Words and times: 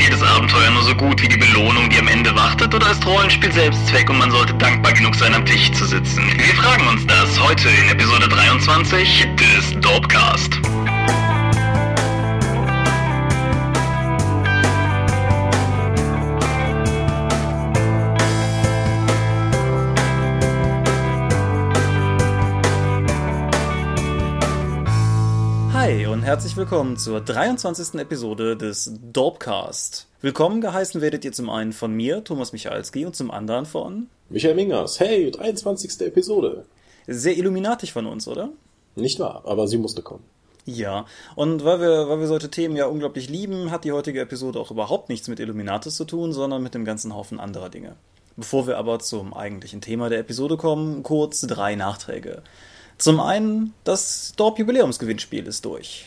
jedes 0.00 0.22
Abenteuer 0.22 0.70
nur 0.70 0.82
so 0.82 0.94
gut 0.94 1.20
wie 1.22 1.28
die 1.28 1.36
Belohnung, 1.36 1.88
die 1.90 1.98
am 1.98 2.08
Ende 2.08 2.34
wartet, 2.34 2.74
oder 2.74 2.90
ist 2.90 3.04
Rollenspiel 3.06 3.52
Selbstzweck 3.52 4.08
und 4.08 4.18
man 4.18 4.30
sollte 4.30 4.54
dankbar 4.54 4.92
genug 4.92 5.14
sein, 5.14 5.34
am 5.34 5.44
Tisch 5.44 5.70
zu 5.72 5.84
sitzen? 5.84 6.22
Wir 6.36 6.54
fragen 6.54 6.86
uns 6.88 7.06
das 7.06 7.38
heute 7.40 7.68
in 7.68 7.90
Episode 7.90 8.28
23 8.28 9.28
des 9.36 9.80
Dopecast. 9.80 10.69
Herzlich 26.30 26.56
willkommen 26.56 26.96
zur 26.96 27.20
23. 27.20 28.00
Episode 28.00 28.56
des 28.56 28.92
Dopecast. 29.12 30.06
Willkommen 30.20 30.60
geheißen 30.60 31.00
werdet 31.00 31.24
ihr 31.24 31.32
zum 31.32 31.50
einen 31.50 31.72
von 31.72 31.92
mir, 31.92 32.22
Thomas 32.22 32.52
Michalski, 32.52 33.04
und 33.04 33.16
zum 33.16 33.32
anderen 33.32 33.66
von 33.66 34.06
Michael 34.28 34.54
Mingers. 34.54 35.00
Hey, 35.00 35.32
23. 35.32 36.02
Episode. 36.02 36.66
sehr 37.08 37.36
illuminatig 37.36 37.92
von 37.92 38.06
uns, 38.06 38.28
oder? 38.28 38.50
Nicht 38.94 39.18
wahr, 39.18 39.42
aber 39.44 39.66
sie 39.66 39.76
musste 39.76 40.02
kommen. 40.02 40.22
Ja, 40.66 41.04
und 41.34 41.64
weil 41.64 41.80
wir, 41.80 42.08
weil 42.08 42.20
wir 42.20 42.28
solche 42.28 42.48
Themen 42.48 42.76
ja 42.76 42.86
unglaublich 42.86 43.28
lieben, 43.28 43.72
hat 43.72 43.82
die 43.82 43.90
heutige 43.90 44.20
Episode 44.20 44.60
auch 44.60 44.70
überhaupt 44.70 45.08
nichts 45.08 45.26
mit 45.26 45.40
Illuminatis 45.40 45.96
zu 45.96 46.04
tun, 46.04 46.32
sondern 46.32 46.62
mit 46.62 46.74
dem 46.74 46.84
ganzen 46.84 47.12
Haufen 47.12 47.40
anderer 47.40 47.70
Dinge. 47.70 47.96
Bevor 48.36 48.68
wir 48.68 48.78
aber 48.78 49.00
zum 49.00 49.34
eigentlichen 49.34 49.80
Thema 49.80 50.08
der 50.08 50.20
Episode 50.20 50.56
kommen, 50.56 51.02
kurz 51.02 51.40
drei 51.40 51.74
Nachträge. 51.74 52.44
Zum 52.98 53.18
einen, 53.18 53.74
das 53.82 54.34
Dorp-Jubiläumsgewinnspiel 54.36 55.48
ist 55.48 55.64
durch. 55.64 56.06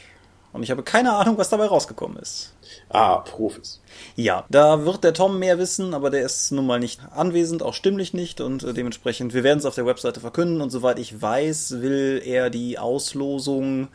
Und 0.53 0.63
ich 0.63 0.71
habe 0.71 0.83
keine 0.83 1.13
Ahnung, 1.13 1.37
was 1.37 1.49
dabei 1.49 1.65
rausgekommen 1.65 2.17
ist. 2.17 2.53
Ah, 2.89 3.17
Profis. 3.17 3.81
Ja, 4.15 4.45
da 4.49 4.85
wird 4.85 5.03
der 5.03 5.13
Tom 5.13 5.39
mehr 5.39 5.57
wissen, 5.57 5.93
aber 5.93 6.11
der 6.11 6.23
ist 6.23 6.51
nun 6.51 6.67
mal 6.67 6.79
nicht 6.79 7.01
anwesend, 7.11 7.63
auch 7.63 7.73
stimmlich 7.73 8.13
nicht 8.13 8.39
und 8.39 8.63
äh, 8.63 8.73
dementsprechend, 8.73 9.33
wir 9.33 9.43
werden 9.43 9.59
es 9.59 9.65
auf 9.65 9.75
der 9.75 9.87
Webseite 9.87 10.19
verkünden 10.19 10.61
und 10.61 10.69
soweit 10.69 10.99
ich 10.99 11.21
weiß, 11.21 11.81
will 11.81 12.21
er 12.23 12.51
die 12.51 12.77
Auslosung 12.77 13.87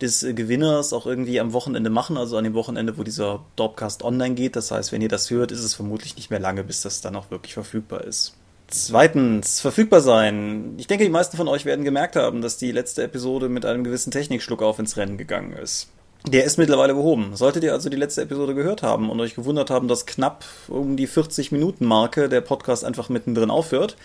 des 0.00 0.22
äh, 0.22 0.34
Gewinners 0.34 0.92
auch 0.92 1.06
irgendwie 1.06 1.38
am 1.38 1.52
Wochenende 1.52 1.90
machen, 1.90 2.16
also 2.16 2.36
an 2.36 2.44
dem 2.44 2.54
Wochenende, 2.54 2.98
wo 2.98 3.04
dieser 3.04 3.44
Dorpcast 3.56 4.02
online 4.02 4.34
geht. 4.34 4.56
Das 4.56 4.70
heißt, 4.70 4.92
wenn 4.92 5.02
ihr 5.02 5.08
das 5.08 5.30
hört, 5.30 5.52
ist 5.52 5.62
es 5.62 5.74
vermutlich 5.74 6.16
nicht 6.16 6.30
mehr 6.30 6.40
lange, 6.40 6.64
bis 6.64 6.82
das 6.82 7.00
dann 7.00 7.16
auch 7.16 7.30
wirklich 7.30 7.54
verfügbar 7.54 8.04
ist. 8.04 8.34
Zweitens, 8.68 9.60
verfügbar 9.60 10.00
sein. 10.00 10.74
Ich 10.78 10.86
denke, 10.86 11.04
die 11.04 11.10
meisten 11.10 11.36
von 11.36 11.48
euch 11.48 11.64
werden 11.64 11.84
gemerkt 11.84 12.14
haben, 12.14 12.40
dass 12.40 12.56
die 12.56 12.70
letzte 12.70 13.02
Episode 13.02 13.48
mit 13.48 13.66
einem 13.66 13.82
gewissen 13.82 14.12
Technikschluck 14.12 14.62
auf 14.62 14.78
ins 14.78 14.96
Rennen 14.96 15.18
gegangen 15.18 15.52
ist. 15.52 15.88
Der 16.26 16.44
ist 16.44 16.58
mittlerweile 16.58 16.94
behoben. 16.94 17.34
Solltet 17.34 17.64
ihr 17.64 17.72
also 17.72 17.88
die 17.88 17.96
letzte 17.96 18.22
Episode 18.22 18.54
gehört 18.54 18.82
haben 18.82 19.08
und 19.08 19.20
euch 19.20 19.34
gewundert 19.34 19.70
haben, 19.70 19.88
dass 19.88 20.04
knapp 20.04 20.44
um 20.68 20.96
die 20.96 21.08
40-Minuten-Marke 21.08 22.28
der 22.28 22.42
Podcast 22.42 22.84
einfach 22.84 23.08
mittendrin 23.08 23.50
aufhört, 23.50 23.96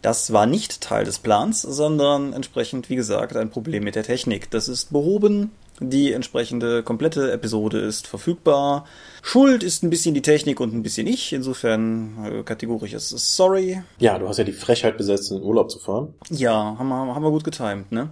das 0.00 0.32
war 0.32 0.46
nicht 0.46 0.80
Teil 0.80 1.04
des 1.04 1.18
Plans, 1.18 1.62
sondern 1.62 2.32
entsprechend, 2.32 2.90
wie 2.90 2.96
gesagt, 2.96 3.36
ein 3.36 3.50
Problem 3.50 3.82
mit 3.82 3.96
der 3.96 4.04
Technik. 4.04 4.50
Das 4.50 4.68
ist 4.68 4.92
behoben. 4.92 5.50
Die 5.80 6.12
entsprechende 6.12 6.84
komplette 6.84 7.32
Episode 7.32 7.80
ist 7.80 8.06
verfügbar. 8.06 8.84
Schuld 9.22 9.64
ist 9.64 9.82
ein 9.82 9.90
bisschen 9.90 10.14
die 10.14 10.22
Technik 10.22 10.60
und 10.60 10.72
ein 10.72 10.84
bisschen 10.84 11.08
ich. 11.08 11.32
Insofern 11.32 12.24
äh, 12.24 12.42
kategorisch 12.44 12.92
ist 12.92 13.10
es 13.10 13.34
sorry. 13.34 13.82
Ja, 13.98 14.16
du 14.18 14.28
hast 14.28 14.38
ja 14.38 14.44
die 14.44 14.52
Frechheit 14.52 14.96
besetzt, 14.96 15.32
in 15.32 15.38
den 15.38 15.44
Urlaub 15.44 15.72
zu 15.72 15.80
fahren. 15.80 16.14
Ja, 16.30 16.76
haben 16.78 16.88
wir, 16.88 17.14
haben 17.14 17.24
wir 17.24 17.30
gut 17.30 17.42
getimt, 17.42 17.90
ne? 17.90 18.10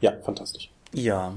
Ja, 0.00 0.14
fantastisch. 0.24 0.72
Ja. 0.92 1.34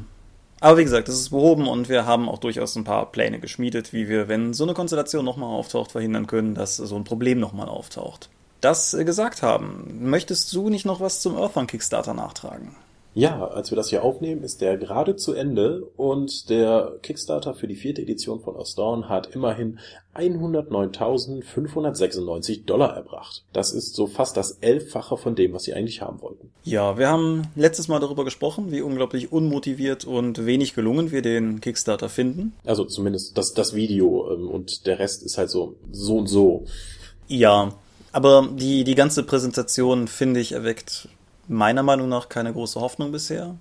Aber 0.60 0.78
wie 0.78 0.84
gesagt, 0.84 1.08
das 1.08 1.20
ist 1.20 1.30
behoben 1.30 1.68
und 1.68 1.88
wir 1.88 2.06
haben 2.06 2.28
auch 2.28 2.40
durchaus 2.40 2.76
ein 2.76 2.84
paar 2.84 3.12
Pläne 3.12 3.40
geschmiedet, 3.40 3.94
wie 3.94 4.10
wir, 4.10 4.28
wenn 4.28 4.54
so 4.54 4.64
eine 4.64 4.74
Konstellation 4.74 5.24
nochmal 5.24 5.50
auftaucht, 5.50 5.92
verhindern 5.92 6.26
können, 6.26 6.56
dass 6.56 6.78
so 6.78 6.96
ein 6.96 7.04
Problem 7.04 7.40
nochmal 7.40 7.70
auftaucht. 7.70 8.30
Das 8.62 8.94
äh, 8.94 9.06
gesagt 9.06 9.44
haben, 9.44 10.10
möchtest 10.10 10.52
du 10.54 10.70
nicht 10.70 10.86
noch 10.86 11.00
was 11.00 11.22
zum 11.22 11.38
Earthbound 11.38 11.70
Kickstarter 11.70 12.14
nachtragen? 12.14 12.76
Ja, 13.18 13.46
als 13.48 13.72
wir 13.72 13.76
das 13.76 13.90
hier 13.90 14.04
aufnehmen, 14.04 14.44
ist 14.44 14.62
der 14.62 14.78
gerade 14.78 15.16
zu 15.16 15.34
Ende 15.34 15.82
und 15.98 16.52
der 16.52 17.00
Kickstarter 17.02 17.56
für 17.56 17.68
die 17.68 17.74
vierte 17.74 18.04
Edition 18.04 18.42
von 18.42 18.56
Osdawn 18.56 19.10
hat 19.10 19.34
immerhin 19.34 19.80
109.596 20.14 22.66
Dollar 22.66 22.96
erbracht. 22.96 23.44
Das 23.54 23.74
ist 23.74 23.96
so 23.96 24.06
fast 24.06 24.38
das 24.38 24.60
Elffache 24.62 25.18
von 25.18 25.34
dem, 25.34 25.54
was 25.54 25.64
sie 25.64 25.74
eigentlich 25.74 26.04
haben 26.04 26.22
wollten. 26.22 26.52
Ja, 26.64 27.00
wir 27.00 27.10
haben 27.10 27.48
letztes 27.56 27.88
Mal 27.88 28.00
darüber 28.00 28.24
gesprochen, 28.24 28.72
wie 28.72 28.82
unglaublich 28.82 29.32
unmotiviert 29.32 30.06
und 30.06 30.46
wenig 30.46 30.76
gelungen 30.76 31.10
wir 31.10 31.24
den 31.24 31.60
Kickstarter 31.60 32.10
finden. 32.10 32.54
Also 32.66 32.86
zumindest 32.86 33.36
das, 33.36 33.56
das 33.56 33.74
Video 33.74 34.32
ähm, 34.32 34.48
und 34.48 34.86
der 34.86 35.00
Rest 35.00 35.24
ist 35.24 35.40
halt 35.40 35.50
so, 35.50 35.74
so 35.92 36.18
und 36.18 36.28
so. 36.28 36.66
Ja, 37.28 37.74
aber 38.12 38.48
die, 38.56 38.84
die 38.84 38.94
ganze 38.94 39.24
Präsentation, 39.24 40.08
finde 40.08 40.40
ich, 40.40 40.52
erweckt 40.52 41.10
meiner 41.48 41.84
Meinung 41.84 42.10
nach 42.10 42.30
keine 42.30 42.54
große 42.54 42.80
Hoffnung 42.80 43.12
bisher. 43.12 43.56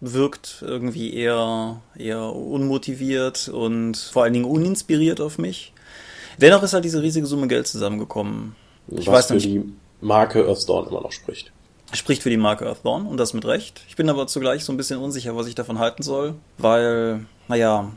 Wirkt 0.00 0.64
irgendwie 0.66 1.12
eher, 1.14 1.82
eher 1.96 2.34
unmotiviert 2.34 3.48
und 3.48 3.96
vor 3.96 4.22
allen 4.22 4.32
Dingen 4.32 4.46
uninspiriert 4.46 5.20
auf 5.20 5.36
mich. 5.38 5.72
Dennoch 6.38 6.62
ist 6.62 6.72
halt 6.72 6.84
diese 6.84 7.02
riesige 7.02 7.26
Summe 7.26 7.48
Geld 7.48 7.66
zusammengekommen. 7.66 8.56
Ich 8.88 9.06
was 9.06 9.14
weiß 9.14 9.26
für 9.26 9.34
nicht, 9.34 9.46
die 9.46 9.72
Marke 10.00 10.46
Earthdawn 10.46 10.88
immer 10.88 11.02
noch 11.02 11.12
spricht. 11.12 11.52
spricht 11.92 12.22
für 12.22 12.30
die 12.30 12.38
Marke 12.38 12.64
Earthbound 12.66 13.08
und 13.08 13.18
das 13.18 13.34
mit 13.34 13.44
Recht. 13.44 13.82
Ich 13.88 13.96
bin 13.96 14.08
aber 14.08 14.26
zugleich 14.26 14.64
so 14.64 14.72
ein 14.72 14.78
bisschen 14.78 14.98
unsicher, 14.98 15.36
was 15.36 15.46
ich 15.46 15.54
davon 15.54 15.78
halten 15.78 16.02
soll, 16.02 16.34
weil, 16.56 17.26
naja, 17.48 17.92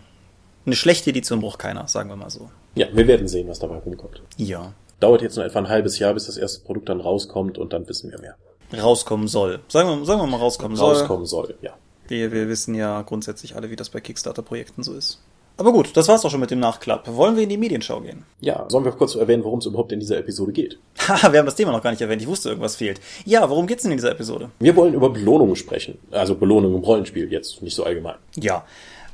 eine 0.65 0.75
schlechte 0.75 1.09
Edition 1.09 1.39
braucht 1.39 1.59
keiner, 1.59 1.87
sagen 1.87 2.09
wir 2.09 2.15
mal 2.17 2.29
so. 2.29 2.49
Ja, 2.75 2.87
wir 2.91 3.07
werden 3.07 3.27
sehen, 3.27 3.47
was 3.47 3.59
dabei 3.59 3.77
rumkommt. 3.77 4.21
Ja. 4.37 4.73
Dauert 4.99 5.21
jetzt 5.21 5.37
noch 5.37 5.43
etwa 5.43 5.59
ein 5.59 5.69
halbes 5.69 5.99
Jahr, 5.99 6.13
bis 6.13 6.25
das 6.25 6.37
erste 6.37 6.65
Produkt 6.65 6.89
dann 6.89 7.01
rauskommt 7.01 7.57
und 7.57 7.71
dann 7.71 7.87
wissen 7.87 8.11
wir 8.11 8.19
mehr. 8.19 8.35
Rauskommen 8.81 9.27
soll. 9.27 9.59
Sagen 9.67 9.89
wir, 9.89 10.05
sagen 10.05 10.21
wir 10.21 10.27
mal 10.27 10.37
rauskommen 10.37 10.77
soll. 10.77 10.95
Rauskommen 10.95 11.25
soll, 11.25 11.55
ja. 11.61 11.71
Wir, 12.07 12.31
wir 12.31 12.49
wissen 12.49 12.75
ja 12.75 13.01
grundsätzlich 13.01 13.55
alle, 13.55 13.69
wie 13.69 13.75
das 13.75 13.89
bei 13.89 14.01
Kickstarter-Projekten 14.01 14.83
so 14.83 14.93
ist. 14.93 15.19
Aber 15.55 15.71
gut, 15.71 15.95
das 15.95 16.07
war's 16.07 16.25
auch 16.25 16.31
schon 16.31 16.39
mit 16.39 16.49
dem 16.49 16.59
Nachklapp. 16.59 17.07
Wollen 17.15 17.35
wir 17.35 17.43
in 17.43 17.49
die 17.49 17.57
Medienschau 17.57 18.01
gehen? 18.01 18.25
Ja, 18.41 18.65
sollen 18.69 18.85
wir 18.85 18.91
kurz 18.91 19.13
erwähnen, 19.13 19.43
worum 19.43 19.59
es 19.59 19.67
überhaupt 19.67 19.91
in 19.91 19.99
dieser 19.99 20.17
Episode 20.17 20.51
geht? 20.51 20.79
Haha, 21.07 21.31
wir 21.31 21.39
haben 21.39 21.45
das 21.45 21.55
Thema 21.55 21.71
noch 21.71 21.83
gar 21.83 21.91
nicht 21.91 22.01
erwähnt. 22.01 22.21
Ich 22.21 22.27
wusste, 22.27 22.49
irgendwas 22.49 22.75
fehlt. 22.75 22.99
Ja, 23.23 23.47
worum 23.49 23.67
geht's 23.67 23.83
denn 23.83 23.91
in 23.91 23.97
dieser 23.97 24.11
Episode? 24.11 24.49
Wir 24.59 24.75
wollen 24.75 24.95
über 24.95 25.11
Belohnungen 25.11 25.55
sprechen. 25.55 25.99
Also 26.09 26.33
Belohnungen 26.33 26.77
im 26.77 26.83
Rollenspiel, 26.83 27.31
jetzt 27.31 27.61
nicht 27.61 27.75
so 27.75 27.83
allgemein. 27.83 28.15
Ja. 28.35 28.65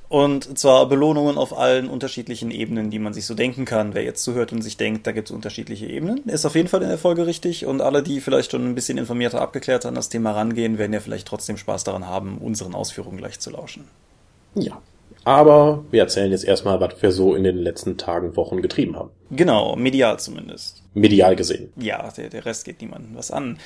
Und 0.10 0.58
zwar 0.58 0.90
Belohnungen 0.90 1.38
auf 1.38 1.56
allen 1.56 1.88
unterschiedlichen 1.88 2.50
Ebenen, 2.50 2.90
die 2.90 2.98
man 2.98 3.14
sich 3.14 3.28
so 3.28 3.36
denken 3.36 3.66
kann. 3.66 3.94
Wer 3.94 4.04
jetzt 4.04 4.24
zuhört 4.24 4.52
und 4.52 4.64
sich 4.64 4.76
denkt, 4.76 5.06
da 5.06 5.12
gibt 5.12 5.30
es 5.30 5.36
unterschiedliche 5.36 5.86
Ebenen, 5.86 6.24
ist 6.28 6.48
auf 6.48 6.56
jeden 6.56 6.68
Fall 6.68 6.82
in 6.82 6.90
der 6.90 6.98
Folge 6.98 7.28
richtig. 7.28 7.68
Und 7.68 7.80
alle, 7.80 8.02
die 8.02 8.20
vielleicht 8.20 8.52
schon 8.52 8.66
ein 8.66 8.74
bisschen 8.74 8.98
informierter, 8.98 9.40
abgeklärter 9.40 9.88
an 9.88 9.96
das 9.96 10.10
Thema 10.10 10.32
rangehen, 10.32 10.80
werden 10.80 10.94
ja 10.94 11.00
vielleicht 11.00 11.28
trotzdem 11.28 11.58
Spaß 11.58 11.84
daran 11.84 12.08
haben, 12.08 12.40
unseren 12.40 12.74
Ausführungen 12.74 13.18
gleich 13.18 13.40
zu 13.40 13.52
lauschen. 13.52 13.84
Ja. 14.56 14.82
Aber 15.26 15.84
wir 15.92 16.02
erzählen 16.02 16.32
jetzt 16.32 16.46
erstmal, 16.46 16.80
was 16.80 17.00
wir 17.02 17.12
so 17.12 17.36
in 17.36 17.44
den 17.44 17.58
letzten 17.58 17.98
Tagen, 17.98 18.36
Wochen 18.36 18.64
getrieben 18.64 18.96
haben. 18.96 19.12
Genau, 19.30 19.76
medial 19.76 20.18
zumindest. 20.18 20.82
Medial 20.96 21.36
gesehen. 21.36 21.72
Ja, 21.76 22.10
der, 22.18 22.30
der 22.30 22.46
Rest 22.46 22.66
geht 22.66 22.82
niemandem 22.82 23.16
was 23.16 23.30
an. 23.30 23.60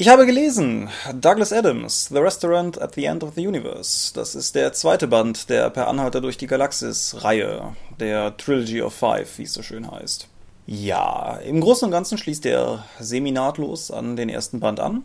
Ich 0.00 0.08
habe 0.08 0.26
gelesen, 0.26 0.88
Douglas 1.12 1.52
Adams, 1.52 2.06
The 2.06 2.18
Restaurant 2.18 2.80
at 2.80 2.94
the 2.94 3.06
End 3.06 3.24
of 3.24 3.34
the 3.34 3.44
Universe. 3.44 4.14
Das 4.14 4.36
ist 4.36 4.54
der 4.54 4.72
zweite 4.72 5.08
Band 5.08 5.50
der 5.50 5.70
Per 5.70 5.88
Anhalter 5.88 6.20
durch 6.20 6.38
die 6.38 6.46
Galaxis-Reihe, 6.46 7.74
der 7.98 8.36
Trilogy 8.36 8.80
of 8.80 8.94
Five, 8.94 9.38
wie 9.38 9.42
es 9.42 9.54
so 9.54 9.62
schön 9.62 9.90
heißt. 9.90 10.28
Ja, 10.68 11.38
im 11.38 11.60
Großen 11.60 11.86
und 11.86 11.90
Ganzen 11.90 12.16
schließt 12.16 12.46
er 12.46 12.84
seminahtlos 13.00 13.90
an 13.90 14.14
den 14.14 14.28
ersten 14.28 14.60
Band 14.60 14.78
an. 14.78 15.02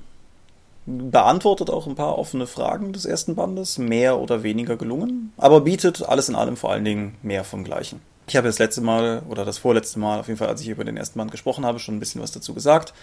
Beantwortet 0.86 1.72
auch 1.72 1.88
ein 1.88 1.96
paar 1.96 2.20
offene 2.20 2.46
Fragen 2.46 2.94
des 2.94 3.06
ersten 3.06 3.34
Bandes, 3.34 3.80
mehr 3.80 4.20
oder 4.20 4.44
weniger 4.44 4.78
gelungen, 4.78 5.34
aber 5.38 5.62
bietet 5.62 6.08
alles 6.08 6.30
in 6.30 6.36
allem 6.36 6.56
vor 6.56 6.72
allen 6.72 6.86
Dingen 6.86 7.16
mehr 7.24 7.44
vom 7.44 7.64
Gleichen. 7.64 8.00
Ich 8.28 8.36
habe 8.36 8.48
das 8.48 8.60
letzte 8.60 8.82
Mal 8.82 9.24
oder 9.28 9.44
das 9.44 9.58
vorletzte 9.58 9.98
Mal, 9.98 10.20
auf 10.20 10.28
jeden 10.28 10.38
Fall, 10.38 10.50
als 10.50 10.62
ich 10.62 10.70
über 10.70 10.84
den 10.84 10.98
ersten 10.98 11.18
Band 11.18 11.32
gesprochen 11.32 11.66
habe, 11.66 11.80
schon 11.80 11.96
ein 11.96 12.00
bisschen 12.00 12.22
was 12.22 12.32
dazu 12.32 12.54
gesagt. 12.54 12.94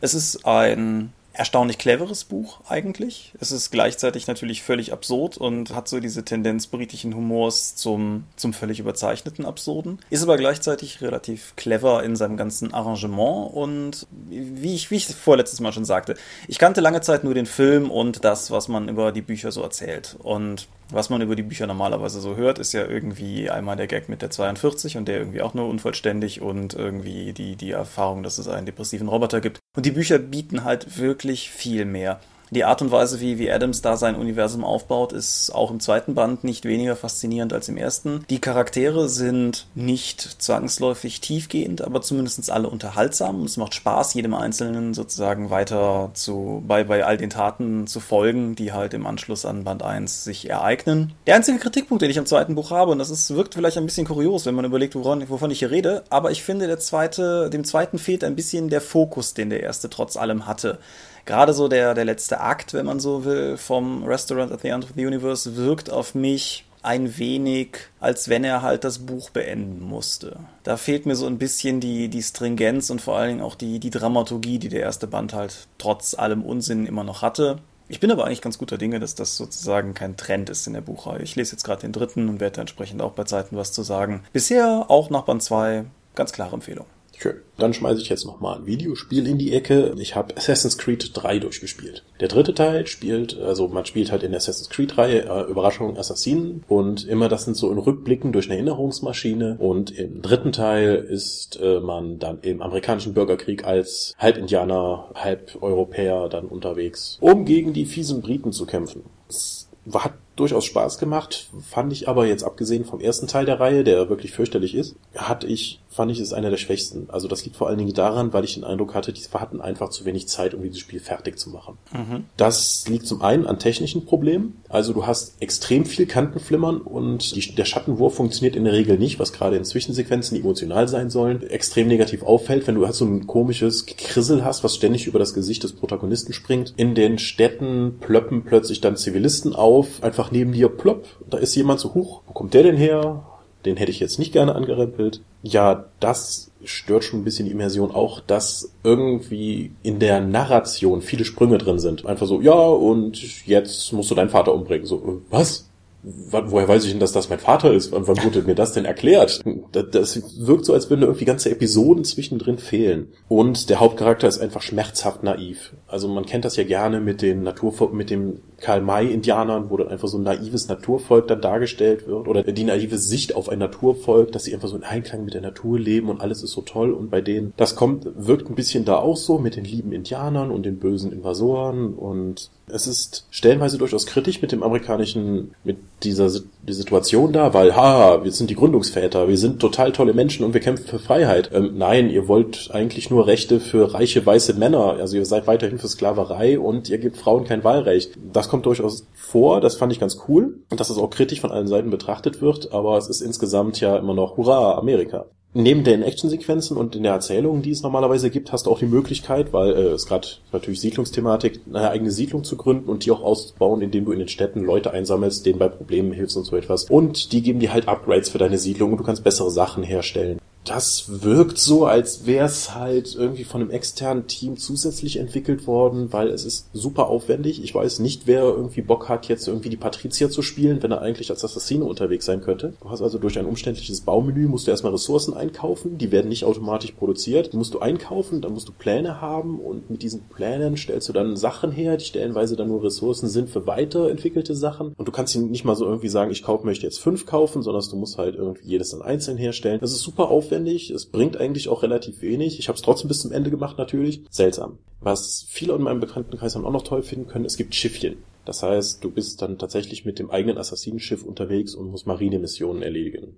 Es 0.00 0.14
ist 0.14 0.46
ein 0.46 1.12
erstaunlich 1.36 1.78
cleveres 1.78 2.24
Buch 2.24 2.60
eigentlich. 2.68 3.32
Es 3.40 3.52
ist 3.52 3.70
gleichzeitig 3.70 4.26
natürlich 4.26 4.62
völlig 4.62 4.92
absurd 4.92 5.36
und 5.36 5.74
hat 5.74 5.88
so 5.88 6.00
diese 6.00 6.24
Tendenz 6.24 6.66
britischen 6.66 7.14
Humors 7.14 7.76
zum, 7.76 8.24
zum 8.36 8.52
völlig 8.52 8.80
überzeichneten 8.80 9.44
Absurden. 9.44 9.98
Ist 10.10 10.22
aber 10.22 10.36
gleichzeitig 10.36 11.00
relativ 11.02 11.54
clever 11.56 12.02
in 12.02 12.16
seinem 12.16 12.36
ganzen 12.36 12.72
Arrangement 12.72 13.52
und 13.52 14.06
wie 14.28 14.74
ich, 14.74 14.90
wie 14.90 14.96
ich 14.96 15.06
vorletztes 15.06 15.60
Mal 15.60 15.72
schon 15.72 15.84
sagte, 15.84 16.14
ich 16.48 16.58
kannte 16.58 16.80
lange 16.80 17.00
Zeit 17.00 17.24
nur 17.24 17.34
den 17.34 17.46
Film 17.46 17.90
und 17.90 18.24
das, 18.24 18.50
was 18.50 18.68
man 18.68 18.88
über 18.88 19.12
die 19.12 19.22
Bücher 19.22 19.52
so 19.52 19.62
erzählt. 19.62 20.16
Und 20.22 20.68
was 20.90 21.10
man 21.10 21.20
über 21.20 21.36
die 21.36 21.42
Bücher 21.42 21.66
normalerweise 21.66 22.20
so 22.20 22.36
hört, 22.36 22.58
ist 22.58 22.72
ja 22.72 22.86
irgendwie 22.86 23.50
einmal 23.50 23.76
der 23.76 23.86
Gag 23.86 24.08
mit 24.08 24.22
der 24.22 24.30
42 24.30 24.96
und 24.96 25.06
der 25.08 25.18
irgendwie 25.18 25.42
auch 25.42 25.54
nur 25.54 25.68
unvollständig 25.68 26.40
und 26.40 26.74
irgendwie 26.74 27.32
die, 27.32 27.56
die 27.56 27.72
Erfahrung, 27.72 28.22
dass 28.22 28.38
es 28.38 28.48
einen 28.48 28.66
depressiven 28.66 29.08
Roboter 29.08 29.40
gibt. 29.40 29.58
Und 29.76 29.86
die 29.86 29.90
Bücher 29.90 30.18
bieten 30.18 30.64
halt 30.64 30.98
wirklich 30.98 31.50
viel 31.50 31.84
mehr. 31.84 32.20
Die 32.50 32.64
Art 32.64 32.80
und 32.80 32.92
Weise, 32.92 33.20
wie, 33.20 33.38
wie 33.38 33.50
Adams 33.50 33.82
da 33.82 33.96
sein 33.96 34.14
Universum 34.14 34.64
aufbaut, 34.64 35.12
ist 35.12 35.50
auch 35.50 35.70
im 35.70 35.80
zweiten 35.80 36.14
Band 36.14 36.44
nicht 36.44 36.64
weniger 36.64 36.94
faszinierend 36.94 37.52
als 37.52 37.68
im 37.68 37.76
ersten. 37.76 38.24
Die 38.30 38.40
Charaktere 38.40 39.08
sind 39.08 39.66
nicht 39.74 40.20
zwangsläufig 40.42 41.20
tiefgehend, 41.20 41.82
aber 41.82 42.02
zumindest 42.02 42.50
alle 42.50 42.68
unterhaltsam. 42.68 43.44
Es 43.44 43.56
macht 43.56 43.74
Spaß, 43.74 44.14
jedem 44.14 44.34
Einzelnen 44.34 44.94
sozusagen 44.94 45.50
weiter 45.50 46.10
zu, 46.14 46.62
bei, 46.66 46.84
bei 46.84 47.04
all 47.04 47.16
den 47.16 47.30
Taten 47.30 47.86
zu 47.86 48.00
folgen, 48.00 48.54
die 48.54 48.72
halt 48.72 48.94
im 48.94 49.06
Anschluss 49.06 49.44
an 49.44 49.64
Band 49.64 49.82
1 49.82 50.24
sich 50.24 50.48
ereignen. 50.48 51.12
Der 51.26 51.34
einzige 51.34 51.58
Kritikpunkt, 51.58 52.02
den 52.02 52.10
ich 52.10 52.18
am 52.18 52.26
zweiten 52.26 52.54
Buch 52.54 52.70
habe, 52.70 52.92
und 52.92 52.98
das 52.98 53.10
ist, 53.10 53.34
wirkt 53.34 53.54
vielleicht 53.54 53.78
ein 53.78 53.86
bisschen 53.86 54.06
kurios, 54.06 54.46
wenn 54.46 54.54
man 54.54 54.64
überlegt, 54.64 54.94
woran, 54.94 55.28
wovon 55.28 55.50
ich 55.50 55.60
hier 55.60 55.70
rede, 55.70 56.04
aber 56.10 56.30
ich 56.30 56.42
finde, 56.42 56.66
der 56.66 56.78
zweite, 56.78 57.50
dem 57.50 57.64
zweiten 57.64 57.98
fehlt 57.98 58.22
ein 58.22 58.36
bisschen 58.36 58.68
der 58.68 58.80
Fokus, 58.80 59.34
den 59.34 59.50
der 59.50 59.62
erste 59.62 59.90
trotz 59.90 60.16
allem 60.16 60.46
hatte 60.46 60.78
gerade 61.26 61.52
so 61.52 61.68
der, 61.68 61.94
der 61.94 62.04
letzte 62.04 62.40
Akt, 62.40 62.72
wenn 62.72 62.86
man 62.86 63.00
so 63.00 63.24
will, 63.24 63.56
vom 63.56 64.04
Restaurant 64.04 64.52
at 64.52 64.62
the 64.62 64.68
End 64.68 64.84
of 64.84 64.90
the 64.96 65.04
Universe 65.04 65.56
wirkt 65.56 65.90
auf 65.90 66.14
mich 66.14 66.64
ein 66.82 67.18
wenig, 67.18 67.78
als 67.98 68.28
wenn 68.28 68.44
er 68.44 68.62
halt 68.62 68.84
das 68.84 69.00
Buch 69.00 69.30
beenden 69.30 69.82
musste. 69.82 70.38
Da 70.62 70.76
fehlt 70.76 71.04
mir 71.04 71.16
so 71.16 71.26
ein 71.26 71.36
bisschen 71.36 71.80
die, 71.80 72.08
die 72.08 72.22
Stringenz 72.22 72.90
und 72.90 73.00
vor 73.00 73.16
allen 73.16 73.28
Dingen 73.28 73.42
auch 73.42 73.56
die, 73.56 73.80
die 73.80 73.90
Dramaturgie, 73.90 74.60
die 74.60 74.68
der 74.68 74.82
erste 74.82 75.08
Band 75.08 75.34
halt 75.34 75.66
trotz 75.78 76.14
allem 76.14 76.42
Unsinn 76.44 76.86
immer 76.86 77.02
noch 77.02 77.22
hatte. 77.22 77.58
Ich 77.88 77.98
bin 77.98 78.10
aber 78.10 78.24
eigentlich 78.24 78.42
ganz 78.42 78.58
guter 78.58 78.78
Dinge, 78.78 79.00
dass 79.00 79.16
das 79.16 79.36
sozusagen 79.36 79.94
kein 79.94 80.16
Trend 80.16 80.48
ist 80.48 80.66
in 80.66 80.74
der 80.74 80.80
Buchreihe. 80.80 81.22
Ich 81.22 81.34
lese 81.34 81.52
jetzt 81.52 81.64
gerade 81.64 81.82
den 81.82 81.92
dritten 81.92 82.28
und 82.28 82.40
werde 82.40 82.60
entsprechend 82.60 83.02
auch 83.02 83.12
bei 83.12 83.24
Zeiten 83.24 83.56
was 83.56 83.72
zu 83.72 83.82
sagen. 83.82 84.22
Bisher 84.32 84.86
auch 84.88 85.10
nach 85.10 85.22
Band 85.22 85.42
2 85.42 85.84
ganz 86.14 86.32
klare 86.32 86.54
Empfehlung. 86.54 86.86
Schön. 87.18 87.36
Dann 87.56 87.72
schmeiße 87.72 88.02
ich 88.02 88.10
jetzt 88.10 88.26
nochmal 88.26 88.58
ein 88.58 88.66
Videospiel 88.66 89.26
in 89.26 89.38
die 89.38 89.52
Ecke. 89.52 89.94
Ich 89.98 90.14
habe 90.14 90.36
Assassin's 90.36 90.76
Creed 90.76 91.12
3 91.14 91.38
durchgespielt. 91.38 92.04
Der 92.20 92.28
dritte 92.28 92.52
Teil 92.52 92.86
spielt, 92.86 93.38
also 93.38 93.68
man 93.68 93.86
spielt 93.86 94.12
halt 94.12 94.22
in 94.22 94.32
der 94.32 94.38
Assassin's 94.38 94.68
Creed-Reihe 94.68 95.24
äh, 95.24 95.50
Überraschung 95.50 95.96
Assassinen 95.96 96.64
und 96.68 97.06
immer 97.06 97.28
das 97.28 97.44
sind 97.44 97.56
so 97.56 97.72
in 97.72 97.78
Rückblicken 97.78 98.32
durch 98.32 98.46
eine 98.46 98.56
Erinnerungsmaschine 98.56 99.56
und 99.58 99.90
im 99.90 100.20
dritten 100.20 100.52
Teil 100.52 100.96
ist 100.96 101.58
äh, 101.62 101.80
man 101.80 102.18
dann 102.18 102.40
im 102.42 102.60
amerikanischen 102.60 103.14
Bürgerkrieg 103.14 103.64
als 103.64 104.14
Halb-Indianer, 104.18 105.10
Halb-Europäer 105.14 106.28
dann 106.28 106.46
unterwegs, 106.46 107.16
um 107.20 107.46
gegen 107.46 107.72
die 107.72 107.86
fiesen 107.86 108.20
Briten 108.20 108.52
zu 108.52 108.66
kämpfen. 108.66 109.04
Es 109.28 109.68
hat 109.94 110.14
durchaus 110.36 110.64
Spaß 110.64 110.98
gemacht, 110.98 111.48
fand 111.62 111.92
ich 111.92 112.08
aber 112.08 112.26
jetzt 112.26 112.44
abgesehen 112.44 112.84
vom 112.84 113.00
ersten 113.00 113.26
Teil 113.26 113.46
der 113.46 113.60
Reihe, 113.60 113.84
der 113.84 114.08
wirklich 114.08 114.32
fürchterlich 114.32 114.74
ist, 114.74 114.96
hatte 115.14 115.46
ich, 115.46 115.80
fand 115.96 116.12
ich 116.12 116.20
es 116.20 116.32
einer 116.32 116.50
der 116.50 116.56
schwächsten. 116.58 117.08
Also 117.08 117.28
das 117.28 117.44
liegt 117.44 117.56
vor 117.56 117.68
allen 117.68 117.78
Dingen 117.78 117.94
daran, 117.94 118.32
weil 118.32 118.44
ich 118.44 118.54
den 118.54 118.64
Eindruck 118.64 118.94
hatte, 118.94 119.12
die 119.12 119.22
hatten 119.32 119.60
einfach 119.60 119.88
zu 119.88 120.04
wenig 120.04 120.28
Zeit, 120.28 120.54
um 120.54 120.62
dieses 120.62 120.78
Spiel 120.78 121.00
fertig 121.00 121.38
zu 121.38 121.50
machen. 121.50 121.78
Mhm. 121.92 122.24
Das 122.36 122.86
liegt 122.88 123.06
zum 123.06 123.22
einen 123.22 123.46
an 123.46 123.58
technischen 123.58 124.04
Problemen. 124.04 124.60
Also 124.68 124.92
du 124.92 125.06
hast 125.06 125.40
extrem 125.40 125.86
viel 125.86 126.06
Kantenflimmern 126.06 126.80
und 126.80 127.34
die, 127.34 127.54
der 127.54 127.64
Schattenwurf 127.64 128.14
funktioniert 128.14 128.56
in 128.56 128.64
der 128.64 128.72
Regel 128.72 128.98
nicht, 128.98 129.18
was 129.18 129.32
gerade 129.32 129.56
in 129.56 129.64
Zwischensequenzen, 129.64 130.34
die 130.34 130.42
emotional 130.42 130.88
sein 130.88 131.10
sollen, 131.10 131.42
extrem 131.48 131.88
negativ 131.88 132.22
auffällt, 132.22 132.66
wenn 132.66 132.74
du 132.74 132.84
halt 132.84 132.94
so 132.94 133.04
ein 133.04 133.26
komisches 133.26 133.86
Krissel 133.86 134.44
hast, 134.44 134.64
was 134.64 134.74
ständig 134.74 135.06
über 135.06 135.18
das 135.18 135.34
Gesicht 135.34 135.62
des 135.62 135.72
Protagonisten 135.72 136.32
springt. 136.32 136.74
In 136.76 136.94
den 136.94 137.18
Städten 137.18 137.96
plöppen 138.00 138.44
plötzlich 138.44 138.80
dann 138.80 138.96
Zivilisten 138.96 139.54
auf, 139.54 140.02
einfach 140.02 140.26
einfach 140.26 140.32
neben 140.32 140.52
dir, 140.52 140.68
plopp, 140.68 141.06
da 141.28 141.38
ist 141.38 141.54
jemand 141.54 141.80
so 141.80 141.94
hoch. 141.94 142.22
Wo 142.26 142.32
kommt 142.32 142.54
der 142.54 142.64
denn 142.64 142.76
her? 142.76 143.24
Den 143.66 143.76
hätte 143.76 143.90
ich 143.90 144.00
jetzt 144.00 144.18
nicht 144.18 144.32
gerne 144.32 144.54
angerempelt. 144.54 145.20
Ja, 145.42 145.86
das 146.00 146.50
stört 146.64 147.04
schon 147.04 147.20
ein 147.20 147.24
bisschen 147.24 147.46
die 147.46 147.52
Immersion 147.52 147.90
auch, 147.90 148.20
dass 148.20 148.72
irgendwie 148.82 149.72
in 149.82 149.98
der 149.98 150.20
Narration 150.20 151.02
viele 151.02 151.24
Sprünge 151.24 151.58
drin 151.58 151.78
sind. 151.78 152.06
Einfach 152.06 152.26
so, 152.26 152.40
ja, 152.40 152.52
und 152.52 153.46
jetzt 153.46 153.92
musst 153.92 154.10
du 154.10 154.14
deinen 154.14 154.30
Vater 154.30 154.54
umbringen. 154.54 154.86
So, 154.86 154.96
äh, 154.96 155.30
was? 155.30 155.68
Woher 156.06 156.68
weiß 156.68 156.84
ich 156.84 156.92
denn, 156.92 157.00
dass 157.00 157.12
das 157.12 157.28
mein 157.28 157.40
Vater 157.40 157.72
ist? 157.72 157.90
Wann, 157.90 158.06
wann 158.06 158.22
wurde 158.22 158.42
mir 158.42 158.54
das 158.54 158.72
denn 158.72 158.84
erklärt? 158.84 159.42
Das, 159.72 160.20
wirkt 160.38 160.64
so, 160.64 160.72
als 160.72 160.88
würden 160.88 161.02
irgendwie 161.02 161.24
ganze 161.24 161.50
Episoden 161.50 162.04
zwischendrin 162.04 162.58
fehlen. 162.58 163.08
Und 163.28 163.70
der 163.70 163.80
Hauptcharakter 163.80 164.28
ist 164.28 164.38
einfach 164.38 164.62
schmerzhaft 164.62 165.24
naiv. 165.24 165.72
Also 165.88 166.06
man 166.06 166.24
kennt 166.24 166.44
das 166.44 166.56
ja 166.56 166.64
gerne 166.64 167.00
mit 167.00 167.22
den 167.22 167.42
Natur, 167.42 167.92
mit 167.92 168.10
dem 168.10 168.40
Karl-May-Indianern, 168.58 169.68
wo 169.68 169.76
dann 169.76 169.88
einfach 169.88 170.06
so 170.06 170.18
ein 170.18 170.22
naives 170.22 170.68
Naturvolk 170.68 171.26
dann 171.26 171.40
dargestellt 171.40 172.06
wird. 172.06 172.28
Oder 172.28 172.44
die 172.44 172.64
naive 172.64 172.98
Sicht 172.98 173.34
auf 173.34 173.48
ein 173.48 173.58
Naturvolk, 173.58 174.30
dass 174.30 174.44
sie 174.44 174.54
einfach 174.54 174.68
so 174.68 174.76
in 174.76 174.84
Einklang 174.84 175.24
mit 175.24 175.34
der 175.34 175.42
Natur 175.42 175.78
leben 175.78 176.08
und 176.08 176.20
alles 176.20 176.42
ist 176.42 176.52
so 176.52 176.60
toll. 176.60 176.92
Und 176.92 177.10
bei 177.10 177.20
denen, 177.20 177.52
das 177.56 177.74
kommt, 177.74 178.06
wirkt 178.14 178.48
ein 178.48 178.54
bisschen 178.54 178.84
da 178.84 178.96
auch 178.96 179.16
so 179.16 179.38
mit 179.38 179.56
den 179.56 179.64
lieben 179.64 179.90
Indianern 179.90 180.52
und 180.52 180.64
den 180.64 180.78
bösen 180.78 181.12
Invasoren 181.12 181.94
und 181.94 182.50
es 182.68 182.86
ist 182.86 183.26
stellenweise 183.30 183.78
durchaus 183.78 184.06
kritisch 184.06 184.42
mit 184.42 184.52
dem 184.52 184.62
amerikanischen, 184.62 185.54
mit 185.62 185.78
dieser 186.02 186.28
die 186.62 186.72
Situation 186.72 187.32
da, 187.32 187.54
weil, 187.54 187.76
ha, 187.76 188.24
wir 188.24 188.32
sind 188.32 188.50
die 188.50 188.56
Gründungsväter, 188.56 189.28
wir 189.28 189.38
sind 189.38 189.60
total 189.60 189.92
tolle 189.92 190.14
Menschen 190.14 190.44
und 190.44 190.52
wir 190.52 190.60
kämpfen 190.60 190.86
für 190.86 190.98
Freiheit. 190.98 191.50
Ähm, 191.52 191.78
nein, 191.78 192.10
ihr 192.10 192.26
wollt 192.26 192.70
eigentlich 192.72 193.08
nur 193.08 193.26
Rechte 193.26 193.60
für 193.60 193.94
reiche 193.94 194.24
weiße 194.24 194.54
Männer. 194.54 194.96
Also 194.98 195.16
ihr 195.16 195.26
seid 195.26 195.46
weiterhin 195.46 195.78
für 195.78 195.88
Sklaverei 195.88 196.58
und 196.58 196.88
ihr 196.88 196.98
gebt 196.98 197.16
Frauen 197.16 197.44
kein 197.44 197.62
Wahlrecht. 197.62 198.12
Das 198.32 198.48
kommt 198.48 198.66
durchaus 198.66 199.06
vor, 199.14 199.60
das 199.60 199.76
fand 199.76 199.92
ich 199.92 200.00
ganz 200.00 200.18
cool. 200.28 200.58
Und 200.70 200.80
dass 200.80 200.90
es 200.90 200.98
auch 200.98 201.10
kritisch 201.10 201.40
von 201.40 201.52
allen 201.52 201.68
Seiten 201.68 201.90
betrachtet 201.90 202.40
wird, 202.40 202.72
aber 202.72 202.98
es 202.98 203.08
ist 203.08 203.20
insgesamt 203.20 203.80
ja 203.80 203.96
immer 203.96 204.14
noch 204.14 204.36
Hurra, 204.36 204.76
Amerika 204.76 205.26
neben 205.56 205.84
den 205.84 206.02
Actionsequenzen 206.02 206.76
und 206.76 206.94
in 206.94 207.02
der 207.02 207.12
Erzählung, 207.12 207.62
die 207.62 207.70
es 207.70 207.82
normalerweise 207.82 208.30
gibt, 208.30 208.52
hast 208.52 208.66
du 208.66 208.70
auch 208.70 208.78
die 208.78 208.86
Möglichkeit, 208.86 209.52
weil 209.52 209.72
äh, 209.72 209.80
es 209.88 210.06
gerade 210.06 210.28
natürlich 210.52 210.80
Siedlungsthematik, 210.80 211.60
eine 211.68 211.90
eigene 211.90 212.10
Siedlung 212.10 212.44
zu 212.44 212.56
gründen 212.56 212.88
und 212.88 213.04
die 213.04 213.10
auch 213.10 213.22
auszubauen, 213.22 213.80
indem 213.80 214.04
du 214.04 214.12
in 214.12 214.18
den 214.18 214.28
Städten 214.28 214.64
Leute 214.64 214.92
einsammelst, 214.92 215.46
denen 215.46 215.58
bei 215.58 215.68
Problemen 215.68 216.12
hilfst 216.12 216.36
und 216.36 216.44
so 216.44 216.56
etwas. 216.56 216.84
Und 216.84 217.32
die 217.32 217.42
geben 217.42 217.60
dir 217.60 217.72
halt 217.72 217.88
Upgrades 217.88 218.28
für 218.28 218.38
deine 218.38 218.58
Siedlung 218.58 218.92
und 218.92 218.98
du 218.98 219.04
kannst 219.04 219.24
bessere 219.24 219.50
Sachen 219.50 219.82
herstellen 219.82 220.38
das 220.66 221.22
wirkt 221.22 221.58
so, 221.58 221.86
als 221.86 222.26
wäre 222.26 222.46
es 222.46 222.74
halt 222.74 223.14
irgendwie 223.14 223.44
von 223.44 223.60
einem 223.60 223.70
externen 223.70 224.26
Team 224.26 224.56
zusätzlich 224.56 225.16
entwickelt 225.16 225.66
worden, 225.66 226.12
weil 226.12 226.28
es 226.28 226.44
ist 226.44 226.68
super 226.72 227.06
aufwendig. 227.06 227.62
Ich 227.62 227.74
weiß 227.74 228.00
nicht, 228.00 228.26
wer 228.26 228.42
irgendwie 228.42 228.82
Bock 228.82 229.08
hat, 229.08 229.28
jetzt 229.28 229.46
irgendwie 229.46 229.68
die 229.68 229.76
Patrizier 229.76 230.28
zu 230.28 230.42
spielen, 230.42 230.82
wenn 230.82 230.90
er 230.90 231.02
eigentlich 231.02 231.30
als 231.30 231.44
Assassine 231.44 231.84
unterwegs 231.84 232.26
sein 232.26 232.40
könnte. 232.40 232.74
Du 232.82 232.90
hast 232.90 233.00
also 233.00 233.18
durch 233.18 233.38
ein 233.38 233.46
umständliches 233.46 234.00
Baumenü 234.00 234.48
musst 234.48 234.66
du 234.66 234.72
erstmal 234.72 234.92
Ressourcen 234.92 235.34
einkaufen, 235.34 235.98
die 235.98 236.10
werden 236.10 236.28
nicht 236.28 236.44
automatisch 236.44 236.90
produziert. 236.92 237.52
Die 237.52 237.56
musst 237.56 237.74
du 237.74 237.78
einkaufen, 237.78 238.40
dann 238.40 238.52
musst 238.52 238.68
du 238.68 238.72
Pläne 238.72 239.20
haben 239.20 239.60
und 239.60 239.88
mit 239.88 240.02
diesen 240.02 240.22
Plänen 240.22 240.76
stellst 240.76 241.08
du 241.08 241.12
dann 241.12 241.36
Sachen 241.36 241.70
her, 241.70 241.96
die 241.96 242.04
stellenweise 242.04 242.56
dann 242.56 242.68
nur 242.68 242.82
Ressourcen 242.82 243.28
sind 243.28 243.50
für 243.50 243.66
weiterentwickelte 243.68 244.56
Sachen. 244.56 244.94
Und 244.96 245.06
du 245.06 245.12
kannst 245.12 245.34
ihn 245.36 245.50
nicht 245.50 245.64
mal 245.64 245.76
so 245.76 245.84
irgendwie 245.84 246.08
sagen, 246.08 246.32
ich 246.32 246.42
kauf, 246.42 246.64
möchte 246.64 246.84
jetzt 246.84 246.98
fünf 246.98 247.24
kaufen, 247.24 247.62
sondern 247.62 247.84
du 247.88 247.96
musst 247.96 248.18
halt 248.18 248.34
irgendwie 248.34 248.66
jedes 248.66 248.90
dann 248.90 249.02
einzeln 249.02 249.36
herstellen. 249.36 249.78
Das 249.80 249.92
ist 249.92 250.00
super 250.00 250.28
aufwendig 250.28 250.55
aufwendig, 250.56 250.90
es 250.90 251.06
bringt 251.06 251.36
eigentlich 251.36 251.68
auch 251.68 251.82
relativ 251.82 252.22
wenig. 252.22 252.58
Ich 252.58 252.68
habe 252.68 252.76
es 252.76 252.82
trotzdem 252.82 253.08
bis 253.08 253.20
zum 253.20 253.32
Ende 253.32 253.50
gemacht 253.50 253.78
natürlich. 253.78 254.22
Seltsam. 254.30 254.78
Was 255.00 255.44
viele 255.48 255.74
in 255.74 255.82
meinem 255.82 256.00
Bekanntenkreis 256.00 256.54
haben 256.54 256.64
auch 256.64 256.72
noch 256.72 256.82
toll 256.82 257.02
finden 257.02 257.26
können, 257.26 257.44
es 257.44 257.56
gibt 257.56 257.74
Schiffchen. 257.74 258.16
Das 258.44 258.62
heißt, 258.62 259.02
du 259.04 259.10
bist 259.10 259.42
dann 259.42 259.58
tatsächlich 259.58 260.04
mit 260.04 260.18
dem 260.18 260.30
eigenen 260.30 260.56
Assassinenschiff 260.56 261.24
unterwegs 261.24 261.74
und 261.74 261.90
musst 261.90 262.06
Marinemissionen 262.06 262.82
erledigen 262.82 263.36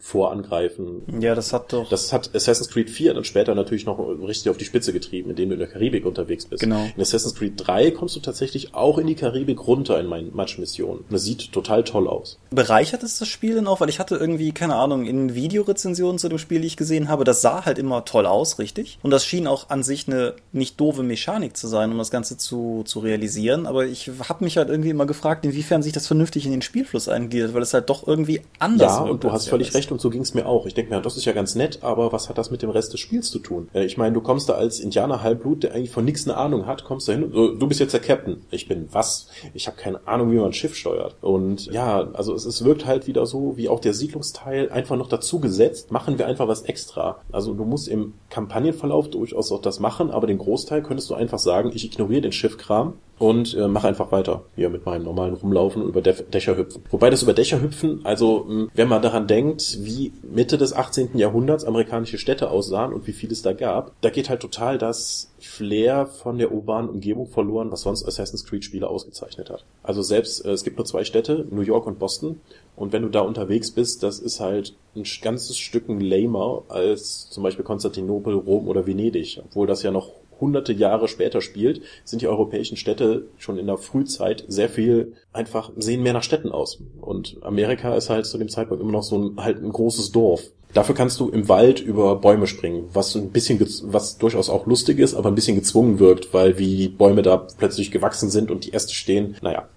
vorangreifen. 0.00 1.02
Ja, 1.20 1.34
das 1.34 1.52
hat 1.52 1.72
doch. 1.72 1.88
Das 1.88 2.12
hat 2.12 2.34
Assassin's 2.34 2.70
Creed 2.70 2.90
4 2.90 3.14
dann 3.14 3.24
später 3.24 3.54
natürlich 3.54 3.86
noch 3.86 3.98
richtig 3.98 4.50
auf 4.50 4.56
die 4.56 4.64
Spitze 4.64 4.92
getrieben, 4.92 5.30
indem 5.30 5.50
du 5.50 5.54
in 5.54 5.58
der 5.58 5.68
Karibik 5.68 6.06
unterwegs 6.06 6.46
bist. 6.46 6.62
Genau. 6.62 6.88
In 6.94 7.00
Assassin's 7.00 7.34
Creed 7.34 7.54
3 7.56 7.90
kommst 7.92 8.16
du 8.16 8.20
tatsächlich 8.20 8.74
auch 8.74 8.98
in 8.98 9.06
die 9.06 9.14
Karibik 9.14 9.66
runter 9.66 9.98
in 10.00 10.06
meinen 10.06 10.34
Match-Missionen. 10.34 11.04
Das 11.10 11.24
sieht 11.24 11.52
total 11.52 11.84
toll 11.84 12.08
aus. 12.08 12.38
Bereichert 12.50 13.02
es 13.02 13.18
das 13.18 13.28
Spiel 13.28 13.54
denn 13.54 13.66
auch? 13.66 13.80
Weil 13.80 13.88
ich 13.88 13.98
hatte 13.98 14.16
irgendwie, 14.16 14.52
keine 14.52 14.76
Ahnung, 14.76 15.06
in 15.06 15.34
Videorezensionen 15.34 16.18
zu 16.18 16.28
dem 16.28 16.38
Spiel, 16.38 16.60
die 16.60 16.66
ich 16.66 16.76
gesehen 16.76 17.08
habe, 17.08 17.24
das 17.24 17.42
sah 17.42 17.64
halt 17.64 17.78
immer 17.78 18.04
toll 18.04 18.26
aus, 18.26 18.58
richtig? 18.58 18.98
Und 19.02 19.10
das 19.10 19.24
schien 19.24 19.46
auch 19.46 19.70
an 19.70 19.82
sich 19.82 20.08
eine 20.08 20.34
nicht 20.52 20.80
doofe 20.80 21.02
Mechanik 21.02 21.56
zu 21.56 21.68
sein, 21.68 21.90
um 21.92 21.98
das 21.98 22.10
Ganze 22.10 22.36
zu, 22.36 22.82
zu 22.84 23.00
realisieren. 23.00 23.66
Aber 23.66 23.86
ich 23.86 24.10
habe 24.28 24.44
mich 24.44 24.56
halt 24.56 24.68
irgendwie 24.68 24.90
immer 24.90 25.06
gefragt, 25.06 25.44
inwiefern 25.44 25.82
sich 25.82 25.92
das 25.92 26.06
vernünftig 26.06 26.46
in 26.46 26.52
den 26.52 26.62
Spielfluss 26.62 27.08
eingliedert, 27.08 27.54
weil 27.54 27.62
es 27.62 27.74
halt 27.74 27.90
doch 27.90 28.06
irgendwie 28.06 28.42
anders 28.58 28.92
Ja, 28.92 29.00
und 29.00 29.24
du 29.24 29.32
hast 29.32 29.48
völlig 29.48 29.74
recht 29.74 29.87
und 29.92 30.00
so 30.00 30.10
ging 30.10 30.22
es 30.22 30.34
mir 30.34 30.46
auch. 30.46 30.66
Ich 30.66 30.74
denke 30.74 30.94
mir, 30.94 31.00
das 31.00 31.16
ist 31.16 31.24
ja 31.24 31.32
ganz 31.32 31.54
nett, 31.54 31.80
aber 31.82 32.12
was 32.12 32.28
hat 32.28 32.38
das 32.38 32.50
mit 32.50 32.62
dem 32.62 32.70
Rest 32.70 32.92
des 32.92 33.00
Spiels 33.00 33.30
zu 33.30 33.38
tun? 33.38 33.68
Äh, 33.72 33.84
ich 33.84 33.96
meine, 33.96 34.14
du 34.14 34.20
kommst 34.20 34.48
da 34.48 34.54
als 34.54 34.80
Indianer 34.80 35.22
Halbblut, 35.22 35.62
der 35.62 35.74
eigentlich 35.74 35.90
von 35.90 36.04
nichts 36.04 36.26
eine 36.26 36.36
Ahnung 36.36 36.66
hat, 36.66 36.84
kommst 36.84 37.08
da 37.08 37.12
hin 37.12 37.24
und 37.24 37.32
so, 37.32 37.54
du 37.54 37.66
bist 37.66 37.80
jetzt 37.80 37.92
der 37.92 38.00
Captain. 38.00 38.42
Ich 38.50 38.68
bin 38.68 38.88
was? 38.92 39.28
Ich 39.54 39.66
habe 39.66 39.76
keine 39.76 40.06
Ahnung, 40.06 40.30
wie 40.30 40.36
man 40.36 40.46
ein 40.46 40.52
Schiff 40.52 40.74
steuert. 40.74 41.16
Und 41.20 41.66
ja, 41.66 42.08
also 42.12 42.34
es, 42.34 42.44
es 42.44 42.64
wirkt 42.64 42.86
halt 42.86 43.06
wieder 43.06 43.26
so, 43.26 43.56
wie 43.56 43.68
auch 43.68 43.80
der 43.80 43.94
Siedlungsteil 43.94 44.70
einfach 44.70 44.96
noch 44.96 45.08
dazu 45.08 45.40
gesetzt, 45.40 45.90
machen 45.90 46.18
wir 46.18 46.26
einfach 46.26 46.48
was 46.48 46.62
extra. 46.62 47.20
Also 47.32 47.54
du 47.54 47.64
musst 47.64 47.88
im 47.88 48.14
Kampagnenverlauf 48.30 49.08
durchaus 49.10 49.52
auch 49.52 49.60
das 49.60 49.80
machen, 49.80 50.10
aber 50.10 50.26
den 50.26 50.38
Großteil 50.38 50.82
könntest 50.82 51.10
du 51.10 51.14
einfach 51.14 51.38
sagen, 51.38 51.70
ich 51.74 51.84
ignoriere 51.84 52.22
den 52.22 52.32
Schiffkram 52.32 52.94
und 53.18 53.54
äh, 53.54 53.68
mache 53.68 53.88
einfach 53.88 54.12
weiter 54.12 54.44
hier 54.56 54.70
mit 54.70 54.86
meinem 54.86 55.04
normalen 55.04 55.34
Rumlaufen 55.34 55.82
und 55.82 55.88
über 55.88 56.02
Dächer 56.02 56.56
hüpfen. 56.56 56.84
Wobei 56.90 57.10
das 57.10 57.22
über 57.22 57.32
Dächer 57.32 57.60
hüpfen, 57.60 58.00
also 58.04 58.44
mh, 58.48 58.68
wenn 58.74 58.88
man 58.88 59.02
daran 59.02 59.26
denkt, 59.26 59.78
wie 59.82 60.12
Mitte 60.22 60.58
des 60.58 60.72
18. 60.72 61.16
Jahrhunderts 61.18 61.64
amerikanische 61.64 62.18
Städte 62.18 62.50
aussahen 62.50 62.92
und 62.92 63.06
wie 63.06 63.12
viel 63.12 63.32
es 63.32 63.42
da 63.42 63.52
gab, 63.52 63.92
da 64.00 64.10
geht 64.10 64.28
halt 64.28 64.40
total 64.40 64.78
das 64.78 65.32
Flair 65.40 66.06
von 66.06 66.38
der 66.38 66.52
urbanen 66.52 66.90
Umgebung 66.90 67.26
verloren, 67.26 67.70
was 67.70 67.82
sonst 67.82 68.04
Assassin's 68.06 68.44
Creed 68.44 68.64
Spiele 68.64 68.88
ausgezeichnet 68.88 69.50
hat. 69.50 69.64
Also 69.82 70.02
selbst, 70.02 70.44
äh, 70.44 70.50
es 70.50 70.64
gibt 70.64 70.76
nur 70.78 70.86
zwei 70.86 71.04
Städte, 71.04 71.46
New 71.50 71.62
York 71.62 71.86
und 71.86 71.98
Boston, 71.98 72.40
und 72.78 72.92
wenn 72.92 73.02
du 73.02 73.08
da 73.08 73.20
unterwegs 73.22 73.72
bist, 73.72 74.04
das 74.04 74.20
ist 74.20 74.38
halt 74.38 74.76
ein 74.94 75.02
ganzes 75.20 75.58
Stücken 75.58 76.00
lamer 76.00 76.62
als 76.68 77.28
zum 77.28 77.42
Beispiel 77.42 77.64
Konstantinopel, 77.64 78.34
Rom 78.34 78.68
oder 78.68 78.86
Venedig, 78.86 79.40
obwohl 79.44 79.66
das 79.66 79.82
ja 79.82 79.90
noch 79.90 80.12
hunderte 80.40 80.72
Jahre 80.72 81.08
später 81.08 81.40
spielt, 81.40 81.82
sind 82.04 82.22
die 82.22 82.28
europäischen 82.28 82.76
Städte 82.76 83.26
schon 83.38 83.58
in 83.58 83.66
der 83.66 83.78
Frühzeit 83.78 84.44
sehr 84.48 84.68
viel 84.68 85.14
einfach, 85.32 85.70
sehen 85.76 86.02
mehr 86.02 86.12
nach 86.12 86.22
Städten 86.22 86.50
aus. 86.50 86.80
Und 87.00 87.38
Amerika 87.42 87.94
ist 87.94 88.10
halt 88.10 88.26
zu 88.26 88.38
dem 88.38 88.48
Zeitpunkt 88.48 88.82
immer 88.82 88.92
noch 88.92 89.02
so 89.02 89.18
ein, 89.18 89.44
halt 89.44 89.62
ein 89.62 89.72
großes 89.72 90.12
Dorf. 90.12 90.50
Dafür 90.74 90.94
kannst 90.94 91.18
du 91.18 91.30
im 91.30 91.48
Wald 91.48 91.80
über 91.80 92.16
Bäume 92.16 92.46
springen, 92.46 92.88
was 92.92 93.14
ein 93.14 93.30
bisschen, 93.30 93.58
was 93.84 94.18
durchaus 94.18 94.50
auch 94.50 94.66
lustig 94.66 94.98
ist, 94.98 95.14
aber 95.14 95.30
ein 95.30 95.34
bisschen 95.34 95.56
gezwungen 95.56 95.98
wirkt, 95.98 96.34
weil 96.34 96.58
wie 96.58 96.76
die 96.76 96.88
Bäume 96.88 97.22
da 97.22 97.38
plötzlich 97.38 97.90
gewachsen 97.90 98.28
sind 98.28 98.50
und 98.50 98.66
die 98.66 98.74
Äste 98.74 98.94
stehen. 98.94 99.36
Naja. 99.40 99.68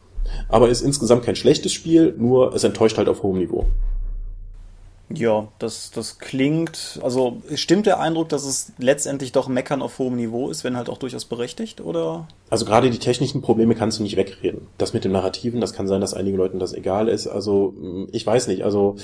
Aber 0.50 0.70
ist 0.70 0.82
insgesamt 0.82 1.24
kein 1.24 1.36
schlechtes 1.36 1.72
Spiel, 1.72 2.14
nur 2.18 2.54
es 2.54 2.64
enttäuscht 2.64 2.98
halt 2.98 3.08
auf 3.08 3.24
hohem 3.24 3.40
Niveau. 3.40 3.68
Ja, 5.16 5.48
das, 5.60 5.92
das 5.92 6.20
klingt, 6.20 7.00
also 7.04 7.42
stimmt 7.56 7.86
der 7.86 8.00
Eindruck, 8.00 8.30
dass 8.30 8.46
es 8.46 8.74
letztendlich 8.78 9.32
doch 9.32 9.48
Meckern 9.48 9.82
auf 9.82 10.00
hohem 10.00 10.16
Niveau 10.16 10.50
ist, 10.50 10.64
wenn 10.64 10.78
halt 10.78 10.90
auch 10.90 10.98
durchaus 10.98 11.26
berechtigt, 11.26 11.82
oder? 11.82 12.28
Also 12.50 12.66
gerade 12.66 12.90
die 12.90 13.00
technischen 13.00 13.42
Probleme 13.42 13.76
kannst 13.76 14.00
du 14.00 14.04
nicht 14.04 14.18
wegreden. 14.18 14.68
Das 14.78 14.94
mit 14.94 15.04
dem 15.04 15.12
Narrativen, 15.12 15.62
das 15.62 15.74
kann 15.74 15.88
sein, 15.88 16.02
dass 16.02 16.14
einigen 16.14 16.38
Leuten 16.38 16.60
das 16.60 16.74
egal 16.74 17.08
ist. 17.08 17.28
Also 17.28 17.74
ich 18.12 18.26
weiß 18.26 18.48
nicht, 18.48 18.64
also 18.64 18.96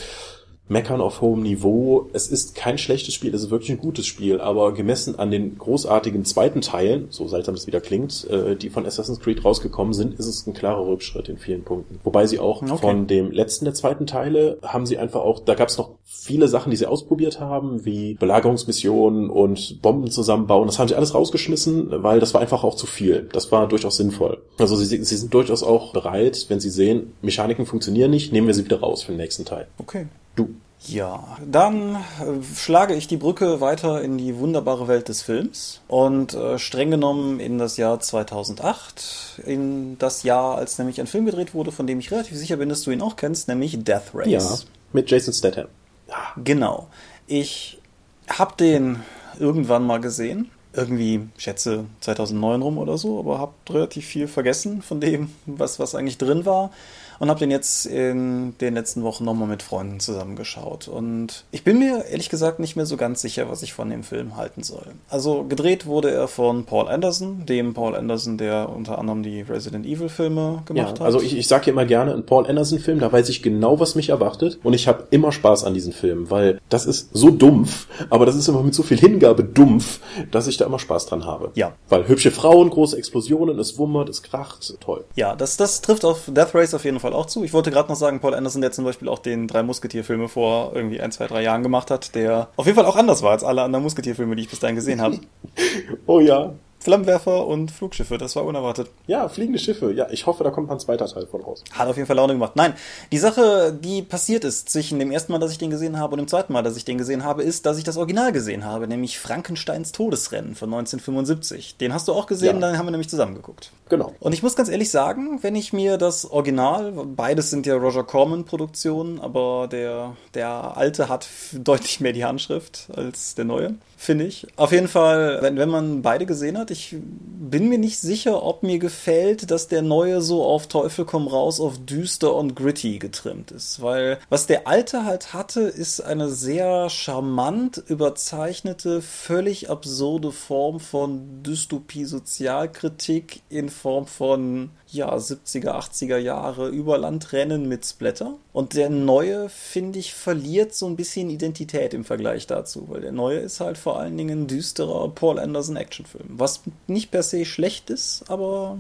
meckern 0.70 1.02
auf 1.02 1.22
hohem 1.22 1.42
Niveau. 1.42 2.10
Es 2.14 2.28
ist 2.28 2.56
kein 2.56 2.78
schlechtes 2.78 3.14
Spiel, 3.14 3.34
es 3.34 3.44
ist 3.44 3.50
wirklich 3.50 3.72
ein 3.72 3.80
gutes 3.80 4.06
Spiel, 4.06 4.42
aber 4.42 4.74
gemessen 4.74 5.18
an 5.18 5.32
den 5.32 5.58
großartigen 5.58 6.26
zweiten 6.26 6.62
Teilen, 6.62 7.08
so 7.10 7.28
seltsam 7.28 7.56
das 7.56 7.68
wieder 7.68 7.82
klingt, 7.82 8.28
äh, 8.30 8.56
die 8.56 8.70
von 8.70 8.86
Assassin's 8.86 9.20
Creed 9.20 9.44
rausgekommen 9.44 9.94
sind, 9.94 10.20
ist 10.20 10.28
es 10.28 10.46
ein 10.48 10.54
klarer 10.54 10.86
Rückschritt 10.86 11.30
in 11.30 11.38
vielen 11.38 11.64
Punkten. 11.64 12.00
Wobei 12.04 12.28
sie 12.28 12.40
auch 12.40 12.62
okay. 12.62 12.78
von 12.78 13.08
dem 13.08 13.32
letzten 13.32 13.66
der 13.66 13.74
zweiten 13.74 14.08
Teile 14.08 14.58
haben 14.64 14.86
sie 14.86 14.98
einfach 14.98 15.22
auch, 15.22 15.40
da 15.40 15.56
gab 15.56 15.70
es 15.70 15.78
noch 15.78 15.92
viele 16.04 16.48
Sachen, 16.48 16.72
die 16.72 16.78
sie 16.78 16.86
ausprobiert 16.86 17.40
haben, 17.40 17.86
wie 17.86 18.16
Belagerungsmissionen 18.16 19.30
und 19.30 19.82
Bomben 19.82 20.10
zusammenbauen. 20.10 20.68
Das 20.68 20.80
haben 20.80 20.88
sie 20.88 20.96
alles 20.96 21.14
rausgeschmissen, 21.14 22.04
weil 22.04 22.20
das 22.20 22.34
war 22.34 22.42
einfach 22.42 22.64
auch 22.64 22.76
zu 22.76 22.88
viel. 22.88 23.30
Das 23.32 23.52
war 23.52 23.68
durchaus 23.68 23.98
sinnvoll. 23.98 24.42
Also 24.58 24.76
sie, 24.76 25.04
sie 25.04 25.18
sind 25.18 25.34
durchaus 25.34 25.64
auch 25.64 25.94
bereit, 25.94 26.46
wenn 26.50 26.60
sie 26.60 26.70
sehen, 26.70 27.14
Mechaniken 27.22 27.66
funktionieren 27.66 28.12
nicht, 28.12 28.34
nehmen 28.34 28.48
wir 28.48 28.54
sie 28.54 28.66
wieder 28.66 28.80
raus 28.80 29.04
für 29.04 29.12
den 29.12 29.18
nächsten 29.18 29.46
Teil. 29.46 29.68
Okay. 29.78 30.08
Du. 30.38 30.56
Ja, 30.86 31.38
dann 31.44 31.96
äh, 31.96 32.56
schlage 32.56 32.94
ich 32.94 33.08
die 33.08 33.18
Brücke 33.18 33.60
weiter 33.60 34.02
in 34.04 34.18
die 34.18 34.38
wunderbare 34.38 34.88
Welt 34.88 35.10
des 35.10 35.24
Films 35.24 35.82
und 35.88 36.36
äh, 36.36 36.60
streng 36.60 36.92
genommen 36.92 37.40
in 37.40 37.58
das 37.58 37.78
Jahr 37.78 38.00
2008, 38.00 39.42
in 39.46 39.98
das 39.98 40.22
Jahr, 40.22 40.56
als 40.56 40.78
nämlich 40.78 41.02
ein 41.02 41.08
Film 41.08 41.26
gedreht 41.26 41.56
wurde, 41.56 41.72
von 41.72 41.88
dem 41.88 42.00
ich 42.00 42.12
relativ 42.12 42.38
sicher 42.38 42.58
bin, 42.58 42.70
dass 42.70 42.84
du 42.84 42.92
ihn 42.92 43.02
auch 43.02 43.16
kennst, 43.16 43.48
nämlich 43.48 43.84
Death 43.84 44.14
Race. 44.14 44.28
Ja, 44.30 44.58
mit 44.94 45.10
Jason 45.10 45.34
Statham. 45.34 45.68
Ja. 46.08 46.16
Genau. 46.42 46.88
Ich 47.26 47.82
habe 48.30 48.56
den 48.56 49.00
irgendwann 49.40 49.86
mal 49.86 50.00
gesehen 50.00 50.52
irgendwie, 50.74 51.28
schätze, 51.38 51.86
2009 52.02 52.62
rum 52.62 52.78
oder 52.78 53.00
so, 53.00 53.20
aber 53.20 53.40
habe 53.40 53.54
relativ 53.70 54.06
viel 54.06 54.28
vergessen 54.28 54.84
von 54.84 55.02
dem, 55.02 55.32
was, 55.48 55.80
was 55.80 55.96
eigentlich 55.96 56.20
drin 56.20 56.46
war 56.46 56.72
und 57.20 57.30
habe 57.30 57.40
den 57.40 57.52
jetzt 57.52 57.86
in 57.86 58.58
den 58.60 58.74
letzten 58.74 59.04
Wochen 59.04 59.26
nochmal 59.26 59.48
mit 59.48 59.64
Freunden 59.64 60.00
zusammengeschaut. 60.00 60.88
Und 60.88 61.46
ich 61.52 61.64
bin 61.64 61.80
mir 61.80 62.06
ehrlich 62.06 62.30
gesagt 62.30 62.60
nicht 62.60 62.76
mehr 62.76 62.86
so 62.86 62.98
ganz 62.98 63.22
sicher, 63.22 63.50
was 63.50 63.64
ich 63.64 63.74
von 63.74 63.90
dem 63.90 64.04
Film 64.04 64.36
halten 64.36 64.64
soll. 64.64 64.86
Also 65.10 65.44
gedreht 65.44 65.86
wurde 65.86 66.12
er 66.12 66.28
von 66.28 66.66
Paul 66.66 66.88
Anderson, 66.88 67.46
dem 67.46 67.74
Paul 67.74 67.96
Anderson, 67.96 68.38
der 68.38 68.70
unter 68.70 68.98
anderem 68.98 69.24
die 69.24 69.42
Resident 69.42 69.86
Evil 69.86 70.10
Filme 70.10 70.64
gemacht 70.66 70.88
ja, 70.88 70.92
hat. 70.94 71.02
Also 71.02 71.22
ich, 71.22 71.38
ich 71.38 71.48
sage 71.48 71.68
ja 71.68 71.74
immer 71.74 71.86
gerne, 71.86 72.14
ein 72.14 72.26
Paul 72.26 72.48
Anderson 72.48 72.80
Film, 72.80 73.00
da 73.00 73.12
weiß 73.12 73.30
ich 73.30 73.42
genau, 73.42 73.80
was 73.80 73.96
mich 73.96 74.10
erwartet. 74.10 74.60
Und 74.64 74.74
ich 74.74 74.88
habe 74.88 75.08
immer 75.12 75.32
Spaß 75.32 75.64
an 75.64 75.74
diesen 75.74 75.94
Filmen, 75.94 76.30
weil 76.30 76.60
das 76.70 76.86
ist 76.86 77.10
so 77.14 77.30
dumpf, 77.30 77.88
aber 78.10 78.26
das 78.26 78.36
ist 78.36 78.48
immer 78.48 78.64
mit 78.64 78.74
so 78.74 78.84
viel 78.84 78.98
Hingabe 78.98 79.44
dumpf, 79.44 80.00
dass 80.32 80.48
ich 80.48 80.58
da 80.58 80.66
immer 80.66 80.80
Spaß 80.80 81.08
dran 81.08 81.26
habe. 81.26 81.52
Ja. 81.56 81.74
Weil 81.90 82.08
hübsche 82.08 82.32
Frauen, 82.32 82.70
große 82.70 82.98
Explosionen, 82.98 83.60
es 83.60 83.78
wummert, 83.78 84.10
es 84.10 84.24
kracht, 84.24 84.76
toll. 84.80 85.06
Ja, 85.16 85.36
das, 85.36 85.58
das 85.58 85.82
trifft 85.82 86.06
auf 86.06 86.24
Death 86.28 86.54
Race 86.54 86.74
auf 86.74 86.86
jeden 86.86 87.00
Fall 87.00 87.07
auch 87.14 87.26
zu. 87.26 87.44
Ich 87.44 87.54
wollte 87.54 87.72
gerade 87.72 87.90
noch 87.90 87.96
sagen, 87.96 88.20
Paul 88.20 88.34
Anderson, 88.34 88.62
der 88.62 88.72
zum 88.72 88.86
Beispiel 88.86 89.08
auch 89.10 89.20
den 89.20 89.48
drei 89.48 89.64
Musketierfilme 89.64 90.28
vor 90.28 90.72
irgendwie 90.74 91.02
ein, 91.02 91.12
zwei, 91.12 91.28
drei 91.28 91.44
Jahren 91.44 91.64
gemacht 91.64 91.92
hat, 91.92 92.16
der 92.16 92.50
auf 92.56 92.66
jeden 92.66 92.76
Fall 92.76 92.86
auch 92.86 92.96
anders 92.96 93.24
war 93.24 93.32
als 93.32 93.44
alle 93.44 93.64
anderen 93.64 93.84
Musketierfilme, 93.84 94.36
die 94.36 94.44
ich 94.44 94.50
bis 94.50 94.60
dahin 94.60 94.76
gesehen 94.76 95.02
habe. 95.02 95.20
oh 96.06 96.20
ja. 96.20 96.54
Flammenwerfer 96.80 97.48
und 97.48 97.72
Flugschiffe, 97.72 98.18
das 98.18 98.36
war 98.36 98.46
unerwartet. 98.46 98.90
Ja, 99.08 99.28
fliegende 99.30 99.60
Schiffe. 99.60 99.92
Ja, 99.92 100.08
ich 100.12 100.26
hoffe, 100.26 100.44
da 100.44 100.52
kommt 100.52 100.70
ein 100.70 100.80
zweiter 100.80 101.08
Teil 101.08 101.26
von 101.26 101.42
raus. 101.42 101.64
Hat 101.72 101.88
auf 101.88 101.98
jeden 101.98 102.08
Fall 102.08 102.16
Laune 102.16 102.34
gemacht. 102.34 102.56
Nein, 102.56 102.74
die 103.12 103.18
Sache, 103.18 103.74
die 103.74 104.02
passiert 104.02 104.44
ist 104.44 104.70
zwischen 104.70 105.00
dem 105.00 105.12
ersten 105.12 105.32
Mal, 105.32 105.40
dass 105.40 105.52
ich 105.52 105.58
den 105.58 105.70
gesehen 105.70 106.00
habe 106.00 106.14
und 106.14 106.20
dem 106.20 106.28
zweiten 106.28 106.54
Mal, 106.54 106.62
dass 106.62 106.78
ich 106.78 106.86
den 106.86 106.98
gesehen 106.98 107.24
habe, 107.24 107.44
ist, 107.44 107.66
dass 107.66 107.78
ich 107.78 107.84
das 107.84 107.98
Original 107.98 108.32
gesehen 108.32 108.64
habe, 108.64 108.88
nämlich 108.88 109.20
Frankensteins 109.20 109.92
Todesrennen 109.92 110.56
von 110.56 110.70
1975. 110.70 111.78
Den 111.78 111.94
hast 111.94 112.08
du 112.08 112.14
auch 112.14 112.28
gesehen, 112.28 112.56
ja. 112.56 112.62
dann 112.62 112.78
haben 112.78 112.86
wir 112.86 112.92
nämlich 112.92 113.10
zusammen 113.10 113.36
geguckt. 113.36 113.72
Genau. 113.90 114.14
Und 114.20 114.34
ich 114.34 114.44
muss 114.44 114.56
ganz 114.56 114.70
ehrlich 114.70 114.92
sagen, 114.92 115.40
wenn 115.42 115.56
ich 115.56 115.74
mir 115.74 115.98
das 115.98 116.30
Original, 116.30 116.92
beides 116.92 117.50
sind 117.50 117.66
ja 117.66 117.76
Roger 117.76 118.04
Corman-Produktionen, 118.04 119.20
aber 119.20 119.68
der, 119.72 120.16
der 120.34 120.78
alte 120.78 121.10
hat 121.10 121.28
deutlich 121.54 122.00
mehr 122.00 122.14
die 122.14 122.26
Handschrift 122.26 122.88
als 122.96 123.36
der 123.36 123.46
neue 123.46 123.76
finde 123.98 124.26
ich. 124.26 124.48
Auf 124.56 124.72
jeden 124.72 124.88
Fall, 124.88 125.42
wenn, 125.42 125.58
wenn 125.58 125.70
man 125.70 126.04
beide 126.04 126.28
gesehen 126.28 126.58
hat, 126.58 126.70
ich 126.70 126.96
bin 127.02 127.68
mir 127.68 127.80
nicht 127.80 128.00
sicher, 128.00 128.44
ob 128.44 128.62
mir 128.62 128.78
gefällt, 128.78 129.50
dass 129.50 129.68
der 129.68 129.82
neue 129.82 130.22
so 130.22 130.46
auf 130.46 130.68
Teufel 130.68 131.04
komm 131.04 131.28
raus 131.28 131.60
auf 131.60 131.84
düster 131.84 132.36
und 132.36 132.56
gritty 132.56 133.00
getrimmt 133.00 133.50
ist. 133.52 133.82
Weil 133.82 134.20
was 134.30 134.46
der 134.46 134.68
alte 134.68 135.04
halt 135.04 135.34
hatte, 135.34 135.62
ist 135.62 136.00
eine 136.02 136.30
sehr 136.30 136.90
charmant 136.92 137.84
überzeichnete, 137.88 139.02
völlig 139.02 139.72
absurde 139.72 140.32
Form 140.32 140.80
von 140.80 141.42
Dystopie-Sozialkritik 141.44 143.42
in 143.50 143.70
Form 143.70 144.06
von 144.06 144.70
ja, 144.90 145.14
70er, 145.14 145.72
80er 145.72 146.18
Jahre 146.18 146.70
über 146.70 146.98
Landrennen 146.98 147.68
mit 147.68 147.86
Splatter. 147.86 148.36
Und 148.54 148.74
der 148.74 148.90
neue, 148.90 149.50
finde 149.50 150.00
ich, 150.00 150.14
verliert 150.14 150.74
so 150.74 150.88
ein 150.88 150.96
bisschen 150.96 151.30
Identität 151.30 151.94
im 151.94 152.06
Vergleich 152.06 152.48
dazu, 152.48 152.86
weil 152.90 153.02
der 153.02 153.12
neue 153.12 153.40
ist 153.40 153.60
halt 153.60 153.78
vor 153.78 154.00
allen 154.00 154.18
Dingen 154.18 154.44
ein 154.44 154.48
düsterer 154.48 155.10
Paul 155.10 155.40
Anderson 155.40 155.76
Actionfilm. 155.76 156.28
Was 156.30 156.62
nicht 156.88 157.12
per 157.12 157.24
se 157.24 157.46
schlecht 157.46 157.90
ist, 157.90 158.24
aber 158.30 158.78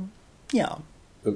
ja, 0.53 0.77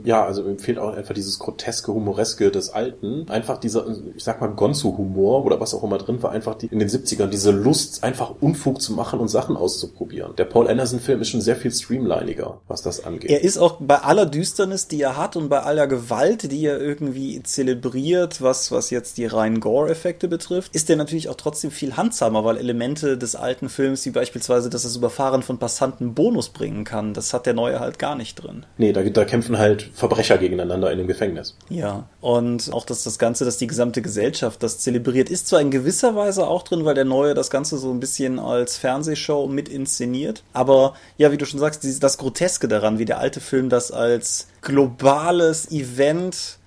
ja, 0.03 0.25
also 0.25 0.43
mir 0.43 0.57
fehlt 0.60 0.79
auch 0.79 0.95
einfach 0.95 1.13
dieses 1.13 1.39
groteske, 1.39 1.93
humoreske 1.93 2.51
des 2.51 2.69
Alten. 2.69 3.29
Einfach 3.29 3.57
dieser, 3.57 3.86
ich 4.15 4.24
sag 4.24 4.41
mal, 4.41 4.48
Gonzo-Humor 4.48 5.45
oder 5.45 5.60
was 5.60 5.74
auch 5.74 5.83
immer 5.83 5.98
drin 5.98 6.21
war, 6.24 6.31
einfach 6.31 6.55
die, 6.55 6.67
in 6.67 6.79
den 6.79 6.89
70ern, 6.89 7.27
diese 7.27 7.51
Lust, 7.51 8.03
einfach 8.03 8.36
Unfug 8.39 8.81
zu 8.81 8.93
machen 8.93 9.19
und 9.19 9.27
Sachen 9.27 9.57
auszuprobieren. 9.57 10.36
Der 10.38 10.45
Paul 10.45 10.67
Anderson-Film 10.67 11.21
ist 11.21 11.29
schon 11.29 11.41
sehr 11.41 11.55
viel 11.55 11.71
streamliniger, 11.71 12.60
was 12.67 12.81
das 12.81 13.03
angeht. 13.03 13.29
Er 13.29 13.43
ist 13.43 13.57
auch 13.57 13.77
bei 13.79 14.00
aller 14.00 14.25
Düsternis, 14.25 14.88
die 14.88 15.01
er 15.01 15.17
hat 15.17 15.36
und 15.36 15.50
bei 15.50 15.62
aller 15.62 15.88
Gewalt, 15.88 16.51
die 16.51 16.65
er 16.65 16.79
irgendwie 16.79 17.41
zelebriert, 17.43 18.41
was, 18.41 18.71
was 18.71 18.89
jetzt 18.89 19.17
die 19.17 19.25
reinen 19.25 19.60
Gore-Effekte 19.60 20.27
betrifft, 20.27 20.75
ist 20.75 20.89
er 20.89 20.95
natürlich 20.95 21.29
auch 21.29 21.36
trotzdem 21.36 21.71
viel 21.71 21.98
handsamer, 21.98 22.43
weil 22.45 22.57
Elemente 22.57 23.17
des 23.17 23.36
alten 23.36 23.69
Films, 23.69 24.05
wie 24.05 24.12
beispielsweise, 24.12 24.69
dass 24.69 24.83
das 24.83 24.95
Überfahren 24.95 25.43
von 25.43 25.57
Passanten 25.57 26.13
Bonus 26.13 26.50
bringen 26.50 26.83
kann, 26.83 27.13
das 27.13 27.33
hat 27.33 27.45
der 27.45 27.53
neue 27.53 27.79
halt 27.79 28.00
gar 28.00 28.15
nicht 28.15 28.36
drin. 28.36 28.65
Nee, 28.77 28.93
da, 28.93 29.01
da 29.03 29.25
kämpfen 29.25 29.57
halt 29.57 29.80
Verbrecher 29.93 30.38
gegeneinander 30.38 30.91
in 30.91 30.97
dem 30.97 31.07
Gefängnis. 31.07 31.55
Ja, 31.69 32.07
und 32.21 32.71
auch 32.73 32.85
dass 32.85 33.03
das 33.03 33.19
Ganze, 33.19 33.45
dass 33.45 33.57
die 33.57 33.67
gesamte 33.67 34.01
Gesellschaft 34.01 34.61
das 34.63 34.79
zelebriert, 34.79 35.29
ist 35.29 35.47
zwar 35.47 35.61
in 35.61 35.71
gewisser 35.71 36.15
Weise 36.15 36.47
auch 36.47 36.63
drin, 36.63 36.85
weil 36.85 36.95
der 36.95 37.05
Neue 37.05 37.33
das 37.33 37.50
Ganze 37.50 37.77
so 37.77 37.91
ein 37.91 38.00
bisschen 38.00 38.39
als 38.39 38.77
Fernsehshow 38.77 39.47
mit 39.47 39.69
inszeniert, 39.69 40.43
aber 40.53 40.95
ja, 41.17 41.31
wie 41.31 41.38
du 41.38 41.45
schon 41.45 41.59
sagst, 41.59 41.85
das 42.01 42.17
Groteske 42.17 42.67
daran, 42.67 43.00
wie 43.00 43.05
der 43.05 43.19
alte 43.19 43.39
Film 43.39 43.69
das 43.69 43.91
als 43.91 44.47
globales 44.61 45.71
Event 45.71 46.57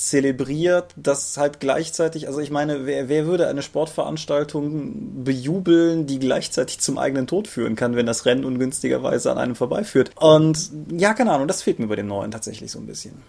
zelebriert, 0.00 0.94
das 0.96 1.36
halt 1.36 1.60
gleichzeitig, 1.60 2.26
also 2.26 2.40
ich 2.40 2.50
meine, 2.50 2.86
wer, 2.86 3.10
wer 3.10 3.26
würde 3.26 3.48
eine 3.48 3.60
Sportveranstaltung 3.60 5.22
bejubeln, 5.24 6.06
die 6.06 6.18
gleichzeitig 6.18 6.80
zum 6.80 6.96
eigenen 6.96 7.26
Tod 7.26 7.46
führen 7.46 7.76
kann, 7.76 7.96
wenn 7.96 8.06
das 8.06 8.24
Rennen 8.24 8.46
ungünstigerweise 8.46 9.30
an 9.30 9.36
einem 9.36 9.54
vorbeiführt? 9.54 10.12
Und 10.16 10.70
ja, 10.90 11.12
keine 11.12 11.32
Ahnung, 11.32 11.48
das 11.48 11.62
fehlt 11.62 11.78
mir 11.78 11.86
bei 11.86 11.96
dem 11.96 12.06
neuen 12.06 12.30
tatsächlich 12.30 12.70
so 12.70 12.78
ein 12.78 12.86
bisschen. 12.86 13.22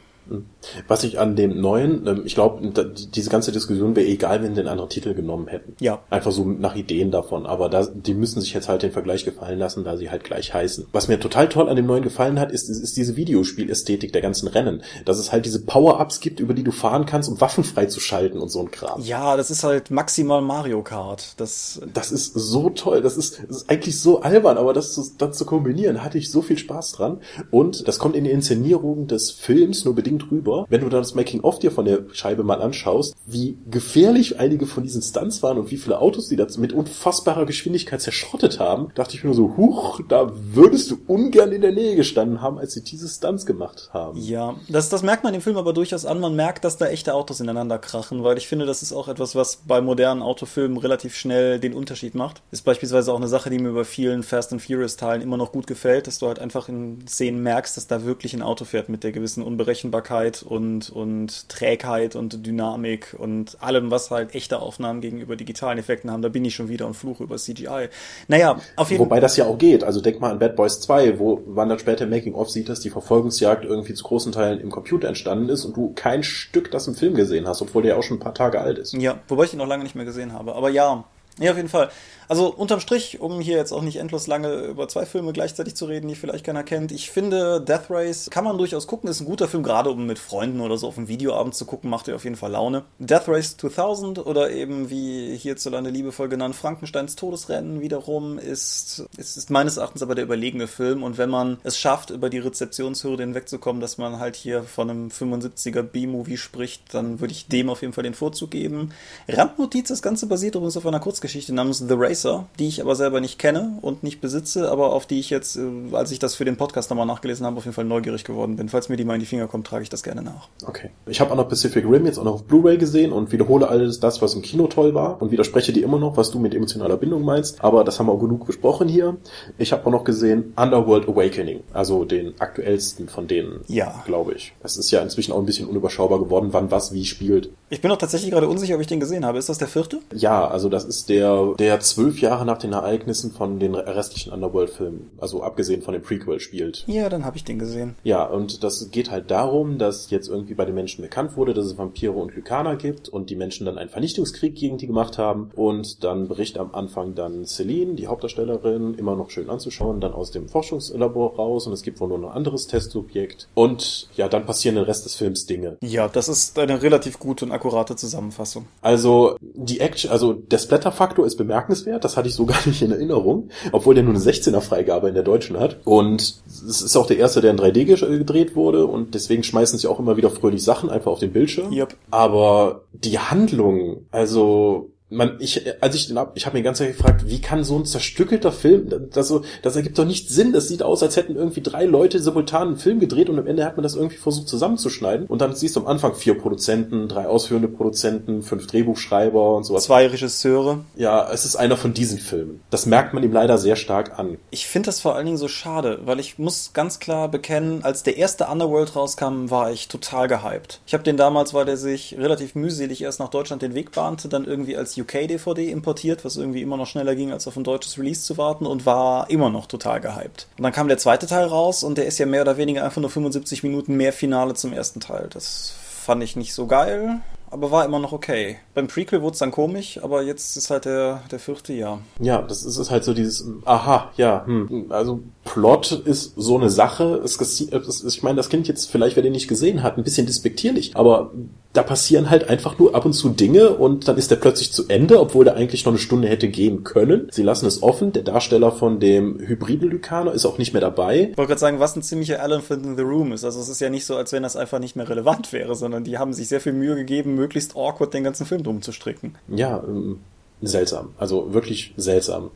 Was 0.87 1.03
ich 1.03 1.19
an 1.19 1.35
dem 1.35 1.59
neuen, 1.59 2.07
ähm, 2.07 2.21
ich 2.25 2.35
glaube, 2.35 2.95
diese 3.13 3.29
ganze 3.29 3.51
Diskussion 3.51 3.95
wäre 3.95 4.07
egal, 4.07 4.43
wenn 4.43 4.53
sie 4.53 4.61
einen 4.61 4.69
anderen 4.69 4.89
Titel 4.89 5.13
genommen 5.13 5.47
hätten. 5.47 5.75
Ja. 5.79 6.03
Einfach 6.09 6.31
so 6.31 6.45
nach 6.45 6.75
Ideen 6.75 7.11
davon. 7.11 7.45
Aber 7.45 7.69
da, 7.69 7.85
die 7.85 8.13
müssen 8.13 8.41
sich 8.41 8.53
jetzt 8.53 8.69
halt 8.69 8.83
den 8.83 8.91
Vergleich 8.91 9.25
gefallen 9.25 9.59
lassen, 9.59 9.83
da 9.83 9.97
sie 9.97 10.09
halt 10.09 10.23
gleich 10.23 10.53
heißen. 10.53 10.87
Was 10.91 11.07
mir 11.07 11.19
total 11.19 11.49
toll 11.49 11.69
an 11.69 11.75
dem 11.75 11.85
neuen 11.85 12.03
gefallen 12.03 12.39
hat, 12.39 12.51
ist, 12.51 12.69
ist 12.69 12.95
diese 12.97 13.15
Videospielästhetik 13.15 14.13
der 14.13 14.21
ganzen 14.21 14.47
Rennen. 14.47 14.83
Dass 15.05 15.19
es 15.19 15.31
halt 15.31 15.45
diese 15.45 15.65
Power-Ups 15.65 16.19
gibt, 16.19 16.39
über 16.39 16.53
die 16.53 16.63
du 16.63 16.71
fahren 16.71 17.05
kannst, 17.05 17.29
um 17.29 17.41
Waffen 17.41 17.63
freizuschalten 17.63 18.39
und 18.39 18.49
so 18.49 18.61
ein 18.61 18.71
Kram. 18.71 19.01
Ja, 19.01 19.35
das 19.35 19.51
ist 19.51 19.63
halt 19.63 19.91
maximal 19.91 20.41
Mario 20.41 20.83
Kart. 20.83 21.33
Das, 21.37 21.81
das 21.93 22.11
ist 22.11 22.33
so 22.33 22.69
toll. 22.69 23.01
Das 23.01 23.17
ist, 23.17 23.41
das 23.47 23.57
ist 23.57 23.69
eigentlich 23.69 23.99
so 23.99 24.21
albern, 24.21 24.57
aber 24.57 24.73
das 24.73 24.93
zu, 24.93 25.03
das 25.17 25.37
zu 25.37 25.45
kombinieren, 25.45 26.03
hatte 26.03 26.17
ich 26.17 26.31
so 26.31 26.41
viel 26.41 26.57
Spaß 26.57 26.93
dran. 26.93 27.19
Und 27.49 27.87
das 27.87 27.99
kommt 27.99 28.15
in 28.15 28.23
die 28.23 28.31
Inszenierung 28.31 29.07
des 29.07 29.31
Films 29.31 29.83
nur 29.83 29.95
bedingt 29.95 30.10
rüber. 30.19 30.65
Wenn 30.69 30.81
du 30.81 30.89
dann 30.89 31.01
das 31.01 31.15
Making-of 31.15 31.59
dir 31.59 31.71
von 31.71 31.85
der 31.85 32.05
Scheibe 32.11 32.43
mal 32.43 32.61
anschaust, 32.61 33.15
wie 33.25 33.57
gefährlich 33.69 34.39
einige 34.39 34.65
von 34.65 34.83
diesen 34.83 35.01
Stunts 35.01 35.43
waren 35.43 35.57
und 35.57 35.71
wie 35.71 35.77
viele 35.77 35.99
Autos 35.99 36.27
die 36.27 36.35
da 36.35 36.47
mit 36.57 36.73
unfassbarer 36.73 37.45
Geschwindigkeit 37.45 38.01
zerschrottet 38.01 38.59
haben, 38.59 38.89
dachte 38.95 39.15
ich 39.15 39.23
mir 39.23 39.27
nur 39.27 39.35
so, 39.35 39.57
huch, 39.57 40.01
da 40.07 40.31
würdest 40.53 40.91
du 40.91 40.97
ungern 41.07 41.51
in 41.51 41.61
der 41.61 41.71
Nähe 41.71 41.95
gestanden 41.95 42.41
haben, 42.41 42.57
als 42.57 42.73
sie 42.73 42.83
diese 42.83 43.07
Stunts 43.07 43.45
gemacht 43.45 43.89
haben. 43.93 44.19
Ja, 44.19 44.55
das, 44.67 44.89
das 44.89 45.03
merkt 45.03 45.23
man 45.23 45.33
im 45.33 45.41
Film 45.41 45.57
aber 45.57 45.73
durchaus 45.73 46.05
an. 46.05 46.19
Man 46.19 46.35
merkt, 46.35 46.63
dass 46.63 46.77
da 46.77 46.87
echte 46.87 47.13
Autos 47.13 47.39
ineinander 47.39 47.77
krachen, 47.77 48.23
weil 48.23 48.37
ich 48.37 48.47
finde, 48.47 48.65
das 48.65 48.81
ist 48.81 48.93
auch 48.93 49.07
etwas, 49.07 49.35
was 49.35 49.57
bei 49.67 49.81
modernen 49.81 50.21
Autofilmen 50.21 50.77
relativ 50.77 51.15
schnell 51.15 51.59
den 51.59 51.73
Unterschied 51.73 52.15
macht. 52.15 52.41
Ist 52.51 52.65
beispielsweise 52.65 53.11
auch 53.13 53.17
eine 53.17 53.27
Sache, 53.27 53.49
die 53.49 53.59
mir 53.59 53.73
bei 53.73 53.83
vielen 53.83 54.23
Fast 54.23 54.51
and 54.51 54.61
Furious 54.61 54.97
Teilen 54.97 55.21
immer 55.21 55.37
noch 55.37 55.51
gut 55.51 55.67
gefällt, 55.67 56.07
dass 56.07 56.19
du 56.19 56.27
halt 56.27 56.39
einfach 56.39 56.69
in 56.69 57.07
Szenen 57.07 57.41
merkst, 57.43 57.77
dass 57.77 57.87
da 57.87 58.03
wirklich 58.05 58.33
ein 58.33 58.41
Auto 58.41 58.65
fährt 58.65 58.89
mit 58.89 59.03
der 59.03 59.11
gewissen 59.11 59.43
Unberechenbarkeit 59.43 60.00
und, 60.43 60.89
und 60.89 61.49
Trägheit 61.49 62.15
und 62.15 62.45
Dynamik 62.45 63.15
und 63.17 63.61
allem, 63.61 63.91
was 63.91 64.11
halt 64.11 64.35
echte 64.35 64.59
Aufnahmen 64.59 65.01
gegenüber 65.01 65.35
digitalen 65.35 65.77
Effekten 65.77 66.11
haben. 66.11 66.21
Da 66.21 66.29
bin 66.29 66.43
ich 66.45 66.55
schon 66.55 66.69
wieder 66.69 66.87
und 66.87 66.93
fluche 66.93 67.23
über 67.23 67.37
CGI. 67.37 67.89
Naja, 68.27 68.59
auf 68.75 68.89
jeden 68.89 68.99
Fall. 68.99 69.05
Wobei 69.05 69.19
das 69.19 69.37
ja 69.37 69.45
auch 69.45 69.57
geht. 69.57 69.83
Also 69.83 70.01
denk 70.01 70.19
mal 70.19 70.31
an 70.31 70.39
Bad 70.39 70.55
Boys 70.55 70.79
2, 70.81 71.19
wo 71.19 71.41
man 71.47 71.69
dann 71.69 71.79
später 71.79 72.05
im 72.05 72.09
Making-of 72.09 72.49
sieht, 72.49 72.69
dass 72.69 72.79
die 72.79 72.89
Verfolgungsjagd 72.89 73.65
irgendwie 73.65 73.93
zu 73.93 74.03
großen 74.03 74.31
Teilen 74.31 74.59
im 74.59 74.71
Computer 74.71 75.07
entstanden 75.07 75.49
ist 75.49 75.65
und 75.65 75.75
du 75.75 75.93
kein 75.93 76.23
Stück 76.23 76.71
das 76.71 76.87
im 76.87 76.95
Film 76.95 77.13
gesehen 77.15 77.47
hast, 77.47 77.61
obwohl 77.61 77.83
der 77.83 77.93
ja 77.93 77.97
auch 77.97 78.03
schon 78.03 78.17
ein 78.17 78.21
paar 78.21 78.33
Tage 78.33 78.61
alt 78.61 78.77
ist. 78.77 78.93
Ja, 78.93 79.19
wobei 79.27 79.45
ich 79.45 79.53
ihn 79.53 79.59
noch 79.59 79.67
lange 79.67 79.83
nicht 79.83 79.95
mehr 79.95 80.05
gesehen 80.05 80.33
habe. 80.33 80.55
Aber 80.55 80.69
ja, 80.69 81.03
ja, 81.39 81.51
auf 81.51 81.57
jeden 81.57 81.69
Fall. 81.69 81.89
Also 82.31 82.47
unterm 82.47 82.79
Strich, 82.79 83.19
um 83.19 83.41
hier 83.41 83.57
jetzt 83.57 83.73
auch 83.73 83.81
nicht 83.81 83.97
endlos 83.97 84.25
lange 84.25 84.53
über 84.61 84.87
zwei 84.87 85.05
Filme 85.05 85.33
gleichzeitig 85.33 85.75
zu 85.75 85.83
reden, 85.83 86.07
die 86.07 86.15
vielleicht 86.15 86.45
keiner 86.45 86.63
kennt, 86.63 86.93
ich 86.93 87.11
finde 87.11 87.59
Death 87.59 87.89
Race 87.89 88.29
kann 88.31 88.45
man 88.45 88.57
durchaus 88.57 88.87
gucken, 88.87 89.09
ist 89.09 89.19
ein 89.19 89.25
guter 89.25 89.49
Film, 89.49 89.63
gerade 89.63 89.89
um 89.89 90.05
mit 90.05 90.17
Freunden 90.17 90.61
oder 90.61 90.77
so 90.77 90.87
auf 90.87 90.97
einen 90.97 91.09
Videoabend 91.09 91.55
zu 91.55 91.65
gucken, 91.65 91.89
macht 91.89 92.07
er 92.07 92.15
auf 92.15 92.23
jeden 92.23 92.37
Fall 92.37 92.51
Laune. 92.51 92.85
Death 92.99 93.27
Race 93.27 93.57
2000 93.57 94.25
oder 94.25 94.49
eben 94.49 94.89
wie 94.89 95.35
hierzulande 95.35 95.89
liebevoll 95.89 96.29
genannt 96.29 96.55
Frankensteins 96.55 97.17
Todesrennen 97.17 97.81
wiederum 97.81 98.39
ist, 98.39 99.03
ist, 99.17 99.35
ist 99.35 99.49
meines 99.49 99.75
Erachtens 99.75 100.01
aber 100.01 100.15
der 100.15 100.23
überlegene 100.23 100.67
Film 100.67 101.03
und 101.03 101.17
wenn 101.17 101.29
man 101.29 101.57
es 101.63 101.77
schafft, 101.77 102.11
über 102.11 102.29
die 102.29 102.39
Rezeptionshürde 102.39 103.23
hinwegzukommen, 103.23 103.81
dass 103.81 103.97
man 103.97 104.19
halt 104.19 104.37
hier 104.37 104.63
von 104.63 104.89
einem 104.89 105.09
75er 105.09 105.81
B-Movie 105.81 106.37
spricht, 106.37 106.93
dann 106.93 107.19
würde 107.19 107.33
ich 107.33 107.49
dem 107.49 107.69
auf 107.69 107.81
jeden 107.81 107.91
Fall 107.91 108.05
den 108.05 108.13
Vorzug 108.13 108.51
geben. 108.51 108.93
Randnotiz, 109.27 109.89
das 109.89 110.01
Ganze 110.01 110.27
basiert 110.27 110.55
übrigens 110.55 110.77
auf 110.77 110.85
einer 110.85 111.01
Kurzgeschichte 111.01 111.53
namens 111.53 111.79
The 111.79 111.95
Race 111.97 112.20
Racer, 112.21 112.47
die 112.59 112.67
ich 112.67 112.81
aber 112.81 112.95
selber 112.95 113.21
nicht 113.21 113.39
kenne 113.39 113.77
und 113.81 114.03
nicht 114.03 114.21
besitze, 114.21 114.71
aber 114.71 114.93
auf 114.93 115.05
die 115.05 115.19
ich 115.19 115.29
jetzt, 115.29 115.57
äh, 115.57 115.61
als 115.93 116.11
ich 116.11 116.19
das 116.19 116.35
für 116.35 116.45
den 116.45 116.57
Podcast 116.57 116.89
nochmal 116.89 117.05
nachgelesen 117.05 117.45
habe, 117.45 117.57
auf 117.57 117.65
jeden 117.65 117.75
Fall 117.75 117.85
neugierig 117.85 118.23
geworden 118.23 118.55
bin. 118.55 118.69
Falls 118.69 118.89
mir 118.89 118.97
die 118.97 119.05
mal 119.05 119.15
in 119.15 119.19
die 119.19 119.25
Finger 119.25 119.47
kommt, 119.47 119.67
trage 119.67 119.83
ich 119.83 119.89
das 119.89 120.03
gerne 120.03 120.21
nach. 120.21 120.49
Okay. 120.65 120.89
Ich 121.07 121.19
habe 121.19 121.31
auch 121.31 121.35
noch 121.35 121.49
Pacific 121.49 121.85
Rim 121.85 122.05
jetzt 122.05 122.17
auch 122.17 122.23
noch 122.23 122.33
auf 122.33 122.43
Blu-ray 122.43 122.77
gesehen 122.77 123.11
und 123.11 123.31
wiederhole 123.31 123.67
alles 123.67 123.99
das, 123.99 124.21
was 124.21 124.33
im 124.35 124.41
Kino 124.41 124.67
toll 124.67 124.93
war 124.93 125.21
und 125.21 125.31
widerspreche 125.31 125.73
dir 125.73 125.83
immer 125.83 125.99
noch, 125.99 126.17
was 126.17 126.31
du 126.31 126.39
mit 126.39 126.53
emotionaler 126.53 126.97
Bindung 126.97 127.23
meinst, 127.23 127.63
aber 127.63 127.83
das 127.83 127.99
haben 127.99 128.07
wir 128.07 128.13
auch 128.13 128.19
genug 128.19 128.45
besprochen 128.45 128.87
hier. 128.87 129.17
Ich 129.57 129.71
habe 129.71 129.85
auch 129.85 129.91
noch 129.91 130.03
gesehen 130.03 130.53
Underworld 130.55 131.07
Awakening, 131.07 131.61
also 131.73 132.05
den 132.05 132.39
aktuellsten 132.39 133.09
von 133.09 133.27
denen, 133.27 133.61
ja. 133.67 134.03
glaube 134.05 134.33
ich. 134.33 134.53
Es 134.63 134.77
ist 134.77 134.91
ja 134.91 135.01
inzwischen 135.01 135.31
auch 135.31 135.39
ein 135.39 135.45
bisschen 135.45 135.67
unüberschaubar 135.67 136.19
geworden, 136.19 136.49
wann 136.51 136.71
was 136.71 136.93
wie 136.93 137.05
spielt. 137.05 137.49
Ich 137.69 137.81
bin 137.81 137.91
auch 137.91 137.97
tatsächlich 137.97 138.31
gerade 138.31 138.47
unsicher, 138.47 138.75
ob 138.75 138.81
ich 138.81 138.87
den 138.87 138.99
gesehen 138.99 139.25
habe. 139.25 139.37
Ist 139.37 139.49
das 139.49 139.57
der 139.57 139.67
vierte? 139.67 139.99
Ja, 140.13 140.47
also 140.47 140.69
das 140.69 140.83
ist 140.83 141.09
der, 141.09 141.53
der 141.57 141.79
zwölf 142.01 142.21
Jahre 142.21 142.45
nach 142.45 142.57
den 142.57 142.73
Ereignissen 142.73 143.31
von 143.31 143.59
den 143.59 143.75
restlichen 143.75 144.33
Underworld-Filmen, 144.33 145.11
also 145.19 145.43
abgesehen 145.43 145.83
von 145.83 145.93
dem 145.93 146.01
Prequel 146.01 146.39
spielt. 146.39 146.83
Ja, 146.87 147.09
dann 147.09 147.25
habe 147.25 147.37
ich 147.37 147.43
den 147.43 147.59
gesehen. 147.59 147.95
Ja, 148.03 148.25
und 148.25 148.63
das 148.63 148.89
geht 148.89 149.11
halt 149.11 149.29
darum, 149.29 149.77
dass 149.77 150.09
jetzt 150.09 150.27
irgendwie 150.27 150.55
bei 150.55 150.65
den 150.65 150.73
Menschen 150.73 151.03
bekannt 151.03 151.37
wurde, 151.37 151.53
dass 151.53 151.65
es 151.65 151.77
Vampire 151.77 152.13
und 152.13 152.35
Lykaner 152.35 152.75
gibt 152.75 153.07
und 153.07 153.29
die 153.29 153.35
Menschen 153.35 153.65
dann 153.65 153.77
einen 153.77 153.89
Vernichtungskrieg 153.89 154.55
gegen 154.55 154.77
die 154.77 154.87
gemacht 154.87 155.19
haben 155.19 155.51
und 155.55 156.03
dann 156.03 156.27
bricht 156.27 156.57
am 156.57 156.73
Anfang 156.73 157.13
dann 157.13 157.45
Celine, 157.45 157.93
die 157.93 158.07
Hauptdarstellerin, 158.07 158.95
immer 158.95 159.15
noch 159.15 159.29
schön 159.29 159.49
anzuschauen, 159.49 160.01
dann 160.01 160.13
aus 160.13 160.31
dem 160.31 160.49
Forschungslabor 160.49 161.35
raus 161.35 161.67
und 161.67 161.73
es 161.73 161.83
gibt 161.83 161.99
wohl 161.99 162.07
nur 162.07 162.17
ein 162.17 162.25
anderes 162.25 162.65
Testsubjekt 162.65 163.47
und 163.53 164.09
ja, 164.15 164.27
dann 164.27 164.45
passieren 164.47 164.75
den 164.75 164.85
Rest 164.85 165.05
des 165.05 165.15
Films 165.15 165.45
Dinge. 165.45 165.77
Ja, 165.83 166.07
das 166.07 166.29
ist 166.29 166.57
eine 166.57 166.81
relativ 166.81 167.19
gute 167.19 167.45
und 167.45 167.51
akkurate 167.51 167.95
Zusammenfassung. 167.95 168.65
Also 168.81 169.35
die 169.41 169.79
Action, 169.79 170.09
also 170.09 170.33
der 170.33 170.57
Splatter-Faktor 170.57 171.25
ist 171.25 171.35
bemerkenswert, 171.35 171.90
das 171.99 172.17
hatte 172.17 172.27
ich 172.27 172.35
so 172.35 172.45
gar 172.51 172.65
nicht 172.67 172.81
in 172.81 172.91
Erinnerung, 172.91 173.49
obwohl 173.71 173.95
der 173.95 174.03
nur 174.03 174.13
eine 174.13 174.23
16er 174.23 174.61
Freigabe 174.61 175.07
in 175.07 175.13
der 175.13 175.23
deutschen 175.23 175.59
hat. 175.59 175.79
Und 175.83 176.41
es 176.47 176.81
ist 176.81 176.95
auch 176.95 177.07
der 177.07 177.17
erste, 177.17 177.41
der 177.41 177.51
in 177.51 177.59
3D 177.59 177.85
gedreht 177.85 178.55
wurde 178.55 178.85
und 178.85 179.15
deswegen 179.15 179.43
schmeißen 179.43 179.79
sie 179.79 179.87
auch 179.87 179.99
immer 179.99 180.17
wieder 180.17 180.29
fröhlich 180.29 180.63
Sachen 180.63 180.89
einfach 180.89 181.11
auf 181.11 181.19
den 181.19 181.33
Bildschirm. 181.33 181.73
Yep. 181.73 181.95
Aber 182.11 182.83
die 182.93 183.19
Handlung, 183.19 184.05
also 184.11 184.90
man, 185.11 185.35
ich, 185.39 185.61
als 185.83 185.95
ich 185.95 186.07
den 186.07 186.17
ab, 186.17 186.31
ich 186.35 186.45
habe 186.45 186.55
mir 186.55 186.61
die 186.61 186.65
ganze 186.65 186.85
Zeit 186.85 186.97
gefragt, 186.97 187.23
wie 187.27 187.41
kann 187.41 187.63
so 187.63 187.77
ein 187.77 187.85
zerstückelter 187.85 188.51
Film, 188.51 189.09
das, 189.11 189.27
so, 189.27 189.43
das 189.61 189.75
ergibt 189.75 189.97
doch 189.97 190.05
nicht 190.05 190.29
Sinn. 190.29 190.53
Das 190.53 190.69
sieht 190.69 190.83
aus, 190.83 191.03
als 191.03 191.17
hätten 191.17 191.35
irgendwie 191.35 191.61
drei 191.61 191.85
Leute 191.85 192.19
simultan 192.19 192.69
einen 192.69 192.77
Film 192.77 192.99
gedreht 192.99 193.29
und 193.29 193.37
am 193.37 193.45
Ende 193.45 193.65
hat 193.65 193.75
man 193.75 193.83
das 193.83 193.95
irgendwie 193.95 194.15
versucht 194.15 194.47
zusammenzuschneiden. 194.47 195.27
Und 195.27 195.41
dann 195.41 195.53
siehst 195.53 195.75
du 195.75 195.81
am 195.81 195.87
Anfang 195.87 196.15
vier 196.15 196.37
Produzenten, 196.37 197.09
drei 197.09 197.27
ausführende 197.27 197.67
Produzenten, 197.67 198.41
fünf 198.41 198.67
Drehbuchschreiber 198.67 199.57
und 199.57 199.65
sowas. 199.65 199.83
Zwei 199.83 200.07
Regisseure. 200.07 200.85
Ja, 200.95 201.29
es 201.31 201.43
ist 201.43 201.57
einer 201.57 201.75
von 201.75 201.93
diesen 201.93 202.17
Filmen. 202.17 202.61
Das 202.69 202.85
merkt 202.85 203.13
man 203.13 203.23
ihm 203.23 203.33
leider 203.33 203.57
sehr 203.57 203.75
stark 203.75 204.17
an. 204.17 204.37
Ich 204.49 204.65
finde 204.65 204.87
das 204.87 205.01
vor 205.01 205.15
allen 205.15 205.25
Dingen 205.25 205.37
so 205.37 205.49
schade, 205.49 205.99
weil 206.05 206.21
ich 206.21 206.39
muss 206.39 206.71
ganz 206.73 206.99
klar 206.99 207.27
bekennen, 207.27 207.83
als 207.83 208.03
der 208.03 208.15
erste 208.15 208.45
Underworld 208.45 208.95
rauskam, 208.95 209.49
war 209.49 209.71
ich 209.71 209.89
total 209.89 210.29
gehypt. 210.29 210.79
Ich 210.85 210.93
habe 210.93 211.03
den 211.03 211.17
damals, 211.17 211.53
weil 211.53 211.65
der 211.65 211.75
sich 211.75 212.15
relativ 212.17 212.55
mühselig 212.55 213.01
erst 213.01 213.19
nach 213.19 213.29
Deutschland 213.29 213.61
den 213.61 213.75
Weg 213.75 213.91
bahnte, 213.91 214.29
dann 214.29 214.45
irgendwie 214.45 214.77
als 214.77 214.95
UK-DVD 215.01 215.69
importiert, 215.69 216.23
was 216.25 216.37
irgendwie 216.37 216.61
immer 216.61 216.77
noch 216.77 216.87
schneller 216.87 217.15
ging, 217.15 217.31
als 217.31 217.47
auf 217.47 217.57
ein 217.57 217.63
deutsches 217.63 217.97
Release 217.97 218.23
zu 218.23 218.37
warten 218.37 218.65
und 218.65 218.85
war 218.85 219.29
immer 219.29 219.49
noch 219.49 219.67
total 219.67 220.01
gehypt. 220.01 220.47
Und 220.57 220.63
dann 220.63 220.73
kam 220.73 220.87
der 220.87 220.97
zweite 220.97 221.27
Teil 221.27 221.45
raus 221.45 221.83
und 221.83 221.97
der 221.97 222.05
ist 222.05 222.17
ja 222.17 222.25
mehr 222.25 222.41
oder 222.41 222.57
weniger 222.57 222.83
einfach 222.83 223.01
nur 223.01 223.09
75 223.09 223.63
Minuten 223.63 223.95
mehr 223.95 224.13
Finale 224.13 224.53
zum 224.53 224.73
ersten 224.73 224.99
Teil. 224.99 225.27
Das 225.31 225.73
fand 225.79 226.23
ich 226.23 226.35
nicht 226.35 226.53
so 226.53 226.67
geil 226.67 227.21
aber 227.51 227.69
war 227.69 227.85
immer 227.85 227.99
noch 227.99 228.13
okay. 228.13 228.57
Beim 228.73 228.87
Prequel 228.87 229.21
wurde 229.21 229.33
es 229.33 229.39
dann 229.39 229.51
komisch, 229.51 229.99
aber 230.01 230.23
jetzt 230.23 230.55
ist 230.55 230.69
halt 230.69 230.85
der, 230.85 231.21
der 231.29 231.37
vierte 231.37 231.73
Jahr. 231.73 231.99
Ja, 232.19 232.41
das 232.41 232.63
ist 232.63 232.89
halt 232.89 233.03
so 233.03 233.13
dieses, 233.13 233.45
aha, 233.65 234.09
ja, 234.15 234.45
hm. 234.45 234.85
also 234.89 235.19
Plot 235.43 235.91
ist 236.05 236.33
so 236.35 236.57
eine 236.57 236.69
Sache. 236.69 237.21
Es, 237.23 237.39
es, 237.41 238.03
ich 238.03 238.23
meine, 238.23 238.35
das 238.35 238.49
klingt 238.49 238.67
jetzt 238.67 238.91
vielleicht, 238.91 239.15
wer 239.15 239.23
den 239.23 239.31
nicht 239.31 239.47
gesehen 239.47 239.81
hat, 239.81 239.97
ein 239.97 240.03
bisschen 240.03 240.27
despektierlich, 240.27 240.95
aber 240.95 241.31
da 241.73 241.83
passieren 241.83 242.29
halt 242.29 242.49
einfach 242.49 242.77
nur 242.77 242.95
ab 242.95 243.05
und 243.05 243.13
zu 243.13 243.29
Dinge 243.29 243.71
und 243.71 244.07
dann 244.07 244.17
ist 244.17 244.29
der 244.29 244.35
plötzlich 244.35 244.71
zu 244.73 244.87
Ende, 244.87 245.19
obwohl 245.19 245.45
der 245.45 245.55
eigentlich 245.55 245.85
noch 245.85 245.93
eine 245.93 245.99
Stunde 245.99 246.27
hätte 246.27 246.49
gehen 246.49 246.83
können. 246.83 247.27
Sie 247.31 247.43
lassen 247.43 247.65
es 247.65 247.81
offen. 247.81 248.11
Der 248.11 248.23
Darsteller 248.23 248.71
von 248.71 248.99
dem 248.99 249.39
hybriden 249.39 249.89
Lykaner 249.89 250.33
ist 250.33 250.45
auch 250.45 250.57
nicht 250.57 250.73
mehr 250.73 250.81
dabei. 250.81 251.29
Ich 251.31 251.37
wollte 251.37 251.49
gerade 251.49 251.59
sagen, 251.59 251.79
was 251.79 251.95
ein 251.95 252.03
ziemlicher 252.03 252.39
Elephant 252.39 252.85
in 252.85 252.95
the 252.97 253.03
Room 253.03 253.31
ist. 253.31 253.43
Also 253.43 253.59
es 253.61 253.69
ist 253.69 253.81
ja 253.81 253.89
nicht 253.89 254.05
so, 254.05 254.17
als 254.17 254.33
wenn 254.33 254.43
das 254.43 254.55
einfach 254.55 254.79
nicht 254.79 254.95
mehr 254.95 255.09
relevant 255.09 255.53
wäre, 255.53 255.75
sondern 255.75 256.03
die 256.03 256.17
haben 256.17 256.33
sich 256.33 256.49
sehr 256.49 256.61
viel 256.61 256.73
Mühe 256.73 256.95
gegeben, 256.95 257.35
möglichst 257.35 257.75
awkward 257.75 258.13
den 258.13 258.23
ganzen 258.23 258.45
Film 258.45 258.63
drum 258.63 258.81
zu 258.81 258.91
stricken. 258.91 259.35
Ja, 259.47 259.81
ähm, 259.87 260.19
seltsam. 260.61 261.09
Also 261.17 261.53
wirklich 261.53 261.93
seltsam. 261.97 262.51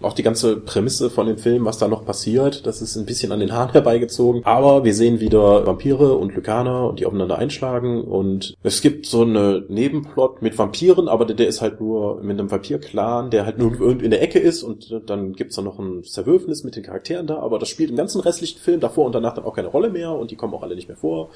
Auch 0.00 0.12
die 0.12 0.22
ganze 0.22 0.56
Prämisse 0.56 1.10
von 1.10 1.26
dem 1.26 1.38
Film, 1.38 1.64
was 1.64 1.78
da 1.78 1.88
noch 1.88 2.04
passiert, 2.04 2.66
das 2.66 2.80
ist 2.80 2.94
ein 2.96 3.04
bisschen 3.04 3.32
an 3.32 3.40
den 3.40 3.52
Haaren 3.52 3.72
herbeigezogen. 3.72 4.44
Aber 4.44 4.84
wir 4.84 4.94
sehen 4.94 5.18
wieder 5.18 5.66
Vampire 5.66 6.16
und 6.16 6.36
Lykaner 6.36 6.88
und 6.88 7.00
die 7.00 7.06
aufeinander 7.06 7.38
einschlagen. 7.38 8.02
Und 8.02 8.56
es 8.62 8.80
gibt 8.80 9.06
so 9.06 9.22
eine 9.22 9.64
Nebenplot 9.68 10.40
mit 10.40 10.56
Vampiren, 10.56 11.08
aber 11.08 11.24
der, 11.24 11.48
ist 11.48 11.62
halt 11.62 11.80
nur 11.80 12.22
mit 12.22 12.38
einem 12.38 12.50
Vampir-Clan, 12.50 13.30
der 13.30 13.44
halt 13.44 13.58
nur 13.58 14.00
in 14.00 14.10
der 14.10 14.22
Ecke 14.22 14.38
ist. 14.38 14.62
Und 14.62 15.02
dann 15.06 15.32
gibt's 15.32 15.56
da 15.56 15.62
noch 15.62 15.80
ein 15.80 16.04
Zerwürfnis 16.04 16.62
mit 16.62 16.76
den 16.76 16.84
Charakteren 16.84 17.26
da. 17.26 17.40
Aber 17.40 17.58
das 17.58 17.68
spielt 17.68 17.90
im 17.90 17.96
ganzen 17.96 18.20
restlichen 18.20 18.60
Film 18.60 18.78
davor 18.78 19.06
und 19.06 19.14
danach 19.14 19.34
dann 19.34 19.44
auch 19.44 19.56
keine 19.56 19.68
Rolle 19.68 19.90
mehr. 19.90 20.12
Und 20.12 20.30
die 20.30 20.36
kommen 20.36 20.54
auch 20.54 20.62
alle 20.62 20.76
nicht 20.76 20.88
mehr 20.88 20.96
vor. 20.96 21.30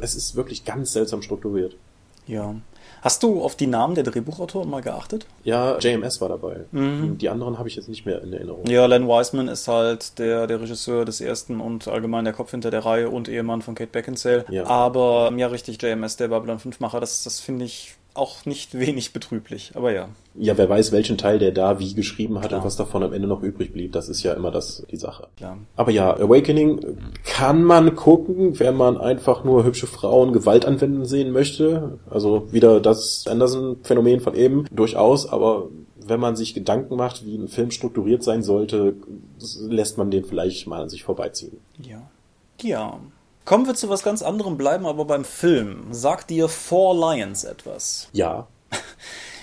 Es 0.00 0.16
ist 0.16 0.34
wirklich 0.34 0.64
ganz 0.64 0.92
seltsam 0.92 1.22
strukturiert. 1.22 1.76
Ja. 2.26 2.56
Hast 3.02 3.22
du 3.22 3.42
auf 3.42 3.56
die 3.56 3.66
Namen 3.66 3.94
der 3.94 4.04
Drehbuchautoren 4.04 4.68
mal 4.68 4.82
geachtet? 4.82 5.26
Ja, 5.44 5.78
JMS 5.78 6.20
war 6.20 6.28
dabei. 6.28 6.64
Mhm. 6.72 7.18
Die 7.18 7.28
anderen 7.28 7.58
habe 7.58 7.68
ich 7.68 7.76
jetzt 7.76 7.88
nicht 7.88 8.04
mehr 8.04 8.22
in 8.22 8.32
Erinnerung. 8.32 8.66
Ja, 8.66 8.86
Len 8.86 9.06
Wiseman 9.06 9.48
ist 9.48 9.68
halt 9.68 10.18
der, 10.18 10.46
der 10.46 10.60
Regisseur 10.60 11.04
des 11.04 11.20
ersten 11.20 11.60
und 11.60 11.88
allgemein 11.88 12.24
der 12.24 12.34
Kopf 12.34 12.50
hinter 12.50 12.70
der 12.70 12.84
Reihe 12.84 13.08
und 13.08 13.28
Ehemann 13.28 13.62
von 13.62 13.74
Kate 13.74 13.90
Beckinsale. 13.90 14.44
Ja. 14.50 14.66
Aber 14.66 15.32
ja, 15.36 15.46
richtig, 15.46 15.80
JMS, 15.80 16.16
der 16.16 16.28
Babylon 16.28 16.58
5-Macher, 16.58 17.00
das, 17.00 17.24
das 17.24 17.40
finde 17.40 17.64
ich 17.64 17.94
auch 18.14 18.44
nicht 18.46 18.78
wenig 18.78 19.12
betrüblich, 19.12 19.72
aber 19.74 19.92
ja. 19.92 20.08
Ja, 20.34 20.56
wer 20.56 20.68
weiß, 20.68 20.92
welchen 20.92 21.18
Teil 21.18 21.38
der 21.38 21.52
da 21.52 21.78
wie 21.78 21.94
geschrieben 21.94 22.38
hat 22.38 22.48
Klar. 22.48 22.60
und 22.60 22.66
was 22.66 22.76
davon 22.76 23.02
am 23.02 23.12
Ende 23.12 23.26
noch 23.26 23.42
übrig 23.42 23.72
blieb. 23.72 23.92
Das 23.92 24.08
ist 24.08 24.22
ja 24.22 24.32
immer 24.32 24.50
das 24.50 24.86
die 24.90 24.96
Sache. 24.96 25.28
Klar. 25.36 25.58
Aber 25.76 25.90
ja, 25.90 26.14
Awakening 26.14 26.98
kann 27.24 27.64
man 27.64 27.96
gucken, 27.96 28.58
wenn 28.60 28.76
man 28.76 28.96
einfach 28.96 29.44
nur 29.44 29.64
hübsche 29.64 29.86
Frauen 29.86 30.32
Gewalt 30.32 30.64
anwenden 30.64 31.04
sehen 31.04 31.32
möchte. 31.32 31.98
Also 32.08 32.52
wieder 32.52 32.80
das 32.80 33.26
Anderson-Phänomen 33.28 34.20
von 34.20 34.34
eben, 34.34 34.66
durchaus, 34.70 35.28
aber 35.28 35.68
wenn 35.96 36.20
man 36.20 36.36
sich 36.36 36.54
Gedanken 36.54 36.96
macht, 36.96 37.24
wie 37.24 37.36
ein 37.36 37.48
Film 37.48 37.70
strukturiert 37.70 38.22
sein 38.22 38.42
sollte, 38.42 38.94
lässt 39.68 39.98
man 39.98 40.10
den 40.10 40.24
vielleicht 40.24 40.66
mal 40.66 40.82
an 40.82 40.88
sich 40.88 41.02
vorbeiziehen. 41.04 41.58
Ja. 41.82 42.02
Ja. 42.62 43.00
Kommen 43.50 43.66
wir 43.66 43.74
zu 43.74 43.88
was 43.88 44.04
ganz 44.04 44.22
anderem, 44.22 44.56
bleiben 44.56 44.86
aber 44.86 45.04
beim 45.04 45.24
Film. 45.24 45.86
Sagt 45.90 46.30
dir 46.30 46.48
Four 46.48 46.94
Lions 46.94 47.42
etwas? 47.42 48.06
Ja. 48.12 48.46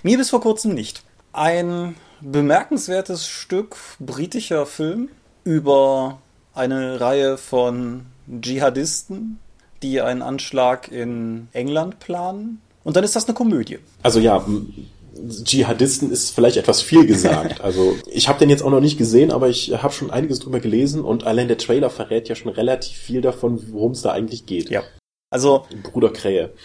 Mir 0.01 0.17
bis 0.17 0.29
vor 0.29 0.39
kurzem 0.39 0.73
nicht. 0.73 1.03
Ein 1.33 1.95
bemerkenswertes 2.21 3.27
Stück 3.27 3.75
britischer 3.99 4.65
Film 4.65 5.09
über 5.43 6.19
eine 6.55 7.01
Reihe 7.01 7.37
von 7.37 8.05
Dschihadisten, 8.39 9.39
die 9.83 9.99
einen 9.99 10.21
Anschlag 10.21 10.89
in 10.89 11.49
England 11.51 11.99
planen. 11.99 12.61
Und 12.85 12.95
dann 12.95 13.03
ist 13.03 13.17
das 13.17 13.25
eine 13.25 13.33
Komödie. 13.33 13.79
Also 14.03 14.21
ja, 14.21 14.41
Dschihadisten 15.43 16.11
ist 16.11 16.31
vielleicht 16.31 16.57
etwas 16.57 16.81
viel 16.81 17.05
gesagt. 17.05 17.61
Also 17.67 17.95
ich 18.07 18.29
habe 18.29 18.39
den 18.39 18.49
jetzt 18.49 18.63
auch 18.63 18.69
noch 18.69 18.79
nicht 18.79 18.97
gesehen, 18.97 19.31
aber 19.31 19.49
ich 19.49 19.71
habe 19.71 19.93
schon 19.93 20.11
einiges 20.11 20.39
drüber 20.39 20.59
gelesen 20.59 21.03
und 21.03 21.25
allein 21.25 21.47
der 21.47 21.57
Trailer 21.57 21.89
verrät 21.89 22.29
ja 22.29 22.35
schon 22.35 22.51
relativ 22.51 22.97
viel 22.97 23.21
davon, 23.21 23.61
worum 23.71 23.91
es 23.91 24.01
da 24.01 24.11
eigentlich 24.11 24.45
geht. 24.45 24.69
Ja. 24.69 24.83
Also 25.29 25.65
Bruder 25.83 26.09
Krähe. 26.09 26.51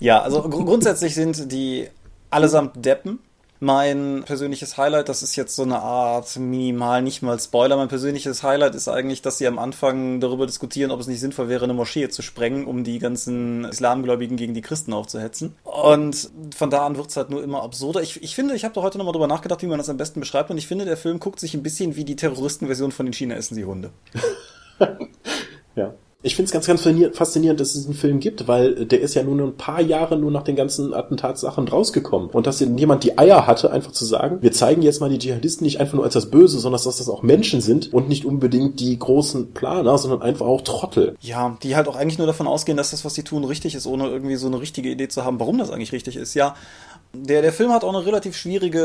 Ja, 0.00 0.22
also 0.22 0.42
gr 0.42 0.64
grundsätzlich 0.64 1.14
sind 1.14 1.52
die 1.52 1.86
allesamt 2.28 2.84
Deppen 2.84 3.20
mein 3.64 4.24
persönliches 4.24 4.76
Highlight, 4.76 5.08
das 5.08 5.22
ist 5.22 5.36
jetzt 5.36 5.56
so 5.56 5.62
eine 5.62 5.80
Art 5.80 6.36
minimal, 6.36 7.02
nicht 7.02 7.22
mal 7.22 7.40
Spoiler. 7.40 7.76
Mein 7.76 7.88
persönliches 7.88 8.42
Highlight 8.42 8.74
ist 8.74 8.88
eigentlich, 8.88 9.22
dass 9.22 9.38
sie 9.38 9.46
am 9.46 9.58
Anfang 9.58 10.20
darüber 10.20 10.46
diskutieren, 10.46 10.90
ob 10.90 11.00
es 11.00 11.06
nicht 11.06 11.20
sinnvoll 11.20 11.48
wäre, 11.48 11.64
eine 11.64 11.72
Moschee 11.72 12.08
zu 12.08 12.22
sprengen, 12.22 12.66
um 12.66 12.84
die 12.84 12.98
ganzen 12.98 13.64
Islamgläubigen 13.64 14.36
gegen 14.36 14.54
die 14.54 14.60
Christen 14.60 14.92
aufzuhetzen. 14.92 15.56
Und 15.64 16.30
von 16.54 16.70
da 16.70 16.86
an 16.86 16.96
wird 16.96 17.08
es 17.08 17.16
halt 17.16 17.30
nur 17.30 17.42
immer 17.42 17.62
absurder. 17.62 18.02
Ich, 18.02 18.22
ich 18.22 18.34
finde, 18.34 18.54
ich 18.54 18.64
habe 18.64 18.74
da 18.74 18.82
heute 18.82 18.98
nochmal 18.98 19.12
drüber 19.12 19.28
nachgedacht, 19.28 19.62
wie 19.62 19.66
man 19.66 19.78
das 19.78 19.88
am 19.88 19.96
besten 19.96 20.20
beschreibt. 20.20 20.50
Und 20.50 20.58
ich 20.58 20.66
finde, 20.66 20.84
der 20.84 20.98
Film 20.98 21.18
guckt 21.18 21.40
sich 21.40 21.54
ein 21.54 21.62
bisschen 21.62 21.96
wie 21.96 22.04
die 22.04 22.16
Terroristenversion 22.16 22.92
von 22.92 23.06
den 23.06 23.14
China 23.14 23.34
essen 23.34 23.54
sie 23.54 23.64
Hunde. 23.64 23.90
ja. 25.74 25.94
Ich 26.24 26.36
finde 26.36 26.46
es 26.46 26.52
ganz, 26.52 26.66
ganz 26.66 26.80
faszinierend, 27.14 27.60
dass 27.60 27.74
es 27.74 27.84
einen 27.84 27.94
Film 27.94 28.18
gibt, 28.18 28.48
weil 28.48 28.86
der 28.86 29.02
ist 29.02 29.14
ja 29.14 29.22
nur 29.22 29.38
ein 29.46 29.58
paar 29.58 29.82
Jahre 29.82 30.16
nur 30.16 30.30
nach 30.30 30.42
den 30.42 30.56
ganzen 30.56 30.94
Attentatssachen 30.94 31.68
rausgekommen. 31.68 32.30
Und 32.30 32.46
dass 32.46 32.60
jemand 32.60 33.04
die 33.04 33.18
Eier 33.18 33.46
hatte, 33.46 33.70
einfach 33.70 33.92
zu 33.92 34.06
sagen, 34.06 34.38
wir 34.40 34.50
zeigen 34.50 34.80
jetzt 34.80 35.02
mal 35.02 35.10
die 35.10 35.18
Dschihadisten 35.18 35.66
nicht 35.66 35.80
einfach 35.80 35.94
nur 35.94 36.04
als 36.04 36.14
das 36.14 36.30
Böse, 36.30 36.58
sondern 36.58 36.82
dass 36.82 36.96
das 36.96 37.10
auch 37.10 37.22
Menschen 37.22 37.60
sind 37.60 37.92
und 37.92 38.08
nicht 38.08 38.24
unbedingt 38.24 38.80
die 38.80 38.98
großen 38.98 39.52
Planer, 39.52 39.98
sondern 39.98 40.22
einfach 40.22 40.46
auch 40.46 40.62
Trottel. 40.62 41.14
Ja, 41.20 41.58
die 41.62 41.76
halt 41.76 41.88
auch 41.88 41.96
eigentlich 41.96 42.16
nur 42.16 42.26
davon 42.26 42.46
ausgehen, 42.46 42.78
dass 42.78 42.92
das, 42.92 43.04
was 43.04 43.12
sie 43.12 43.22
tun, 43.22 43.44
richtig 43.44 43.74
ist, 43.74 43.86
ohne 43.86 44.08
irgendwie 44.08 44.36
so 44.36 44.46
eine 44.46 44.58
richtige 44.58 44.88
Idee 44.88 45.08
zu 45.08 45.26
haben, 45.26 45.38
warum 45.40 45.58
das 45.58 45.70
eigentlich 45.70 45.92
richtig 45.92 46.16
ist. 46.16 46.32
Ja, 46.32 46.54
der, 47.14 47.42
der 47.42 47.52
Film 47.52 47.72
hat 47.72 47.84
auch 47.84 47.94
eine 47.94 48.04
relativ 48.04 48.36
schwierige 48.36 48.80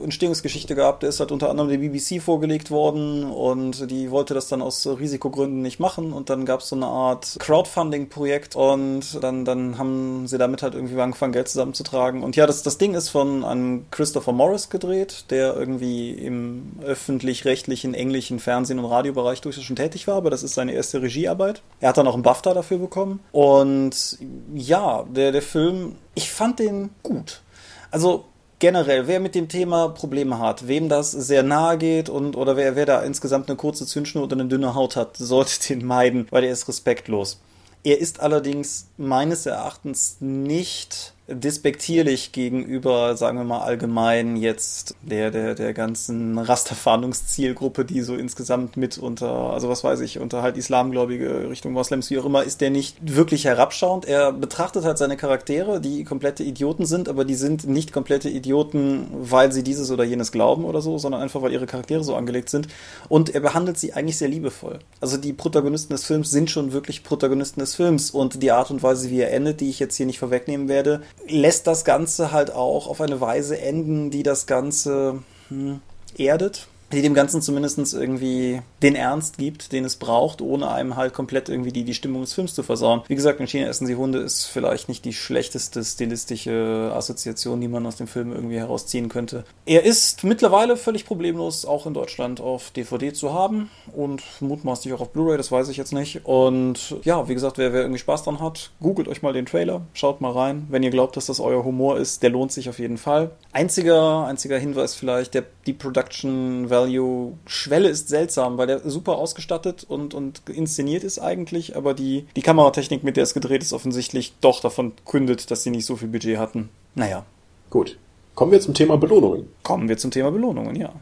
äh, 0.00 0.04
Entstehungsgeschichte 0.04 0.74
gehabt. 0.74 1.02
Der 1.02 1.10
ist 1.10 1.20
halt 1.20 1.32
unter 1.32 1.50
anderem 1.50 1.68
der 1.68 1.78
BBC 1.78 2.22
vorgelegt 2.22 2.70
worden 2.70 3.24
und 3.24 3.90
die 3.90 4.10
wollte 4.10 4.34
das 4.34 4.48
dann 4.48 4.62
aus 4.62 4.86
Risikogründen 4.86 5.62
nicht 5.62 5.80
machen 5.80 6.12
und 6.12 6.30
dann 6.30 6.46
gab 6.46 6.60
es 6.60 6.68
so 6.68 6.76
eine 6.76 6.86
Art 6.86 7.36
Crowdfunding-Projekt 7.38 8.56
und 8.56 9.22
dann, 9.22 9.44
dann 9.44 9.78
haben 9.78 10.26
sie 10.26 10.38
damit 10.38 10.62
halt 10.62 10.74
irgendwie 10.74 11.00
angefangen, 11.00 11.32
Geld 11.32 11.48
zusammenzutragen. 11.48 12.22
Und 12.22 12.36
ja, 12.36 12.46
das, 12.46 12.62
das 12.62 12.78
Ding 12.78 12.94
ist 12.94 13.08
von 13.08 13.44
einem 13.44 13.86
Christopher 13.90 14.32
Morris 14.32 14.70
gedreht, 14.70 15.26
der 15.30 15.56
irgendwie 15.56 16.10
im 16.10 16.72
öffentlich-rechtlichen 16.84 17.94
englischen 17.94 18.38
Fernsehen- 18.38 18.78
und 18.78 18.84
Radiobereich 18.84 19.40
durchaus 19.40 19.64
schon 19.64 19.76
tätig 19.76 20.06
war, 20.06 20.16
aber 20.16 20.30
das 20.30 20.42
ist 20.42 20.54
seine 20.54 20.72
erste 20.72 21.02
Regiearbeit. 21.02 21.62
Er 21.80 21.88
hat 21.88 21.98
dann 21.98 22.06
auch 22.06 22.14
einen 22.14 22.22
BAFTA 22.22 22.54
dafür 22.54 22.78
bekommen. 22.78 23.20
Und 23.32 24.18
ja, 24.54 25.04
der, 25.04 25.32
der 25.32 25.42
Film 25.42 25.96
ich 26.14 26.30
fand 26.30 26.58
den 26.58 26.90
gut. 27.02 27.42
Also 27.90 28.26
generell, 28.58 29.08
wer 29.08 29.18
mit 29.18 29.34
dem 29.34 29.48
Thema 29.48 29.88
Probleme 29.88 30.38
hat, 30.38 30.68
wem 30.68 30.88
das 30.88 31.10
sehr 31.10 31.42
nahe 31.42 31.78
geht 31.78 32.08
und 32.08 32.36
oder 32.36 32.56
wer, 32.56 32.76
wer 32.76 32.86
da 32.86 33.02
insgesamt 33.02 33.48
eine 33.48 33.56
kurze 33.56 33.86
Zündschnur 33.86 34.24
oder 34.24 34.36
eine 34.36 34.46
dünne 34.46 34.74
Haut 34.74 34.96
hat, 34.96 35.16
sollte 35.18 35.68
den 35.68 35.84
meiden, 35.84 36.26
weil 36.30 36.44
er 36.44 36.52
ist 36.52 36.68
respektlos. 36.68 37.40
Er 37.84 37.98
ist 37.98 38.20
allerdings 38.20 38.86
meines 38.96 39.46
Erachtens 39.46 40.18
nicht 40.20 41.11
despektierlich 41.28 42.32
gegenüber, 42.32 43.16
sagen 43.16 43.38
wir 43.38 43.44
mal 43.44 43.60
allgemein 43.60 44.36
jetzt 44.36 44.96
der, 45.02 45.30
der, 45.30 45.54
der 45.54 45.72
ganzen 45.72 46.36
Rasterfahndungszielgruppe, 46.36 47.84
die 47.84 48.00
so 48.00 48.16
insgesamt 48.16 48.76
mit 48.76 48.98
unter, 48.98 49.30
also 49.52 49.68
was 49.68 49.84
weiß 49.84 50.00
ich, 50.00 50.18
unter 50.18 50.42
halt 50.42 50.56
Islamgläubige 50.56 51.48
Richtung 51.48 51.72
Moslems, 51.72 52.10
wie 52.10 52.18
auch 52.18 52.24
immer, 52.24 52.42
ist 52.42 52.60
der 52.60 52.70
nicht 52.70 52.96
wirklich 53.00 53.44
herabschauend. 53.44 54.04
Er 54.04 54.32
betrachtet 54.32 54.84
halt 54.84 54.98
seine 54.98 55.16
Charaktere, 55.16 55.80
die 55.80 56.02
komplette 56.02 56.42
Idioten 56.42 56.86
sind, 56.86 57.08
aber 57.08 57.24
die 57.24 57.36
sind 57.36 57.68
nicht 57.68 57.92
komplette 57.92 58.28
Idioten, 58.28 59.06
weil 59.12 59.52
sie 59.52 59.62
dieses 59.62 59.92
oder 59.92 60.02
jenes 60.02 60.32
glauben 60.32 60.64
oder 60.64 60.82
so, 60.82 60.98
sondern 60.98 61.22
einfach, 61.22 61.40
weil 61.42 61.52
ihre 61.52 61.66
Charaktere 61.66 62.02
so 62.02 62.16
angelegt 62.16 62.50
sind. 62.50 62.66
Und 63.08 63.32
er 63.32 63.40
behandelt 63.40 63.78
sie 63.78 63.92
eigentlich 63.92 64.18
sehr 64.18 64.28
liebevoll. 64.28 64.80
Also 65.00 65.16
die 65.18 65.32
Protagonisten 65.32 65.92
des 65.92 66.04
Films 66.04 66.32
sind 66.32 66.50
schon 66.50 66.72
wirklich 66.72 67.04
Protagonisten 67.04 67.60
des 67.60 67.76
Films 67.76 68.10
und 68.10 68.42
die 68.42 68.50
Art 68.50 68.72
und 68.72 68.82
Weise, 68.82 69.08
wie 69.10 69.20
er 69.20 69.32
endet, 69.32 69.60
die 69.60 69.70
ich 69.70 69.78
jetzt 69.78 69.96
hier 69.96 70.06
nicht 70.06 70.18
vorwegnehmen 70.18 70.68
werde, 70.68 71.02
lässt 71.26 71.66
das 71.66 71.84
Ganze 71.84 72.32
halt 72.32 72.50
auch 72.50 72.86
auf 72.86 73.00
eine 73.00 73.20
Weise 73.20 73.58
enden, 73.58 74.10
die 74.10 74.22
das 74.22 74.46
Ganze 74.46 75.22
hm, 75.48 75.80
erdet 76.16 76.68
die 76.92 77.02
dem 77.02 77.14
Ganzen 77.14 77.42
zumindest 77.42 77.72
irgendwie 77.94 78.60
den 78.82 78.94
Ernst 78.94 79.38
gibt, 79.38 79.72
den 79.72 79.84
es 79.84 79.96
braucht, 79.96 80.40
ohne 80.42 80.70
einem 80.70 80.96
halt 80.96 81.14
komplett 81.14 81.48
irgendwie 81.48 81.72
die, 81.72 81.84
die 81.84 81.94
Stimmung 81.94 82.20
des 82.20 82.34
Films 82.34 82.54
zu 82.54 82.62
versauen. 82.62 83.02
Wie 83.08 83.14
gesagt, 83.14 83.40
in 83.40 83.46
China 83.46 83.68
essen 83.68 83.86
sie 83.86 83.94
Hunde 83.94 84.18
ist 84.18 84.44
vielleicht 84.44 84.88
nicht 84.88 85.04
die 85.04 85.12
schlechteste 85.12 85.82
stilistische 85.82 86.92
Assoziation, 86.94 87.60
die 87.60 87.68
man 87.68 87.86
aus 87.86 87.96
dem 87.96 88.06
Film 88.06 88.32
irgendwie 88.32 88.58
herausziehen 88.58 89.08
könnte. 89.08 89.44
Er 89.64 89.84
ist 89.84 90.24
mittlerweile 90.24 90.76
völlig 90.76 91.06
problemlos 91.06 91.64
auch 91.64 91.86
in 91.86 91.94
Deutschland 91.94 92.40
auf 92.40 92.70
DVD 92.70 93.12
zu 93.12 93.32
haben 93.32 93.70
und 93.92 94.22
mutmaßlich 94.40 94.92
auch 94.94 95.00
auf 95.00 95.12
Blu-ray, 95.12 95.36
das 95.36 95.52
weiß 95.52 95.68
ich 95.68 95.76
jetzt 95.76 95.92
nicht. 95.92 96.24
Und 96.24 96.96
ja, 97.04 97.28
wie 97.28 97.34
gesagt, 97.34 97.58
wer, 97.58 97.72
wer 97.72 97.82
irgendwie 97.82 97.98
Spaß 97.98 98.24
dran 98.24 98.40
hat, 98.40 98.70
googelt 98.80 99.08
euch 99.08 99.22
mal 99.22 99.32
den 99.32 99.46
Trailer, 99.46 99.82
schaut 99.94 100.20
mal 100.20 100.32
rein. 100.32 100.66
Wenn 100.68 100.82
ihr 100.82 100.90
glaubt, 100.90 101.16
dass 101.16 101.26
das 101.26 101.40
euer 101.40 101.64
Humor 101.64 101.98
ist, 101.98 102.22
der 102.22 102.30
lohnt 102.30 102.52
sich 102.52 102.68
auf 102.68 102.78
jeden 102.78 102.98
Fall. 102.98 103.30
Einziger, 103.52 104.26
einziger 104.26 104.58
Hinweis 104.58 104.94
vielleicht, 104.94 105.34
der, 105.34 105.44
die 105.66 105.72
Production 105.72 106.70
Value 106.82 107.12
Value-Schwelle 107.12 107.88
ist 107.88 108.08
seltsam, 108.08 108.58
weil 108.58 108.66
der 108.66 108.88
super 108.88 109.16
ausgestattet 109.16 109.84
und, 109.88 110.14
und 110.14 110.42
inszeniert 110.48 111.04
ist 111.04 111.18
eigentlich, 111.18 111.76
aber 111.76 111.94
die, 111.94 112.26
die 112.36 112.42
Kameratechnik, 112.42 113.04
mit 113.04 113.16
der 113.16 113.24
es 113.24 113.34
gedreht 113.34 113.62
ist, 113.62 113.72
offensichtlich 113.72 114.34
doch 114.40 114.60
davon 114.60 114.92
kündet, 115.06 115.50
dass 115.50 115.62
sie 115.62 115.70
nicht 115.70 115.86
so 115.86 115.96
viel 115.96 116.08
Budget 116.08 116.38
hatten. 116.38 116.68
Naja. 116.94 117.24
Gut. 117.70 117.98
Kommen 118.34 118.52
wir 118.52 118.60
zum 118.60 118.74
Thema 118.74 118.96
Belohnungen. 118.96 119.48
Kommen 119.62 119.88
wir 119.88 119.98
zum 119.98 120.10
Thema 120.10 120.30
Belohnungen, 120.30 120.76
ja. 120.76 120.92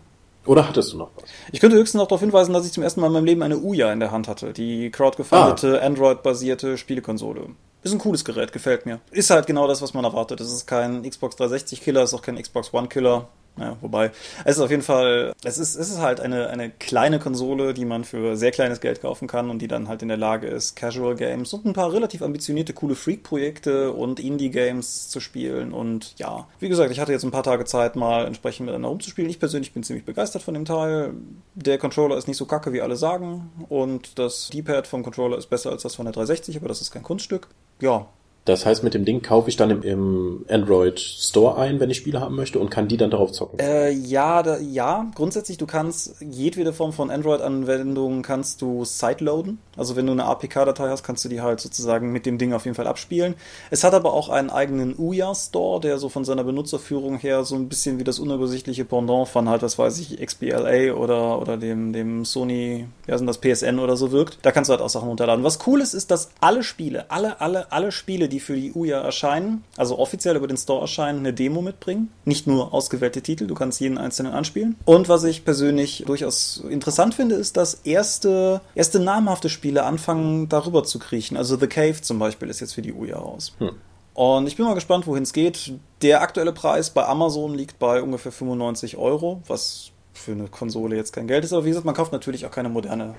Oder 0.47 0.67
hattest 0.67 0.93
du 0.93 0.99
noch 0.99 1.11
was? 1.17 1.25
Ich 1.53 1.61
könnte 1.61 1.77
höchstens 1.77 2.01
noch 2.01 2.09
darauf 2.09 2.21
hinweisen, 2.21 2.53
dass 2.53 2.67
ich 2.67 2.73
zum 2.73 2.83
ersten 2.83 3.01
Mal 3.01 3.09
in 3.09 3.13
meinem 3.13 3.27
Leben 3.27 3.43
eine 3.43 3.59
Uya 3.59 3.93
in 3.93 4.01
der 4.01 4.11
Hand 4.11 4.27
hatte. 4.27 4.53
Die 4.53 4.91
crowdgefundete, 4.91 5.81
ah. 5.81 5.87
Android-basierte 5.87 6.79
Spielekonsole. 6.79 7.51
Ist 7.83 7.93
ein 7.93 7.99
cooles 7.99 8.25
Gerät, 8.25 8.53
gefällt 8.53 8.85
mir. 8.85 9.01
Ist 9.11 9.31
halt 9.31 9.47
genau 9.47 9.67
das, 9.67 9.81
was 9.81 9.95
man 9.95 10.05
erwartet. 10.05 10.41
Es 10.41 10.53
ist 10.53 10.67
kein 10.67 11.09
Xbox 11.09 11.37
360-Killer, 11.37 12.03
ist 12.03 12.15
auch 12.15 12.23
kein 12.23 12.41
Xbox 12.41 12.75
One-Killer. 12.75 13.29
Ja, 13.61 13.77
wobei, 13.83 14.11
es 14.47 14.57
ist 14.57 14.63
auf 14.63 14.71
jeden 14.71 14.83
Fall, 14.83 15.35
es 15.45 15.59
ist, 15.59 15.77
es 15.77 15.91
ist 15.91 15.99
halt 15.99 16.19
eine, 16.19 16.49
eine 16.49 16.71
kleine 16.71 17.19
Konsole, 17.19 17.75
die 17.75 17.85
man 17.85 18.05
für 18.05 18.35
sehr 18.37 18.53
kleines 18.53 18.81
Geld 18.81 19.03
kaufen 19.03 19.29
kann 19.29 19.51
und 19.51 19.61
die 19.61 19.69
dann 19.69 19.87
halt 19.87 20.01
in 20.01 20.09
der 20.09 20.17
Lage 20.17 20.47
ist, 20.47 20.77
Casual 20.77 21.15
Games 21.15 21.53
und 21.53 21.67
ein 21.67 21.75
paar 21.75 21.93
relativ 21.93 22.23
ambitionierte, 22.23 22.73
coole 22.73 22.95
Freak-Projekte 22.95 23.93
und 23.93 24.19
Indie-Games 24.19 25.11
zu 25.11 25.21
spielen. 25.21 25.75
Und 25.75 26.15
ja, 26.19 26.49
wie 26.59 26.71
gesagt, 26.71 26.91
ich 26.91 27.01
hatte 27.01 27.13
jetzt 27.13 27.25
ein 27.25 27.31
paar 27.31 27.43
Tage 27.43 27.67
Zeit, 27.67 27.97
mal 27.97 28.25
entsprechend 28.27 28.65
miteinander 28.65 28.89
rumzuspielen. 28.89 29.31
Ich 29.31 29.39
persönlich 29.39 29.75
bin 29.75 29.83
ziemlich 29.83 30.07
begeistert 30.07 30.43
von 30.43 30.55
dem 30.55 30.65
Teil. 30.65 31.13
Der 31.55 31.77
Controller 31.77 32.17
ist 32.17 32.29
nicht 32.29 32.39
so 32.39 32.47
kacke, 32.47 32.73
wie 32.73 32.81
alle 32.81 32.97
sagen. 32.97 33.53
Und 33.69 34.19
das 34.19 34.49
D-Pad 34.49 34.87
vom 34.87 35.03
Controller 35.03 35.37
ist 35.37 35.51
besser 35.51 35.71
als 35.71 35.83
das 35.83 35.97
von 35.97 36.07
der 36.07 36.15
360, 36.15 36.57
aber 36.57 36.69
das 36.69 36.81
ist 36.81 36.93
kein 36.93 37.03
Kunststück. 37.03 37.49
Ja, 37.81 38.07
Das 38.51 38.67
heißt, 38.67 38.83
mit 38.83 38.95
dem 38.95 39.05
Ding 39.05 39.23
kaufe 39.23 39.49
ich 39.49 39.57
dann 39.57 39.71
im, 39.71 39.83
im 39.83 40.45
Android 40.49 40.99
Store 40.99 41.57
ein, 41.57 41.79
wenn 41.79 41.89
ich 41.89 41.99
Spiele 41.99 42.21
haben 42.21 42.35
möchte 42.35 42.59
und 42.59 42.69
kann 42.69 42.89
die 42.89 42.97
dann 42.97 43.11
darauf 43.11 43.31
zocken. 43.31 43.61
Äh, 43.61 43.91
ja, 43.91 44.43
da, 44.43 44.59
ja, 44.59 45.07
grundsätzlich, 45.15 45.57
du 45.57 45.67
kannst 45.67 46.17
jedwede 46.21 46.73
Form 46.73 46.93
von 46.93 47.11
Android-Anwendungen 47.11 48.23
kannst 48.23 48.61
du 48.61 48.85
sideloaden. 48.85 49.59
Also 49.77 49.95
wenn 49.97 50.07
du 50.07 50.13
eine 50.13 50.25
APK-Datei 50.25 50.89
hast, 50.89 51.05
kannst 51.05 51.25
du 51.25 51.29
die 51.29 51.41
halt 51.41 51.61
sozusagen 51.61 52.13
mit 52.13 52.27
dem 52.27 52.39
Ding 52.39 52.53
auf 52.53 52.65
jeden 52.65 52.75
Fall 52.75 52.89
abspielen. 52.89 53.35
Es 53.71 53.85
hat 53.85 53.95
aber 53.95 54.13
auch 54.13 54.29
einen 54.29 54.51
eigenen 54.51 54.99
Ouya 54.99 55.35
Store, 55.35 55.81
der 55.81 55.99
so 55.99 56.09
von 56.09 56.25
seiner 56.25 56.43
Benutzerführung 56.43 57.19
her 57.19 57.45
so 57.45 57.55
ein 57.55 57.69
bisschen 57.69 57.99
wie 58.01 58.05
das 58.05 58.19
unübersichtliche 58.19 58.85
Pendant 58.85 59.29
von 59.29 59.49
halt, 59.49 59.63
was 59.63 59.79
weiß 59.79 59.99
ich, 60.01 60.21
XBLA 60.21 60.95
oder, 60.95 61.41
oder 61.41 61.57
dem, 61.57 61.93
dem 61.93 62.25
Sony, 62.25 62.87
ja, 63.07 63.17
sind 63.17 63.29
das 63.29 63.39
PSN 63.39 63.79
oder 63.79 63.97
so 63.97 64.11
wirkt. 64.11 64.39
Da 64.43 64.51
kannst 64.51 64.69
du 64.69 64.73
halt 64.73 64.83
auch 64.83 64.91
Sachen 64.91 65.09
runterladen. 65.09 65.45
Was 65.45 65.61
cool 65.67 65.81
ist, 65.81 65.95
ist, 65.95 66.11
dass 66.11 66.31
alle 66.41 66.65
Spiele, 66.65 67.11
alle, 67.11 67.41
alle, 67.41 67.71
alle 67.71 67.93
Spiele, 67.93 68.29
die 68.29 68.40
für 68.41 68.57
die 68.57 68.73
Ouya 68.75 69.01
erscheinen, 69.01 69.65
also 69.77 69.99
offiziell 69.99 70.37
über 70.37 70.47
den 70.47 70.57
Store 70.57 70.81
erscheinen, 70.81 71.21
eine 71.21 71.33
Demo 71.33 71.63
mitbringen. 71.63 72.11
Nicht 72.25 72.47
nur 72.47 72.75
ausgewählte 72.75 73.23
Titel, 73.23 73.47
du 73.47 73.55
kannst 73.55 73.81
jeden 73.81 73.99
einzelnen 73.99 74.33
anspielen. 74.33 74.77
Und 74.85 75.09
was 75.09 75.25
ich 75.25 75.45
persönlich 75.45 76.05
durchaus 76.07 76.63
interessant 76.69 77.15
finde, 77.15 77.35
ist, 77.37 77.57
dass 77.57 77.75
erste, 77.85 78.61
erste 78.75 79.01
namhafte 79.01 79.49
Spiele 79.49 79.85
anfangen, 79.85 80.49
darüber 80.49 80.85
zu 80.85 80.99
kriechen. 80.99 81.37
Also 81.37 81.57
The 81.57 81.67
Cave 81.67 82.01
zum 82.01 82.19
Beispiel 82.19 82.49
ist 82.49 82.61
jetzt 82.61 82.75
für 82.75 82.83
die 82.83 82.93
Ouya 82.93 83.19
raus. 83.19 83.53
Hm. 83.59 83.73
Und 84.15 84.49
ich 84.49 84.57
bin 84.57 84.67
mal 84.67 84.75
gespannt, 84.75 85.07
wohin 85.07 85.23
es 85.23 85.33
geht. 85.33 85.73
Der 86.03 86.21
aktuelle 86.21 86.53
Preis 86.53 86.91
bei 86.91 87.07
Amazon 87.07 87.55
liegt 87.55 87.79
bei 87.79 88.03
ungefähr 88.03 88.33
95 88.33 88.97
Euro, 88.97 89.43
was 89.47 89.93
für 90.13 90.33
eine 90.33 90.49
Konsole 90.49 90.97
jetzt 90.97 91.13
kein 91.13 91.27
Geld 91.27 91.45
ist. 91.45 91.53
Aber 91.53 91.65
wie 91.65 91.69
gesagt, 91.69 91.87
man 91.87 91.95
kauft 91.95 92.13
natürlich 92.13 92.47
auch 92.47 92.51
keine 92.51 92.69
moderne, 92.69 93.15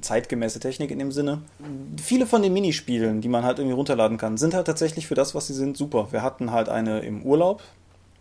zeitgemäße 0.00 0.60
Technik 0.60 0.90
in 0.90 0.98
dem 0.98 1.12
Sinne. 1.12 1.42
Viele 2.02 2.26
von 2.26 2.42
den 2.42 2.52
Minispielen, 2.52 3.20
die 3.20 3.28
man 3.28 3.44
halt 3.44 3.58
irgendwie 3.58 3.76
runterladen 3.76 4.18
kann, 4.18 4.36
sind 4.36 4.54
halt 4.54 4.66
tatsächlich 4.66 5.06
für 5.06 5.14
das, 5.14 5.34
was 5.34 5.46
sie 5.46 5.54
sind, 5.54 5.76
super. 5.76 6.08
Wir 6.10 6.22
hatten 6.22 6.50
halt 6.50 6.68
eine 6.68 7.00
im 7.00 7.22
Urlaub, 7.22 7.62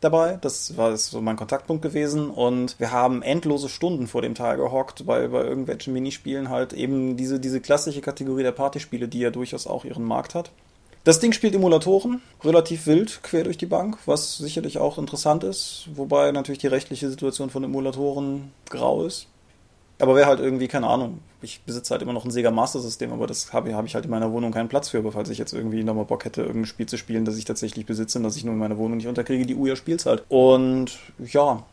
dabei. 0.02 0.38
Das 0.42 0.76
war 0.76 0.98
so 0.98 1.22
mein 1.22 1.38
Kontaktpunkt 1.38 1.82
gewesen. 1.82 2.30
Und 2.30 2.78
wir 2.80 2.92
haben 2.92 3.22
endlose 3.22 3.70
Stunden 3.70 4.08
vor 4.08 4.22
dem 4.22 4.36
Teil 4.36 4.58
gehockt 4.58 5.06
bei, 5.06 5.28
bei 5.28 5.44
irgendwelchen 5.44 5.94
Minispielen 5.94 6.50
halt 6.50 6.74
eben 6.74 7.16
diese, 7.16 7.40
diese 7.40 7.62
klassische 7.62 8.02
Kategorie 8.02 8.44
der 8.44 8.52
Partyspiele, 8.52 9.08
die 9.08 9.20
ja 9.20 9.30
durchaus 9.30 9.68
auch 9.68 9.86
ihren 9.86 10.04
Markt 10.04 10.36
hat. 10.36 10.52
Das 11.04 11.20
Ding 11.20 11.34
spielt 11.34 11.56
Emulatoren, 11.56 12.22
relativ 12.44 12.86
wild, 12.86 13.24
quer 13.24 13.44
durch 13.44 13.58
die 13.58 13.66
Bank, 13.66 13.98
was 14.06 14.38
sicherlich 14.38 14.78
auch 14.78 15.00
interessant 15.00 15.44
ist, 15.44 15.90
wobei 15.96 16.32
natürlich 16.32 16.60
die 16.60 16.68
rechtliche 16.68 17.10
Situation 17.10 17.50
von 17.50 17.64
Emulatoren 17.64 18.52
grau 18.70 19.04
ist. 19.04 19.28
Aber 19.98 20.16
wer 20.16 20.26
halt 20.26 20.40
irgendwie, 20.40 20.68
keine 20.68 20.88
Ahnung, 20.88 21.20
ich 21.44 21.62
besitze 21.62 21.92
halt 21.92 22.02
immer 22.02 22.14
noch 22.14 22.26
ein 22.26 22.32
Sega 22.32 22.50
Master 22.50 22.80
System, 22.80 23.12
aber 23.12 23.28
das 23.28 23.54
habe 23.54 23.74
hab 23.76 23.86
ich 23.86 23.94
halt 23.94 24.06
in 24.06 24.12
meiner 24.12 24.32
Wohnung 24.32 24.52
keinen 24.52 24.70
Platz 24.70 24.90
für, 24.90 24.98
aber 24.98 25.12
falls 25.12 25.30
ich 25.30 25.38
jetzt 25.38 25.54
irgendwie 25.54 25.84
nochmal 25.84 26.06
Bock 26.06 26.26
hätte, 26.26 26.42
irgendein 26.42 26.66
Spiel 26.66 26.88
zu 26.88 26.98
spielen, 26.98 27.26
das 27.26 27.38
ich 27.38 27.46
tatsächlich 27.46 27.86
besitze 27.86 28.18
und 28.18 28.24
das 28.24 28.36
ich 28.36 28.44
nur 28.44 28.54
in 28.54 28.60
meiner 28.60 28.78
Wohnung 28.78 28.98
nicht 28.98 29.08
unterkriege, 29.08 29.46
die 29.46 29.56
Uja 29.56 29.76
spielt's 29.76 30.08
halt. 30.08 30.24
Und 30.28 30.98
ja, 31.20 31.64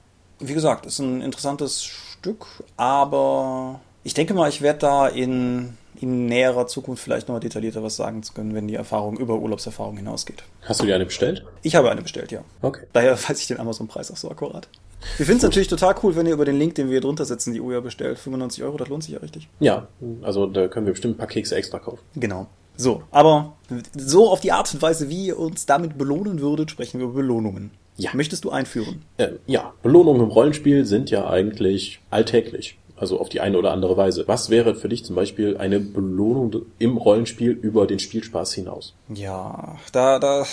wie 0.40 0.54
gesagt, 0.54 0.84
ist 0.84 0.98
ein 0.98 1.22
interessantes 1.22 1.84
Stück, 1.84 2.46
aber 2.76 3.80
ich 4.04 4.12
denke 4.12 4.34
mal, 4.34 4.50
ich 4.50 4.60
werde 4.60 4.80
da 4.80 5.08
in 5.08 5.77
in 6.00 6.26
näherer 6.26 6.66
Zukunft 6.66 7.02
vielleicht 7.02 7.28
noch 7.28 7.40
detaillierter 7.40 7.82
was 7.82 7.96
sagen 7.96 8.22
zu 8.22 8.32
können, 8.32 8.54
wenn 8.54 8.68
die 8.68 8.74
Erfahrung 8.74 9.18
über 9.18 9.38
Urlaubserfahrung 9.38 9.96
hinausgeht. 9.96 10.44
Hast 10.62 10.80
du 10.80 10.86
dir 10.86 10.94
eine 10.94 11.06
bestellt? 11.06 11.44
Ich 11.62 11.74
habe 11.74 11.90
eine 11.90 12.02
bestellt, 12.02 12.32
ja. 12.32 12.42
Okay. 12.62 12.86
Daher 12.92 13.12
weiß 13.28 13.40
ich 13.40 13.46
den 13.46 13.60
Amazon-Preis 13.60 14.10
auch 14.10 14.16
so 14.16 14.30
akkurat. 14.30 14.68
Wir 15.16 15.26
finden 15.26 15.38
es 15.38 15.42
natürlich 15.44 15.68
total 15.68 15.94
cool, 16.02 16.16
wenn 16.16 16.26
ihr 16.26 16.32
über 16.32 16.44
den 16.44 16.58
Link, 16.58 16.74
den 16.74 16.86
wir 16.86 16.94
hier 16.94 17.00
drunter 17.00 17.24
setzen, 17.24 17.52
die 17.52 17.60
Uja 17.60 17.80
bestellt. 17.80 18.18
95 18.18 18.64
Euro, 18.64 18.76
das 18.76 18.88
lohnt 18.88 19.04
sich 19.04 19.12
ja 19.14 19.20
richtig. 19.20 19.48
Ja, 19.60 19.86
also 20.22 20.46
da 20.46 20.68
können 20.68 20.86
wir 20.86 20.92
bestimmt 20.92 21.14
ein 21.14 21.18
paar 21.18 21.28
Kekse 21.28 21.54
extra 21.54 21.78
kaufen. 21.78 22.00
Genau. 22.16 22.46
So, 22.76 23.02
aber 23.10 23.56
so 23.96 24.30
auf 24.30 24.40
die 24.40 24.52
Art 24.52 24.72
und 24.72 24.80
Weise, 24.82 25.08
wie 25.08 25.26
ihr 25.26 25.38
uns 25.38 25.66
damit 25.66 25.98
belohnen 25.98 26.40
würdet, 26.40 26.70
sprechen 26.70 27.00
wir 27.00 27.06
über 27.06 27.16
Belohnungen. 27.16 27.72
Ja. 27.96 28.10
Möchtest 28.14 28.44
du 28.44 28.50
einführen? 28.50 29.02
Äh, 29.16 29.30
ja, 29.46 29.72
Belohnungen 29.82 30.22
im 30.22 30.28
Rollenspiel 30.28 30.84
sind 30.84 31.10
ja 31.10 31.28
eigentlich 31.28 32.00
alltäglich 32.10 32.78
also 33.00 33.20
auf 33.20 33.28
die 33.28 33.40
eine 33.40 33.58
oder 33.58 33.72
andere 33.72 33.96
Weise. 33.96 34.24
Was 34.26 34.50
wäre 34.50 34.74
für 34.74 34.88
dich 34.88 35.04
zum 35.04 35.16
Beispiel 35.16 35.56
eine 35.56 35.80
Belohnung 35.80 36.66
im 36.78 36.96
Rollenspiel 36.96 37.50
über 37.50 37.86
den 37.86 37.98
Spielspaß 37.98 38.52
hinaus? 38.54 38.94
Ja, 39.12 39.76
da, 39.92 40.18
da 40.18 40.46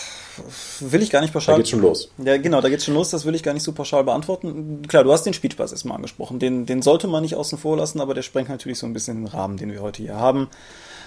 will 0.80 1.02
ich 1.02 1.10
gar 1.10 1.22
nicht 1.22 1.34
pauschal. 1.34 1.56
Da 1.56 1.58
geht's 1.58 1.70
schon 1.70 1.82
los. 1.82 2.12
Ja, 2.18 2.38
genau, 2.38 2.62
da 2.62 2.70
geht's 2.70 2.86
schon 2.86 2.94
los. 2.94 3.10
Das 3.10 3.26
will 3.26 3.36
ich 3.36 3.44
gar 3.44 3.54
nicht 3.54 3.64
so 3.64 3.72
pauschal 3.72 4.04
beantworten. 4.04 4.84
Klar, 4.88 5.04
du 5.04 5.12
hast 5.12 5.24
den 5.24 5.34
Spielspaß 5.34 5.72
erstmal 5.72 5.98
angesprochen. 5.98 6.40
Den, 6.40 6.66
den 6.66 6.82
sollte 6.82 7.08
man 7.08 7.24
nicht 7.24 7.36
außen 7.36 7.58
vor 7.58 7.78
lassen, 7.78 8.02
aber 8.02 8.14
der 8.14 8.22
sprengt 8.22 8.50
natürlich 8.50 8.80
so 8.80 8.86
ein 8.86 8.94
bisschen 8.94 9.18
den 9.18 9.28
Rahmen, 9.28 9.58
den 9.58 9.72
wir 9.72 9.82
heute 9.82 10.04
hier 10.04 10.16
haben. 10.16 10.50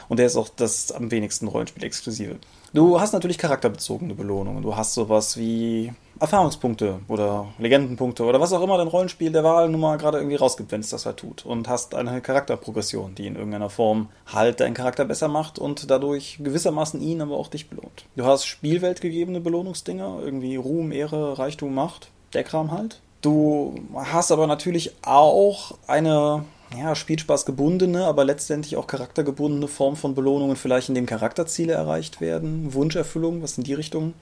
Und 0.09 0.19
der 0.19 0.27
ist 0.27 0.37
auch 0.37 0.49
das 0.49 0.93
am 0.93 1.11
wenigsten 1.11 1.49
Rollenspiel-exklusive. 1.49 2.37
Du 2.75 3.01
hast 3.01 3.13
natürlich 3.13 3.39
charakterbezogene 3.39 4.15
Belohnungen. 4.15 4.63
Du 4.63 4.77
hast 4.77 4.95
sowas 4.95 5.39
wie 5.39 5.93
Erfahrungspunkte 6.21 7.01
oder 7.09 7.49
Legendenpunkte 7.59 8.25
oder 8.25 8.41
was 8.41 8.53
auch 8.53 8.63
immer 8.63 8.77
dein 8.77 8.89
Rollenspiel 8.89 9.33
der 9.33 9.45
Wahl 9.45 9.69
nun 9.69 9.81
mal 9.81 9.97
gerade 9.97 10.19
irgendwie 10.19 10.37
rausgibt, 10.37 10.73
wenn 10.73 10.81
es 10.81 10.91
das 10.91 11.07
halt 11.07 11.19
tut. 11.19 11.47
Und 11.47 11.69
hast 11.69 11.95
eine 11.95 12.21
Charakterprogression, 12.21 13.15
die 13.15 13.27
in 13.27 13.37
irgendeiner 13.37 13.71
Form 13.71 14.09
halt 14.27 14.61
deinen 14.61 14.75
Charakter 14.75 15.05
besser 15.05 15.29
macht 15.29 15.59
und 15.59 15.91
dadurch 15.91 16.39
gewissermaßen 16.43 17.01
ihn, 17.01 17.23
aber 17.23 17.37
auch 17.37 17.49
dich 17.49 17.71
belohnt. 17.71 18.05
Du 18.17 18.25
hast 18.27 18.45
spielweltgegebene 18.45 19.41
Belohnungsdinger, 19.41 20.19
irgendwie 20.23 20.57
Ruhm, 20.57 20.93
Ehre, 20.93 21.39
Reichtum, 21.39 21.75
Macht, 21.75 22.11
der 22.35 22.45
Kram 22.45 22.71
halt. 22.71 23.01
Du 23.23 23.75
hast 23.95 24.31
aber 24.31 24.47
natürlich 24.47 24.93
auch 25.03 25.73
eine 25.87 26.45
ja, 26.77 26.95
Spielspaß 26.95 27.47
gebundene, 27.47 28.05
aber 28.05 28.25
letztendlich 28.25 28.77
auch 28.77 28.87
charaktergebundene 28.87 29.69
Form 29.69 29.97
von 29.97 30.15
Belohnungen, 30.15 30.57
vielleicht 30.57 30.89
indem 30.89 31.07
Charakterziele 31.07 31.73
erreicht 31.73 32.21
werden, 32.21 32.75
Wunscherfüllung, 32.75 33.43
was 33.43 33.57
in 33.59 33.65
die 33.65 33.75
Richtung. 33.75 34.15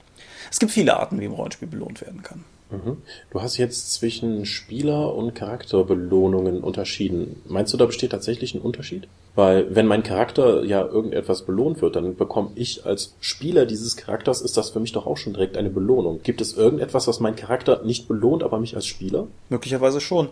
Es 0.49 0.59
gibt 0.59 0.71
viele 0.71 0.97
Arten, 0.97 1.19
wie 1.19 1.25
im 1.25 1.33
Rollenspiel 1.33 1.67
belohnt 1.67 2.01
werden 2.01 2.23
kann. 2.23 2.45
Mhm. 2.69 2.97
Du 3.31 3.41
hast 3.41 3.57
jetzt 3.57 3.93
zwischen 3.93 4.45
Spieler- 4.45 5.13
und 5.13 5.35
Charakterbelohnungen 5.35 6.61
unterschieden. 6.61 7.41
Meinst 7.47 7.73
du, 7.73 7.77
da 7.77 7.85
besteht 7.85 8.11
tatsächlich 8.11 8.53
ein 8.53 8.61
Unterschied? 8.61 9.07
Weil 9.35 9.73
wenn 9.75 9.85
mein 9.85 10.01
Charakter 10.01 10.63
ja 10.63 10.83
irgendetwas 10.83 11.43
belohnt 11.43 11.81
wird, 11.83 11.95
dann 11.95 12.15
bekomme 12.15 12.49
ich 12.55 12.87
als 12.87 13.13
Spieler 13.19 13.67
dieses 13.67 13.95
Charakters, 13.95 14.41
ist 14.41 14.57
das 14.57 14.71
für 14.71 14.79
mich 14.79 14.93
doch 14.93 15.05
auch 15.05 15.17
schon 15.17 15.33
direkt 15.33 15.57
eine 15.57 15.69
Belohnung. 15.69 16.21
Gibt 16.23 16.41
es 16.41 16.57
irgendetwas, 16.57 17.07
was 17.07 17.19
mein 17.19 17.35
Charakter 17.35 17.83
nicht 17.83 18.07
belohnt, 18.07 18.41
aber 18.41 18.59
mich 18.59 18.75
als 18.75 18.87
Spieler? 18.87 19.27
Möglicherweise 19.49 20.01
schon. 20.01 20.29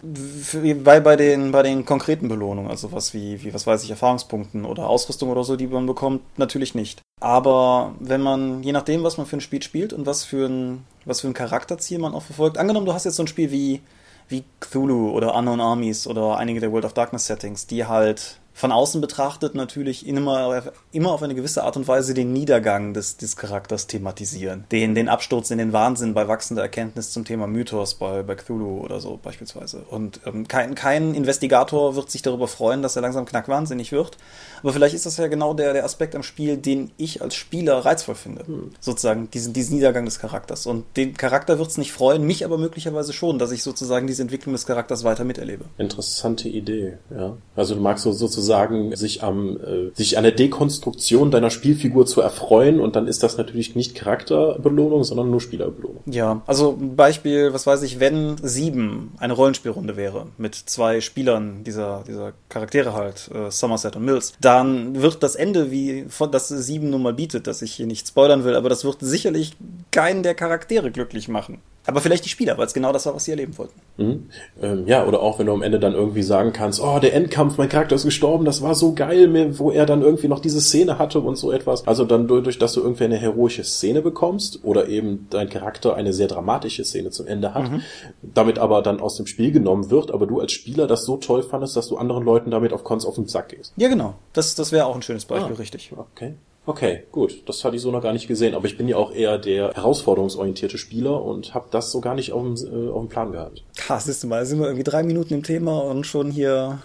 Bei, 0.83 0.99
bei, 0.99 1.15
den, 1.15 1.51
bei 1.51 1.61
den 1.61 1.85
konkreten 1.85 2.27
Belohnungen, 2.29 2.71
also 2.71 2.91
was 2.91 3.13
wie, 3.13 3.43
wie, 3.43 3.53
was 3.53 3.67
weiß 3.67 3.83
ich, 3.83 3.91
Erfahrungspunkten 3.91 4.65
oder 4.65 4.89
Ausrüstung 4.89 5.29
oder 5.29 5.43
so, 5.43 5.55
die 5.55 5.67
man 5.67 5.85
bekommt, 5.85 6.21
natürlich 6.37 6.73
nicht. 6.73 7.01
Aber 7.21 7.93
wenn 7.99 8.21
man, 8.21 8.63
je 8.63 8.71
nachdem, 8.71 9.03
was 9.03 9.17
man 9.17 9.27
für 9.27 9.37
ein 9.37 9.41
Spiel 9.41 9.61
spielt 9.61 9.93
und 9.93 10.07
was 10.07 10.23
für 10.23 10.47
ein, 10.47 10.83
was 11.05 11.21
für 11.21 11.27
ein 11.27 11.33
Charakterziel 11.33 11.99
man 11.99 12.13
auch 12.13 12.23
verfolgt, 12.23 12.57
angenommen, 12.57 12.85
du 12.85 12.93
hast 12.93 13.05
jetzt 13.05 13.15
so 13.15 13.23
ein 13.23 13.27
Spiel 13.27 13.51
wie, 13.51 13.81
wie 14.27 14.43
Cthulhu 14.59 15.11
oder 15.11 15.35
Unknown 15.35 15.61
Armies 15.61 16.07
oder 16.07 16.37
einige 16.37 16.59
der 16.59 16.71
World 16.71 16.85
of 16.85 16.93
Darkness 16.93 17.27
Settings, 17.27 17.67
die 17.67 17.85
halt 17.85 18.39
von 18.55 18.71
außen 18.71 19.01
betrachtet 19.01 19.53
natürlich 19.53 20.07
immer, 20.07 20.63
immer 20.93 21.11
auf 21.11 21.21
eine 21.21 21.35
gewisse 21.35 21.65
Art 21.65 21.75
und 21.75 21.89
Weise 21.89 22.13
den 22.13 22.31
Niedergang 22.31 22.93
des, 22.93 23.17
des 23.17 23.35
Charakters 23.35 23.85
thematisieren. 23.87 24.63
Den, 24.71 24.95
den 24.95 25.09
Absturz 25.09 25.51
in 25.51 25.57
den 25.57 25.73
Wahnsinn 25.73 26.13
bei 26.13 26.29
wachsender 26.29 26.61
Erkenntnis 26.61 27.11
zum 27.11 27.25
Thema 27.25 27.47
Mythos 27.47 27.95
bei, 27.95 28.23
bei 28.23 28.35
Cthulhu 28.35 28.79
oder 28.79 29.01
so 29.01 29.19
beispielsweise. 29.21 29.79
Und 29.89 30.21
ähm, 30.25 30.47
kein, 30.47 30.73
kein 30.73 31.13
Investigator 31.15 31.97
wird 31.97 32.09
sich 32.09 32.21
darüber 32.21 32.47
freuen, 32.47 32.81
dass 32.81 32.95
er 32.95 33.01
langsam 33.01 33.25
knackwahnsinnig 33.25 33.91
wird. 33.91 34.17
Aber 34.63 34.71
vielleicht 34.71 34.95
ist 34.95 35.05
das 35.05 35.17
ja 35.17 35.27
genau 35.27 35.53
der, 35.53 35.73
der 35.73 35.83
Aspekt 35.83 36.15
am 36.15 36.23
Spiel, 36.23 36.55
den 36.55 36.91
ich 36.95 37.21
als 37.21 37.35
Spieler 37.35 37.79
reizvoll 37.79 38.15
finde. 38.15 38.47
Hm. 38.47 38.71
Sozusagen 38.79 39.29
diesen, 39.31 39.51
diesen 39.51 39.75
Niedergang 39.75 40.05
des 40.05 40.19
Charakters. 40.19 40.65
Und 40.65 40.85
den 40.95 41.17
Charakter 41.17 41.59
wird 41.59 41.71
es 41.71 41.77
nicht 41.77 41.91
freuen, 41.91 42.23
mich 42.23 42.45
aber 42.45 42.57
möglicherweise 42.57 43.11
schon, 43.11 43.37
dass 43.37 43.51
ich 43.51 43.63
sozusagen 43.63 44.07
diese 44.07 44.21
Entwicklung 44.21 44.53
des 44.53 44.65
Charakters 44.65 45.03
weiter 45.03 45.25
miterlebe. 45.25 45.65
Interessante 45.77 46.47
Idee, 46.47 46.99
ja. 47.13 47.35
Also 47.57 47.75
du 47.75 47.81
magst 47.81 48.05
so 48.05 48.13
sozusagen 48.13 48.44
sozusagen 48.45 48.95
sich 48.95 49.23
am 49.23 49.57
äh, 49.57 49.91
sich 49.93 50.17
an 50.17 50.23
der 50.23 50.31
Dekonstruktion 50.31 51.31
deiner 51.31 51.49
Spielfigur 51.49 52.05
zu 52.05 52.21
erfreuen 52.21 52.79
und 52.79 52.95
dann 52.95 53.07
ist 53.07 53.23
das 53.23 53.37
natürlich 53.37 53.75
nicht 53.75 53.95
Charakterbelohnung, 53.95 55.03
sondern 55.03 55.31
nur 55.31 55.41
Spielerbelohnung. 55.41 56.03
Ja, 56.05 56.41
also 56.45 56.77
Beispiel, 56.79 57.53
was 57.53 57.65
weiß 57.65 57.81
ich, 57.81 57.99
wenn 57.99 58.35
sieben 58.41 59.13
eine 59.17 59.33
Rollenspielrunde 59.33 59.97
wäre 59.97 60.27
mit 60.37 60.55
zwei 60.55 61.01
Spielern 61.01 61.63
dieser 61.63 62.03
dieser 62.07 62.33
Charaktere 62.49 62.93
halt, 62.93 63.29
äh, 63.33 63.49
Somerset 63.51 63.95
und 63.95 64.05
Mills, 64.05 64.33
dann 64.39 65.01
wird 65.01 65.23
das 65.23 65.35
Ende, 65.35 65.71
wie 65.71 66.05
von 66.07 66.31
das 66.31 66.47
sieben 66.49 66.89
nun 66.89 67.01
mal 67.01 67.13
bietet, 67.13 67.47
dass 67.47 67.61
ich 67.61 67.73
hier 67.73 67.87
nicht 67.87 68.07
spoilern 68.07 68.43
will, 68.43 68.55
aber 68.55 68.69
das 68.69 68.85
wird 68.85 68.97
sicherlich 69.01 69.53
keinen 69.91 70.23
der 70.23 70.35
Charaktere 70.35 70.91
glücklich 70.91 71.27
machen. 71.27 71.59
Aber 71.87 72.01
vielleicht 72.01 72.25
die 72.25 72.29
Spieler, 72.29 72.57
weil 72.57 72.65
es 72.65 72.73
genau 72.73 72.91
das 72.91 73.05
war, 73.05 73.15
was 73.15 73.25
sie 73.25 73.31
erleben 73.31 73.57
wollten. 73.57 73.79
Mhm. 73.97 74.29
Ähm, 74.61 74.87
ja, 74.87 75.05
oder 75.05 75.21
auch 75.21 75.39
wenn 75.39 75.45
du 75.45 75.53
am 75.53 75.61
Ende 75.61 75.79
dann 75.79 75.93
irgendwie 75.93 76.23
sagen 76.23 76.51
kannst, 76.53 76.81
oh, 76.81 76.99
der 76.99 77.13
Endkampf, 77.13 77.57
mein 77.57 77.69
Charakter 77.69 77.95
ist 77.95 78.05
gestorben, 78.05 78.45
das 78.45 78.61
war 78.61 78.75
so 78.75 78.93
geil, 78.93 79.57
wo 79.59 79.71
er 79.71 79.85
dann 79.85 80.01
irgendwie 80.01 80.27
noch 80.27 80.39
diese 80.39 80.61
Szene 80.61 80.97
hatte 80.97 81.19
und 81.19 81.35
so 81.35 81.51
etwas. 81.51 81.85
Also 81.87 82.05
dann 82.05 82.27
dadurch, 82.27 82.57
dass 82.57 82.73
du 82.73 82.81
irgendwie 82.81 83.03
eine 83.05 83.17
heroische 83.17 83.63
Szene 83.63 84.01
bekommst 84.01 84.59
oder 84.63 84.87
eben 84.87 85.27
dein 85.29 85.49
Charakter 85.49 85.95
eine 85.95 86.13
sehr 86.13 86.27
dramatische 86.27 86.83
Szene 86.83 87.11
zum 87.11 87.27
Ende 87.27 87.53
hat, 87.53 87.71
mhm. 87.71 87.81
damit 88.21 88.59
aber 88.59 88.81
dann 88.81 88.99
aus 88.99 89.17
dem 89.17 89.27
Spiel 89.27 89.51
genommen 89.51 89.89
wird, 89.91 90.11
aber 90.11 90.25
du 90.27 90.39
als 90.39 90.51
Spieler 90.51 90.87
das 90.87 91.05
so 91.05 91.17
toll 91.17 91.43
fandest, 91.43 91.75
dass 91.75 91.87
du 91.87 91.97
anderen 91.97 92.23
Leuten 92.23 92.51
damit 92.51 92.73
auf 92.73 92.83
Cons 92.83 93.05
auf 93.05 93.15
den 93.15 93.27
Sack 93.27 93.49
gehst. 93.49 93.73
Ja, 93.77 93.87
genau. 93.87 94.15
Das, 94.33 94.55
das 94.55 94.71
wäre 94.71 94.85
auch 94.85 94.95
ein 94.95 95.01
schönes 95.01 95.25
Beispiel, 95.25 95.53
ah, 95.55 95.59
richtig. 95.59 95.91
Okay. 95.95 96.33
Okay, 96.65 97.03
gut. 97.11 97.47
Das 97.47 97.63
hatte 97.63 97.75
ich 97.75 97.81
so 97.81 97.91
noch 97.91 98.01
gar 98.01 98.13
nicht 98.13 98.27
gesehen. 98.27 98.55
Aber 98.55 98.65
ich 98.65 98.77
bin 98.77 98.87
ja 98.87 98.97
auch 98.97 99.13
eher 99.13 99.37
der 99.37 99.73
herausforderungsorientierte 99.73 100.77
Spieler 100.77 101.21
und 101.23 101.53
habe 101.53 101.67
das 101.71 101.91
so 101.91 102.01
gar 102.01 102.15
nicht 102.15 102.31
auf 102.31 102.41
dem, 102.41 102.55
äh, 102.55 102.89
auf 102.89 103.01
dem 103.01 103.09
Plan 103.09 103.31
gehabt. 103.31 103.63
Ha, 103.87 103.99
siehst 103.99 104.23
du 104.23 104.27
mal, 104.27 104.45
sind 104.45 104.59
wir 104.59 104.65
irgendwie 104.65 104.83
drei 104.83 105.03
Minuten 105.03 105.33
im 105.33 105.43
Thema 105.43 105.79
und 105.79 106.05
schon 106.05 106.31
hier 106.31 106.79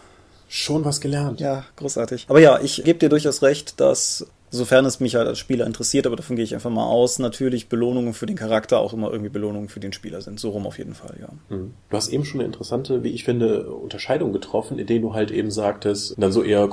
Schon 0.53 0.85
was 0.85 1.01
gelernt. 1.01 1.39
Ja, 1.39 1.65
großartig. 1.77 2.27
Aber 2.29 2.41
ja, 2.41 2.59
ich 2.61 2.83
gebe 2.83 2.99
dir 2.99 3.09
durchaus 3.09 3.41
recht, 3.41 3.79
dass 3.79 4.27
sofern 4.51 4.85
es 4.85 5.01
mich 5.01 5.15
halt 5.15 5.29
als 5.29 5.39
Spieler 5.39 5.67
interessiert, 5.67 6.07
aber 6.07 6.17
davon 6.17 6.37
gehe 6.37 6.45
ich 6.45 6.55
einfach 6.55 6.71
mal 6.71 6.87
aus, 6.87 7.19
natürlich 7.19 7.69
Belohnungen 7.69 8.15
für 8.15 8.27
den 8.27 8.37
Charakter 8.37 8.81
auch 8.81 8.93
immer 8.93 9.11
irgendwie 9.11 9.31
Belohnungen 9.31 9.69
für 9.69 9.81
den 9.81 9.93
Spieler 9.93 10.21
sind. 10.21 10.41
So 10.41 10.51
rum 10.51 10.67
auf 10.67 10.79
jeden 10.79 10.95
Fall, 10.95 11.17
ja. 11.21 11.29
Mhm. 11.57 11.73
Du 11.89 11.97
hast 11.97 12.09
eben 12.09 12.25
schon 12.25 12.41
eine 12.41 12.47
interessante, 12.47 13.03
wie 13.05 13.11
ich 13.11 13.25
finde, 13.25 13.71
Unterscheidung 13.71 14.33
getroffen, 14.33 14.79
in 14.79 14.87
der 14.87 14.99
du 14.99 15.15
halt 15.15 15.31
eben 15.31 15.51
sagtest, 15.51 16.15
dann 16.19 16.33
so 16.33 16.43
eher 16.43 16.69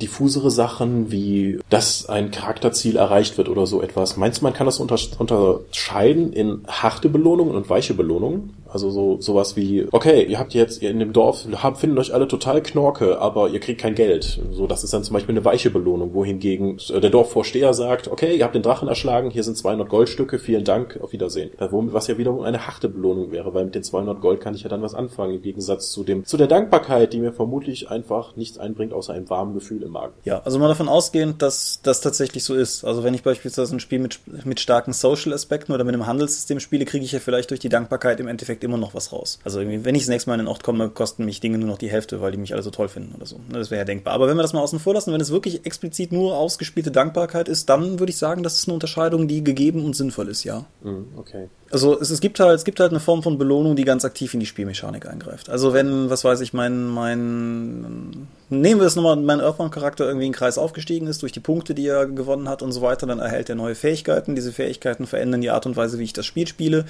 diffusere 0.00 0.50
Sachen, 0.50 1.10
wie 1.10 1.60
dass 1.68 2.08
ein 2.08 2.30
Charakterziel 2.30 2.96
erreicht 2.96 3.38
wird 3.38 3.48
oder 3.48 3.66
so 3.66 3.82
etwas. 3.82 4.16
Meinst 4.16 4.40
du, 4.40 4.44
man 4.44 4.52
kann 4.52 4.66
das 4.66 4.78
unterscheiden 4.78 6.32
in 6.32 6.62
harte 6.66 7.08
Belohnungen 7.08 7.54
und 7.56 7.68
weiche 7.68 7.94
Belohnungen? 7.94 8.54
Also 8.68 8.90
so 8.90 9.20
sowas 9.20 9.56
wie, 9.56 9.86
okay, 9.92 10.24
ihr 10.24 10.38
habt 10.38 10.54
jetzt 10.54 10.82
in 10.82 10.98
dem 10.98 11.12
Dorf, 11.12 11.46
habt, 11.62 11.78
findet 11.78 11.98
euch 11.98 12.14
alle 12.14 12.28
total 12.28 12.62
Knorke, 12.62 13.20
aber 13.20 13.48
ihr 13.48 13.60
kriegt 13.60 13.80
kein 13.80 13.94
Geld. 13.94 14.40
So, 14.52 14.66
das 14.66 14.84
ist 14.84 14.92
dann 14.92 15.04
zum 15.04 15.14
Beispiel 15.14 15.34
eine 15.34 15.44
weiche 15.44 15.70
Belohnung, 15.70 16.14
wohingegen 16.14 16.78
der 16.88 17.10
Dorfvorsteher 17.10 17.74
sagt, 17.74 18.08
okay, 18.08 18.36
ihr 18.36 18.44
habt 18.44 18.54
den 18.54 18.62
Drachen 18.62 18.88
erschlagen, 18.88 19.30
hier 19.30 19.42
sind 19.42 19.56
200 19.56 19.88
Goldstücke, 19.88 20.38
vielen 20.38 20.64
Dank, 20.64 20.98
auf 21.02 21.12
Wiedersehen. 21.12 21.50
Was 21.58 22.06
ja 22.06 22.18
wiederum 22.18 22.42
eine 22.42 22.66
harte 22.66 22.88
Belohnung 22.88 23.32
wäre, 23.32 23.54
weil 23.54 23.64
mit 23.64 23.74
den 23.74 23.82
200 23.82 24.20
Gold 24.20 24.40
kann 24.40 24.54
ich 24.54 24.62
ja 24.62 24.68
dann 24.68 24.82
was 24.82 24.94
anfangen, 24.94 25.34
im 25.34 25.42
Gegensatz 25.42 25.90
zu 25.90 26.04
dem, 26.04 26.24
zu 26.24 26.36
der 26.36 26.46
Dankbarkeit, 26.46 27.12
die 27.12 27.20
mir 27.20 27.32
vermutlich 27.32 27.90
einfach 27.90 28.36
nichts 28.36 28.58
einbringt, 28.58 28.92
außer 28.92 29.12
einem 29.12 29.28
warmen 29.30 29.54
Gefühl 29.54 29.82
im 29.82 29.92
Magen. 29.92 30.14
Ja, 30.24 30.40
also 30.44 30.58
mal 30.58 30.68
davon 30.68 30.88
ausgehend, 30.88 31.42
dass 31.42 31.80
das 31.82 32.00
tatsächlich 32.00 32.44
so 32.44 32.54
ist. 32.54 32.84
Also 32.84 33.04
wenn 33.04 33.14
ich 33.14 33.22
beispielsweise 33.22 33.76
ein 33.76 33.80
Spiel 33.80 33.98
mit, 33.98 34.20
mit 34.44 34.60
starken 34.60 34.92
Social-Aspekten 34.92 35.72
oder 35.72 35.84
mit 35.84 35.94
einem 35.94 36.06
Handelssystem 36.06 36.60
spiele, 36.60 36.84
kriege 36.84 37.04
ich 37.04 37.12
ja 37.12 37.18
vielleicht 37.18 37.50
durch 37.50 37.60
die 37.60 37.68
Dankbarkeit 37.68 38.20
im 38.20 38.28
Endeffekt 38.28 38.55
immer 38.64 38.76
noch 38.76 38.94
was 38.94 39.12
raus. 39.12 39.38
Also 39.44 39.60
wenn 39.60 39.94
ich 39.94 40.02
das 40.02 40.08
nächste 40.08 40.30
Mal 40.30 40.34
in 40.34 40.40
den 40.40 40.48
Ort 40.48 40.62
komme, 40.62 40.88
kosten 40.90 41.24
mich 41.24 41.40
Dinge 41.40 41.58
nur 41.58 41.68
noch 41.68 41.78
die 41.78 41.90
Hälfte, 41.90 42.20
weil 42.20 42.32
die 42.32 42.38
mich 42.38 42.52
alle 42.52 42.62
so 42.62 42.70
toll 42.70 42.88
finden 42.88 43.14
oder 43.14 43.26
so. 43.26 43.40
Das 43.50 43.70
wäre 43.70 43.80
ja 43.80 43.84
denkbar. 43.84 44.14
Aber 44.14 44.28
wenn 44.28 44.36
wir 44.36 44.42
das 44.42 44.52
mal 44.52 44.60
außen 44.60 44.78
vor 44.78 44.94
lassen, 44.94 45.12
wenn 45.12 45.20
es 45.20 45.30
wirklich 45.30 45.66
explizit 45.66 46.12
nur 46.12 46.36
ausgespielte 46.36 46.90
Dankbarkeit 46.90 47.48
ist, 47.48 47.68
dann 47.68 47.98
würde 47.98 48.10
ich 48.10 48.18
sagen, 48.18 48.42
das 48.42 48.58
ist 48.58 48.68
eine 48.68 48.74
Unterscheidung, 48.74 49.28
die 49.28 49.42
gegeben 49.42 49.84
und 49.84 49.94
sinnvoll 49.94 50.28
ist, 50.28 50.44
ja. 50.44 50.66
Mhm, 50.82 51.06
okay. 51.16 51.48
Also 51.70 51.98
es, 52.00 52.10
es, 52.10 52.20
gibt 52.20 52.38
halt, 52.38 52.54
es 52.56 52.64
gibt 52.64 52.78
halt 52.78 52.90
eine 52.90 53.00
Form 53.00 53.22
von 53.22 53.38
Belohnung, 53.38 53.74
die 53.74 53.84
ganz 53.84 54.04
aktiv 54.04 54.32
in 54.34 54.40
die 54.40 54.46
Spielmechanik 54.46 55.06
eingreift. 55.08 55.50
Also 55.50 55.72
wenn, 55.72 56.10
was 56.10 56.24
weiß 56.24 56.40
ich, 56.40 56.52
mein, 56.52 56.86
mein, 56.86 58.28
nehmen 58.50 58.80
wir 58.80 58.86
es 58.86 58.94
nochmal, 58.94 59.16
mein 59.16 59.40
Earthbound-Charakter 59.40 60.06
irgendwie 60.06 60.26
in 60.26 60.32
den 60.32 60.38
Kreis 60.38 60.58
aufgestiegen 60.58 61.08
ist 61.08 61.22
durch 61.22 61.32
die 61.32 61.40
Punkte, 61.40 61.74
die 61.74 61.86
er 61.88 62.06
gewonnen 62.06 62.48
hat 62.48 62.62
und 62.62 62.70
so 62.70 62.82
weiter, 62.82 63.06
dann 63.06 63.18
erhält 63.18 63.48
er 63.48 63.56
neue 63.56 63.74
Fähigkeiten. 63.74 64.36
Diese 64.36 64.52
Fähigkeiten 64.52 65.06
verändern 65.06 65.40
die 65.40 65.50
Art 65.50 65.66
und 65.66 65.76
Weise, 65.76 65.98
wie 65.98 66.04
ich 66.04 66.12
das 66.12 66.24
Spiel 66.24 66.46
spiele. 66.46 66.84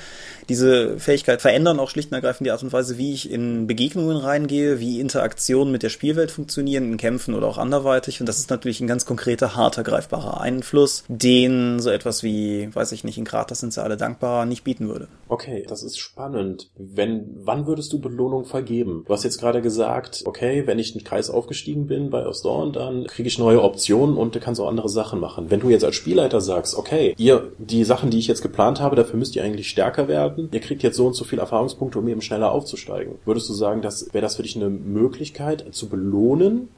Diese 0.48 0.98
Fähigkeiten 0.98 1.40
verändern 1.40 1.80
auch 1.80 1.88
schlicht 1.88 2.10
und 2.10 2.16
ergreifend 2.16 2.46
die 2.46 2.50
Art 2.50 2.62
und 2.62 2.72
Weise, 2.72 2.98
wie 2.98 3.14
ich 3.14 3.30
in 3.30 3.66
Begegnungen 3.66 4.18
reingehe, 4.18 4.78
wie 4.78 5.00
Interaktionen 5.00 5.72
mit 5.72 5.82
der 5.82 5.88
Spielwelt 5.88 6.30
funktionieren, 6.30 6.92
in 6.92 6.98
Kämpfen 6.98 7.34
oder 7.34 7.46
auch 7.46 7.58
anderweitig. 7.58 8.20
Und 8.20 8.26
das 8.26 8.38
ist 8.38 8.50
natürlich 8.50 8.80
ein 8.80 8.86
ganz 8.86 9.06
konkreter, 9.06 9.56
harter, 9.56 9.82
greifbarer 9.82 10.40
Einfluss, 10.42 11.04
den 11.08 11.80
so 11.80 11.88
etwas 11.88 12.22
wie, 12.22 12.68
weiß 12.74 12.92
ich 12.92 13.04
nicht, 13.04 13.16
in 13.16 13.24
Kratos 13.24 13.60
sind 13.60 13.72
sie 13.72 13.82
alle 13.82 13.96
dankbar, 13.96 14.44
nicht 14.44 14.65
bieten 14.66 14.88
würde. 14.88 15.06
Okay, 15.28 15.64
das 15.68 15.84
ist 15.84 15.96
spannend. 15.96 16.68
Wenn, 16.76 17.36
wann 17.44 17.68
würdest 17.68 17.92
du 17.92 18.00
Belohnung 18.00 18.44
vergeben? 18.44 19.04
Du 19.06 19.12
hast 19.12 19.22
jetzt 19.22 19.38
gerade 19.38 19.62
gesagt, 19.62 20.24
okay, 20.26 20.66
wenn 20.66 20.80
ich 20.80 20.92
einen 20.92 21.04
Kreis 21.04 21.30
aufgestiegen 21.30 21.86
bin 21.86 22.10
bei 22.10 22.26
Osdorn, 22.26 22.72
dann 22.72 23.06
kriege 23.06 23.28
ich 23.28 23.38
neue 23.38 23.62
Optionen 23.62 24.16
und 24.16 24.34
du 24.34 24.40
kannst 24.40 24.60
auch 24.60 24.68
andere 24.68 24.88
Sachen 24.88 25.20
machen. 25.20 25.50
Wenn 25.50 25.60
du 25.60 25.70
jetzt 25.70 25.84
als 25.84 25.94
Spielleiter 25.94 26.40
sagst, 26.40 26.76
okay, 26.76 27.14
ihr, 27.16 27.52
die 27.58 27.84
Sachen, 27.84 28.10
die 28.10 28.18
ich 28.18 28.26
jetzt 28.26 28.42
geplant 28.42 28.80
habe, 28.80 28.96
dafür 28.96 29.18
müsst 29.18 29.36
ihr 29.36 29.44
eigentlich 29.44 29.68
stärker 29.68 30.08
werden. 30.08 30.48
Ihr 30.50 30.60
kriegt 30.60 30.82
jetzt 30.82 30.96
so 30.96 31.06
und 31.06 31.14
so 31.14 31.24
viel 31.24 31.38
Erfahrungspunkte, 31.38 32.00
um 32.00 32.08
eben 32.08 32.20
schneller 32.20 32.50
aufzusteigen. 32.50 33.14
Würdest 33.24 33.48
du 33.48 33.52
sagen, 33.54 33.82
dass, 33.82 34.12
wäre 34.12 34.22
das 34.22 34.34
für 34.34 34.42
dich 34.42 34.56
eine 34.56 34.68
Möglichkeit 34.68 35.64
zu 35.70 35.88
belohnen? 35.88 36.68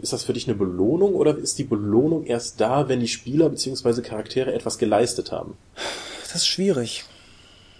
ist 0.00 0.12
das 0.12 0.22
für 0.22 0.32
dich 0.32 0.46
eine 0.46 0.56
Belohnung 0.56 1.14
oder 1.14 1.36
ist 1.36 1.58
die 1.58 1.64
Belohnung 1.64 2.24
erst 2.24 2.60
da, 2.60 2.88
wenn 2.88 3.00
die 3.00 3.08
Spieler 3.08 3.48
bzw. 3.48 4.02
Charaktere 4.02 4.54
etwas 4.54 4.78
geleistet 4.78 5.32
haben? 5.32 5.56
Das 6.22 6.36
ist 6.36 6.46
schwierig. 6.46 7.04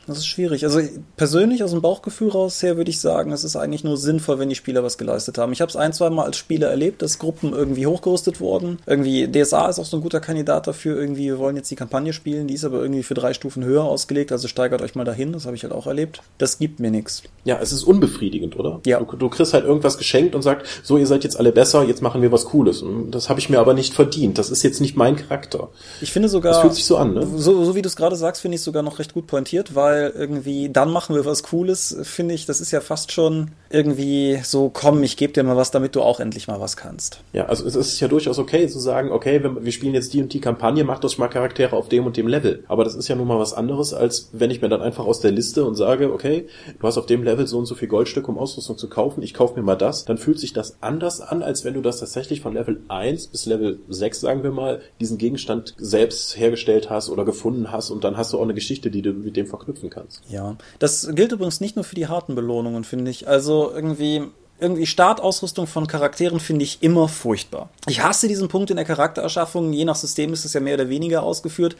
Das 0.06 0.18
ist 0.18 0.26
schwierig. 0.26 0.64
Also 0.64 0.80
persönlich 1.16 1.62
aus 1.64 1.70
dem 1.70 1.80
Bauchgefühl 1.80 2.30
raus 2.30 2.62
her 2.62 2.76
würde 2.76 2.90
ich 2.90 3.00
sagen, 3.00 3.32
es 3.32 3.44
ist 3.44 3.56
eigentlich 3.56 3.84
nur 3.84 3.96
sinnvoll, 3.96 4.38
wenn 4.38 4.48
die 4.48 4.54
Spieler 4.54 4.82
was 4.82 4.98
geleistet 4.98 5.38
haben. 5.38 5.52
Ich 5.52 5.60
habe 5.60 5.70
es 5.70 5.76
ein, 5.76 5.92
zwei 5.92 6.10
Mal 6.10 6.24
als 6.24 6.36
Spieler 6.36 6.68
erlebt, 6.68 7.02
dass 7.02 7.18
Gruppen 7.18 7.52
irgendwie 7.52 7.86
hochgerüstet 7.86 8.40
wurden. 8.40 8.78
Irgendwie 8.86 9.28
DSA 9.28 9.68
ist 9.68 9.78
auch 9.78 9.84
so 9.84 9.96
ein 9.96 10.02
guter 10.02 10.20
Kandidat 10.20 10.66
dafür. 10.66 10.96
Irgendwie 10.96 11.22
wir 11.22 11.38
wollen 11.38 11.56
jetzt 11.56 11.70
die 11.70 11.76
Kampagne 11.76 12.12
spielen, 12.12 12.46
die 12.46 12.54
ist 12.54 12.64
aber 12.64 12.80
irgendwie 12.80 13.02
für 13.02 13.14
drei 13.14 13.32
Stufen 13.32 13.64
höher 13.64 13.84
ausgelegt. 13.84 14.32
Also 14.32 14.48
steigert 14.48 14.82
euch 14.82 14.94
mal 14.94 15.04
dahin. 15.04 15.32
Das 15.32 15.46
habe 15.46 15.56
ich 15.56 15.62
halt 15.62 15.72
auch 15.72 15.86
erlebt. 15.86 16.20
Das 16.38 16.58
gibt 16.58 16.80
mir 16.80 16.90
nichts. 16.90 17.22
Ja, 17.44 17.58
es 17.60 17.72
ist 17.72 17.84
unbefriedigend, 17.84 18.58
oder? 18.58 18.80
Ja. 18.86 19.00
Du, 19.00 19.16
du 19.16 19.28
kriegst 19.28 19.54
halt 19.54 19.64
irgendwas 19.64 19.98
geschenkt 19.98 20.34
und 20.34 20.42
sagst, 20.42 20.66
so 20.82 20.98
ihr 20.98 21.06
seid 21.06 21.24
jetzt 21.24 21.38
alle 21.38 21.52
besser, 21.52 21.84
jetzt 21.84 22.02
machen 22.02 22.22
wir 22.22 22.32
was 22.32 22.46
Cooles. 22.46 22.84
Das 23.10 23.28
habe 23.28 23.40
ich 23.40 23.48
mir 23.48 23.60
aber 23.60 23.74
nicht 23.74 23.94
verdient. 23.94 24.38
Das 24.38 24.50
ist 24.50 24.62
jetzt 24.62 24.80
nicht 24.80 24.96
mein 24.96 25.16
Charakter. 25.16 25.68
Ich 26.00 26.12
finde 26.12 26.28
sogar. 26.28 26.52
Das 26.52 26.60
fühlt 26.60 26.74
sich 26.74 26.84
so 26.84 26.96
an, 26.96 27.14
ne? 27.14 27.26
So, 27.36 27.64
so 27.64 27.74
wie 27.74 27.82
du 27.82 27.88
es 27.88 27.96
gerade 27.96 28.16
sagst, 28.16 28.42
finde 28.42 28.56
ich 28.56 28.62
sogar 28.62 28.82
noch 28.82 28.98
recht 28.98 29.14
gut 29.14 29.26
pointiert, 29.26 29.74
weil 29.74 29.91
irgendwie 29.96 30.68
dann 30.68 30.90
machen 30.90 31.14
wir 31.14 31.24
was 31.24 31.42
Cooles, 31.42 31.96
finde 32.02 32.34
ich, 32.34 32.46
das 32.46 32.60
ist 32.60 32.70
ja 32.70 32.80
fast 32.80 33.12
schon 33.12 33.50
irgendwie 33.70 34.40
so, 34.44 34.70
komm, 34.72 35.02
ich 35.02 35.16
gebe 35.16 35.32
dir 35.32 35.42
mal 35.42 35.56
was, 35.56 35.70
damit 35.70 35.96
du 35.96 36.02
auch 36.02 36.20
endlich 36.20 36.46
mal 36.46 36.60
was 36.60 36.76
kannst. 36.76 37.20
Ja, 37.32 37.46
also 37.46 37.66
es 37.66 37.74
ist 37.74 38.00
ja 38.00 38.08
durchaus 38.08 38.38
okay 38.38 38.68
zu 38.68 38.78
sagen, 38.78 39.10
okay, 39.10 39.42
wir, 39.42 39.72
spielen 39.72 39.94
jetzt 39.94 40.12
die 40.12 40.22
und 40.22 40.32
die 40.32 40.40
Kampagne, 40.40 40.84
mach 40.84 40.98
das 40.98 41.16
mal 41.18 41.28
Charaktere 41.28 41.74
auf 41.74 41.88
dem 41.88 42.06
und 42.06 42.16
dem 42.16 42.28
Level. 42.28 42.64
Aber 42.68 42.84
das 42.84 42.94
ist 42.94 43.08
ja 43.08 43.16
nun 43.16 43.26
mal 43.26 43.38
was 43.38 43.54
anderes, 43.54 43.94
als 43.94 44.28
wenn 44.32 44.50
ich 44.50 44.60
mir 44.60 44.68
dann 44.68 44.82
einfach 44.82 45.06
aus 45.06 45.20
der 45.20 45.30
Liste 45.30 45.64
und 45.64 45.74
sage, 45.74 46.12
okay, 46.12 46.46
du 46.78 46.86
hast 46.86 46.98
auf 46.98 47.06
dem 47.06 47.22
Level 47.22 47.46
so 47.46 47.58
und 47.58 47.66
so 47.66 47.74
viel 47.74 47.88
Goldstücke, 47.88 48.30
um 48.30 48.38
Ausrüstung 48.38 48.76
zu 48.76 48.88
kaufen, 48.88 49.22
ich 49.22 49.32
kaufe 49.32 49.58
mir 49.58 49.64
mal 49.64 49.76
das, 49.76 50.04
dann 50.04 50.18
fühlt 50.18 50.38
sich 50.38 50.52
das 50.52 50.76
anders 50.80 51.20
an, 51.20 51.42
als 51.42 51.64
wenn 51.64 51.74
du 51.74 51.80
das 51.80 52.00
tatsächlich 52.00 52.40
von 52.42 52.54
Level 52.54 52.80
1 52.88 53.28
bis 53.28 53.46
Level 53.46 53.78
6, 53.88 54.20
sagen 54.20 54.42
wir 54.42 54.52
mal, 54.52 54.80
diesen 55.00 55.16
Gegenstand 55.18 55.74
selbst 55.78 56.38
hergestellt 56.38 56.90
hast 56.90 57.08
oder 57.08 57.24
gefunden 57.24 57.72
hast 57.72 57.90
und 57.90 58.04
dann 58.04 58.16
hast 58.16 58.32
du 58.32 58.38
auch 58.38 58.42
eine 58.42 58.54
Geschichte, 58.54 58.90
die 58.90 59.02
du 59.02 59.12
mit 59.12 59.36
dem 59.36 59.46
verknüpfen 59.82 59.90
kannst. 59.90 60.22
Ja, 60.28 60.56
das 60.78 61.08
gilt 61.12 61.32
übrigens 61.32 61.60
nicht 61.60 61.76
nur 61.76 61.84
für 61.84 61.94
die 61.94 62.06
harten 62.06 62.34
Belohnungen, 62.34 62.84
finde 62.84 63.10
ich. 63.10 63.28
Also 63.28 63.72
irgendwie 63.74 64.22
irgendwie 64.60 64.86
Startausrüstung 64.86 65.66
von 65.66 65.88
Charakteren 65.88 66.38
finde 66.38 66.62
ich 66.62 66.84
immer 66.84 67.08
furchtbar. 67.08 67.70
Ich 67.88 68.00
hasse 68.00 68.28
diesen 68.28 68.46
Punkt 68.46 68.70
in 68.70 68.76
der 68.76 68.84
Charaktererschaffung. 68.84 69.72
Je 69.72 69.84
nach 69.84 69.96
System 69.96 70.32
ist 70.32 70.44
es 70.44 70.52
ja 70.52 70.60
mehr 70.60 70.74
oder 70.74 70.88
weniger 70.88 71.24
ausgeführt. 71.24 71.74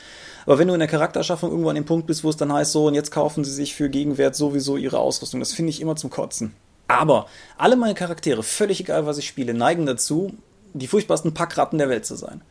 Aber 0.47 0.59
wenn 0.59 0.67
du 0.67 0.75
in 0.75 0.81
der 0.81 0.89
Charaktererschaffung 0.89 1.51
irgendwo 1.51 1.69
an 1.69 1.77
dem 1.77 1.85
Punkt 1.85 2.09
bist, 2.09 2.25
wo 2.25 2.31
es 2.31 2.37
dann 2.37 2.53
heißt, 2.53 2.73
so, 2.73 2.87
und 2.87 2.95
jetzt 2.95 3.13
kaufen 3.13 3.45
sie 3.45 3.53
sich 3.53 3.77
für 3.77 3.89
Gegenwert 3.89 4.35
sowieso 4.35 4.77
ihre 4.77 4.99
Ausrüstung, 4.99 5.39
das 5.39 5.53
finde 5.53 5.71
ich 5.71 5.81
immer 5.81 5.95
zum 5.95 6.11
Kotzen. 6.11 6.55
Aber 6.89 7.27
alle 7.57 7.77
meine 7.77 7.95
Charaktere, 7.95 8.43
völlig 8.43 8.81
egal, 8.81 9.07
was 9.07 9.17
ich 9.17 9.29
spiele, 9.29 9.55
neigen 9.55 9.87
dazu, 9.87 10.33
die 10.75 10.89
furchtbarsten 10.89 11.35
Packratten 11.35 11.79
der 11.79 11.89
Welt 11.89 12.05
zu 12.05 12.17
sein 12.17 12.43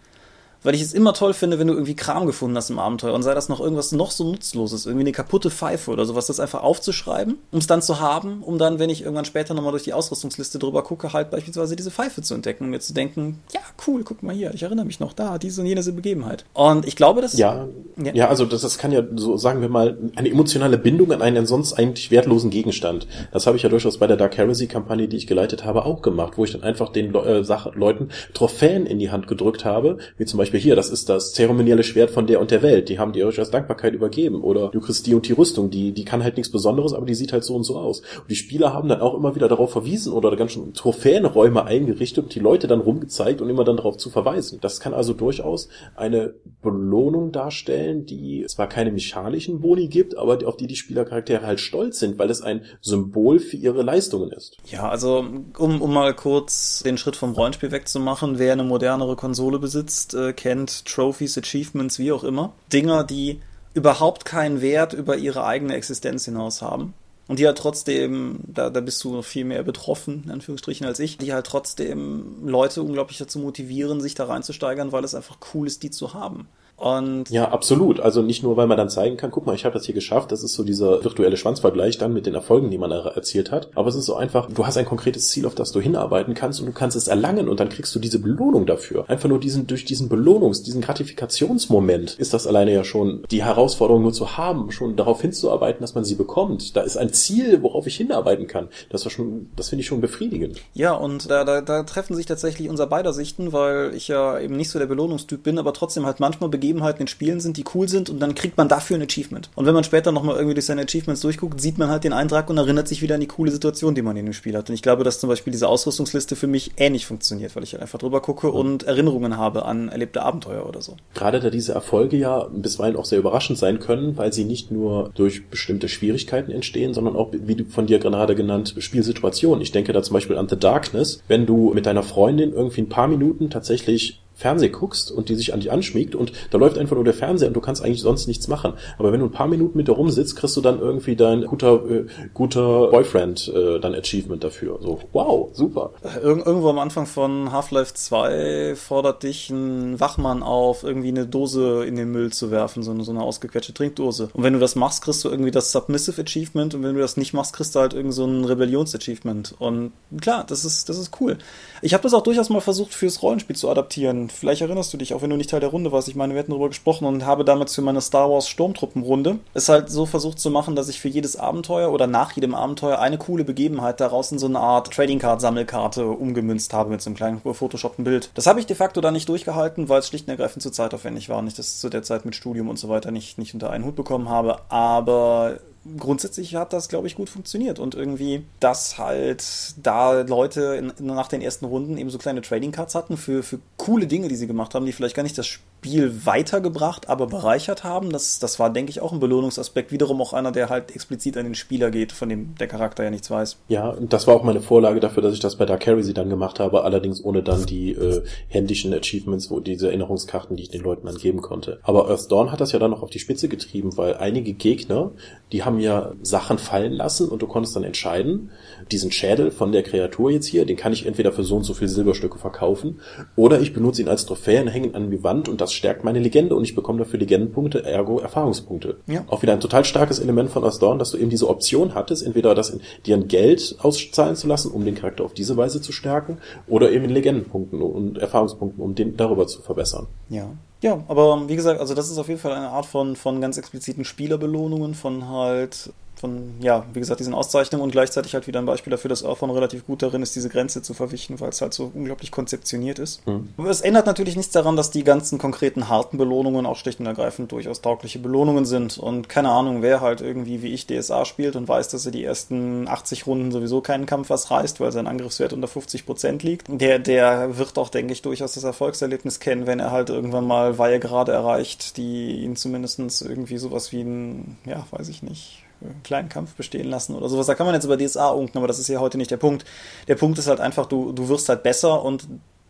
weil 0.64 0.76
ich 0.76 0.82
es 0.82 0.94
immer 0.94 1.14
toll 1.14 1.34
finde, 1.34 1.60
wenn 1.60 1.68
du 1.68 1.74
irgendwie 1.74 1.96
Kram 1.96 2.26
gefunden 2.26 2.56
hast 2.58 2.70
im 2.70 2.80
Abenteuer 2.80 3.14
und 3.14 3.24
sei 3.24 3.34
das 3.34 3.50
noch 3.50 3.60
irgendwas 3.60 3.92
noch 3.92 4.12
so 4.12 4.24
nutzloses, 4.24 4.86
irgendwie 4.86 5.04
eine 5.04 5.12
kaputte 5.12 5.50
Pfeife 5.50 5.92
oder 5.92 6.06
sowas, 6.06 6.28
das 6.28 6.40
einfach 6.40 6.64
aufzuschreiben, 6.64 7.38
um 7.52 7.60
es 7.60 7.68
dann 7.68 7.82
zu 7.82 8.00
haben, 8.00 8.44
um 8.44 8.58
dann, 8.58 8.80
wenn 8.80 8.90
ich 8.90 9.02
irgendwann 9.02 9.26
später 9.26 9.54
nochmal 9.54 9.72
durch 9.72 9.84
die 9.84 9.94
Ausrüstungsliste 9.94 10.60
drüber 10.60 10.84
gucke, 10.84 11.14
halt 11.14 11.32
beispielsweise 11.32 11.76
diese 11.76 11.92
Pfeife 11.92 12.22
zu 12.22 12.34
entdecken 12.34 12.66
und 12.66 12.70
mir 12.70 12.80
zu 12.80 12.94
denken, 12.94 13.40
ja, 13.54 13.62
cool, 13.88 14.04
guck 14.04 14.24
mal 14.24 14.36
hier, 14.36 14.54
ich 14.54 14.64
erinnere 14.64 14.86
mich 14.86 15.00
noch 15.00 15.14
da, 15.14 15.38
diese 15.38 15.62
und 15.62 15.68
jene 15.68 15.82
Begebenheit. 15.82 16.46
Und 16.54 16.88
ich 16.88 16.96
glaube, 16.96 17.22
dass... 17.22 17.38
Ja, 17.38 17.68
ja, 17.98 18.14
ja 18.14 18.28
also 18.28 18.46
das, 18.46 18.62
das 18.62 18.78
kann 18.78 18.92
ja 18.92 19.04
so, 19.16 19.38
sagen 19.38 19.62
wir 19.62 19.70
mal, 19.70 19.98
eine 20.16 20.30
emotionale 20.30 20.78
Bindung 20.78 21.12
an 21.12 21.22
einen 21.22 21.46
sonst 21.46 21.74
eigentlich 21.74 22.12
wertlosen 22.12 22.52
Gegenstand. 22.52 23.08
Das 23.32 23.48
habe 23.48 23.58
ich 23.58 23.64
ja 23.64 23.70
durchaus 23.70 23.98
bei 23.98 24.08
der 24.08 24.18
Dark 24.18 24.38
Heresy-Kampagne, 24.38 25.08
die 25.08 25.18
ich 25.18 25.28
geleitet 25.28 25.66
habe, 25.66 25.86
auch 25.86 26.02
gemacht, 26.02 26.34
wo 26.38 26.44
ich 26.44 26.52
dann 26.52 26.64
einfach 26.64 26.90
den 26.90 27.14
äh, 27.16 27.44
Leuten 27.74 28.10
Trophäen 28.34 28.86
in 28.86 29.00
die 29.00 29.10
Hand 29.10 29.28
gedrückt 29.28 29.66
habe, 29.66 29.98
wie 30.18 30.26
zum 30.26 30.38
Beispiel 30.38 30.51
Beispiel 30.52 30.60
hier, 30.60 30.76
das 30.76 30.90
ist 30.90 31.08
das 31.08 31.32
zeremonielle 31.32 31.84
Schwert 31.84 32.12
von 32.12 32.28
der 32.28 32.42
und 32.42 32.52
der 32.52 32.62
Welt, 32.62 32.90
die 32.90 33.00
haben 33.00 33.14
die 33.14 33.24
euch 33.24 33.40
als 33.40 33.52
Dankbarkeit 33.52 33.94
übergeben. 33.94 34.42
Oder 34.42 34.68
du 34.68 34.82
kriegst 34.82 35.08
die 35.08 35.16
und 35.16 35.26
die 35.26 35.32
Rüstung, 35.32 35.70
die, 35.70 35.94
die 35.94 36.04
kann 36.04 36.24
halt 36.24 36.36
nichts 36.36 36.52
Besonderes, 36.52 36.94
aber 36.94 37.06
die 37.06 37.16
sieht 37.16 37.32
halt 37.32 37.46
so 37.46 37.56
und 37.56 37.64
so 37.64 37.78
aus. 37.78 38.02
Und 38.02 38.30
die 38.30 38.36
Spieler 38.36 38.74
haben 38.74 38.90
dann 38.90 39.00
auch 39.00 39.16
immer 39.16 39.34
wieder 39.34 39.48
darauf 39.48 39.72
verwiesen 39.72 40.12
oder 40.12 40.36
ganz 40.36 40.52
schön 40.52 40.74
Trophäenräume 40.74 41.64
eingerichtet 41.64 42.26
und 42.26 42.36
die 42.36 42.40
Leute 42.40 42.68
dann 42.68 42.82
rumgezeigt 42.82 43.42
und 43.42 43.50
immer 43.50 43.64
dann 43.64 43.78
darauf 43.78 43.96
zu 43.98 44.10
verweisen. 44.10 44.60
Das 44.62 44.82
kann 44.82 44.94
also 44.94 45.14
durchaus 45.14 45.70
eine 45.96 46.34
Belohnung 46.62 47.32
darstellen, 47.32 48.06
die 48.06 48.46
zwar 48.48 48.68
keine 48.68 48.92
mechanischen 48.92 49.62
Boni 49.62 49.88
gibt, 49.88 50.18
aber 50.18 50.46
auf 50.46 50.58
die 50.58 50.68
die 50.68 50.76
Spielercharaktere 50.76 51.46
halt 51.46 51.62
stolz 51.62 52.00
sind, 52.00 52.20
weil 52.20 52.30
es 52.30 52.42
ein 52.42 52.64
Symbol 52.82 53.40
für 53.40 53.56
ihre 53.56 53.84
Leistungen 53.84 54.32
ist. 54.32 54.58
Ja, 54.66 54.90
also 54.90 55.26
um, 55.58 55.82
um 55.82 55.94
mal 55.94 56.14
kurz 56.14 56.84
den 56.84 56.98
Schritt 56.98 57.16
vom 57.16 57.32
Rollenspiel 57.32 57.72
wegzumachen, 57.72 58.38
wer 58.38 58.52
eine 58.52 58.64
modernere 58.64 59.16
Konsole 59.16 59.58
besitzt, 59.58 60.14
äh, 60.14 60.34
kennt, 60.42 60.86
Trophies, 60.86 61.38
Achievements, 61.38 62.00
wie 62.00 62.12
auch 62.12 62.24
immer. 62.24 62.54
Dinger, 62.74 63.04
die 63.04 63.40
überhaupt 63.74 64.26
keinen 64.26 64.62
Wert 64.62 64.94
über 64.94 65.16
ihre 65.16 65.46
eigene 65.46 65.76
Existenz 65.76 66.26
hinaus 66.26 66.62
haben. 66.62 66.94
Und 67.28 67.40
die 67.40 67.46
halt 67.46 67.60
trotzdem, 67.60 68.40
da, 68.46 68.70
da 68.70 68.82
bist 68.82 69.02
du 69.04 69.14
noch 69.14 69.24
viel 69.24 69.46
mehr 69.46 69.64
betroffen, 69.64 70.24
in 70.26 70.32
Anführungsstrichen, 70.32 70.86
als 70.86 71.00
ich, 71.00 71.18
die 71.18 71.32
halt 71.32 71.46
trotzdem 71.46 72.46
Leute 72.46 72.82
unglaublich 72.82 73.20
dazu 73.20 73.40
motivieren, 73.40 74.02
sich 74.02 74.16
da 74.16 74.26
reinzusteigern, 74.26 74.92
weil 74.92 75.06
es 75.06 75.16
einfach 75.16 75.38
cool 75.54 75.68
ist, 75.68 75.84
die 75.84 75.92
zu 75.92 76.14
haben. 76.14 76.50
Und 76.82 77.30
ja, 77.30 77.50
absolut. 77.50 78.00
Also 78.00 78.24
nicht 78.24 78.42
nur, 78.42 78.58
weil 78.58 78.66
man 78.66 78.76
dann 78.76 78.90
zeigen 78.90 79.16
kann, 79.16 79.30
guck 79.30 79.46
mal, 79.46 79.54
ich 79.54 79.66
habe 79.66 79.74
das 79.74 79.86
hier 79.86 79.94
geschafft. 79.94 80.32
Das 80.32 80.42
ist 80.42 80.54
so 80.54 80.64
dieser 80.64 81.04
virtuelle 81.04 81.38
Schwanzvergleich 81.38 82.00
dann 82.00 82.12
mit 82.12 82.26
den 82.26 82.34
Erfolgen, 82.34 82.72
die 82.72 82.80
man 82.80 82.90
erzielt 82.92 83.52
hat. 83.52 83.70
Aber 83.76 83.88
es 83.88 83.94
ist 83.94 84.06
so 84.06 84.16
einfach, 84.16 84.50
du 84.52 84.66
hast 84.66 84.78
ein 84.78 84.86
konkretes 84.86 85.30
Ziel, 85.30 85.46
auf 85.46 85.54
das 85.54 85.72
du 85.72 85.80
hinarbeiten 85.80 86.34
kannst 86.34 86.60
und 86.60 86.66
du 86.66 86.72
kannst 86.72 86.98
es 86.98 87.08
erlangen 87.08 87.50
und 87.50 87.60
dann 87.60 87.70
kriegst 87.70 87.94
du 87.94 88.00
diese 88.00 88.18
Belohnung 88.18 88.66
dafür. 88.66 89.08
Einfach 89.08 89.30
nur 89.30 89.40
diesen, 89.40 89.68
durch 89.68 89.86
diesen 89.86 90.10
Belohnungs-, 90.10 90.64
diesen 90.64 90.82
Gratifikationsmoment 90.82 92.16
ist 92.18 92.34
das 92.34 92.48
alleine 92.48 92.74
ja 92.74 92.84
schon 92.84 93.26
die 93.30 93.44
Herausforderung 93.44 94.02
nur 94.02 94.14
zu 94.14 94.38
haben, 94.38 94.72
schon 94.72 94.96
darauf 94.96 95.22
hinzuarbeiten, 95.22 95.82
dass 95.82 95.94
man 95.94 96.04
sie 96.04 96.16
bekommt. 96.16 96.76
Da 96.76 96.82
ist 96.82 96.98
ein 96.98 97.14
Ziel, 97.14 97.62
worauf 97.62 97.86
ich 97.86 97.96
hinarbeiten 97.96 98.48
kann. 98.48 98.70
Das 98.90 99.06
war 99.06 99.12
schon, 99.12 99.52
das 99.56 99.70
finde 99.70 99.82
ich 99.82 99.88
schon 99.88 100.02
befriedigend. 100.02 100.60
Ja, 100.74 100.94
und 100.94 101.30
da, 101.30 101.44
da, 101.44 101.62
da 101.62 101.84
treffen 101.84 102.16
sich 102.16 102.26
tatsächlich 102.26 102.70
unser 102.70 102.88
beider 102.88 103.14
Sichten, 103.14 103.54
weil 103.54 103.94
ich 103.94 104.08
ja 104.08 104.40
eben 104.40 104.58
nicht 104.58 104.72
so 104.72 104.80
der 104.80 104.88
Belohnungstyp 104.88 105.44
bin, 105.44 105.60
aber 105.60 105.74
trotzdem 105.74 106.08
halt 106.08 106.20
manchmal 106.20 106.50
begeben 106.50 106.71
Gegebenheiten 106.72 107.02
in 107.02 107.08
Spielen 107.08 107.42
sind, 107.42 107.58
die 107.58 107.66
cool 107.76 107.90
sind 107.90 108.10
und 108.10 108.20
dann 108.20 108.34
kriegt 108.34 108.58
man 108.58 108.70
dafür 108.70 108.98
ein 108.98 109.02
Achievement. 109.02 109.50
Und 109.56 109.66
wenn 109.66 109.74
man 109.74 109.84
später 109.84 110.14
nochmal 110.14 110.36
irgendwie 110.36 110.54
durch 110.54 110.66
seine 110.66 110.84
Achievements 110.84 111.22
durchguckt, 111.22 111.60
sieht 111.60 111.78
man 111.78 111.90
halt 111.90 112.06
den 112.06 112.14
Eintrag 112.14 112.50
und 112.50 112.58
erinnert 112.58 112.88
sich 112.88 113.02
wieder 113.02 113.16
an 113.16 113.22
die 113.22 113.28
coole 113.28 113.52
Situation, 113.52 113.94
die 113.94 114.02
man 114.02 114.16
in 114.16 114.26
dem 114.26 114.34
Spiel 114.34 114.56
hat. 114.56 114.70
Und 114.70 114.76
ich 114.76 114.82
glaube, 114.82 115.04
dass 115.04 115.20
zum 115.20 115.30
Beispiel 115.30 115.52
diese 115.52 115.68
Ausrüstungsliste 115.68 116.38
für 116.38 116.48
mich 116.48 116.72
ähnlich 116.78 117.06
funktioniert, 117.06 117.56
weil 117.56 117.64
ich 117.64 117.74
halt 117.74 117.82
einfach 117.82 118.00
drüber 118.00 118.22
gucke 118.22 118.48
mhm. 118.48 118.54
und 118.54 118.84
Erinnerungen 118.84 119.36
habe 119.36 119.66
an 119.66 119.90
erlebte 119.90 120.22
Abenteuer 120.22 120.66
oder 120.66 120.82
so. 120.82 120.96
Gerade 121.14 121.42
da 121.42 121.50
diese 121.50 121.74
Erfolge 121.74 122.16
ja 122.16 122.48
bisweilen 122.54 122.96
auch 122.96 123.06
sehr 123.06 123.20
überraschend 123.20 123.60
sein 123.60 123.80
können, 123.80 124.16
weil 124.16 124.32
sie 124.32 124.46
nicht 124.46 124.72
nur 124.72 125.12
durch 125.16 125.48
bestimmte 125.48 125.90
Schwierigkeiten 125.90 126.52
entstehen, 126.52 126.94
sondern 126.94 127.18
auch, 127.18 127.32
wie 127.34 127.56
du 127.56 127.66
von 127.66 127.86
dir 127.86 128.00
gerade 128.00 128.36
genannt, 128.36 128.76
Spielsituationen. 128.78 129.62
Ich 129.62 129.74
denke 129.74 129.92
da 129.92 130.02
zum 130.02 130.14
Beispiel 130.14 130.38
an 130.38 130.48
The 130.48 130.58
Darkness. 130.58 131.22
Wenn 131.28 131.46
du 131.46 131.74
mit 131.74 131.86
deiner 131.86 132.04
Freundin 132.04 132.54
irgendwie 132.54 132.82
ein 132.82 132.90
paar 132.90 133.08
Minuten 133.08 133.50
tatsächlich 133.50 134.22
Fernseh 134.42 134.70
guckst 134.70 135.12
und 135.12 135.30
die 135.30 135.36
sich 135.36 135.54
an 135.54 135.60
dich 135.60 135.72
anschmiegt 135.72 136.16
und 136.16 136.34
da 136.50 136.58
läuft 136.58 136.78
einfach 136.78 136.96
nur 136.96 137.06
der 137.06 137.14
Fernseher 137.14 137.48
und 137.50 137.54
du 137.54 137.62
kannst 137.62 137.84
eigentlich 137.84 138.02
sonst 138.02 138.28
nichts 138.28 138.48
machen. 138.48 138.74
Aber 138.98 139.12
wenn 139.12 139.20
du 139.20 139.28
ein 139.28 139.32
paar 139.32 139.48
Minuten 139.48 139.78
mit 139.78 139.88
dir 139.88 139.94
rumsitzt, 139.94 140.36
kriegst 140.36 140.58
du 140.58 140.62
dann 140.62 140.80
irgendwie 140.80 141.16
dein 141.16 141.46
guter, 141.46 141.86
äh, 141.90 142.06
guter 142.34 142.88
Boyfriend 142.88 143.52
äh, 143.56 143.80
dann 143.80 143.94
Achievement 143.94 144.44
dafür. 144.44 144.80
So, 144.82 145.00
wow, 145.14 145.50
super. 145.54 145.92
Ir 146.04 146.46
irgendwo 146.46 146.70
am 146.70 146.80
Anfang 146.80 147.06
von 147.06 147.52
Half-Life 147.52 147.94
2 147.94 148.76
fordert 148.76 149.24
dich 149.24 149.50
ein 149.52 150.00
Wachmann 150.00 150.42
auf, 150.42 150.84
irgendwie 150.84 151.10
eine 151.10 151.28
Dose 151.28 151.86
in 151.86 151.96
den 151.96 152.12
Müll 152.12 152.34
zu 152.34 152.50
werfen, 152.50 152.82
so 152.82 152.92
eine, 152.92 153.04
so 153.04 153.12
eine 153.12 153.22
ausgequetschte 153.22 153.74
Trinkdose. 153.74 154.30
Und 154.34 154.44
wenn 154.44 154.54
du 154.54 154.60
das 154.60 154.76
machst, 154.76 155.04
kriegst 155.04 155.24
du 155.24 155.30
irgendwie 155.30 155.52
das 155.52 155.72
Submissive 155.72 156.22
Achievement 156.22 156.74
und 156.74 156.84
wenn 156.84 156.96
du 156.96 157.02
das 157.02 157.18
nicht 157.18 157.34
machst, 157.34 157.54
kriegst 157.54 157.76
du 157.76 157.80
halt 157.80 157.94
irgendwie 157.94 158.16
so 158.16 158.26
ein 158.26 158.44
Rebellions-Achievement. 158.46 159.56
Und 159.60 159.92
klar, 160.20 160.46
das 160.48 160.66
ist, 160.66 160.90
das 160.90 160.98
ist 160.98 161.22
cool. 161.22 161.38
Ich 161.82 161.94
habe 161.94 162.04
das 162.04 162.14
auch 162.14 162.24
durchaus 162.24 162.50
mal 162.50 162.62
versucht, 162.62 162.94
fürs 162.94 163.22
Rollenspiel 163.22 163.56
zu 163.56 163.70
adaptieren 163.70 164.30
vielleicht 164.32 164.62
erinnerst 164.62 164.94
du 164.94 164.98
dich, 164.98 165.14
auch 165.14 165.22
wenn 165.22 165.30
du 165.30 165.38
nicht 165.38 165.50
Teil 165.50 165.60
der 165.60 165.70
Runde 165.70 165.92
warst. 165.92 166.08
Ich 166.08 166.16
meine, 166.16 166.34
wir 166.34 166.40
hatten 166.40 166.52
darüber 166.52 166.70
gesprochen 166.70 167.06
und 167.06 167.26
habe 167.26 167.46
damals 167.46 167.76
für 167.76 167.82
meine 167.82 168.02
Star 168.02 168.30
Wars 168.30 168.48
Sturmtruppenrunde 168.48 169.40
es 169.54 169.70
halt 169.70 169.90
so 169.90 170.06
versucht 170.06 170.40
zu 170.40 170.50
machen, 170.50 170.76
dass 170.76 170.90
ich 170.90 171.00
für 171.00 171.08
jedes 171.08 171.36
Abenteuer 171.36 171.92
oder 171.92 172.08
nach 172.08 172.32
jedem 172.34 172.56
Abenteuer 172.56 173.00
eine 173.00 173.18
coole 173.18 173.44
Begebenheit 173.44 174.00
daraus 174.00 174.32
in 174.32 174.40
so 174.40 174.48
eine 174.48 174.60
Art 174.60 174.92
Trading 174.92 175.20
Card 175.20 175.42
Sammelkarte 175.42 176.06
umgemünzt 176.06 176.74
habe 176.74 176.90
mit 176.90 177.02
so 177.02 177.10
einem 177.10 177.18
kleinen 177.18 177.42
photoshoppten 177.42 178.04
Bild. 178.04 178.32
Das 178.34 178.48
habe 178.48 178.60
ich 178.60 178.66
de 178.66 178.76
facto 178.76 179.02
da 179.02 179.12
nicht 179.12 179.30
durchgehalten, 179.30 179.90
weil 179.90 180.00
es 180.00 180.08
schlicht 180.08 180.28
und 180.28 180.32
ergreifend 180.32 180.64
zu 180.64 180.72
zeitaufwendig 180.72 181.30
war 181.30 181.40
und 181.40 181.48
ich 181.48 181.56
das 181.56 181.80
zu 181.80 181.90
der 181.90 182.04
Zeit 182.04 182.26
mit 182.26 182.36
Studium 182.36 182.70
und 182.70 182.80
so 182.80 182.90
weiter 182.90 183.12
nicht, 183.12 183.38
nicht 183.38 183.54
unter 183.54 183.70
einen 183.70 183.86
Hut 183.86 183.96
bekommen 183.96 184.30
habe. 184.30 184.60
Aber 184.70 185.60
grundsätzlich 185.98 186.56
hat 186.56 186.74
das, 186.74 186.90
glaube 186.90 187.08
ich, 187.08 187.16
gut 187.16 187.30
funktioniert. 187.30 187.80
Und 187.80 187.96
irgendwie, 187.96 188.44
dass 188.60 188.98
halt 188.98 189.44
da 189.82 190.22
Leute 190.22 190.76
in, 190.76 191.06
nach 191.06 191.28
den 191.28 191.42
ersten 191.42 191.66
Runden 191.66 191.98
eben 191.98 192.10
so 192.10 192.18
kleine 192.18 192.42
Trading 192.42 192.72
Cards 192.72 192.96
hatten 192.96 193.18
für, 193.18 193.44
für 193.44 193.60
coole 193.78 194.08
Dinge, 194.08 194.28
die 194.28 194.36
sie 194.36 194.48
gemacht 194.48 194.76
haben, 194.76 194.86
die 194.86 194.94
vielleicht 194.94 195.16
gar 195.16 195.24
nicht 195.24 195.38
das 195.38 195.48
Spiel 195.48 195.71
weitergebracht, 195.84 197.10
aber 197.10 197.28
bereichert 197.28 197.84
haben. 197.84 198.12
Das, 198.12 198.40
das 198.40 198.60
war, 198.60 198.70
denke 198.70 198.92
ich, 198.92 199.02
auch 199.02 199.12
ein 199.12 199.20
Belohnungsaspekt. 199.20 199.92
Wiederum 199.92 200.22
auch 200.22 200.34
einer, 200.34 200.52
der 200.52 200.70
halt 200.70 200.94
explizit 200.94 201.38
an 201.38 201.46
den 201.46 201.56
Spieler 201.56 201.92
geht, 201.92 202.12
von 202.12 202.30
dem 202.30 202.56
der 202.56 202.68
Charakter 202.68 203.04
ja 203.04 203.10
nichts 203.10 203.30
weiß. 203.30 203.58
Ja, 203.68 203.90
und 203.90 204.14
das 204.14 204.28
war 204.28 204.36
auch 204.36 204.44
meine 204.44 204.62
Vorlage 204.62 205.00
dafür, 205.00 205.24
dass 205.24 205.34
ich 205.34 205.40
das 205.40 205.56
bei 205.56 205.66
Dark 205.66 205.86
Heresy 205.86 206.14
dann 206.14 206.30
gemacht 206.30 206.60
habe, 206.60 206.84
allerdings 206.84 207.24
ohne 207.24 207.44
dann 207.44 207.66
die 207.66 207.92
äh, 207.92 208.24
händischen 208.48 208.94
Achievements, 208.94 209.50
wo 209.50 209.60
diese 209.60 209.88
Erinnerungskarten, 209.88 210.56
die 210.56 210.64
ich 210.64 210.70
den 210.70 210.82
Leuten 210.82 211.06
dann 211.08 211.18
geben 211.18 211.42
konnte. 211.42 211.80
Aber 211.84 212.10
Earth 212.10 212.32
Dawn 212.32 212.52
hat 212.52 212.62
das 212.62 212.72
ja 212.72 212.80
dann 212.80 212.92
noch 212.92 213.02
auf 213.02 213.10
die 213.10 213.20
Spitze 213.20 213.48
getrieben, 213.48 213.98
weil 213.98 214.16
einige 214.18 214.54
Gegner, 214.54 215.12
die 215.52 215.64
haben 215.64 215.80
ja 215.80 216.14
Sachen 216.22 216.58
fallen 216.58 216.94
lassen 216.94 217.30
und 217.30 217.42
du 217.42 217.48
konntest 217.48 217.76
dann 217.76 217.84
entscheiden, 217.84 218.52
diesen 218.92 219.12
Schädel 219.12 219.52
von 219.52 219.72
der 219.72 219.84
Kreatur 219.84 220.32
jetzt 220.32 220.46
hier, 220.46 220.66
den 220.66 220.78
kann 220.78 220.94
ich 220.94 221.06
entweder 221.06 221.32
für 221.32 221.44
so 221.44 221.56
und 221.56 221.64
so 221.64 221.74
viele 221.74 221.90
Silberstücke 221.90 222.38
verkaufen 222.38 223.02
oder 223.36 223.60
ich 223.60 223.74
benutze 223.74 224.02
ihn 224.02 224.10
als 224.10 224.26
Trophäe 224.26 224.62
und 224.62 224.68
hänge 224.68 224.88
ihn 224.88 224.96
an 224.96 225.12
die 225.12 225.24
Wand 225.24 225.50
und 225.50 225.62
das 225.62 225.71
das 225.72 225.78
stärkt 225.78 226.04
meine 226.04 226.20
Legende 226.20 226.56
und 226.56 226.64
ich 226.64 226.76
bekomme 226.76 227.00
dafür 227.00 227.20
Legendenpunkte, 227.20 227.86
ergo 227.86 228.20
Erfahrungspunkte. 228.20 228.98
Ja. 229.08 229.24
Auch 229.28 229.42
wieder 229.42 229.54
ein 229.54 229.62
total 229.62 229.86
starkes 229.86 230.20
Element 230.20 230.50
von 230.50 230.64
Asdorn, 230.64 231.00
dass 231.00 231.12
du 231.12 231.18
eben 231.18 231.30
diese 231.30 231.48
Option 231.48 231.96
hattest, 231.96 232.24
entweder 232.24 232.54
das 232.54 232.70
in, 232.70 232.82
dir 233.06 233.16
ein 233.16 233.28
Geld 233.28 233.78
auszahlen 233.82 234.36
zu 234.36 234.48
lassen, 234.48 234.72
um 234.72 234.84
den 234.84 234.96
Charakter 234.96 235.24
auf 235.24 235.34
diese 235.34 235.56
Weise 235.56 235.82
zu 235.82 235.92
stärken, 235.92 236.40
oder 236.68 236.92
eben 236.92 237.06
in 237.06 237.12
Legendenpunkten 237.12 237.82
und 237.82 238.18
Erfahrungspunkten, 238.18 238.84
um 238.84 238.96
den 238.96 239.16
darüber 239.16 239.48
zu 239.48 239.62
verbessern. 239.62 240.08
Ja. 240.30 240.52
Ja, 240.82 241.04
aber 241.08 241.48
wie 241.48 241.56
gesagt, 241.56 241.80
also 241.80 241.94
das 241.94 242.10
ist 242.10 242.18
auf 242.18 242.28
jeden 242.28 242.40
Fall 242.40 242.54
eine 242.54 242.70
Art 242.70 242.88
von, 242.88 243.16
von 243.16 243.40
ganz 243.40 243.60
expliziten 243.60 244.04
Spielerbelohnungen, 244.04 244.96
von 244.96 245.30
halt 245.30 245.94
von, 246.22 246.54
ja, 246.62 246.86
wie 246.94 247.00
gesagt, 247.00 247.20
diesen 247.20 247.34
Auszeichnungen 247.34 247.84
und 247.84 247.92
gleichzeitig 247.92 248.36
halt 248.36 248.46
wieder 248.48 248.60
ein 248.60 248.66
Beispiel 248.66 248.92
dafür, 248.92 249.10
dass 249.10 249.24
Earthbound 249.24 249.54
relativ 249.56 249.86
gut 249.88 250.04
darin 250.04 250.22
ist, 250.22 250.36
diese 250.36 250.50
Grenze 250.50 250.84
zu 250.84 250.94
verwischen, 250.94 251.40
weil 251.40 251.50
es 251.50 251.62
halt 251.62 251.74
so 251.74 251.92
unglaublich 251.94 252.32
konzeptioniert 252.32 253.00
ist. 253.00 253.26
Mhm. 253.28 253.50
Aber 253.58 253.70
es 253.70 253.82
ändert 253.82 254.06
natürlich 254.06 254.36
nichts 254.36 254.52
daran, 254.52 254.76
dass 254.76 254.92
die 254.92 255.04
ganzen 255.04 255.40
konkreten 255.40 255.90
harten 255.90 256.18
Belohnungen 256.18 256.68
auch 256.68 256.78
schlicht 256.78 257.00
und 257.00 257.08
ergreifend 257.08 257.52
durchaus 257.52 257.82
taugliche 257.82 258.20
Belohnungen 258.20 258.66
sind. 258.66 259.00
Und 259.00 259.30
keine 259.30 259.50
Ahnung, 259.50 259.82
wer 259.82 260.02
halt 260.02 260.22
irgendwie 260.22 260.62
wie 260.62 260.74
ich 260.74 260.86
DSA 260.86 261.26
spielt 261.26 261.56
und 261.56 261.68
weiß, 261.68 261.90
dass 261.90 262.06
er 262.06 262.12
die 262.12 262.24
ersten 262.24 262.88
80 262.88 263.26
Runden 263.26 263.52
sowieso 263.52 263.82
keinen 263.82 264.06
Kampf 264.06 264.30
was 264.30 264.52
reißt, 264.52 264.80
weil 264.80 264.92
sein 264.92 265.08
Angriffswert 265.08 265.54
unter 265.54 265.68
50 265.68 266.06
Prozent 266.06 266.44
liegt, 266.44 266.68
der, 266.70 267.00
der 267.00 267.58
wird 267.58 267.78
auch, 267.80 267.90
denke 267.90 268.14
ich, 268.14 268.22
durchaus 268.22 268.54
das 268.54 268.64
Erfolgserlebnis 268.64 269.40
kennen, 269.40 269.66
wenn 269.66 269.80
er 269.80 269.92
halt 269.92 270.10
irgendwann 270.12 270.46
mal 270.46 270.78
Weihe 270.78 271.00
gerade 271.00 271.32
erreicht, 271.32 271.98
die 271.98 272.44
ihn 272.44 272.56
zumindestens 272.56 273.22
irgendwie 273.22 273.58
sowas 273.58 273.92
wie 273.92 274.02
ein, 274.02 274.58
ja, 274.66 274.86
weiß 274.92 275.10
ich 275.10 275.24
nicht, 275.24 275.64
kleinen 276.04 276.30
Kampf 276.30 276.54
bestehen 276.56 276.90
lassen 276.90 277.16
oder 277.16 277.30
sowas. 277.30 277.48
Da 277.48 277.56
kann 277.56 277.66
man 277.66 277.76
jetzt 277.76 277.86
über 277.86 277.98
DSA 277.98 278.30
unken, 278.30 278.58
aber 278.58 278.68
das 278.68 278.80
ist 278.80 278.88
ja 278.88 279.00
heute 279.00 279.18
nicht 279.18 279.32
der 279.32 279.38
Punkt. 279.38 279.66
Der 280.08 280.16
Punkt 280.16 280.38
ist 280.40 280.48
halt 280.48 280.60
einfach, 280.60 280.86
du, 280.86 281.12
du 281.12 281.30
wirst 281.30 281.50
halt 281.50 281.64
besser 281.64 282.04
und 282.04 282.28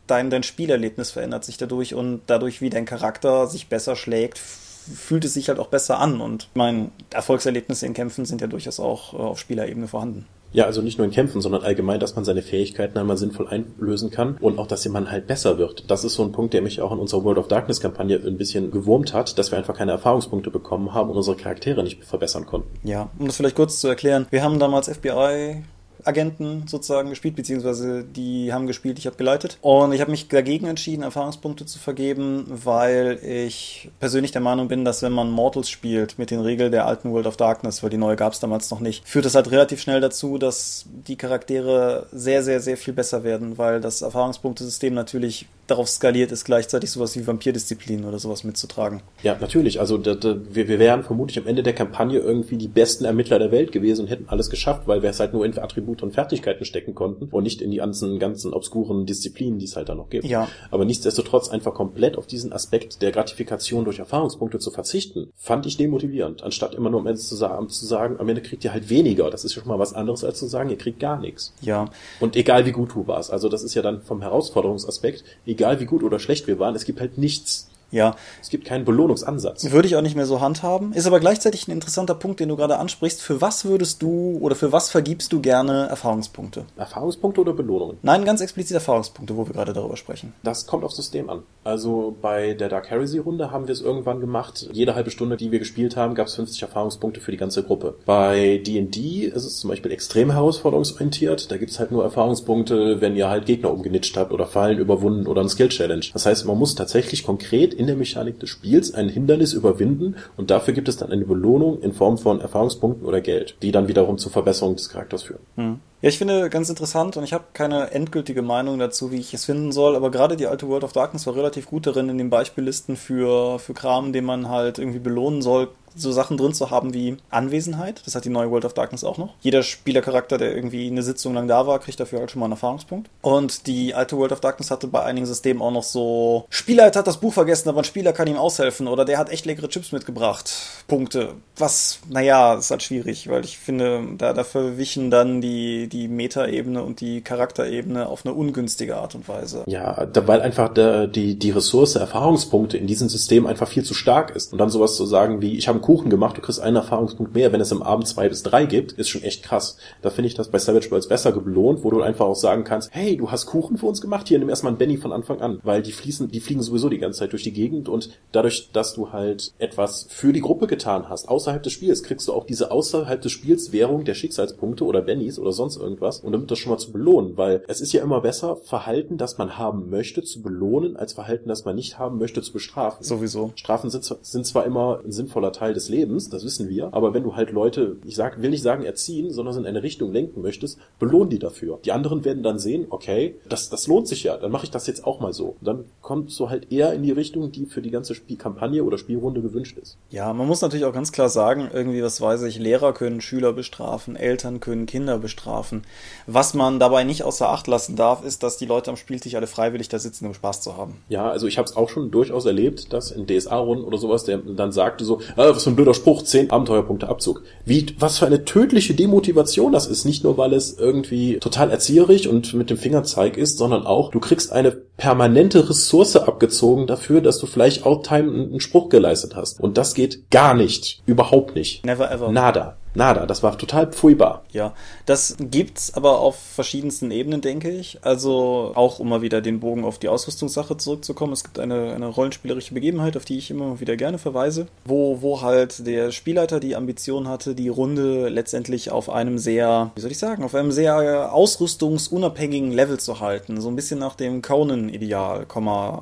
dein, 0.08 0.30
dein 0.30 0.44
Spielerlebnis 0.44 1.12
verändert 1.12 1.46
sich 1.46 1.58
dadurch 1.58 1.94
und 1.94 2.22
dadurch, 2.28 2.62
wie 2.62 2.70
dein 2.70 2.86
Charakter 2.86 3.48
sich 3.48 3.68
besser 3.68 3.96
schlägt, 3.96 4.38
fühlt 4.40 5.26
es 5.26 5.34
sich 5.34 5.50
halt 5.50 5.60
auch 5.60 5.68
besser 5.68 6.00
an. 6.00 6.22
Und 6.22 6.50
mein 6.54 6.92
Erfolgserlebnisse 7.12 7.86
in 7.86 7.94
Kämpfen 7.94 8.26
sind 8.26 8.42
ja 8.42 8.48
durchaus 8.48 8.80
auch 8.80 9.14
äh, 9.14 9.18
auf 9.18 9.40
Spielerebene 9.40 9.88
vorhanden. 9.88 10.28
Ja, 10.54 10.66
also 10.66 10.82
nicht 10.82 10.98
nur 10.98 11.06
in 11.06 11.12
Kämpfen, 11.12 11.42
sondern 11.42 11.64
allgemein, 11.64 12.00
dass 12.00 12.16
man 12.16 12.26
seine 12.26 12.42
Fähigkeiten 12.42 12.98
einmal 12.98 13.18
sinnvoll 13.18 13.48
einlösen 13.48 14.10
kann 14.12 14.38
und 14.42 14.60
auch, 14.60 14.68
dass 14.68 14.88
man 14.90 15.10
halt 15.10 15.28
besser 15.28 15.58
wird. 15.58 15.90
Das 15.90 16.04
ist 16.04 16.16
so 16.16 16.24
ein 16.24 16.32
Punkt, 16.32 16.54
der 16.54 16.62
mich 16.62 16.82
auch 16.82 16.92
in 16.92 17.00
unserer 17.00 17.24
World 17.24 17.38
of 17.38 17.48
Darkness 17.48 17.80
Kampagne 17.80 18.20
ein 18.26 18.38
bisschen 18.38 18.72
gewurmt 18.72 19.14
hat, 19.14 19.38
dass 19.38 19.52
wir 19.52 19.58
einfach 19.58 19.78
keine 19.78 19.92
Erfahrungspunkte 19.92 20.52
bekommen 20.52 20.94
haben 20.94 21.10
und 21.10 21.18
unsere 21.18 21.38
Charaktere 21.38 21.84
nicht 21.84 22.04
verbessern 22.04 22.46
konnten. 22.46 22.70
Ja, 22.88 23.10
um 23.18 23.28
das 23.28 23.38
vielleicht 23.38 23.56
kurz 23.56 23.80
zu 23.80 23.88
erklären, 23.88 24.28
wir 24.30 24.44
haben 24.44 24.60
damals 24.60 24.90
FBI 24.90 25.64
Agenten 26.06 26.66
sozusagen 26.68 27.10
gespielt, 27.10 27.36
beziehungsweise 27.36 28.04
die 28.04 28.54
haben 28.54 28.68
gespielt, 28.68 29.00
ich 29.00 29.06
habe 29.06 29.18
geleitet. 29.18 29.58
Und 29.62 29.94
ich 29.94 30.02
habe 30.02 30.12
mich 30.12 30.28
dagegen 30.28 30.68
entschieden, 30.68 31.04
Erfahrungspunkte 31.04 31.66
zu 31.66 31.80
vergeben, 31.80 32.46
weil 32.48 33.20
ich 33.24 33.90
persönlich 34.00 34.32
der 34.32 34.42
Meinung 34.42 34.68
bin, 34.68 34.86
dass 34.86 35.02
wenn 35.02 35.12
man 35.12 35.32
Mortals 35.32 35.70
spielt 35.70 36.18
mit 36.18 36.32
den 36.32 36.40
Regeln 36.40 36.72
der 36.72 36.86
alten 36.86 37.12
World 37.12 37.28
of 37.28 37.38
Darkness, 37.38 37.84
weil 37.84 37.90
die 37.90 37.98
neue 37.98 38.16
gab 38.16 38.34
es 38.34 38.40
damals 38.40 38.70
noch 38.72 38.80
nicht, 38.80 39.08
führt 39.08 39.26
es 39.26 39.36
halt 39.36 39.52
relativ 39.52 39.82
schnell 39.82 40.02
dazu, 40.02 40.38
dass 40.38 40.86
die 41.08 41.16
Charaktere 41.16 42.08
sehr, 42.12 42.44
sehr, 42.44 42.60
sehr 42.60 42.78
viel 42.78 42.94
besser 42.94 43.24
werden, 43.24 43.58
weil 43.58 43.82
das 43.82 44.02
Erfahrungspunktesystem 44.02 44.94
natürlich 44.94 45.48
darauf 45.72 45.90
skaliert 45.90 46.32
ist, 46.32 46.46
gleichzeitig 46.46 46.92
sowas 46.92 47.16
wie 47.16 47.26
Vampirdisziplin 47.26 48.06
oder 48.06 48.20
sowas 48.20 48.44
mitzutragen. 48.44 49.02
Ja, 49.24 49.38
natürlich. 49.40 49.80
Also 49.80 49.98
da, 49.98 50.14
da, 50.14 50.38
wir, 50.50 50.68
wir 50.68 50.80
wären 50.80 51.04
vermutlich 51.04 51.40
am 51.40 51.48
Ende 51.48 51.64
der 51.64 51.74
Kampagne 51.74 52.20
irgendwie 52.20 52.58
die 52.58 52.68
besten 52.68 53.06
Ermittler 53.06 53.40
der 53.40 53.52
Welt 53.52 53.72
gewesen 53.72 54.02
und 54.02 54.08
hätten 54.08 54.26
alles 54.28 54.50
geschafft, 54.50 54.88
weil 54.88 55.02
wir 55.02 55.10
es 55.10 55.20
halt 55.20 55.34
nur 55.34 55.46
in 55.46 55.58
Attribute 55.58 56.04
und 56.04 56.14
Fertigkeiten 56.14 56.66
stecken 56.66 56.96
konnten 56.96 57.26
und 57.32 57.44
nicht 57.44 57.62
in 57.62 57.72
die 57.72 57.78
ganzen, 57.78 58.20
ganzen 58.20 58.54
obskuren 58.54 59.06
Disziplinen, 59.06 59.60
die 59.60 59.66
es 59.66 59.76
halt 59.76 59.90
da 59.90 59.96
noch 59.96 60.10
gibt. 60.10 60.26
Ja. 60.26 60.48
Aber 60.70 60.86
nichtsdestotrotz 60.86 61.50
einfach 61.50 61.74
komplett 61.74 62.18
auf 62.18 62.28
diesen 62.28 62.54
Aspekt 62.54 63.02
der 63.02 63.12
Gratifikation 63.12 63.86
durch 63.86 64.00
Erfahrungspunkte 64.00 64.60
zu 64.60 64.72
verzichten, 64.72 65.32
fand 65.36 65.66
ich 65.66 65.78
demotivierend, 65.78 66.44
anstatt 66.44 66.76
immer 66.76 66.90
nur 66.90 67.00
am 67.00 67.08
Ende 67.08 67.20
zu 67.20 67.36
sagen, 67.36 67.70
zu 67.70 67.86
sagen, 67.86 68.20
am 68.20 68.30
Ende 68.30 68.42
kriegt 68.42 68.64
ihr 68.64 68.74
halt 68.74 68.90
weniger. 68.90 69.30
Das 69.30 69.44
ist 69.46 69.54
schon 69.54 69.68
mal 69.68 69.80
was 69.80 69.94
anderes, 69.94 70.24
als 70.24 70.40
zu 70.40 70.48
sagen, 70.48 70.70
ihr 70.70 70.78
kriegt 70.78 71.00
gar 71.00 71.20
nichts. 71.20 71.54
Ja. 71.62 71.86
Und 72.20 72.36
egal 72.36 72.66
wie 72.66 72.72
gut 72.72 72.94
du 72.94 73.08
warst. 73.08 73.32
Also 73.32 73.50
das 73.50 73.64
ist 73.64 73.74
ja 73.76 73.82
dann 73.82 74.02
vom 74.02 74.22
Herausforderungsaspekt, 74.22 75.24
egal 75.46 75.61
wie 75.80 75.86
gut 75.86 76.04
oder 76.04 76.20
schlecht 76.20 76.48
wir 76.48 76.60
waren, 76.60 76.76
es 76.76 76.86
gibt 76.86 77.00
halt 77.00 77.18
nichts 77.18 77.70
Ja. 77.92 78.16
Es 78.42 78.50
gibt 78.50 78.66
keinen 78.66 78.86
Belohnungsansatz. 78.86 79.70
Würde 79.72 79.88
ich 79.88 79.96
auch 79.96 80.02
nicht 80.02 80.16
mehr 80.16 80.26
so 80.26 80.42
handhaben. 80.42 80.94
Ist 80.94 81.08
aber 81.08 81.20
gleichzeitig 81.20 81.68
ein 81.68 81.72
interessanter 81.72 82.16
Punkt, 82.16 82.40
den 82.40 82.50
du 82.50 82.56
gerade 82.56 82.78
ansprichst. 82.78 83.22
Für 83.22 83.42
was 83.42 83.66
würdest 83.66 84.02
du 84.02 84.38
oder 84.42 84.56
für 84.56 84.72
was 84.72 84.90
vergibst 84.90 85.34
du 85.34 85.42
gerne 85.42 85.88
Erfahrungspunkte? 85.88 86.66
Erfahrungspunkte 86.78 87.42
oder 87.42 87.54
Belohnungen? 87.54 87.98
Nein, 88.02 88.26
ganz 88.26 88.42
explizit 88.42 88.76
Erfahrungspunkte, 88.76 89.36
wo 89.36 89.46
wir 89.46 89.54
gerade 89.54 89.74
darüber 89.74 89.98
sprechen. 89.98 90.34
Das 90.44 90.66
kommt 90.66 90.84
aufs 90.84 90.96
System 90.96 91.30
an. 91.30 91.44
Also 91.64 92.16
bei 92.22 92.54
der 92.54 92.70
Dark 92.70 92.90
Heresy 92.90 93.20
Runde 93.20 93.52
haben 93.52 93.68
wir 93.68 93.74
es 93.74 93.82
irgendwann 93.82 94.20
gemacht. 94.20 94.68
Jede 94.72 94.96
halbe 94.96 95.12
Stunde, 95.12 95.38
die 95.38 95.52
wir 95.52 95.60
gespielt 95.60 95.96
haben, 95.96 96.16
gab 96.16 96.28
es 96.28 96.36
50 96.36 96.62
Erfahrungspunkte 96.62 97.20
für 97.20 97.32
die 97.32 97.38
ganze 97.38 97.64
Gruppe. 97.64 97.96
Bei 98.06 98.62
D&D 98.66 99.26
ist 99.26 99.46
es 99.46 99.58
zum 99.58 99.70
Beispiel 99.70 99.92
extrem 99.92 100.32
herausforderungsorientiert. 100.32 101.52
Da 101.52 101.58
gibt 101.58 101.72
es 101.72 101.80
halt 101.80 101.92
nur 101.92 102.04
Erfahrungspunkte, 102.04 103.02
wenn 103.02 103.16
ihr 103.16 103.30
halt 103.30 103.46
Gegner 103.46 103.72
umgenitscht 103.72 104.18
habt 104.18 104.32
oder 104.32 104.48
Fallen 104.48 104.80
überwunden 104.80 105.28
oder 105.28 105.42
ein 105.42 105.50
Skill 105.50 105.70
Challenge. 105.70 106.06
Das 106.14 106.26
heißt, 106.26 106.46
man 106.46 106.58
muss 106.58 106.76
tatsächlich 106.76 107.26
konkret 107.26 107.74
in 107.82 107.88
der 107.88 107.96
Mechanik 107.96 108.40
des 108.40 108.52
Spiels 108.52 108.94
ein 108.94 109.10
Hindernis 109.10 109.54
überwinden 109.54 110.16
und 110.38 110.52
dafür 110.52 110.76
gibt 110.76 110.88
es 110.88 110.98
dann 110.98 111.12
eine 111.12 111.26
Belohnung 111.26 111.82
in 111.82 111.94
Form 111.94 112.20
von 112.20 112.40
Erfahrungspunkten 112.40 113.08
oder 113.08 113.22
Geld, 113.22 113.56
die 113.64 113.72
dann 113.72 113.88
wiederum 113.88 114.20
zur 114.20 114.32
Verbesserung 114.32 114.76
des 114.76 114.90
Charakters 114.90 115.24
führen. 115.24 115.42
Hm. 115.56 115.80
Ja, 116.04 116.10
ich 116.10 116.20
finde 116.20 116.52
ganz 116.52 116.70
interessant 116.70 117.18
und 117.18 117.24
ich 117.24 117.34
habe 117.34 117.46
keine 117.54 117.90
endgültige 117.90 118.44
Meinung 118.44 118.78
dazu, 118.78 119.12
wie 119.12 119.20
ich 119.20 119.34
es 119.34 119.46
finden 119.46 119.72
soll, 119.72 119.96
aber 119.96 120.12
gerade 120.12 120.38
die 120.38 120.46
alte 120.46 120.68
World 120.68 120.84
of 120.84 120.94
Darkness 120.94 121.26
war 121.26 121.36
relativ 121.36 121.66
gut 121.66 121.88
darin, 121.88 122.10
in 122.10 122.20
den 122.20 122.30
Beispiellisten 122.30 122.96
für, 122.96 123.58
für 123.58 123.74
Kram, 123.74 124.14
den 124.14 124.26
man 124.26 124.48
halt 124.48 124.78
irgendwie 124.78 125.00
belohnen 125.00 125.42
soll, 125.42 125.70
so 125.96 126.12
Sachen 126.12 126.38
drin 126.38 126.54
zu 126.54 126.70
haben 126.72 126.94
wie 126.94 127.18
Anwesenheit. 127.30 128.02
Das 128.06 128.16
hat 128.16 128.26
die 128.26 128.30
neue 128.30 128.50
World 128.52 128.66
of 128.66 128.74
Darkness 128.74 129.04
auch 129.04 129.18
noch. 129.18 129.34
Jeder 129.42 129.64
Spielercharakter, 129.64 130.38
der 130.38 130.56
irgendwie 130.56 130.88
eine 130.88 131.04
Sitzung 131.04 131.34
lang 131.34 131.48
da 131.48 131.68
war, 131.68 131.80
kriegt 131.80 132.00
dafür 132.00 132.20
halt 132.20 132.32
schon 132.32 132.40
mal 132.40 132.46
einen 132.46 132.54
Erfahrungspunkt. 132.54 133.10
Und 133.22 133.68
die 133.68 133.94
alte 133.94 134.18
World 134.18 134.32
of 134.32 134.42
Darkness 134.42 134.72
hatte 134.72 134.88
bei 134.88 135.04
einigen 135.04 135.26
Systemen 135.26 135.62
auch 135.62 135.72
noch 135.72 135.84
so, 135.84 136.46
Spieler 136.50 136.86
hat 136.86 137.08
das 137.08 137.18
Buch 137.18 137.34
vergessen, 137.34 137.70
aber 137.70 137.80
ein 137.80 137.86
Spieler 137.86 138.14
kann 138.14 138.28
ihm 138.28 138.38
aushelfen 138.38 138.88
oder 138.88 139.06
der 139.06 139.18
hat 139.18 139.30
echt 139.30 139.46
leckere 139.46 139.70
Chips 139.70 139.92
mitgebracht. 139.92 140.52
Punkte. 140.88 141.34
Was, 141.58 142.00
naja, 142.10 142.56
ist 142.56 142.72
halt 142.72 142.84
schwierig, 142.84 143.30
weil 143.30 143.46
ich 143.46 143.58
finde, 143.58 144.04
da, 144.18 144.34
da 144.34 144.44
verwichen 144.44 145.12
dann 145.12 145.42
die, 145.42 145.88
die 145.88 146.08
Meta-Ebene 146.08 146.84
und 146.84 147.02
die 147.02 147.22
Charakterebene 147.22 148.08
auf 148.08 148.26
eine 148.26 148.34
ungünstige 148.34 148.98
Art 148.98 149.16
und 149.16 149.28
Weise. 149.28 149.64
Ja, 149.68 150.08
weil 150.26 150.42
einfach 150.42 150.74
der, 150.74 151.08
die, 151.08 151.38
die 151.38 151.52
Ressource 151.52 151.96
Erfahrungspunkte 151.96 152.78
in 152.78 152.88
diesem 152.88 153.10
System 153.10 153.46
einfach 153.46 153.68
viel 153.68 153.84
zu 153.84 153.94
stark 153.94 154.36
ist. 154.36 154.52
Und 154.52 154.60
dann 154.60 154.70
sowas 154.70 154.96
zu 154.96 155.06
sagen 155.06 155.42
wie, 155.42 155.58
ich 155.58 155.68
habe 155.68 155.81
einen 155.82 155.98
Kuchen 155.98 156.10
gemacht, 156.10 156.38
du 156.38 156.42
kriegst 156.42 156.60
einen 156.60 156.76
Erfahrungspunkt 156.76 157.34
mehr, 157.34 157.52
wenn 157.52 157.62
es 157.62 157.72
im 157.72 157.82
Abend 157.82 158.08
zwei 158.08 158.30
bis 158.30 158.44
drei 158.44 158.66
gibt, 158.66 158.94
ist 158.94 159.10
schon 159.10 159.24
echt 159.24 159.44
krass. 159.44 159.78
Da 160.02 160.10
finde 160.10 160.28
ich 160.28 160.36
das 160.36 160.50
bei 160.50 160.60
Savage 160.60 160.92
Worlds 160.92 161.08
besser 161.08 161.32
belohnt, 161.32 161.84
wo 161.84 161.90
du 161.90 162.02
einfach 162.02 162.26
auch 162.26 162.36
sagen 162.36 162.64
kannst, 162.64 162.90
hey, 162.94 163.18
du 163.18 163.32
hast 163.32 163.48
Kuchen 163.48 163.78
für 163.78 163.88
uns 163.88 164.02
gemacht, 164.02 164.28
hier, 164.28 164.40
nimm 164.40 164.50
erstmal 164.50 164.72
einen 164.72 164.78
Benny 164.78 164.98
von 164.98 165.12
Anfang 165.12 165.42
an. 165.42 165.60
Weil 165.64 165.82
die 165.82 165.92
fließen, 165.92 166.30
die 166.30 166.40
fliegen 166.40 166.62
sowieso 166.62 166.90
die 166.90 167.00
ganze 167.00 167.20
Zeit 167.20 167.32
durch 167.32 167.44
die 167.44 167.54
Gegend 167.54 167.90
und 167.90 168.10
dadurch, 168.32 168.70
dass 168.72 168.94
du 168.94 169.12
halt 169.12 169.54
etwas 169.58 170.08
für 170.10 170.34
die 170.34 170.42
Gruppe 170.42 170.68
getan 170.68 171.10
hast, 171.10 171.28
außerhalb 171.28 171.64
des 171.64 171.74
Spiels, 171.74 172.04
kriegst 172.04 172.28
du 172.28 172.34
auch 172.34 172.46
diese 172.46 172.72
außerhalb 172.72 173.22
des 173.22 173.32
Spiels 173.32 173.72
Währung 173.72 174.06
der 174.06 174.14
Schicksalspunkte 174.14 174.86
oder 174.86 175.02
Bennys 175.02 175.40
oder 175.40 175.52
sonst 175.52 175.78
irgendwas 175.78 176.20
und 176.20 176.32
damit 176.32 176.52
das 176.52 176.60
schon 176.60 176.72
mal 176.72 176.78
zu 176.78 176.92
belohnen, 176.92 177.38
weil 177.38 177.64
es 177.68 177.82
ist 177.82 177.94
ja 177.94 178.04
immer 178.04 178.22
besser, 178.22 178.56
Verhalten, 178.56 179.18
das 179.18 179.38
man 179.38 179.58
haben 179.58 179.90
möchte, 179.90 180.24
zu 180.24 180.42
belohnen, 180.42 180.96
als 180.98 181.14
Verhalten, 181.14 181.50
das 181.50 181.66
man 181.66 181.76
nicht 181.76 181.98
haben 181.98 182.18
möchte, 182.18 182.42
zu 182.42 182.54
bestrafen. 182.54 183.04
Sowieso. 183.04 183.52
Strafen 183.56 183.90
sind, 183.90 184.04
sind 184.04 184.46
zwar 184.46 184.66
immer 184.66 185.02
ein 185.04 185.12
sinnvoller 185.12 185.52
Teil 185.52 185.71
des 185.74 185.90
Lebens, 185.90 186.30
das 186.30 186.44
wissen 186.44 186.70
wir, 186.70 186.94
aber 186.94 187.14
wenn 187.14 187.24
du 187.24 187.36
halt 187.36 187.52
Leute, 187.52 187.98
ich 188.06 188.16
sag, 188.16 188.42
will 188.42 188.50
nicht 188.50 188.64
sagen 188.64 188.84
erziehen, 188.84 189.32
sondern 189.32 189.58
in 189.58 189.66
eine 189.66 189.84
Richtung 189.84 190.12
lenken 190.12 190.42
möchtest, 190.42 190.78
belohn 191.00 191.30
die 191.30 191.40
dafür. 191.40 191.80
Die 191.86 191.92
anderen 191.92 192.26
werden 192.26 192.44
dann 192.44 192.60
sehen, 192.60 192.88
okay, 192.90 193.36
das, 193.48 193.70
das 193.70 193.88
lohnt 193.88 194.08
sich 194.08 194.24
ja, 194.24 194.38
dann 194.38 194.52
mache 194.52 194.66
ich 194.66 194.72
das 194.72 194.88
jetzt 194.88 195.06
auch 195.06 195.20
mal 195.20 195.34
so. 195.34 195.56
Und 195.60 195.68
dann 195.68 195.86
kommst 196.02 196.40
du 196.40 196.50
halt 196.50 196.72
eher 196.72 196.94
in 196.94 197.04
die 197.04 197.12
Richtung, 197.12 197.52
die 197.52 197.66
für 197.66 197.82
die 197.82 197.92
ganze 197.92 198.16
Spielkampagne 198.16 198.84
oder 198.84 198.98
Spielrunde 198.98 199.42
gewünscht 199.42 199.78
ist. 199.78 199.98
Ja, 200.10 200.34
man 200.34 200.48
muss 200.48 200.62
natürlich 200.62 200.86
auch 200.86 200.94
ganz 200.94 201.12
klar 201.12 201.30
sagen, 201.30 201.70
irgendwie, 201.74 202.04
was 202.04 202.22
weiß 202.22 202.44
ich, 202.44 202.60
Lehrer 202.60 202.94
können 202.94 203.22
Schüler 203.22 203.54
bestrafen, 203.54 204.16
Eltern 204.16 204.60
können 204.60 204.86
Kinder 204.86 205.18
bestrafen. 205.18 205.84
Was 206.28 206.54
man 206.54 206.80
dabei 206.80 207.04
nicht 207.04 207.24
außer 207.24 207.50
Acht 207.50 207.68
lassen 207.68 207.96
darf, 207.96 208.24
ist, 208.24 208.44
dass 208.44 208.58
die 208.58 208.66
Leute 208.66 208.90
am 208.90 208.98
Spieltisch 208.98 209.36
alle 209.36 209.48
freiwillig 209.48 209.90
da 209.90 210.00
sitzen, 210.00 210.26
um 210.26 210.34
Spaß 210.34 210.62
zu 210.62 210.78
haben. 210.78 210.98
Ja, 211.10 211.30
also 211.30 211.48
ich 211.48 211.58
habe 211.58 211.66
es 211.68 211.76
auch 211.76 211.90
schon 211.90 212.12
durchaus 212.12 212.46
erlebt, 212.46 212.94
dass 212.94 213.12
in 213.12 213.28
DSA-Runden 213.28 213.84
oder 213.84 213.98
sowas, 213.98 214.24
der 214.24 214.38
dann 214.38 214.72
sagte 214.72 215.06
so, 215.06 215.20
ah, 215.36 215.50
was 215.50 215.61
für 215.64 215.70
ein 215.72 215.76
blöder 215.76 215.94
Spruch, 215.94 216.24
10 216.24 216.52
Abenteuerpunkte 216.52 217.10
Abzug. 217.10 217.44
Wie, 217.66 217.88
was 218.00 218.20
für 218.20 218.26
eine 218.26 218.46
tödliche 218.46 218.94
Demotivation 218.94 219.72
das 219.72 219.88
ist. 219.88 220.06
Nicht 220.06 220.24
nur, 220.24 220.38
weil 220.38 220.54
es 220.54 220.78
irgendwie 220.78 221.38
total 221.40 221.72
erzieherisch 221.72 222.28
und 222.28 222.54
mit 222.54 222.70
dem 222.70 222.78
Fingerzeig 222.78 223.38
ist, 223.38 223.58
sondern 223.58 223.86
auch, 223.86 224.12
du 224.12 224.20
kriegst 224.20 224.52
eine 224.52 224.72
permanente 224.72 225.70
Ressource 225.70 226.16
abgezogen 226.16 226.88
dafür, 226.88 227.22
dass 227.22 227.40
du 227.40 227.48
vielleicht 227.48 227.86
Outtime 227.86 228.32
einen 228.32 228.60
Spruch 228.60 228.90
geleistet 228.90 229.36
hast. 229.36 229.60
Und 229.60 229.78
das 229.78 229.94
geht 229.94 230.30
gar 230.30 230.54
nicht. 230.54 231.02
Überhaupt 231.06 231.56
nicht. 231.56 231.86
Never 231.86 232.12
ever. 232.12 232.32
Nada. 232.32 232.78
Nada, 232.94 233.26
das 233.26 233.42
war 233.42 233.58
total 233.58 233.88
pfuybar. 233.88 234.44
Ja, 234.52 234.74
das 235.06 235.38
gibt's 235.40 235.94
aber 235.94 236.20
auf 236.20 236.38
verschiedensten 236.38 237.10
Ebenen, 237.10 237.40
denke 237.40 237.70
ich. 237.70 238.00
Also 238.02 238.74
auch, 238.76 239.00
um 239.00 239.08
mal 239.10 239.22
wieder 239.22 239.42
den 239.42 239.62
Bogen 239.62 239.86
auf 239.86 239.98
die 239.98 240.10
Ausrüstungssache 240.10 240.76
zurückzukommen. 240.76 241.32
Es 241.32 241.44
gibt 241.44 241.58
eine, 241.60 241.94
eine 241.94 242.08
rollenspielerische 242.08 242.74
Begebenheit, 242.74 243.16
auf 243.16 243.24
die 243.24 243.38
ich 243.38 243.50
immer 243.50 243.80
wieder 243.80 243.96
gerne 243.96 244.18
verweise, 244.18 244.68
wo, 244.84 245.22
wo 245.22 245.42
halt 245.42 245.88
der 245.88 246.12
Spielleiter 246.12 246.60
die 246.60 246.76
Ambition 246.76 247.30
hatte, 247.30 247.56
die 247.56 247.70
Runde 247.70 248.28
letztendlich 248.28 248.92
auf 248.92 249.10
einem 249.10 249.38
sehr, 249.38 249.92
wie 249.96 250.02
soll 250.02 250.12
ich 250.12 250.20
sagen, 250.20 250.44
auf 250.44 250.54
einem 250.54 250.72
sehr 250.74 251.34
ausrüstungsunabhängigen 251.34 252.72
Level 252.72 253.00
zu 253.00 253.22
halten. 253.22 253.62
So 253.62 253.70
ein 253.70 253.76
bisschen 253.78 254.00
nach 254.00 254.16
dem 254.16 254.42
Conan-Ideal, 254.42 255.46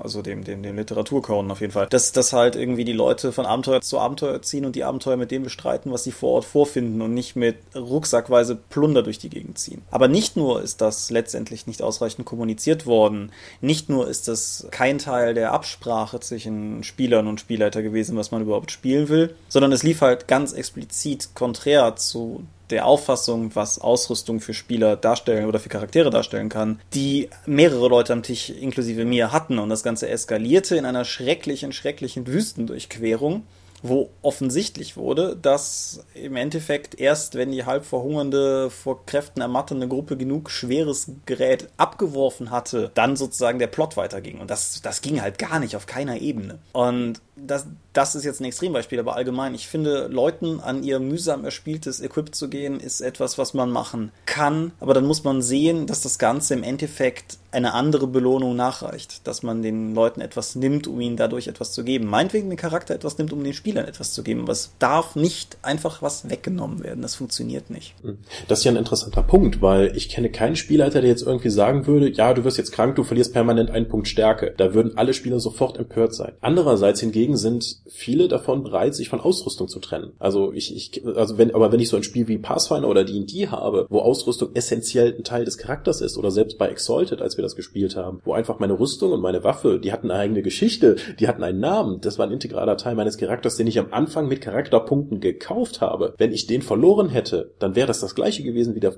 also 0.02 0.24
dem, 0.24 0.44
dem, 0.44 0.64
dem 0.64 0.76
Literatur-Conan 0.76 1.52
auf 1.52 1.62
jeden 1.62 1.74
Fall. 1.74 1.88
Dass, 1.88 2.12
dass 2.14 2.34
halt 2.34 2.56
irgendwie 2.56 2.86
die 2.86 2.94
Leute 2.94 3.32
von 3.32 3.46
Abenteuer 3.46 3.82
zu 3.82 4.00
Abenteuer 4.00 4.42
ziehen 4.42 4.66
und 4.66 4.76
die 4.76 4.84
Abenteuer 4.84 5.18
mit 5.18 5.30
dem 5.30 5.44
bestreiten, 5.44 5.92
was 5.92 6.04
sie 6.04 6.12
vor 6.12 6.32
Ort 6.32 6.46
vorfinden 6.46 6.79
finden 6.80 7.02
und 7.02 7.14
nicht 7.14 7.36
mit 7.36 7.58
rucksackweise 7.76 8.56
Plunder 8.56 9.04
durch 9.04 9.20
die 9.20 9.30
Gegend 9.30 9.60
ziehen. 9.60 9.82
Aber 9.92 10.08
nicht 10.08 10.38
nur 10.38 10.62
ist 10.62 10.80
das 10.80 11.12
letztendlich 11.12 11.68
nicht 11.68 11.82
ausreichend 11.82 12.26
kommuniziert 12.26 12.86
worden, 12.86 13.34
nicht 13.60 13.90
nur 13.90 14.08
ist 14.08 14.30
das 14.30 14.66
kein 14.72 14.98
Teil 14.98 15.34
der 15.34 15.52
Absprache 15.52 16.22
zwischen 16.22 16.86
Spielern 16.86 17.28
und 17.28 17.42
Spielleiter 17.42 17.82
gewesen, 17.82 18.16
was 18.16 18.32
man 18.32 18.44
überhaupt 18.44 18.72
spielen 18.72 19.10
will, 19.10 19.36
sondern 19.50 19.74
es 19.74 19.84
lief 19.84 20.00
halt 20.00 20.30
ganz 20.30 20.54
explizit 20.54 21.32
konträr 21.34 21.98
zu 21.98 22.46
der 22.70 22.86
Auffassung, 22.86 23.54
was 23.56 23.80
Ausrüstung 23.80 24.40
für 24.40 24.54
Spieler 24.54 24.96
darstellen 24.96 25.48
oder 25.48 25.60
für 25.60 25.70
Charaktere 25.70 26.12
darstellen 26.12 26.48
kann, 26.48 26.80
die 26.94 27.30
mehrere 27.46 27.90
Leute 27.90 28.14
am 28.14 28.24
Tisch 28.24 28.52
inklusive 28.52 29.04
mir 29.04 29.34
hatten 29.34 29.60
und 29.60 29.70
das 29.70 29.84
Ganze 29.84 30.08
eskalierte 30.08 30.78
in 30.78 30.86
einer 30.86 31.04
schrecklichen, 31.04 31.74
schrecklichen 31.74 32.26
Wüstendurchquerung 32.28 33.44
wo 33.82 34.10
offensichtlich 34.22 34.98
wurde, 34.98 35.38
dass 35.42 36.06
im 36.14 36.36
Endeffekt 36.36 37.00
erst, 37.00 37.36
wenn 37.36 37.52
die 37.52 37.66
halb 37.66 37.86
verhungernde, 37.86 38.70
vor 38.70 39.06
Kräften 39.06 39.42
ermattende 39.42 39.88
Gruppe 39.88 40.18
genug 40.18 40.50
schweres 40.50 41.12
Gerät 41.26 41.70
abgeworfen 41.78 42.52
hatte, 42.52 42.92
dann 42.94 43.16
sozusagen 43.16 43.60
der 43.60 43.68
Plot 43.68 43.98
weiterging. 43.98 44.40
Und 44.40 44.50
das, 44.50 44.82
das 44.82 45.02
ging 45.02 45.22
halt 45.22 45.38
gar 45.38 45.60
nicht 45.60 45.76
auf 45.76 45.86
keiner 45.86 46.18
Ebene. 46.20 46.60
Und 46.74 47.22
das, 47.36 47.68
das 47.94 48.16
ist 48.16 48.24
jetzt 48.24 48.40
ein 48.40 48.46
Extrembeispiel, 48.46 49.00
aber 49.00 49.16
allgemein, 49.16 49.56
ich 49.56 49.68
finde, 49.68 50.08
Leuten 50.08 50.60
an 50.60 50.84
ihr 50.84 51.00
mühsam 51.00 51.44
erspieltes 51.44 52.00
Equip 52.02 52.36
zu 52.36 52.50
gehen, 52.50 52.80
ist 52.80 53.02
etwas, 53.02 53.38
was 53.38 53.54
man 53.54 53.72
machen 53.72 54.12
kann. 54.26 54.72
Aber 54.80 54.94
dann 54.94 55.06
muss 55.06 55.24
man 55.24 55.42
sehen, 55.42 55.88
dass 55.88 56.02
das 56.02 56.20
Ganze 56.20 56.54
im 56.54 56.64
Endeffekt 56.64 57.38
eine 57.52 57.74
andere 57.74 58.08
Belohnung 58.08 58.56
nachreicht. 58.56 59.26
Dass 59.28 59.42
man 59.44 59.62
den 59.62 59.96
Leuten 59.96 60.22
etwas 60.22 60.56
nimmt, 60.56 60.88
um 60.88 61.02
ihnen 61.02 61.18
dadurch 61.18 61.48
etwas 61.48 61.72
zu 61.72 61.84
geben. 61.84 62.06
Meinetwegen 62.06 62.50
den 62.50 62.58
Charakter 62.58 62.94
etwas 62.94 63.18
nimmt, 63.18 63.34
um 63.34 63.44
den 63.44 63.54
Spielern 63.54 63.86
etwas 63.86 64.14
zu 64.14 64.24
geben. 64.24 64.42
Aber 64.42 64.52
es 64.52 64.72
darf 64.78 65.16
nicht 65.16 65.58
einfach 65.64 66.02
was 66.02 66.30
weggenommen 66.30 66.84
werden. 66.84 67.02
Das 67.02 67.16
funktioniert 67.16 67.70
nicht. 67.72 67.96
Hm. 68.04 68.20
Das 68.48 68.60
ist 68.60 68.66
ja 68.66 68.72
ein 68.72 68.78
interessanter 68.78 69.24
Punkt, 69.24 69.62
weil 69.62 69.96
ich 69.98 70.10
kenne 70.10 70.30
keinen 70.30 70.56
Spielleiter, 70.56 71.02
der 71.02 71.10
jetzt 71.10 71.24
irgendwie 71.24 71.50
sagen 71.50 71.88
würde, 71.88 72.10
ja, 72.10 72.34
du 72.34 72.44
wirst 72.44 72.58
jetzt 72.58 72.72
krank, 72.72 72.96
du 72.96 73.04
verlierst 73.04 73.34
permanent 73.34 73.72
einen 73.72 73.88
Punkt 73.88 74.08
Stärke. 74.08 74.54
Da 74.56 74.74
würden 74.74 74.98
alle 74.98 75.14
Spieler 75.14 75.40
sofort 75.40 75.78
empört 75.78 76.14
sein. 76.14 76.34
Andererseits 76.42 77.00
hingegen 77.00 77.38
sind 77.38 77.79
viele 77.88 78.28
davon 78.28 78.64
bereit, 78.64 78.96
sich 78.96 79.10
von 79.10 79.20
Ausrüstung 79.20 79.68
zu 79.68 79.80
trennen. 79.80 80.14
Also 80.20 80.52
ich, 80.54 80.76
ich 80.76 81.06
also 81.06 81.38
wenn, 81.38 81.54
aber 81.54 81.72
wenn 81.72 81.80
ich 81.80 81.90
so 81.90 81.98
ein 81.98 82.04
Spiel 82.04 82.28
wie 82.28 82.38
Pathfinder 82.38 82.88
oder 82.88 83.04
D&D 83.04 83.48
habe, 83.48 83.88
wo 83.90 84.00
Ausrüstung 84.00 84.50
essentiell 84.54 85.16
ein 85.18 85.24
Teil 85.24 85.46
des 85.46 85.58
Charakters 85.58 86.02
ist 86.02 86.18
oder 86.18 86.32
selbst 86.32 86.58
bei 86.58 86.68
Exalted, 86.68 87.22
als 87.22 87.38
wir 87.38 87.42
das 87.42 87.56
gespielt 87.56 87.96
haben, 87.96 88.22
wo 88.24 88.34
einfach 88.34 88.60
meine 88.60 88.80
Rüstung 88.80 89.12
und 89.12 89.22
meine 89.22 89.44
Waffe, 89.44 89.80
die 89.80 89.92
hatten 89.92 90.12
eine 90.12 90.20
eigene 90.20 90.42
Geschichte, 90.42 90.98
die 91.20 91.28
hatten 91.28 91.44
einen 91.44 91.60
Namen, 91.60 92.02
das 92.02 92.20
war 92.20 92.28
ein 92.28 92.34
integraler 92.34 92.78
Teil 92.78 92.96
meines 92.96 93.18
Charakters, 93.18 93.56
den 93.56 93.68
ich 93.68 93.80
am 93.80 93.92
Anfang 93.92 94.28
mit 94.28 94.42
Charakterpunkten 94.42 95.20
gekauft 95.20 95.82
habe, 95.82 96.14
wenn 96.18 96.32
ich 96.32 96.48
den 96.48 96.62
verloren 96.62 97.10
hätte, 97.10 97.52
dann 97.60 97.76
wäre 97.76 97.88
das 97.88 98.00
das 98.00 98.16
gleiche 98.16 98.44
gewesen 98.44 98.76
wie 98.76 98.80
der 98.80 98.94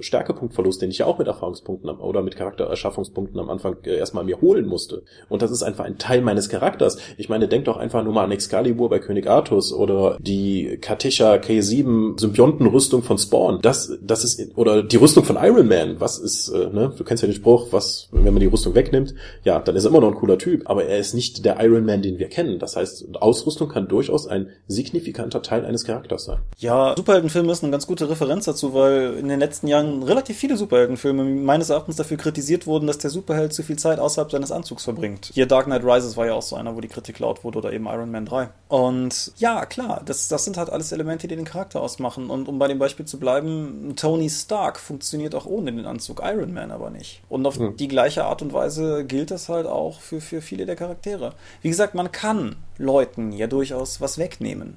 Stärkepunktverlust, 0.00 0.82
den 0.82 0.90
ich 0.90 0.98
ja 0.98 1.06
auch 1.06 1.18
mit 1.18 1.26
Erfahrungspunkten 1.26 1.90
oder 1.90 2.22
mit 2.22 2.36
Charaktererschaffungspunkten 2.36 3.38
am 3.40 3.50
Anfang 3.50 3.76
äh, 3.84 3.96
erstmal 3.96 4.24
mir 4.24 4.40
holen 4.40 4.66
musste. 4.66 5.02
Und 5.28 5.42
das 5.42 5.50
ist 5.50 5.62
einfach 5.62 5.84
ein 5.84 5.98
Teil 5.98 6.22
meines 6.22 6.48
Charakters. 6.48 6.98
Ich 7.16 7.28
meine, 7.28 7.48
denk 7.48 7.64
doch 7.64 7.76
einfach 7.76 8.02
nur 8.04 8.11
mal 8.12 8.24
an 8.24 8.32
Excalibur 8.32 8.88
bei 8.88 8.98
König 8.98 9.28
Artus 9.28 9.72
oder 9.72 10.16
die 10.20 10.78
Katisha 10.80 11.34
K7 11.34 12.18
Symbiontenrüstung 12.18 13.02
von 13.02 13.18
Spawn. 13.18 13.60
Das, 13.62 13.92
das 14.00 14.24
ist, 14.24 14.56
oder 14.56 14.82
die 14.82 14.96
Rüstung 14.96 15.24
von 15.24 15.36
Iron 15.36 15.68
Man. 15.68 16.00
Was 16.00 16.18
ist, 16.18 16.48
äh, 16.48 16.68
ne? 16.70 16.92
Du 16.96 17.04
kennst 17.04 17.22
ja 17.22 17.28
den 17.28 17.34
Spruch, 17.34 17.68
was, 17.70 18.08
wenn 18.12 18.32
man 18.32 18.40
die 18.40 18.46
Rüstung 18.46 18.74
wegnimmt, 18.74 19.14
ja, 19.44 19.58
dann 19.58 19.76
ist 19.76 19.84
er 19.84 19.90
immer 19.90 20.00
noch 20.00 20.08
ein 20.08 20.14
cooler 20.14 20.38
Typ. 20.38 20.68
Aber 20.68 20.84
er 20.84 20.98
ist 20.98 21.14
nicht 21.14 21.44
der 21.44 21.62
Iron 21.62 21.84
Man, 21.84 22.02
den 22.02 22.18
wir 22.18 22.28
kennen. 22.28 22.58
Das 22.58 22.76
heißt, 22.76 23.16
Ausrüstung 23.20 23.68
kann 23.68 23.88
durchaus 23.88 24.26
ein 24.26 24.48
signifikanter 24.68 25.42
Teil 25.42 25.64
eines 25.64 25.84
Charakters 25.84 26.24
sein. 26.24 26.38
Ja, 26.58 26.94
Superheldenfilme 26.96 27.52
ist 27.52 27.62
eine 27.62 27.72
ganz 27.72 27.86
gute 27.86 28.08
Referenz 28.08 28.44
dazu, 28.44 28.74
weil 28.74 29.14
in 29.14 29.28
den 29.28 29.40
letzten 29.40 29.68
Jahren 29.68 30.02
relativ 30.02 30.36
viele 30.36 30.56
Superheldenfilme 30.56 31.24
meines 31.24 31.70
Erachtens 31.70 31.96
dafür 31.96 32.16
kritisiert 32.16 32.66
wurden, 32.66 32.86
dass 32.86 32.98
der 32.98 33.10
Superheld 33.10 33.52
zu 33.52 33.62
viel 33.62 33.78
Zeit 33.78 33.98
außerhalb 33.98 34.30
seines 34.30 34.52
Anzugs 34.52 34.84
verbringt. 34.84 35.30
Hier 35.32 35.46
Dark 35.46 35.66
Knight 35.66 35.84
Rises 35.84 36.16
war 36.16 36.26
ja 36.26 36.34
auch 36.34 36.42
so 36.42 36.56
einer, 36.56 36.76
wo 36.76 36.80
die 36.80 36.88
Kritik 36.88 37.18
laut 37.18 37.44
wurde 37.44 37.58
oder 37.58 37.72
eben 37.72 37.86
Iron 37.86 38.01
Man 38.10 38.26
3. 38.26 38.48
Und 38.68 39.32
ja, 39.36 39.66
klar, 39.66 40.02
das, 40.04 40.28
das 40.28 40.44
sind 40.44 40.56
halt 40.56 40.70
alles 40.70 40.92
Elemente, 40.92 41.28
die 41.28 41.36
den 41.36 41.44
Charakter 41.44 41.80
ausmachen. 41.80 42.30
Und 42.30 42.48
um 42.48 42.58
bei 42.58 42.68
dem 42.68 42.78
Beispiel 42.78 43.06
zu 43.06 43.18
bleiben, 43.18 43.94
Tony 43.96 44.28
Stark 44.30 44.78
funktioniert 44.78 45.34
auch 45.34 45.46
ohne 45.46 45.72
den 45.72 45.86
Anzug, 45.86 46.22
Iron 46.24 46.52
Man 46.52 46.70
aber 46.70 46.90
nicht. 46.90 47.22
Und 47.28 47.46
auf 47.46 47.58
hm. 47.58 47.76
die 47.76 47.88
gleiche 47.88 48.24
Art 48.24 48.42
und 48.42 48.52
Weise 48.52 49.04
gilt 49.04 49.30
das 49.30 49.48
halt 49.48 49.66
auch 49.66 50.00
für, 50.00 50.20
für 50.20 50.40
viele 50.40 50.66
der 50.66 50.76
Charaktere. 50.76 51.34
Wie 51.60 51.68
gesagt, 51.68 51.94
man 51.94 52.10
kann 52.10 52.56
Leuten 52.78 53.32
ja 53.32 53.46
durchaus 53.46 54.00
was 54.00 54.18
wegnehmen. 54.18 54.76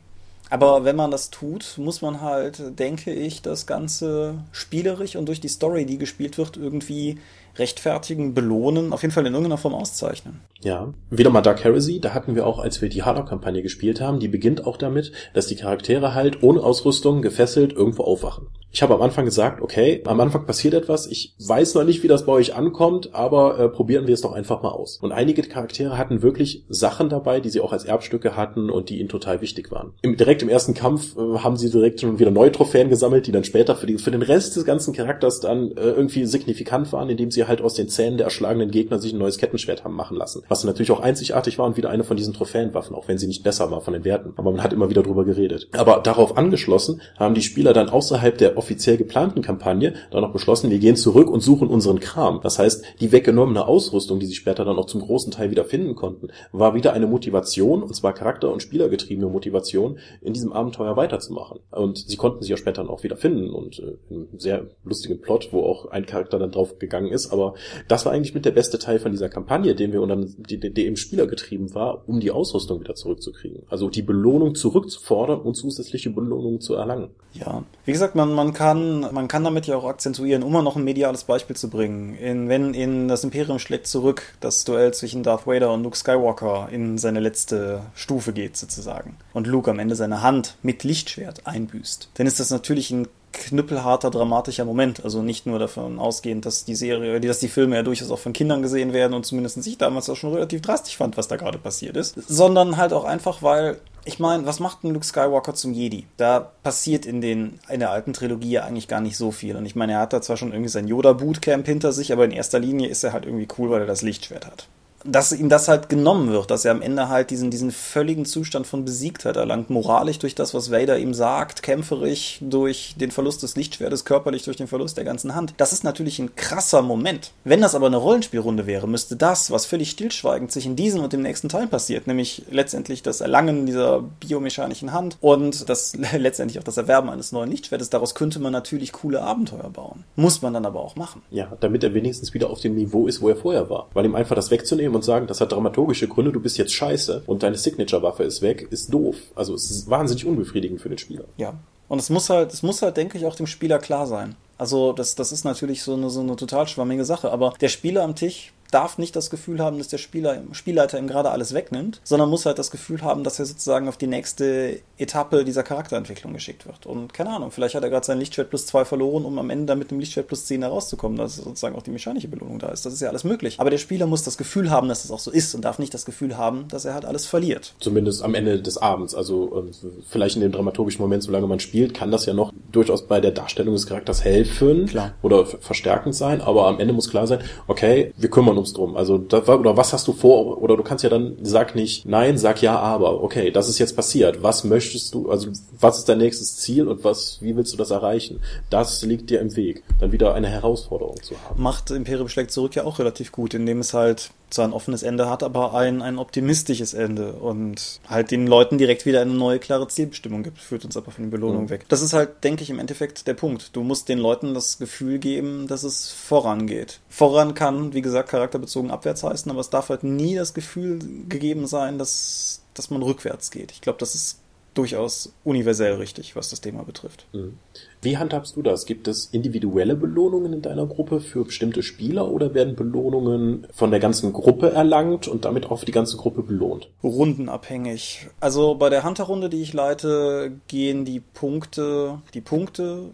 Aber 0.49 0.85
wenn 0.85 0.95
man 0.95 1.09
das 1.09 1.31
tut, 1.31 1.75
muss 1.77 2.01
man 2.01 2.21
halt, 2.21 2.79
denke 2.79 3.11
ich, 3.11 3.41
das 3.41 3.65
Ganze 3.65 4.35
spielerisch 4.51 5.15
und 5.15 5.25
durch 5.25 5.41
die 5.41 5.47
Story, 5.47 5.85
die 5.85 5.97
gespielt 5.97 6.37
wird, 6.37 6.55
irgendwie 6.55 7.19
rechtfertigen, 7.57 8.33
belohnen, 8.33 8.93
auf 8.93 9.01
jeden 9.01 9.13
Fall 9.13 9.25
in 9.25 9.33
irgendeiner 9.33 9.57
Form 9.57 9.73
auszeichnen. 9.73 10.41
Ja, 10.61 10.93
wieder 11.09 11.29
mal 11.29 11.41
Dark 11.41 11.63
Heresy, 11.63 11.99
da 11.99 12.13
hatten 12.13 12.35
wir 12.35 12.47
auch, 12.47 12.59
als 12.59 12.81
wir 12.81 12.89
die 12.89 13.03
Halo-Kampagne 13.03 13.61
gespielt 13.61 14.01
haben, 14.01 14.19
die 14.19 14.27
beginnt 14.27 14.65
auch 14.65 14.77
damit, 14.77 15.11
dass 15.33 15.47
die 15.47 15.55
Charaktere 15.55 16.13
halt 16.13 16.43
ohne 16.43 16.63
Ausrüstung 16.63 17.21
gefesselt 17.21 17.73
irgendwo 17.73 18.03
aufwachen. 18.03 18.47
Ich 18.75 18.81
habe 18.81 18.93
am 18.93 19.01
Anfang 19.01 19.23
gesagt, 19.23 19.61
okay, 19.61 20.03
am 20.05 20.19
Anfang 20.19 20.45
passiert 20.45 20.73
etwas, 20.73 21.07
ich 21.07 21.33
weiß 21.39 21.75
noch 21.75 21.85
nicht, 21.85 22.03
wie 22.03 22.09
das 22.09 22.25
bei 22.25 22.33
euch 22.33 22.55
ankommt, 22.55 23.15
aber 23.15 23.57
äh, 23.57 23.69
probieren 23.69 24.05
wir 24.05 24.13
es 24.13 24.19
doch 24.19 24.33
einfach 24.33 24.63
mal 24.63 24.71
aus. 24.71 24.97
Und 25.01 25.13
einige 25.13 25.43
Charaktere 25.43 25.97
hatten 25.97 26.21
wirklich 26.21 26.65
Sachen 26.67 27.07
dabei, 27.07 27.39
die 27.39 27.47
sie 27.47 27.61
auch 27.61 27.71
als 27.71 27.85
Erbstücke 27.85 28.35
hatten 28.35 28.69
und 28.69 28.89
die 28.89 28.99
ihnen 28.99 29.07
total 29.07 29.39
wichtig 29.39 29.71
waren. 29.71 29.93
Im, 30.01 30.17
direkt 30.17 30.41
im 30.41 30.49
ersten 30.49 30.73
Kampf 30.73 31.15
äh, 31.15 31.37
haben 31.37 31.55
sie 31.55 31.69
direkt 31.69 32.01
schon 32.01 32.19
wieder 32.19 32.31
neue 32.31 32.51
Trophäen 32.51 32.89
gesammelt, 32.89 33.27
die 33.27 33.31
dann 33.31 33.45
später 33.45 33.77
für, 33.77 33.87
die, 33.87 33.97
für 33.97 34.11
den 34.11 34.21
Rest 34.21 34.57
des 34.57 34.65
ganzen 34.65 34.93
Charakters 34.93 35.39
dann 35.39 35.71
äh, 35.71 35.91
irgendwie 35.91 36.25
signifikant 36.25 36.91
waren, 36.91 37.09
indem 37.09 37.31
sie 37.31 37.44
halt 37.47 37.61
aus 37.61 37.73
den 37.73 37.89
Zähnen 37.89 38.17
der 38.17 38.25
erschlagenen 38.25 38.71
Gegner 38.71 38.99
sich 38.99 39.13
ein 39.13 39.19
neues 39.19 39.37
Kettenschwert 39.37 39.83
haben 39.83 39.95
machen 39.95 40.17
lassen. 40.17 40.43
Was 40.47 40.63
natürlich 40.63 40.91
auch 40.91 40.99
einzigartig 40.99 41.57
war 41.57 41.65
und 41.65 41.77
wieder 41.77 41.89
eine 41.89 42.03
von 42.03 42.17
diesen 42.17 42.33
Trophäenwaffen, 42.33 42.95
auch 42.95 43.07
wenn 43.07 43.17
sie 43.17 43.27
nicht 43.27 43.43
besser 43.43 43.71
war 43.71 43.81
von 43.81 43.93
den 43.93 44.05
Werten. 44.05 44.33
Aber 44.37 44.51
man 44.51 44.63
hat 44.63 44.73
immer 44.73 44.89
wieder 44.89 45.03
drüber 45.03 45.25
geredet. 45.25 45.67
Aber 45.73 45.99
darauf 45.99 46.37
angeschlossen 46.37 47.01
haben 47.17 47.35
die 47.35 47.41
Spieler 47.41 47.73
dann 47.73 47.89
außerhalb 47.89 48.37
der 48.37 48.57
offiziell 48.57 48.97
geplanten 48.97 49.41
Kampagne 49.41 49.93
dann 50.11 50.21
noch 50.21 50.33
beschlossen, 50.33 50.69
wir 50.69 50.79
gehen 50.79 50.95
zurück 50.95 51.29
und 51.29 51.41
suchen 51.41 51.67
unseren 51.67 51.99
Kram. 51.99 52.39
Das 52.41 52.59
heißt, 52.59 52.83
die 52.99 53.11
weggenommene 53.11 53.67
Ausrüstung, 53.67 54.19
die 54.19 54.25
sie 54.25 54.35
später 54.35 54.65
dann 54.65 54.77
auch 54.77 54.85
zum 54.85 55.01
großen 55.01 55.31
Teil 55.31 55.51
wieder 55.51 55.65
finden 55.65 55.95
konnten, 55.95 56.29
war 56.51 56.75
wieder 56.75 56.93
eine 56.93 57.07
Motivation, 57.07 57.83
und 57.83 57.95
zwar 57.95 58.13
Charakter- 58.13 58.51
und 58.51 58.61
Spielergetriebene 58.61 59.27
Motivation, 59.27 59.99
in 60.21 60.33
diesem 60.33 60.53
Abenteuer 60.53 60.95
weiterzumachen. 60.95 61.59
Und 61.71 61.97
sie 61.97 62.17
konnten 62.17 62.41
sich 62.41 62.49
ja 62.49 62.57
später 62.57 62.85
dann 62.85 62.89
auch 62.89 63.03
wieder 63.03 63.17
finden 63.17 63.49
und 63.49 63.79
äh, 63.79 64.13
einen 64.13 64.39
sehr 64.39 64.67
lustigen 64.83 65.21
Plot, 65.21 65.49
wo 65.51 65.63
auch 65.63 65.87
ein 65.87 66.05
Charakter 66.05 66.39
dann 66.39 66.51
drauf 66.51 66.79
gegangen 66.79 67.11
ist. 67.11 67.27
Aber 67.35 67.55
das 67.87 68.05
war 68.05 68.13
eigentlich 68.13 68.33
mit 68.33 68.45
der 68.45 68.51
beste 68.51 68.79
Teil 68.79 68.99
von 68.99 69.11
dieser 69.11 69.29
Kampagne, 69.29 69.75
den 69.75 69.91
wir 69.91 70.05
die, 70.37 70.73
die 70.73 70.85
im 70.85 70.95
Spieler 70.95 71.27
getrieben 71.27 71.73
war, 71.73 72.07
um 72.07 72.19
die 72.19 72.31
Ausrüstung 72.31 72.79
wieder 72.79 72.95
zurückzukriegen. 72.95 73.63
Also 73.69 73.89
die 73.89 74.01
Belohnung 74.01 74.55
zurückzufordern 74.55 75.41
und 75.41 75.55
zusätzliche 75.55 76.09
Belohnungen 76.09 76.61
zu 76.61 76.75
erlangen. 76.75 77.09
Ja, 77.33 77.63
wie 77.83 77.91
gesagt, 77.91 78.15
man, 78.15 78.33
man 78.33 78.53
kann 78.53 79.01
man 79.11 79.27
kann 79.27 79.43
damit 79.43 79.67
ja 79.67 79.75
auch 79.75 79.85
akzentuieren, 79.85 80.43
um 80.43 80.53
mal 80.53 80.61
noch 80.61 80.77
ein 80.77 80.83
mediales 80.83 81.25
Beispiel 81.25 81.55
zu 81.55 81.69
bringen. 81.69 82.15
In, 82.15 82.49
wenn 82.49 82.73
in 82.73 83.07
das 83.07 83.23
Imperium 83.23 83.59
schlägt 83.59 83.87
zurück 83.87 84.23
das 84.39 84.63
Duell 84.63 84.93
zwischen 84.93 85.23
Darth 85.23 85.45
Vader 85.45 85.73
und 85.73 85.83
Luke 85.83 85.97
Skywalker 85.97 86.69
in 86.71 86.97
seine 86.97 87.19
letzte 87.19 87.81
Stufe 87.93 88.31
geht 88.33 88.55
sozusagen 88.55 89.17
und 89.33 89.47
Luke 89.47 89.69
am 89.69 89.79
Ende 89.79 89.95
seine 89.95 90.21
Hand 90.21 90.57
mit 90.63 90.83
Lichtschwert 90.83 91.45
einbüßt, 91.45 92.09
dann 92.15 92.27
ist 92.27 92.39
das 92.39 92.51
natürlich 92.51 92.91
ein 92.91 93.07
knüppelharter, 93.35 94.09
dramatischer 94.09 94.65
Moment. 94.65 95.03
Also 95.03 95.21
nicht 95.21 95.45
nur 95.45 95.59
davon 95.59 95.99
ausgehend, 95.99 96.45
dass 96.45 96.65
die 96.65 96.75
Serie, 96.75 97.19
dass 97.21 97.39
die 97.39 97.47
Filme 97.47 97.75
ja 97.75 97.83
durchaus 97.83 98.11
auch 98.11 98.19
von 98.19 98.33
Kindern 98.33 98.61
gesehen 98.61 98.93
werden 98.93 99.13
und 99.13 99.25
zumindest 99.25 99.65
ich 99.65 99.77
damals 99.77 100.09
auch 100.09 100.15
schon 100.15 100.33
relativ 100.33 100.61
drastisch 100.61 100.97
fand, 100.97 101.17
was 101.17 101.27
da 101.27 101.35
gerade 101.35 101.57
passiert 101.57 101.97
ist, 101.97 102.15
sondern 102.27 102.77
halt 102.77 102.93
auch 102.93 103.05
einfach, 103.05 103.41
weil 103.41 103.77
ich 104.05 104.19
meine, 104.19 104.45
was 104.45 104.59
macht 104.59 104.83
ein 104.83 104.93
Luke 104.93 105.05
Skywalker 105.05 105.55
zum 105.55 105.73
Jedi? 105.73 106.05
Da 106.17 106.51
passiert 106.61 107.05
in, 107.05 107.21
den, 107.21 107.59
in 107.69 107.79
der 107.79 107.91
alten 107.91 108.13
Trilogie 108.13 108.51
ja 108.51 108.63
eigentlich 108.63 108.87
gar 108.87 109.01
nicht 109.01 109.17
so 109.17 109.31
viel. 109.31 109.55
Und 109.55 109.65
ich 109.65 109.75
meine, 109.75 109.93
er 109.93 109.99
hat 109.99 110.13
da 110.13 110.21
zwar 110.21 110.37
schon 110.37 110.51
irgendwie 110.51 110.69
sein 110.69 110.87
Yoda-Bootcamp 110.87 111.65
hinter 111.65 111.91
sich, 111.91 112.13
aber 112.13 112.25
in 112.25 112.31
erster 112.31 112.59
Linie 112.59 112.87
ist 112.87 113.03
er 113.03 113.13
halt 113.13 113.25
irgendwie 113.25 113.47
cool, 113.57 113.71
weil 113.71 113.81
er 113.81 113.87
das 113.87 114.03
Lichtschwert 114.03 114.45
hat 114.45 114.67
dass 115.05 115.31
ihm 115.31 115.49
das 115.49 115.67
halt 115.67 115.89
genommen 115.89 116.31
wird, 116.31 116.49
dass 116.51 116.65
er 116.65 116.71
am 116.71 116.81
Ende 116.81 117.09
halt 117.09 117.29
diesen, 117.29 117.51
diesen 117.51 117.71
völligen 117.71 118.25
Zustand 118.25 118.65
von 118.65 118.85
Besiegtheit 118.85 119.35
erlangt, 119.35 119.69
moralisch 119.69 120.19
durch 120.19 120.35
das, 120.35 120.53
was 120.53 120.71
Vader 120.71 120.97
ihm 120.97 121.13
sagt, 121.13 121.63
kämpferisch 121.63 122.39
durch 122.41 122.95
den 122.97 123.11
Verlust 123.11 123.43
des 123.43 123.55
Lichtschwertes, 123.55 124.05
körperlich 124.05 124.43
durch 124.43 124.57
den 124.57 124.67
Verlust 124.67 124.97
der 124.97 125.05
ganzen 125.05 125.35
Hand. 125.35 125.53
Das 125.57 125.73
ist 125.73 125.83
natürlich 125.83 126.19
ein 126.19 126.35
krasser 126.35 126.81
Moment. 126.81 127.31
Wenn 127.43 127.61
das 127.61 127.75
aber 127.75 127.87
eine 127.87 127.97
Rollenspielrunde 127.97 128.65
wäre, 128.65 128.87
müsste 128.87 129.15
das, 129.15 129.51
was 129.51 129.65
völlig 129.65 129.91
stillschweigend 129.91 130.51
sich 130.51 130.65
in 130.65 130.75
diesem 130.75 131.03
und 131.03 131.13
dem 131.13 131.21
nächsten 131.21 131.49
Teil 131.49 131.67
passiert, 131.67 132.07
nämlich 132.07 132.43
letztendlich 132.49 133.03
das 133.03 133.21
Erlangen 133.21 133.65
dieser 133.65 134.01
biomechanischen 134.01 134.91
Hand 134.91 135.17
und 135.21 135.69
das 135.69 135.95
letztendlich 136.17 136.59
auch 136.59 136.63
das 136.63 136.77
Erwerben 136.77 137.09
eines 137.09 137.31
neuen 137.31 137.51
Lichtschwertes, 137.51 137.89
daraus 137.89 138.15
könnte 138.15 138.39
man 138.39 138.51
natürlich 138.51 138.91
coole 138.91 139.21
Abenteuer 139.21 139.69
bauen. 139.69 140.03
Muss 140.15 140.41
man 140.41 140.53
dann 140.53 140.65
aber 140.65 140.79
auch 140.79 140.95
machen. 140.95 141.21
Ja, 141.29 141.51
damit 141.59 141.83
er 141.83 141.93
wenigstens 141.93 142.33
wieder 142.33 142.49
auf 142.49 142.59
dem 142.59 142.75
Niveau 142.75 143.07
ist, 143.07 143.21
wo 143.21 143.29
er 143.29 143.35
vorher 143.35 143.69
war. 143.69 143.87
Weil 143.93 144.05
ihm 144.05 144.15
einfach 144.15 144.35
das 144.35 144.51
wegzunehmen 144.51 144.94
und 144.95 145.03
sagen, 145.03 145.27
das 145.27 145.41
hat 145.41 145.51
dramaturgische 145.51 146.07
Gründe, 146.07 146.31
du 146.31 146.39
bist 146.39 146.57
jetzt 146.57 146.73
scheiße 146.73 147.23
und 147.27 147.43
deine 147.43 147.57
Signature-Waffe 147.57 148.23
ist 148.23 148.41
weg, 148.41 148.67
ist 148.71 148.93
doof. 148.93 149.15
Also 149.35 149.53
es 149.53 149.69
ist 149.69 149.89
wahnsinnig 149.89 150.25
unbefriedigend 150.25 150.81
für 150.81 150.89
den 150.89 150.97
Spieler. 150.97 151.25
Ja. 151.37 151.53
Und 151.87 151.99
es 151.99 152.09
muss 152.09 152.29
halt, 152.29 152.51
es 152.51 152.63
muss 152.63 152.81
halt, 152.81 152.97
denke 152.97 153.17
ich, 153.17 153.25
auch 153.25 153.35
dem 153.35 153.47
Spieler 153.47 153.77
klar 153.79 154.07
sein. 154.07 154.35
Also 154.57 154.93
das, 154.93 155.15
das 155.15 155.31
ist 155.31 155.43
natürlich 155.43 155.83
so 155.83 155.93
eine, 155.93 156.09
so 156.09 156.21
eine 156.21 156.35
total 156.35 156.67
schwammige 156.67 157.05
Sache. 157.05 157.31
Aber 157.31 157.53
der 157.61 157.69
Spieler 157.69 158.03
am 158.03 158.15
Tisch 158.15 158.53
darf 158.75 158.97
nicht 158.97 159.15
das 159.15 159.29
Gefühl 159.29 159.59
haben, 159.59 159.77
dass 159.77 159.87
der 159.87 159.97
Spieler, 159.97 160.41
Spielleiter 160.51 160.99
ihm 160.99 161.07
gerade 161.07 161.31
alles 161.31 161.53
wegnimmt, 161.53 162.01
sondern 162.03 162.29
muss 162.29 162.45
halt 162.45 162.59
das 162.59 162.71
Gefühl 162.71 163.01
haben, 163.03 163.23
dass 163.23 163.39
er 163.39 163.45
sozusagen 163.45 163.87
auf 163.87 163.95
die 163.95 164.07
nächste 164.07 164.81
Etappe 164.97 165.45
dieser 165.45 165.63
Charakterentwicklung 165.63 166.33
geschickt 166.33 166.65
wird. 166.65 166.85
Und 166.85 167.13
keine 167.13 167.29
Ahnung, 167.29 167.51
vielleicht 167.51 167.75
hat 167.75 167.83
er 167.83 167.89
gerade 167.89 168.05
sein 168.05 168.19
Lichtschwert 168.19 168.49
plus 168.49 168.65
2 168.65 168.83
verloren, 168.83 169.23
um 169.23 169.39
am 169.39 169.49
Ende 169.49 169.67
dann 169.67 169.79
mit 169.79 169.91
dem 169.91 169.99
Lichtschwert 169.99 170.27
plus 170.27 170.45
10 170.47 170.61
herauszukommen, 170.61 171.17
dass 171.17 171.37
sozusagen 171.37 171.75
auch 171.75 171.83
die 171.83 171.91
mechanische 171.91 172.27
Belohnung 172.27 172.59
da 172.59 172.67
ist. 172.67 172.85
Das 172.85 172.91
ist 172.91 172.99
ja 172.99 173.07
alles 173.07 173.23
möglich. 173.23 173.59
Aber 173.59 173.69
der 173.69 173.77
Spieler 173.77 174.07
muss 174.07 174.23
das 174.23 174.37
Gefühl 174.37 174.69
haben, 174.69 174.89
dass 174.89 174.99
es 174.99 175.03
das 175.05 175.11
auch 175.11 175.19
so 175.19 175.31
ist 175.31 175.55
und 175.55 175.63
darf 175.63 175.79
nicht 175.79 175.93
das 175.93 176.03
Gefühl 176.03 176.37
haben, 176.37 176.67
dass 176.67 176.83
er 176.83 176.93
halt 176.93 177.05
alles 177.05 177.25
verliert. 177.25 177.75
Zumindest 177.79 178.23
am 178.23 178.35
Ende 178.35 178.61
des 178.61 178.77
Abends. 178.77 179.15
Also 179.15 179.55
ähm, 179.57 179.71
vielleicht 180.09 180.35
in 180.35 180.41
dem 180.41 180.51
dramaturgischen 180.51 181.01
Moment, 181.01 181.23
solange 181.23 181.47
man 181.47 181.61
spielt, 181.61 181.93
kann 181.93 182.11
das 182.11 182.25
ja 182.25 182.33
noch 182.33 182.51
durchaus 182.73 183.07
bei 183.07 183.21
der 183.21 183.31
Darstellung 183.31 183.73
des 183.73 183.87
Charakters 183.87 184.25
helfen 184.25 184.87
Klar. 184.87 185.13
oder 185.21 185.45
verstärkend 185.45 186.13
sein, 186.13 186.41
aber 186.41 186.67
am 186.67 186.79
Ende 186.81 186.93
muss 186.93 187.09
klar 187.09 187.25
sein, 187.25 187.39
okay, 187.67 188.11
wir 188.17 188.29
kümmern 188.29 188.57
uns 188.57 188.64
drum. 188.73 188.95
Also 188.95 189.17
da 189.17 189.45
oder 189.47 189.77
was 189.77 189.93
hast 189.93 190.07
du 190.07 190.13
vor, 190.13 190.61
oder 190.61 190.77
du 190.77 190.83
kannst 190.83 191.03
ja 191.03 191.09
dann, 191.09 191.37
sag 191.41 191.75
nicht, 191.75 192.05
nein, 192.05 192.37
sag 192.37 192.61
ja, 192.61 192.77
aber, 192.77 193.23
okay, 193.23 193.51
das 193.51 193.69
ist 193.69 193.79
jetzt 193.79 193.95
passiert, 193.95 194.43
was 194.43 194.63
möchtest 194.63 195.13
du, 195.13 195.29
also 195.29 195.49
was 195.79 195.99
ist 195.99 196.09
dein 196.09 196.17
nächstes 196.17 196.57
Ziel 196.57 196.87
und 196.87 197.03
was, 197.03 197.41
wie 197.41 197.55
willst 197.55 197.73
du 197.73 197.77
das 197.77 197.91
erreichen? 197.91 198.41
Das 198.69 199.01
liegt 199.03 199.29
dir 199.29 199.39
im 199.39 199.55
Weg, 199.55 199.83
dann 199.99 200.11
wieder 200.11 200.33
eine 200.33 200.47
Herausforderung 200.47 201.21
zu 201.21 201.35
haben. 201.43 201.61
Macht 201.61 201.91
Imperium 201.91 202.29
schlägt 202.29 202.51
zurück 202.51 202.75
ja 202.75 202.83
auch 202.83 202.99
relativ 202.99 203.31
gut, 203.31 203.53
indem 203.53 203.79
es 203.79 203.93
halt 203.93 204.31
zwar 204.55 204.65
ein 204.65 204.73
offenes 204.73 205.03
Ende 205.03 205.29
hat, 205.29 205.43
aber 205.43 205.73
ein, 205.73 206.01
ein 206.01 206.17
optimistisches 206.17 206.93
Ende 206.93 207.33
und 207.33 207.99
halt 208.07 208.31
den 208.31 208.47
Leuten 208.47 208.77
direkt 208.77 209.05
wieder 209.05 209.21
eine 209.21 209.33
neue, 209.33 209.59
klare 209.59 209.87
Zielbestimmung 209.87 210.43
gibt, 210.43 210.59
führt 210.59 210.85
uns 210.85 210.97
aber 210.97 211.11
von 211.11 211.25
den 211.25 211.31
Belohnungen 211.31 211.65
mhm. 211.65 211.69
weg. 211.69 211.85
Das 211.89 212.01
ist 212.01 212.13
halt, 212.13 212.43
denke 212.43 212.63
ich, 212.63 212.69
im 212.69 212.79
Endeffekt 212.79 213.27
der 213.27 213.33
Punkt. 213.33 213.75
Du 213.75 213.83
musst 213.83 214.09
den 214.09 214.19
Leuten 214.19 214.53
das 214.53 214.77
Gefühl 214.77 215.19
geben, 215.19 215.67
dass 215.67 215.83
es 215.83 216.11
vorangeht. 216.11 216.99
Voran 217.09 217.53
kann, 217.53 217.93
wie 217.93 218.01
gesagt, 218.01 218.29
charakterbezogen 218.29 218.91
abwärts 218.91 219.23
heißen, 219.23 219.51
aber 219.51 219.59
es 219.59 219.69
darf 219.69 219.89
halt 219.89 220.03
nie 220.03 220.35
das 220.35 220.53
Gefühl 220.53 220.99
gegeben 221.29 221.67
sein, 221.67 221.97
dass, 221.97 222.61
dass 222.73 222.89
man 222.89 223.03
rückwärts 223.03 223.51
geht. 223.51 223.71
Ich 223.71 223.81
glaube, 223.81 223.99
das 223.99 224.15
ist 224.15 224.39
durchaus 224.75 225.33
universell 225.43 225.95
richtig, 225.95 226.35
was 226.35 226.49
das 226.49 226.61
Thema 226.61 226.83
betrifft. 226.83 227.25
Mhm. 227.33 227.57
Wie 228.01 228.17
handhabst 228.17 228.55
du 228.55 228.61
das? 228.61 228.85
Gibt 228.85 229.07
es 229.07 229.25
individuelle 229.31 229.95
Belohnungen 229.95 230.53
in 230.53 230.61
deiner 230.61 230.85
Gruppe 230.85 231.21
für 231.21 231.45
bestimmte 231.45 231.81
Spieler 231.81 232.29
oder 232.29 232.53
werden 232.53 232.75
Belohnungen 232.75 233.65
von 233.73 233.89
der 233.89 233.99
ganzen 233.99 234.31
Gruppe 234.31 234.71
erlangt 234.71 235.27
und 235.27 235.45
damit 235.45 235.71
auch 235.71 235.79
für 235.79 235.85
die 235.87 235.91
ganze 235.91 236.17
Gruppe 236.17 236.43
belohnt? 236.43 236.89
Rundenabhängig. 237.03 238.27
Also 238.39 238.75
bei 238.75 238.89
der 238.89 239.03
Hunter-Runde, 239.03 239.49
die 239.49 239.61
ich 239.61 239.73
leite, 239.73 240.51
gehen 240.67 241.05
die 241.05 241.19
Punkte, 241.19 242.21
die 242.33 242.41
Punkte 242.41 243.09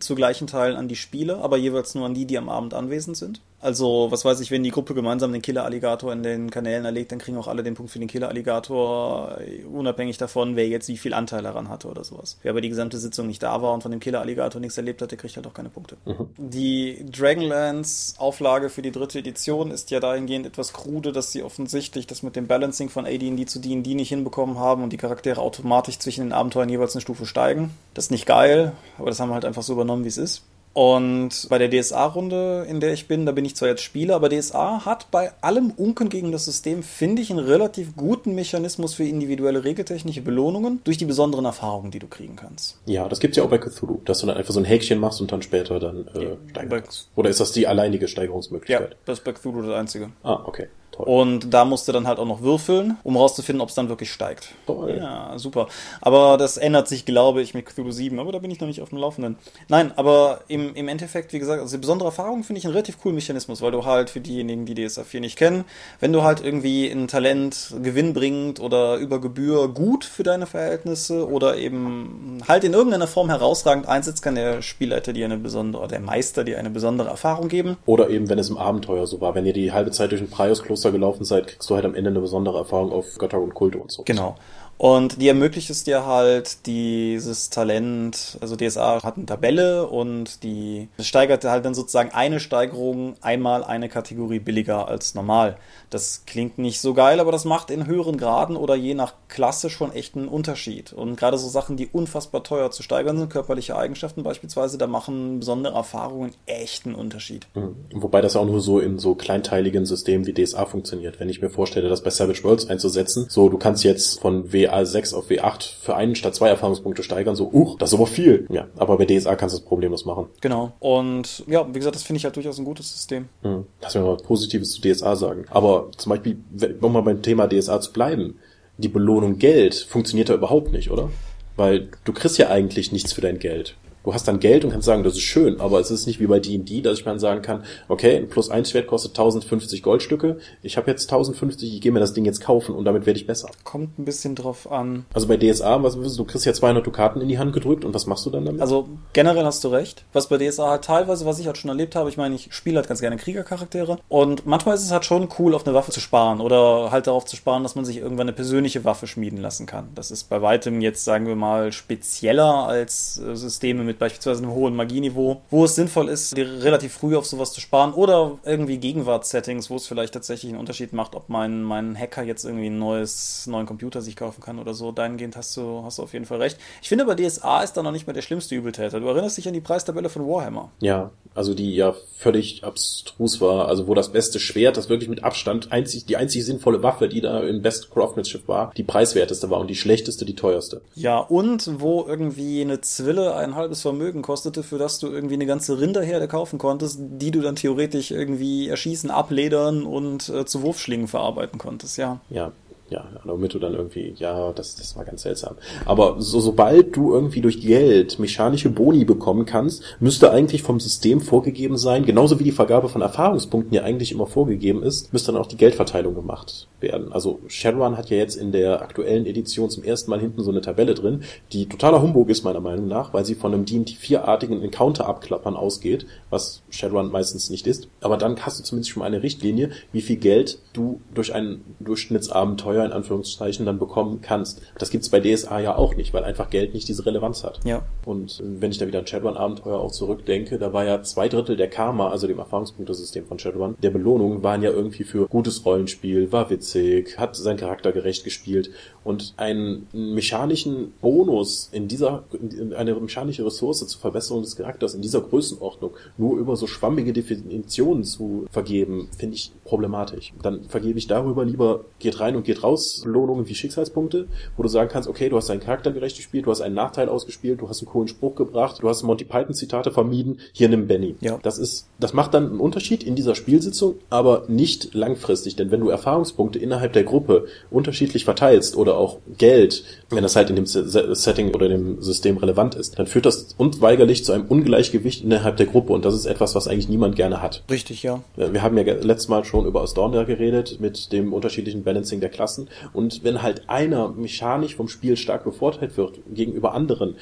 zu 0.00 0.14
gleichen 0.14 0.46
Teilen 0.46 0.76
an 0.76 0.88
die 0.88 0.96
Spieler, 0.96 1.38
aber 1.42 1.56
jeweils 1.56 1.94
nur 1.94 2.04
an 2.04 2.14
die, 2.14 2.26
die 2.26 2.36
am 2.36 2.50
Abend 2.50 2.74
anwesend 2.74 3.16
sind. 3.16 3.40
Also, 3.60 4.08
was 4.10 4.24
weiß 4.24 4.40
ich, 4.40 4.50
wenn 4.50 4.62
die 4.62 4.70
Gruppe 4.70 4.94
gemeinsam 4.94 5.32
den 5.32 5.42
Killer-Alligator 5.42 6.12
in 6.12 6.22
den 6.22 6.50
Kanälen 6.50 6.84
erlegt, 6.84 7.10
dann 7.10 7.18
kriegen 7.18 7.38
auch 7.38 7.48
alle 7.48 7.62
den 7.62 7.74
Punkt 7.74 7.90
für 7.90 7.98
den 7.98 8.08
Killer-Alligator, 8.08 9.38
unabhängig 9.72 10.18
davon, 10.18 10.56
wer 10.56 10.68
jetzt 10.68 10.88
wie 10.88 10.98
viel 10.98 11.14
Anteil 11.14 11.42
daran 11.42 11.68
hatte 11.68 11.88
oder 11.88 12.04
sowas. 12.04 12.38
Wer 12.42 12.50
aber 12.50 12.60
die 12.60 12.68
gesamte 12.68 12.98
Sitzung 12.98 13.26
nicht 13.26 13.42
da 13.42 13.62
war 13.62 13.72
und 13.72 13.82
von 13.82 13.90
dem 13.90 14.00
Killer-Alligator 14.00 14.60
nichts 14.60 14.76
erlebt 14.76 15.00
hat, 15.00 15.10
der 15.10 15.18
kriegt 15.18 15.36
halt 15.36 15.46
auch 15.46 15.54
keine 15.54 15.70
Punkte. 15.70 15.96
Mhm. 16.04 16.28
Die 16.36 17.04
Dragonlance-Auflage 17.10 18.68
für 18.68 18.82
die 18.82 18.92
dritte 18.92 19.18
Edition 19.20 19.70
ist 19.70 19.90
ja 19.90 20.00
dahingehend 20.00 20.46
etwas 20.46 20.72
krude, 20.72 21.12
dass 21.12 21.32
sie 21.32 21.42
offensichtlich 21.42 22.06
das 22.06 22.22
mit 22.22 22.36
dem 22.36 22.46
Balancing 22.46 22.90
von 22.90 23.06
AD&D 23.06 23.46
zu 23.46 23.58
D&D 23.58 23.94
nicht 23.94 24.10
hinbekommen 24.10 24.58
haben 24.58 24.82
und 24.82 24.92
die 24.92 24.98
Charaktere 24.98 25.40
automatisch 25.40 25.98
zwischen 25.98 26.24
den 26.24 26.32
Abenteuern 26.32 26.68
jeweils 26.68 26.94
eine 26.94 27.00
Stufe 27.00 27.24
steigen. 27.24 27.70
Das 27.94 28.06
ist 28.06 28.10
nicht 28.10 28.26
geil, 28.26 28.72
aber 28.98 29.08
das 29.08 29.18
haben 29.18 29.30
wir 29.30 29.34
halt 29.34 29.46
einfach 29.46 29.62
so 29.62 29.72
übernommen, 29.72 30.04
wie 30.04 30.08
es 30.08 30.18
ist. 30.18 30.42
Und 30.76 31.46
bei 31.48 31.56
der 31.56 31.70
DSA-Runde, 31.70 32.66
in 32.68 32.80
der 32.80 32.92
ich 32.92 33.08
bin, 33.08 33.24
da 33.24 33.32
bin 33.32 33.46
ich 33.46 33.56
zwar 33.56 33.70
jetzt 33.70 33.80
Spieler, 33.80 34.14
aber 34.14 34.28
DSA 34.28 34.84
hat 34.84 35.10
bei 35.10 35.32
allem 35.40 35.70
Unken 35.70 36.10
gegen 36.10 36.32
das 36.32 36.44
System, 36.44 36.82
finde 36.82 37.22
ich, 37.22 37.30
einen 37.30 37.38
relativ 37.38 37.96
guten 37.96 38.34
Mechanismus 38.34 38.92
für 38.92 39.04
individuelle 39.04 39.64
regeltechnische 39.64 40.20
Belohnungen 40.20 40.82
durch 40.84 40.98
die 40.98 41.06
besonderen 41.06 41.46
Erfahrungen, 41.46 41.92
die 41.92 41.98
du 41.98 42.08
kriegen 42.08 42.36
kannst. 42.36 42.78
Ja, 42.84 43.08
das 43.08 43.20
gibt's 43.20 43.38
ja 43.38 43.44
auch 43.44 43.48
bei 43.48 43.56
Cthulhu, 43.56 44.02
dass 44.04 44.18
du 44.18 44.26
dann 44.26 44.36
einfach 44.36 44.52
so 44.52 44.60
ein 44.60 44.66
Häkchen 44.66 44.98
machst 44.98 45.22
und 45.22 45.32
dann 45.32 45.40
später 45.40 45.80
dann 45.80 46.08
äh, 46.14 46.24
ja, 46.24 46.30
steigen 46.50 46.68
kannst. 46.68 47.08
Oder 47.16 47.30
ist 47.30 47.40
das 47.40 47.52
die 47.52 47.66
alleinige 47.66 48.06
Steigerungsmöglichkeit? 48.06 48.90
Ja, 48.90 48.96
das 49.06 49.20
ist 49.20 49.24
bei 49.24 49.32
Cthulhu 49.32 49.62
das 49.62 49.76
einzige. 49.76 50.10
Ah, 50.24 50.42
okay. 50.44 50.66
Toll. 50.96 51.06
Und 51.06 51.52
da 51.52 51.64
musst 51.64 51.88
du 51.88 51.92
dann 51.92 52.06
halt 52.06 52.18
auch 52.18 52.26
noch 52.26 52.40
würfeln, 52.40 52.96
um 53.02 53.16
rauszufinden, 53.16 53.60
ob 53.60 53.68
es 53.68 53.74
dann 53.74 53.88
wirklich 53.88 54.10
steigt. 54.10 54.52
Toll. 54.66 54.96
Ja, 54.98 55.38
super. 55.38 55.68
Aber 56.00 56.36
das 56.38 56.56
ändert 56.56 56.88
sich, 56.88 57.04
glaube 57.04 57.42
ich, 57.42 57.54
mit 57.54 57.66
Cthulhu 57.66 57.90
7, 57.90 58.18
aber 58.18 58.32
da 58.32 58.38
bin 58.38 58.50
ich 58.50 58.60
noch 58.60 58.68
nicht 58.68 58.80
auf 58.80 58.90
dem 58.90 58.98
Laufenden. 58.98 59.36
Nein, 59.68 59.92
aber 59.96 60.40
im, 60.48 60.74
im 60.74 60.88
Endeffekt, 60.88 61.32
wie 61.32 61.38
gesagt, 61.38 61.60
also 61.60 61.76
die 61.76 61.80
besondere 61.80 62.08
Erfahrung 62.08 62.44
finde 62.44 62.58
ich 62.58 62.64
einen 62.64 62.72
relativ 62.72 63.00
coolen 63.00 63.14
Mechanismus, 63.14 63.60
weil 63.60 63.72
du 63.72 63.84
halt 63.84 64.10
für 64.10 64.20
diejenigen, 64.20 64.64
die 64.64 64.74
DSA 64.74 65.04
4 65.04 65.20
nicht 65.20 65.36
kennen, 65.36 65.64
wenn 66.00 66.12
du 66.12 66.22
halt 66.22 66.42
irgendwie 66.42 66.90
ein 66.90 67.08
Talent 67.08 67.74
gewinnbringend 67.82 68.60
oder 68.60 68.96
über 68.96 69.20
Gebühr 69.20 69.68
gut 69.68 70.04
für 70.04 70.22
deine 70.22 70.46
Verhältnisse 70.46 71.28
oder 71.28 71.56
eben 71.56 72.40
halt 72.48 72.64
in 72.64 72.72
irgendeiner 72.72 73.06
Form 73.06 73.28
herausragend 73.28 73.86
einsetzt, 73.86 74.22
kann 74.22 74.34
der 74.34 74.62
Spielleiter 74.62 75.12
dir 75.12 75.26
eine 75.26 75.36
besondere, 75.36 75.88
der 75.88 76.00
Meister 76.00 76.44
dir 76.44 76.58
eine 76.58 76.70
besondere 76.70 77.08
Erfahrung 77.08 77.48
geben. 77.48 77.76
Oder 77.86 78.08
eben, 78.10 78.28
wenn 78.28 78.38
es 78.38 78.48
im 78.48 78.56
Abenteuer 78.56 79.06
so 79.06 79.20
war, 79.20 79.34
wenn 79.34 79.46
ihr 79.46 79.52
die 79.52 79.72
halbe 79.72 79.90
Zeit 79.90 80.12
durch 80.12 80.20
ein 80.20 80.30
Praios-Kloster 80.30 80.85
Kloster 80.86 80.92
gelaufen 80.92 81.24
seid, 81.24 81.46
kriegst 81.48 81.68
du 81.68 81.74
halt 81.74 81.84
am 81.84 81.94
Ende 81.94 82.10
eine 82.10 82.20
besondere 82.20 82.58
Erfahrung 82.58 82.92
auf 82.92 83.18
Götter 83.18 83.40
und 83.40 83.54
Kulte 83.54 83.78
und 83.78 83.90
so. 83.90 84.02
Genau. 84.04 84.36
Und 84.78 85.20
die 85.20 85.28
ermöglicht 85.28 85.70
es 85.70 85.84
dir 85.84 86.06
halt, 86.06 86.66
dieses 86.66 87.50
Talent, 87.50 88.36
also 88.40 88.56
DSA 88.56 89.02
hat 89.02 89.16
eine 89.16 89.26
Tabelle 89.26 89.86
und 89.86 90.42
die 90.42 90.88
steigert 91.00 91.44
halt 91.44 91.64
dann 91.64 91.74
sozusagen 91.74 92.10
eine 92.10 92.40
Steigerung 92.40 93.14
einmal 93.22 93.64
eine 93.64 93.88
Kategorie 93.88 94.38
billiger 94.38 94.88
als 94.88 95.14
normal. 95.14 95.56
Das 95.88 96.24
klingt 96.26 96.58
nicht 96.58 96.80
so 96.80 96.94
geil, 96.94 97.20
aber 97.20 97.32
das 97.32 97.44
macht 97.44 97.70
in 97.70 97.86
höheren 97.86 98.18
Graden 98.18 98.56
oder 98.56 98.74
je 98.74 98.94
nach 98.94 99.14
Klasse 99.28 99.70
schon 99.70 99.92
echt 99.92 100.16
einen 100.16 100.28
Unterschied. 100.28 100.92
Und 100.92 101.16
gerade 101.16 101.38
so 101.38 101.48
Sachen, 101.48 101.76
die 101.76 101.86
unfassbar 101.86 102.42
teuer 102.42 102.70
zu 102.70 102.82
steigern 102.82 103.18
sind, 103.18 103.30
körperliche 103.30 103.76
Eigenschaften 103.76 104.22
beispielsweise, 104.24 104.78
da 104.78 104.86
machen 104.86 105.38
besondere 105.38 105.74
Erfahrungen 105.74 106.32
echt 106.44 106.86
einen 106.86 106.96
Unterschied. 106.96 107.46
Mhm. 107.54 107.76
Wobei 107.94 108.20
das 108.20 108.36
auch 108.36 108.46
nur 108.46 108.60
so 108.60 108.78
in 108.78 108.98
so 108.98 109.14
kleinteiligen 109.14 109.86
Systemen 109.86 110.26
wie 110.26 110.34
DSA 110.34 110.66
funktioniert. 110.66 111.18
Wenn 111.18 111.28
ich 111.28 111.40
mir 111.40 111.50
vorstelle, 111.50 111.88
das 111.88 112.02
bei 112.02 112.10
Savage 112.10 112.42
Worlds 112.44 112.68
einzusetzen, 112.68 113.26
so 113.28 113.48
du 113.48 113.56
kannst 113.56 113.84
jetzt 113.84 114.20
von 114.20 114.52
WA6 114.68 115.14
auf 115.14 115.30
W8 115.30 115.68
für 115.80 115.96
einen 115.96 116.14
statt 116.14 116.34
zwei 116.34 116.48
Erfahrungspunkte 116.48 117.02
steigern, 117.02 117.36
so, 117.36 117.50
uh, 117.52 117.76
das 117.78 117.90
ist 117.90 117.98
aber 117.98 118.06
viel. 118.06 118.46
Ja, 118.50 118.68
aber 118.76 118.98
bei 118.98 119.04
DSA 119.04 119.36
kannst 119.36 119.54
du 119.54 119.58
es 119.58 119.64
problemlos 119.64 120.04
machen. 120.04 120.26
Genau. 120.40 120.72
Und 120.78 121.44
ja, 121.46 121.66
wie 121.68 121.78
gesagt, 121.78 121.96
das 121.96 122.02
finde 122.02 122.18
ich 122.18 122.24
halt 122.24 122.36
durchaus 122.36 122.58
ein 122.58 122.64
gutes 122.64 122.92
System. 122.92 123.28
Mhm. 123.42 123.66
Lass 123.80 123.94
mir 123.94 124.02
mal 124.02 124.14
was 124.14 124.22
Positives 124.22 124.72
zu 124.72 124.80
DSA 124.80 125.16
sagen. 125.16 125.44
Aber 125.50 125.90
zum 125.96 126.10
Beispiel, 126.10 126.38
um 126.80 126.92
mal 126.92 127.02
beim 127.02 127.22
Thema 127.22 127.48
DSA 127.48 127.80
zu 127.80 127.92
bleiben, 127.92 128.38
die 128.78 128.88
Belohnung 128.88 129.38
Geld 129.38 129.74
funktioniert 129.74 130.28
da 130.28 130.34
überhaupt 130.34 130.72
nicht, 130.72 130.90
oder? 130.90 131.10
Weil 131.56 131.88
du 132.04 132.12
kriegst 132.12 132.38
ja 132.38 132.48
eigentlich 132.50 132.92
nichts 132.92 133.12
für 133.12 133.22
dein 133.22 133.38
Geld 133.38 133.76
du 134.06 134.14
hast 134.14 134.28
dann 134.28 134.38
Geld 134.38 134.64
und 134.64 134.70
kannst 134.70 134.86
sagen, 134.86 135.02
das 135.02 135.14
ist 135.14 135.22
schön, 135.22 135.60
aber 135.60 135.80
es 135.80 135.90
ist 135.90 136.06
nicht 136.06 136.20
wie 136.20 136.28
bei 136.28 136.38
D&D, 136.38 136.80
dass 136.80 136.98
ich 136.98 137.04
dann 137.04 137.18
sagen 137.18 137.42
kann, 137.42 137.64
okay, 137.88 138.18
ein 138.18 138.28
plus 138.28 138.50
1 138.50 138.70
Schwert 138.70 138.86
kostet 138.86 139.10
1050 139.10 139.82
Goldstücke, 139.82 140.38
ich 140.62 140.76
habe 140.76 140.88
jetzt 140.88 141.10
1050, 141.10 141.74
ich 141.74 141.80
gehe 141.80 141.90
mir 141.90 141.98
das 141.98 142.12
Ding 142.12 142.24
jetzt 142.24 142.40
kaufen 142.40 142.76
und 142.76 142.84
damit 142.84 143.04
werde 143.04 143.18
ich 143.18 143.26
besser. 143.26 143.50
Kommt 143.64 143.98
ein 143.98 144.04
bisschen 144.04 144.36
drauf 144.36 144.70
an. 144.70 145.06
Also 145.12 145.26
bei 145.26 145.36
DSA, 145.36 145.82
was 145.82 145.96
du 145.96 146.24
kriegst 146.24 146.46
ja 146.46 146.52
200 146.52 146.86
Dukaten 146.86 147.20
in 147.20 147.26
die 147.26 147.38
Hand 147.38 147.52
gedrückt 147.52 147.84
und 147.84 147.94
was 147.94 148.06
machst 148.06 148.24
du 148.26 148.30
dann 148.30 148.44
damit? 148.44 148.60
Also 148.60 148.88
generell 149.12 149.44
hast 149.44 149.64
du 149.64 149.68
recht. 149.68 150.04
Was 150.12 150.28
bei 150.28 150.38
DSA 150.38 150.70
halt 150.70 150.84
teilweise, 150.84 151.26
was 151.26 151.40
ich 151.40 151.48
halt 151.48 151.58
schon 151.58 151.70
erlebt 151.70 151.96
habe, 151.96 152.08
ich 152.08 152.16
meine, 152.16 152.36
ich 152.36 152.54
spiele 152.54 152.76
halt 152.76 152.86
ganz 152.86 153.00
gerne 153.00 153.16
Kriegercharaktere 153.16 153.98
und 154.08 154.46
manchmal 154.46 154.76
ist 154.76 154.84
es 154.84 154.92
halt 154.92 155.04
schon 155.04 155.28
cool, 155.40 155.52
auf 155.52 155.66
eine 155.66 155.74
Waffe 155.74 155.90
zu 155.90 155.98
sparen 155.98 156.40
oder 156.40 156.92
halt 156.92 157.08
darauf 157.08 157.24
zu 157.24 157.34
sparen, 157.34 157.64
dass 157.64 157.74
man 157.74 157.84
sich 157.84 157.96
irgendwann 157.96 158.28
eine 158.28 158.36
persönliche 158.36 158.84
Waffe 158.84 159.08
schmieden 159.08 159.40
lassen 159.40 159.66
kann. 159.66 159.88
Das 159.96 160.12
ist 160.12 160.28
bei 160.28 160.40
weitem 160.42 160.80
jetzt, 160.80 161.04
sagen 161.04 161.26
wir 161.26 161.34
mal, 161.34 161.72
spezieller 161.72 162.68
als 162.68 163.18
äh, 163.18 163.34
Systeme 163.34 163.82
mit 163.82 163.95
beispielsweise 163.98 164.42
einem 164.42 164.52
hohen 164.52 164.74
Magieniveau, 164.74 165.42
wo 165.50 165.64
es 165.64 165.74
sinnvoll 165.74 166.08
ist, 166.08 166.36
relativ 166.36 166.92
früh 166.92 167.16
auf 167.16 167.26
sowas 167.26 167.52
zu 167.52 167.60
sparen 167.60 167.92
oder 167.94 168.38
irgendwie 168.44 168.78
Gegenwartssettings, 168.78 169.70
wo 169.70 169.76
es 169.76 169.86
vielleicht 169.86 170.14
tatsächlich 170.14 170.52
einen 170.52 170.60
Unterschied 170.60 170.92
macht, 170.92 171.14
ob 171.14 171.28
mein, 171.28 171.62
mein 171.62 171.98
Hacker 171.98 172.22
jetzt 172.22 172.44
irgendwie 172.44 172.66
ein 172.66 172.78
neues, 172.78 173.46
neuen 173.46 173.66
Computer 173.66 174.00
sich 174.00 174.16
kaufen 174.16 174.40
kann 174.40 174.58
oder 174.58 174.74
so. 174.74 174.92
Dahingehend 174.92 175.36
hast 175.36 175.56
du, 175.56 175.82
hast 175.84 175.98
du 175.98 176.02
auf 176.02 176.12
jeden 176.12 176.26
Fall 176.26 176.40
recht. 176.42 176.58
Ich 176.82 176.88
finde 176.88 177.04
aber 177.04 177.16
DSA 177.16 177.62
ist 177.62 177.74
da 177.74 177.82
noch 177.82 177.92
nicht 177.92 178.06
mehr 178.06 178.14
der 178.14 178.22
schlimmste 178.22 178.54
Übeltäter. 178.54 179.00
Du 179.00 179.06
erinnerst 179.06 179.36
dich 179.36 179.48
an 179.48 179.54
die 179.54 179.60
Preistabelle 179.60 180.08
von 180.08 180.26
Warhammer. 180.26 180.70
Ja, 180.80 181.10
also 181.34 181.54
die 181.54 181.74
ja 181.74 181.94
völlig 182.16 182.64
abstrus 182.64 183.40
war, 183.40 183.68
also 183.68 183.86
wo 183.86 183.94
das 183.94 184.10
beste 184.10 184.40
Schwert, 184.40 184.76
das 184.76 184.88
wirklich 184.88 185.10
mit 185.10 185.22
Abstand 185.22 185.70
einzig, 185.70 186.06
die 186.06 186.16
einzig 186.16 186.44
sinnvolle 186.44 186.82
Waffe, 186.82 187.08
die 187.08 187.20
da 187.20 187.40
im 187.40 187.62
Best 187.62 187.90
Craftsmanship 187.90 188.48
war, 188.48 188.72
die 188.76 188.82
preiswerteste 188.82 189.50
war 189.50 189.60
und 189.60 189.68
die 189.68 189.74
schlechteste 189.74 190.24
die 190.24 190.34
teuerste. 190.34 190.80
Ja, 190.94 191.18
und 191.18 191.80
wo 191.80 192.04
irgendwie 192.06 192.62
eine 192.62 192.80
Zwille 192.80 193.34
ein 193.34 193.54
halbes 193.54 193.82
Vermögen 193.86 194.22
kostete, 194.22 194.64
für 194.64 194.78
das 194.78 194.98
du 194.98 195.06
irgendwie 195.06 195.34
eine 195.34 195.46
ganze 195.46 195.78
Rinderherde 195.78 196.26
kaufen 196.26 196.58
konntest, 196.58 196.98
die 197.00 197.30
du 197.30 197.40
dann 197.40 197.54
theoretisch 197.54 198.10
irgendwie 198.10 198.68
erschießen, 198.68 199.12
abledern 199.12 199.84
und 199.84 200.28
äh, 200.28 200.44
zu 200.44 200.62
Wurfschlingen 200.62 201.06
verarbeiten 201.06 201.60
konntest, 201.60 201.96
ja. 201.96 202.18
Ja, 202.28 202.50
ja, 202.88 203.04
du 203.24 203.58
dann 203.58 203.74
irgendwie, 203.74 204.14
ja, 204.16 204.52
das, 204.52 204.76
das 204.76 204.96
war 204.96 205.04
ganz 205.04 205.22
seltsam. 205.22 205.56
Aber 205.84 206.16
so, 206.20 206.40
sobald 206.40 206.96
du 206.96 207.12
irgendwie 207.12 207.40
durch 207.40 207.60
Geld 207.60 208.18
mechanische 208.18 208.70
Boni 208.70 209.04
bekommen 209.04 209.44
kannst, 209.44 209.82
müsste 210.00 210.30
eigentlich 210.30 210.62
vom 210.62 210.78
System 210.78 211.20
vorgegeben 211.20 211.76
sein, 211.76 212.04
genauso 212.04 212.38
wie 212.38 212.44
die 212.44 212.52
Vergabe 212.52 212.88
von 212.88 213.02
Erfahrungspunkten 213.02 213.74
ja 213.74 213.82
eigentlich 213.82 214.12
immer 214.12 214.26
vorgegeben 214.26 214.82
ist, 214.82 215.12
müsste 215.12 215.32
dann 215.32 215.40
auch 215.40 215.46
die 215.46 215.56
Geldverteilung 215.56 216.14
gemacht 216.14 216.68
werden. 216.80 217.12
Also 217.12 217.40
Shadowrun 217.48 217.96
hat 217.96 218.10
ja 218.10 218.16
jetzt 218.18 218.36
in 218.36 218.52
der 218.52 218.82
aktuellen 218.82 219.26
Edition 219.26 219.70
zum 219.70 219.82
ersten 219.82 220.10
Mal 220.10 220.20
hinten 220.20 220.42
so 220.42 220.50
eine 220.50 220.60
Tabelle 220.60 220.94
drin, 220.94 221.22
die 221.52 221.66
totaler 221.68 222.02
Humbug 222.02 222.28
ist 222.28 222.44
meiner 222.44 222.60
Meinung 222.60 222.86
nach, 222.86 223.12
weil 223.12 223.24
sie 223.24 223.34
von 223.34 223.52
einem 223.52 223.64
D&D 223.64 223.94
4-artigen 223.94 224.62
Encounter-Abklappern 224.62 225.56
ausgeht, 225.56 226.06
was 226.30 226.62
Shadowrun 226.70 227.10
meistens 227.10 227.50
nicht 227.50 227.66
ist. 227.66 227.88
Aber 228.00 228.16
dann 228.16 228.38
hast 228.40 228.60
du 228.60 228.64
zumindest 228.64 228.90
schon 228.90 229.00
mal 229.00 229.06
eine 229.06 229.22
Richtlinie, 229.22 229.70
wie 229.92 230.02
viel 230.02 230.16
Geld 230.16 230.58
du 230.72 231.00
durch 231.14 231.34
ein 231.34 231.62
Durchschnittsabenteuer 231.80 232.75
in 232.84 232.92
Anführungszeichen 232.92 233.66
dann 233.66 233.78
bekommen 233.78 234.20
kannst. 234.20 234.62
Das 234.78 234.90
gibt's 234.90 235.08
bei 235.08 235.20
DSA 235.20 235.60
ja 235.60 235.76
auch 235.76 235.94
nicht, 235.94 236.12
weil 236.12 236.24
einfach 236.24 236.50
Geld 236.50 236.74
nicht 236.74 236.88
diese 236.88 237.06
Relevanz 237.06 237.44
hat. 237.44 237.60
Ja. 237.64 237.82
Und 238.04 238.42
wenn 238.44 238.70
ich 238.70 238.78
da 238.78 238.86
wieder 238.86 238.98
an 238.98 239.06
Shadowrun-Abenteuer 239.06 239.78
auch 239.78 239.92
zurückdenke, 239.92 240.58
da 240.58 240.72
war 240.72 240.84
ja 240.84 241.02
zwei 241.02 241.28
Drittel 241.28 241.56
der 241.56 241.68
Karma, 241.68 242.10
also 242.10 242.26
dem 242.26 242.38
Erfahrungspunktesystem 242.38 243.26
von 243.26 243.38
Shadowrun, 243.38 243.76
der 243.82 243.90
Belohnung 243.90 244.42
waren 244.42 244.62
ja 244.62 244.70
irgendwie 244.70 245.04
für 245.04 245.26
gutes 245.26 245.64
Rollenspiel, 245.64 246.32
war 246.32 246.50
witzig, 246.50 246.66
witzig, 246.66 247.18
hat 247.18 247.36
seinen 247.36 247.56
Charakter 247.56 247.92
gerecht 247.92 248.24
gespielt 248.24 248.70
und 249.06 249.34
einen 249.36 249.86
mechanischen 249.92 250.92
Bonus 251.00 251.68
in 251.70 251.86
dieser, 251.86 252.24
in 252.32 252.74
eine 252.74 252.94
mechanische 252.96 253.46
Ressource 253.46 253.86
zur 253.86 254.00
Verbesserung 254.00 254.42
des 254.42 254.56
Charakters 254.56 254.94
in 254.94 255.02
dieser 255.02 255.20
Größenordnung 255.20 255.92
nur 256.18 256.36
über 256.36 256.56
so 256.56 256.66
schwammige 256.66 257.12
Definitionen 257.12 258.02
zu 258.02 258.46
vergeben, 258.50 259.08
finde 259.16 259.36
ich 259.36 259.52
problematisch. 259.64 260.32
Dann 260.42 260.64
vergebe 260.64 260.98
ich 260.98 261.06
darüber 261.06 261.44
lieber, 261.44 261.84
geht 262.00 262.18
rein 262.18 262.34
und 262.34 262.44
geht 262.44 262.64
raus 262.64 263.02
Belohnungen 263.04 263.48
wie 263.48 263.54
Schicksalspunkte, 263.54 264.26
wo 264.56 264.64
du 264.64 264.68
sagen 264.68 264.90
kannst, 264.90 265.08
okay, 265.08 265.28
du 265.28 265.36
hast 265.36 265.48
deinen 265.48 265.60
Charakter 265.60 265.92
gerecht 265.92 266.16
gespielt, 266.16 266.46
du 266.46 266.50
hast 266.50 266.60
einen 266.60 266.74
Nachteil 266.74 267.08
ausgespielt, 267.08 267.60
du 267.60 267.68
hast 267.68 267.82
einen 267.82 267.90
coolen 267.90 268.08
Spruch 268.08 268.34
gebracht, 268.34 268.82
du 268.82 268.88
hast 268.88 269.04
Monty 269.04 269.24
Python 269.24 269.54
Zitate 269.54 269.92
vermieden, 269.92 270.40
hier 270.52 270.68
nimm 270.68 270.88
Benny. 270.88 271.14
Ja. 271.20 271.38
Das 271.42 271.58
ist, 271.58 271.88
das 272.00 272.12
macht 272.12 272.34
dann 272.34 272.50
einen 272.50 272.60
Unterschied 272.60 273.04
in 273.04 273.14
dieser 273.14 273.36
Spielsitzung, 273.36 273.94
aber 274.10 274.46
nicht 274.48 274.94
langfristig, 274.94 275.54
denn 275.54 275.70
wenn 275.70 275.80
du 275.80 275.90
Erfahrungspunkte 275.90 276.58
innerhalb 276.58 276.92
der 276.92 277.04
Gruppe 277.04 277.46
unterschiedlich 277.70 278.24
verteilst 278.24 278.76
oder 278.76 278.95
auch 278.96 279.18
Geld, 279.38 279.84
wenn 280.10 280.22
das 280.22 280.36
halt 280.36 280.50
in 280.50 280.56
dem 280.56 280.66
Setting 280.66 281.54
oder 281.54 281.68
dem 281.68 282.00
System 282.02 282.36
relevant 282.36 282.74
ist, 282.74 282.98
dann 282.98 283.06
führt 283.06 283.26
das 283.26 283.54
unweigerlich 283.56 284.24
zu 284.24 284.32
einem 284.32 284.46
Ungleichgewicht 284.46 285.24
innerhalb 285.24 285.56
der 285.56 285.66
Gruppe 285.66 285.92
und 285.92 286.04
das 286.04 286.14
ist 286.14 286.26
etwas, 286.26 286.54
was 286.54 286.68
eigentlich 286.68 286.88
niemand 286.88 287.16
gerne 287.16 287.42
hat. 287.42 287.62
Richtig, 287.70 288.02
ja. 288.02 288.22
Wir 288.36 288.62
haben 288.62 288.76
ja 288.76 288.84
letztes 288.84 289.28
Mal 289.28 289.44
schon 289.44 289.66
über 289.66 289.82
Ostornia 289.82 290.24
geredet 290.24 290.78
mit 290.80 291.12
dem 291.12 291.32
unterschiedlichen 291.32 291.82
Balancing 291.84 292.20
der 292.20 292.30
Klassen 292.30 292.68
und 292.92 293.24
wenn 293.24 293.42
halt 293.42 293.68
einer 293.68 294.08
mechanisch 294.10 294.76
vom 294.76 294.88
Spiel 294.88 295.16
stark 295.16 295.44
bevorteilt 295.44 295.96
wird 295.96 296.20
gegenüber 296.32 296.74
anderen, 296.74 297.16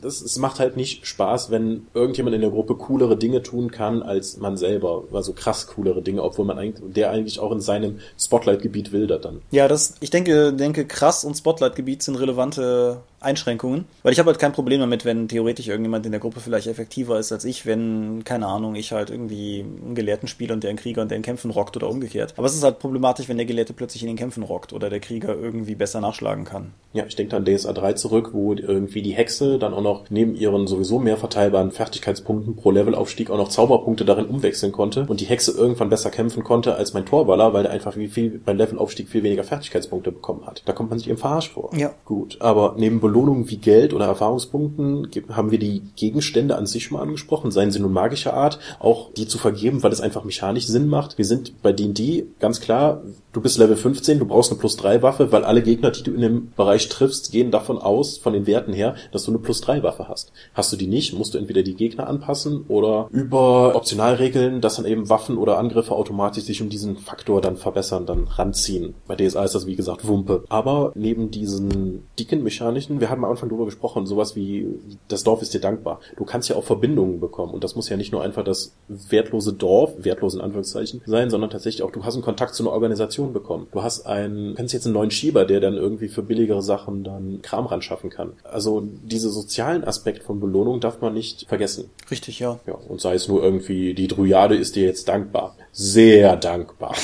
das, 0.00 0.20
es 0.20 0.38
macht 0.38 0.58
halt 0.58 0.76
nicht 0.76 1.06
Spaß, 1.06 1.50
wenn 1.50 1.86
irgendjemand 1.94 2.34
in 2.34 2.40
der 2.40 2.50
Gruppe 2.50 2.74
coolere 2.74 3.16
Dinge 3.16 3.42
tun 3.42 3.70
kann 3.70 4.02
als 4.02 4.38
man 4.38 4.56
selber. 4.56 5.04
Also 5.12 5.32
krass 5.32 5.68
coolere 5.68 6.02
Dinge, 6.02 6.22
obwohl 6.22 6.44
man 6.44 6.58
eigentlich, 6.58 6.92
der 6.92 7.10
eigentlich 7.10 7.38
auch 7.38 7.52
in 7.52 7.60
seinem 7.60 8.00
Spotlight-Gebiet 8.18 8.92
wildert 8.92 9.24
dann. 9.24 9.40
Ja, 9.50 9.68
das, 9.68 9.94
ich 10.00 10.10
denke, 10.10 10.52
denke, 10.52 10.86
krass 10.86 11.24
und 11.24 11.36
Spotlight-Gebiet 11.36 12.02
sind 12.02 12.16
relevante 12.16 13.02
Einschränkungen, 13.24 13.84
weil 14.02 14.12
ich 14.12 14.18
habe 14.18 14.28
halt 14.28 14.38
kein 14.38 14.52
Problem 14.52 14.80
damit, 14.80 15.04
wenn 15.04 15.28
theoretisch 15.28 15.68
irgendjemand 15.68 16.06
in 16.06 16.12
der 16.12 16.20
Gruppe 16.20 16.40
vielleicht 16.40 16.66
effektiver 16.66 17.18
ist 17.18 17.32
als 17.32 17.44
ich, 17.44 17.66
wenn, 17.66 18.22
keine 18.24 18.46
Ahnung, 18.46 18.74
ich 18.74 18.92
halt 18.92 19.10
irgendwie 19.10 19.60
einen 19.60 19.94
Gelehrten 19.94 20.28
spiele 20.28 20.52
und 20.52 20.62
der 20.62 20.70
einen 20.70 20.78
Krieger 20.78 21.02
und 21.02 21.10
der 21.10 21.16
in 21.16 21.22
Kämpfen 21.22 21.50
rockt 21.50 21.76
oder 21.76 21.88
umgekehrt. 21.88 22.34
Aber 22.36 22.46
es 22.46 22.54
ist 22.54 22.62
halt 22.62 22.78
problematisch, 22.78 23.28
wenn 23.28 23.36
der 23.36 23.46
Gelehrte 23.46 23.72
plötzlich 23.72 24.02
in 24.02 24.08
den 24.08 24.16
Kämpfen 24.16 24.42
rockt 24.42 24.72
oder 24.72 24.90
der 24.90 25.00
Krieger 25.00 25.34
irgendwie 25.34 25.74
besser 25.74 26.00
nachschlagen 26.00 26.44
kann. 26.44 26.72
Ja, 26.92 27.04
ich 27.06 27.16
denke 27.16 27.36
an 27.36 27.44
DSA 27.44 27.72
3 27.72 27.94
zurück, 27.94 28.30
wo 28.32 28.52
irgendwie 28.52 29.02
die 29.02 29.12
Hexe 29.12 29.58
dann 29.58 29.74
auch 29.74 29.82
noch 29.82 30.10
neben 30.10 30.36
ihren 30.36 30.66
sowieso 30.66 30.98
mehr 30.98 31.16
verteilbaren 31.16 31.72
Fertigkeitspunkten 31.72 32.56
pro 32.56 32.70
Levelaufstieg 32.70 33.30
auch 33.30 33.36
noch 33.36 33.48
Zauberpunkte 33.48 34.04
darin 34.04 34.26
umwechseln 34.26 34.72
konnte 34.72 35.06
und 35.08 35.20
die 35.20 35.26
Hexe 35.26 35.52
irgendwann 35.52 35.88
besser 35.88 36.10
kämpfen 36.10 36.44
konnte 36.44 36.76
als 36.76 36.94
mein 36.94 37.06
Torwaller, 37.06 37.52
weil 37.52 37.66
er 37.66 37.72
einfach 37.72 37.96
wie 37.96 38.08
viel 38.08 38.38
beim 38.44 38.56
Levelaufstieg 38.56 39.08
viel 39.08 39.22
weniger 39.22 39.44
Fertigkeitspunkte 39.44 40.12
bekommen 40.12 40.46
hat. 40.46 40.62
Da 40.66 40.72
kommt 40.72 40.90
man 40.90 40.98
sich 40.98 41.08
im 41.08 41.16
Verarscht 41.16 41.52
vor. 41.52 41.70
Ja. 41.76 41.92
Gut, 42.04 42.36
aber 42.40 42.74
neben 42.78 43.00
Belohnungen 43.14 43.48
wie 43.48 43.58
Geld 43.58 43.94
oder 43.94 44.06
Erfahrungspunkten 44.06 45.08
haben 45.30 45.52
wir 45.52 45.60
die 45.60 45.82
Gegenstände 45.94 46.56
an 46.56 46.66
sich 46.66 46.84
schon 46.84 46.96
mal 46.96 47.02
angesprochen, 47.04 47.52
seien 47.52 47.70
sie 47.70 47.78
nun 47.78 47.92
magischer 47.92 48.34
Art, 48.34 48.58
auch 48.80 49.12
die 49.12 49.28
zu 49.28 49.38
vergeben, 49.38 49.84
weil 49.84 49.92
es 49.92 50.00
einfach 50.00 50.24
mechanisch 50.24 50.66
Sinn 50.66 50.88
macht. 50.88 51.16
Wir 51.16 51.24
sind 51.24 51.62
bei 51.62 51.72
D&D 51.72 52.26
ganz 52.40 52.60
klar, 52.60 53.02
du 53.32 53.40
bist 53.40 53.56
Level 53.58 53.76
15, 53.76 54.18
du 54.18 54.26
brauchst 54.26 54.50
eine 54.50 54.58
Plus 54.58 54.76
3 54.76 55.02
Waffe, 55.02 55.30
weil 55.30 55.44
alle 55.44 55.62
Gegner, 55.62 55.92
die 55.92 56.02
du 56.02 56.12
in 56.12 56.22
dem 56.22 56.50
Bereich 56.56 56.88
triffst, 56.88 57.30
gehen 57.30 57.52
davon 57.52 57.78
aus, 57.78 58.18
von 58.18 58.32
den 58.32 58.48
Werten 58.48 58.72
her, 58.72 58.96
dass 59.12 59.22
du 59.22 59.30
eine 59.30 59.38
Plus 59.38 59.60
3 59.60 59.84
Waffe 59.84 60.08
hast. 60.08 60.32
Hast 60.52 60.72
du 60.72 60.76
die 60.76 60.88
nicht, 60.88 61.16
musst 61.16 61.34
du 61.34 61.38
entweder 61.38 61.62
die 61.62 61.74
Gegner 61.74 62.08
anpassen 62.08 62.64
oder 62.66 63.06
über 63.12 63.76
Optionalregeln, 63.76 64.60
dass 64.60 64.76
dann 64.76 64.86
eben 64.86 65.08
Waffen 65.08 65.38
oder 65.38 65.58
Angriffe 65.58 65.94
automatisch 65.94 66.44
sich 66.44 66.60
um 66.60 66.68
diesen 66.68 66.96
Faktor 66.96 67.40
dann 67.40 67.56
verbessern, 67.56 68.06
dann 68.06 68.24
ranziehen. 68.24 68.94
Bei 69.06 69.14
DSA 69.14 69.44
ist 69.44 69.54
das 69.54 69.66
wie 69.66 69.76
gesagt 69.76 70.08
Wumpe. 70.08 70.42
Aber 70.48 70.90
neben 70.96 71.30
diesen 71.30 72.08
dicken 72.18 72.42
mechanischen, 72.42 73.00
wir 73.04 73.10
haben 73.10 73.22
am 73.22 73.32
Anfang 73.32 73.50
darüber 73.50 73.66
gesprochen, 73.66 74.06
sowas 74.06 74.34
wie 74.34 74.66
das 75.08 75.24
Dorf 75.24 75.42
ist 75.42 75.52
dir 75.52 75.60
dankbar. 75.60 76.00
Du 76.16 76.24
kannst 76.24 76.48
ja 76.48 76.56
auch 76.56 76.64
Verbindungen 76.64 77.20
bekommen 77.20 77.52
und 77.52 77.62
das 77.62 77.76
muss 77.76 77.90
ja 77.90 77.98
nicht 77.98 78.12
nur 78.12 78.22
einfach 78.22 78.44
das 78.44 78.72
wertlose 78.88 79.52
Dorf, 79.52 79.92
wertlos 79.98 80.34
in 80.34 80.40
Anführungszeichen 80.40 81.02
sein, 81.04 81.28
sondern 81.28 81.50
tatsächlich 81.50 81.82
auch 81.82 81.90
du 81.90 82.02
hast 82.02 82.14
einen 82.14 82.22
Kontakt 82.22 82.54
zu 82.54 82.62
einer 82.62 82.72
Organisation 82.72 83.34
bekommen. 83.34 83.66
Du 83.72 83.82
hast 83.82 84.06
einen, 84.06 84.54
kannst 84.54 84.72
jetzt 84.72 84.86
einen 84.86 84.94
neuen 84.94 85.10
Schieber, 85.10 85.44
der 85.44 85.60
dann 85.60 85.74
irgendwie 85.74 86.08
für 86.08 86.22
billigere 86.22 86.62
Sachen 86.62 87.04
dann 87.04 87.42
Kram 87.42 87.66
ran 87.66 87.82
schaffen 87.82 88.08
kann. 88.08 88.32
Also 88.42 88.82
diese 89.02 89.28
sozialen 89.28 89.84
Aspekt 89.84 90.22
von 90.22 90.40
Belohnung 90.40 90.80
darf 90.80 91.02
man 91.02 91.12
nicht 91.12 91.46
vergessen. 91.46 91.90
Richtig, 92.10 92.38
ja. 92.38 92.58
Ja, 92.66 92.72
und 92.88 93.02
sei 93.02 93.16
es 93.16 93.28
nur 93.28 93.42
irgendwie, 93.42 93.92
die 93.92 94.08
Drujade 94.08 94.56
ist 94.56 94.76
dir 94.76 94.84
jetzt 94.84 95.08
dankbar. 95.08 95.56
Sehr 95.72 96.36
dankbar. 96.36 96.94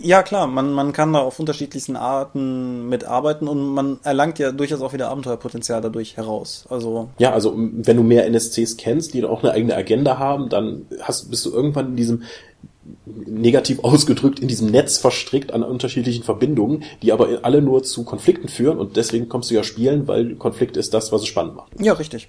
Ja, 0.00 0.22
klar, 0.22 0.46
man, 0.46 0.72
man 0.72 0.92
kann 0.92 1.12
da 1.12 1.20
auf 1.20 1.38
unterschiedlichsten 1.38 1.96
Arten 1.96 2.88
mitarbeiten 2.88 3.48
und 3.48 3.74
man 3.74 3.98
erlangt 4.02 4.38
ja 4.38 4.52
durchaus 4.52 4.80
auch 4.80 4.92
wieder 4.92 5.08
Abenteuerpotenzial 5.08 5.80
dadurch 5.80 6.16
heraus. 6.16 6.66
Also. 6.68 7.08
Ja, 7.18 7.32
also 7.32 7.54
wenn 7.56 7.96
du 7.96 8.02
mehr 8.02 8.26
NSCs 8.26 8.76
kennst, 8.76 9.14
die 9.14 9.24
auch 9.24 9.42
eine 9.42 9.52
eigene 9.52 9.74
Agenda 9.74 10.18
haben, 10.18 10.48
dann 10.48 10.86
hast, 11.00 11.30
bist 11.30 11.44
du 11.46 11.52
irgendwann 11.52 11.90
in 11.90 11.96
diesem 11.96 12.22
negativ 13.26 13.80
ausgedrückt 13.82 14.38
in 14.38 14.48
diesem 14.48 14.70
Netz 14.70 14.98
verstrickt 14.98 15.52
an 15.52 15.62
unterschiedlichen 15.62 16.22
Verbindungen, 16.22 16.84
die 17.02 17.12
aber 17.12 17.40
alle 17.42 17.62
nur 17.62 17.82
zu 17.82 18.04
Konflikten 18.04 18.48
führen 18.48 18.78
und 18.78 18.96
deswegen 18.96 19.28
kommst 19.28 19.50
du 19.50 19.54
ja 19.54 19.64
spielen, 19.64 20.06
weil 20.08 20.36
Konflikt 20.36 20.76
ist 20.76 20.94
das, 20.94 21.12
was 21.12 21.22
es 21.22 21.28
spannend 21.28 21.56
macht. 21.56 21.72
Ja, 21.80 21.94
richtig. 21.94 22.28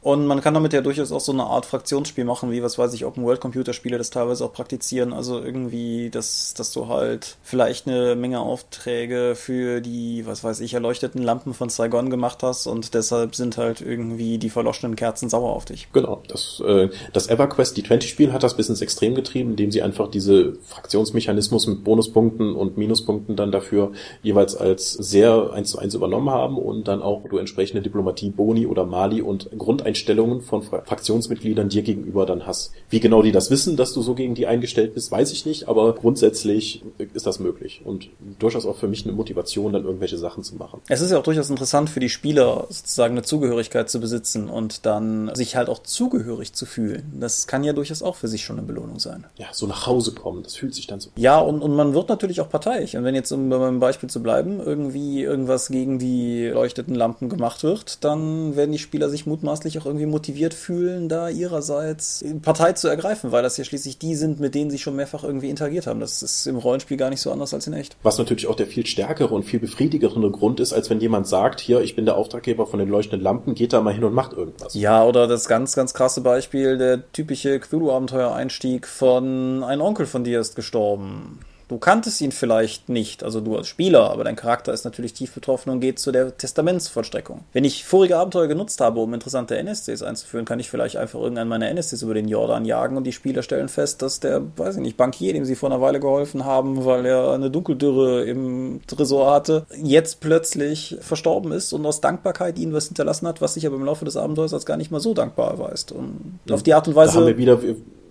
Und 0.00 0.26
man 0.26 0.40
kann 0.40 0.54
damit 0.54 0.72
ja 0.72 0.80
durchaus 0.80 1.10
auch 1.10 1.20
so 1.20 1.32
eine 1.32 1.44
Art 1.44 1.66
Fraktionsspiel 1.66 2.24
machen, 2.24 2.52
wie, 2.52 2.62
was 2.62 2.78
weiß 2.78 2.94
ich, 2.94 3.04
Open-World-Computerspiele 3.04 3.98
das 3.98 4.10
teilweise 4.10 4.44
auch 4.44 4.52
praktizieren. 4.52 5.12
Also 5.12 5.42
irgendwie, 5.42 6.08
dass, 6.08 6.54
dass 6.54 6.70
du 6.72 6.86
halt 6.86 7.36
vielleicht 7.42 7.88
eine 7.88 8.14
Menge 8.14 8.38
Aufträge 8.38 9.34
für 9.34 9.80
die, 9.80 10.24
was 10.24 10.44
weiß 10.44 10.60
ich, 10.60 10.74
erleuchteten 10.74 11.20
Lampen 11.20 11.52
von 11.52 11.68
Saigon 11.68 12.10
gemacht 12.10 12.42
hast 12.42 12.68
und 12.68 12.94
deshalb 12.94 13.34
sind 13.34 13.56
halt 13.56 13.80
irgendwie 13.80 14.38
die 14.38 14.50
verloschenen 14.50 14.94
Kerzen 14.94 15.28
sauer 15.28 15.50
auf 15.50 15.64
dich. 15.64 15.88
Genau. 15.92 16.22
Das, 16.28 16.62
äh, 16.64 16.90
das 17.12 17.28
EverQuest, 17.28 17.76
die 17.76 17.82
20-Spiel, 17.82 18.32
hat 18.32 18.44
das 18.44 18.56
bis 18.56 18.68
ins 18.68 18.80
Extrem 18.80 19.16
getrieben, 19.16 19.50
indem 19.50 19.72
sie 19.72 19.82
einfach 19.82 20.08
diese 20.08 20.54
Fraktionsmechanismus 20.66 21.66
mit 21.66 21.82
Bonuspunkten 21.82 22.54
und 22.54 22.78
Minuspunkten 22.78 23.34
dann 23.34 23.50
dafür 23.50 23.90
jeweils 24.22 24.54
als 24.54 24.92
sehr 24.92 25.52
eins 25.52 25.70
zu 25.70 25.78
eins 25.78 25.94
übernommen 25.94 26.30
haben 26.30 26.56
und 26.56 26.86
dann 26.86 27.02
auch 27.02 27.24
du 27.28 27.38
entsprechende 27.38 27.82
Diplomatie, 27.82 28.30
Boni 28.30 28.66
oder 28.66 28.86
Mali 28.86 29.22
und 29.22 29.50
Grund 29.58 29.87
Einstellungen 29.88 30.42
von 30.42 30.62
Fraktionsmitgliedern 30.62 31.70
dir 31.70 31.82
gegenüber 31.82 32.26
dann 32.26 32.46
hast. 32.46 32.72
Wie 32.90 33.00
genau 33.00 33.22
die 33.22 33.32
das 33.32 33.50
wissen, 33.50 33.76
dass 33.76 33.94
du 33.94 34.02
so 34.02 34.14
gegen 34.14 34.34
die 34.34 34.46
eingestellt 34.46 34.94
bist, 34.94 35.10
weiß 35.10 35.32
ich 35.32 35.46
nicht, 35.46 35.66
aber 35.66 35.94
grundsätzlich 35.94 36.84
ist 37.14 37.26
das 37.26 37.38
möglich 37.38 37.80
und 37.84 38.10
durchaus 38.38 38.66
auch 38.66 38.76
für 38.76 38.86
mich 38.86 39.04
eine 39.04 39.14
Motivation, 39.14 39.72
dann 39.72 39.84
irgendwelche 39.84 40.18
Sachen 40.18 40.42
zu 40.42 40.56
machen. 40.56 40.80
Es 40.88 41.00
ist 41.00 41.10
ja 41.10 41.18
auch 41.18 41.22
durchaus 41.22 41.48
interessant 41.48 41.88
für 41.88 42.00
die 42.00 42.10
Spieler, 42.10 42.66
sozusagen 42.68 43.14
eine 43.14 43.22
Zugehörigkeit 43.22 43.88
zu 43.88 43.98
besitzen 43.98 44.50
und 44.50 44.84
dann 44.84 45.34
sich 45.34 45.56
halt 45.56 45.70
auch 45.70 45.82
zugehörig 45.82 46.52
zu 46.52 46.66
fühlen. 46.66 47.14
Das 47.18 47.46
kann 47.46 47.64
ja 47.64 47.72
durchaus 47.72 48.02
auch 48.02 48.16
für 48.16 48.28
sich 48.28 48.44
schon 48.44 48.58
eine 48.58 48.66
Belohnung 48.66 48.98
sein. 48.98 49.24
Ja, 49.38 49.46
so 49.52 49.66
nach 49.66 49.86
Hause 49.86 50.12
kommen, 50.12 50.42
das 50.42 50.56
fühlt 50.56 50.74
sich 50.74 50.86
dann 50.86 51.00
so. 51.00 51.10
Ja, 51.16 51.38
und, 51.38 51.62
und 51.62 51.74
man 51.74 51.94
wird 51.94 52.10
natürlich 52.10 52.42
auch 52.42 52.50
parteiisch. 52.50 52.94
Und 52.94 53.04
wenn 53.04 53.14
jetzt, 53.14 53.32
um 53.32 53.48
bei 53.48 53.58
meinem 53.58 53.80
Beispiel 53.80 54.10
zu 54.10 54.22
bleiben, 54.22 54.60
irgendwie 54.60 55.22
irgendwas 55.22 55.68
gegen 55.68 55.98
die 55.98 56.46
leuchteten 56.46 56.94
Lampen 56.94 57.30
gemacht 57.30 57.62
wird, 57.62 58.04
dann 58.04 58.56
werden 58.56 58.72
die 58.72 58.78
Spieler 58.78 59.08
sich 59.08 59.26
mutmaßlich 59.26 59.77
auch 59.78 59.86
irgendwie 59.86 60.06
motiviert 60.06 60.54
fühlen, 60.54 61.08
da 61.08 61.28
ihrerseits 61.28 62.24
Partei 62.42 62.72
zu 62.72 62.88
ergreifen, 62.88 63.32
weil 63.32 63.42
das 63.42 63.56
ja 63.56 63.64
schließlich 63.64 63.98
die 63.98 64.14
sind, 64.14 64.40
mit 64.40 64.54
denen 64.54 64.70
sie 64.70 64.78
schon 64.78 64.96
mehrfach 64.96 65.24
irgendwie 65.24 65.50
interagiert 65.50 65.86
haben. 65.86 66.00
Das 66.00 66.22
ist 66.22 66.46
im 66.46 66.56
Rollenspiel 66.56 66.96
gar 66.96 67.10
nicht 67.10 67.20
so 67.20 67.32
anders 67.32 67.54
als 67.54 67.66
in 67.66 67.72
echt. 67.72 67.96
Was 68.02 68.18
natürlich 68.18 68.46
auch 68.46 68.54
der 68.54 68.66
viel 68.66 68.86
stärkere 68.86 69.34
und 69.34 69.44
viel 69.44 69.60
befriedigendere 69.60 70.30
Grund 70.30 70.60
ist, 70.60 70.72
als 70.72 70.90
wenn 70.90 71.00
jemand 71.00 71.26
sagt, 71.26 71.60
hier, 71.60 71.80
ich 71.80 71.96
bin 71.96 72.04
der 72.04 72.16
Auftraggeber 72.16 72.66
von 72.66 72.78
den 72.78 72.88
leuchtenden 72.88 73.22
Lampen, 73.22 73.54
geht 73.54 73.72
da 73.72 73.80
mal 73.80 73.94
hin 73.94 74.04
und 74.04 74.14
macht 74.14 74.32
irgendwas. 74.32 74.74
Ja, 74.74 75.04
oder 75.04 75.26
das 75.26 75.48
ganz, 75.48 75.74
ganz 75.74 75.94
krasse 75.94 76.20
Beispiel, 76.20 76.78
der 76.78 77.12
typische 77.12 77.58
Cthulhu-Abenteuer-Einstieg 77.60 78.86
von 78.86 79.62
ein 79.64 79.80
Onkel 79.80 80.06
von 80.06 80.24
dir 80.24 80.40
ist 80.40 80.56
gestorben. 80.56 81.40
Du 81.68 81.76
kanntest 81.76 82.20
ihn 82.22 82.32
vielleicht 82.32 82.88
nicht, 82.88 83.22
also 83.22 83.42
du 83.42 83.56
als 83.56 83.68
Spieler, 83.68 84.10
aber 84.10 84.24
dein 84.24 84.36
Charakter 84.36 84.72
ist 84.72 84.84
natürlich 84.84 85.12
tief 85.12 85.34
betroffen 85.34 85.68
und 85.68 85.80
geht 85.80 85.98
zu 85.98 86.12
der 86.12 86.36
Testamentsvollstreckung. 86.36 87.44
Wenn 87.52 87.64
ich 87.64 87.84
vorige 87.84 88.16
Abenteuer 88.16 88.46
genutzt 88.46 88.80
habe, 88.80 89.00
um 89.00 89.12
interessante 89.12 89.56
NSCs 89.58 90.02
einzuführen, 90.02 90.46
kann 90.46 90.60
ich 90.60 90.70
vielleicht 90.70 90.96
einfach 90.96 91.20
irgendeinen 91.20 91.48
meiner 91.48 91.68
NSCs 91.68 92.02
über 92.02 92.14
den 92.14 92.26
Jordan 92.26 92.64
jagen 92.64 92.96
und 92.96 93.04
die 93.04 93.12
Spieler 93.12 93.42
stellen 93.42 93.68
fest, 93.68 94.00
dass 94.00 94.18
der, 94.18 94.42
weiß 94.56 94.76
ich 94.76 94.82
nicht, 94.82 94.96
Bankier, 94.96 95.34
dem 95.34 95.44
sie 95.44 95.56
vor 95.56 95.70
einer 95.70 95.82
Weile 95.82 96.00
geholfen 96.00 96.46
haben, 96.46 96.86
weil 96.86 97.04
er 97.04 97.32
eine 97.32 97.50
Dunkeldürre 97.50 98.24
im 98.24 98.80
Tresor 98.86 99.30
hatte, 99.30 99.66
jetzt 99.76 100.20
plötzlich 100.20 100.96
verstorben 101.00 101.52
ist 101.52 101.74
und 101.74 101.84
aus 101.84 102.00
Dankbarkeit 102.00 102.58
ihnen 102.58 102.72
was 102.72 102.86
hinterlassen 102.86 103.28
hat, 103.28 103.42
was 103.42 103.54
sich 103.54 103.66
aber 103.66 103.76
im 103.76 103.84
Laufe 103.84 104.06
des 104.06 104.16
Abenteuers 104.16 104.54
als 104.54 104.64
gar 104.64 104.78
nicht 104.78 104.90
mal 104.90 105.00
so 105.00 105.12
dankbar 105.12 105.50
erweist. 105.50 105.92
Und 105.92 106.40
auf 106.50 106.62
die 106.62 106.72
Art 106.72 106.88
und 106.88 106.94
Weise. 106.94 107.12
Da 107.12 107.20
haben 107.20 107.26
wir 107.26 107.36
wieder 107.36 107.60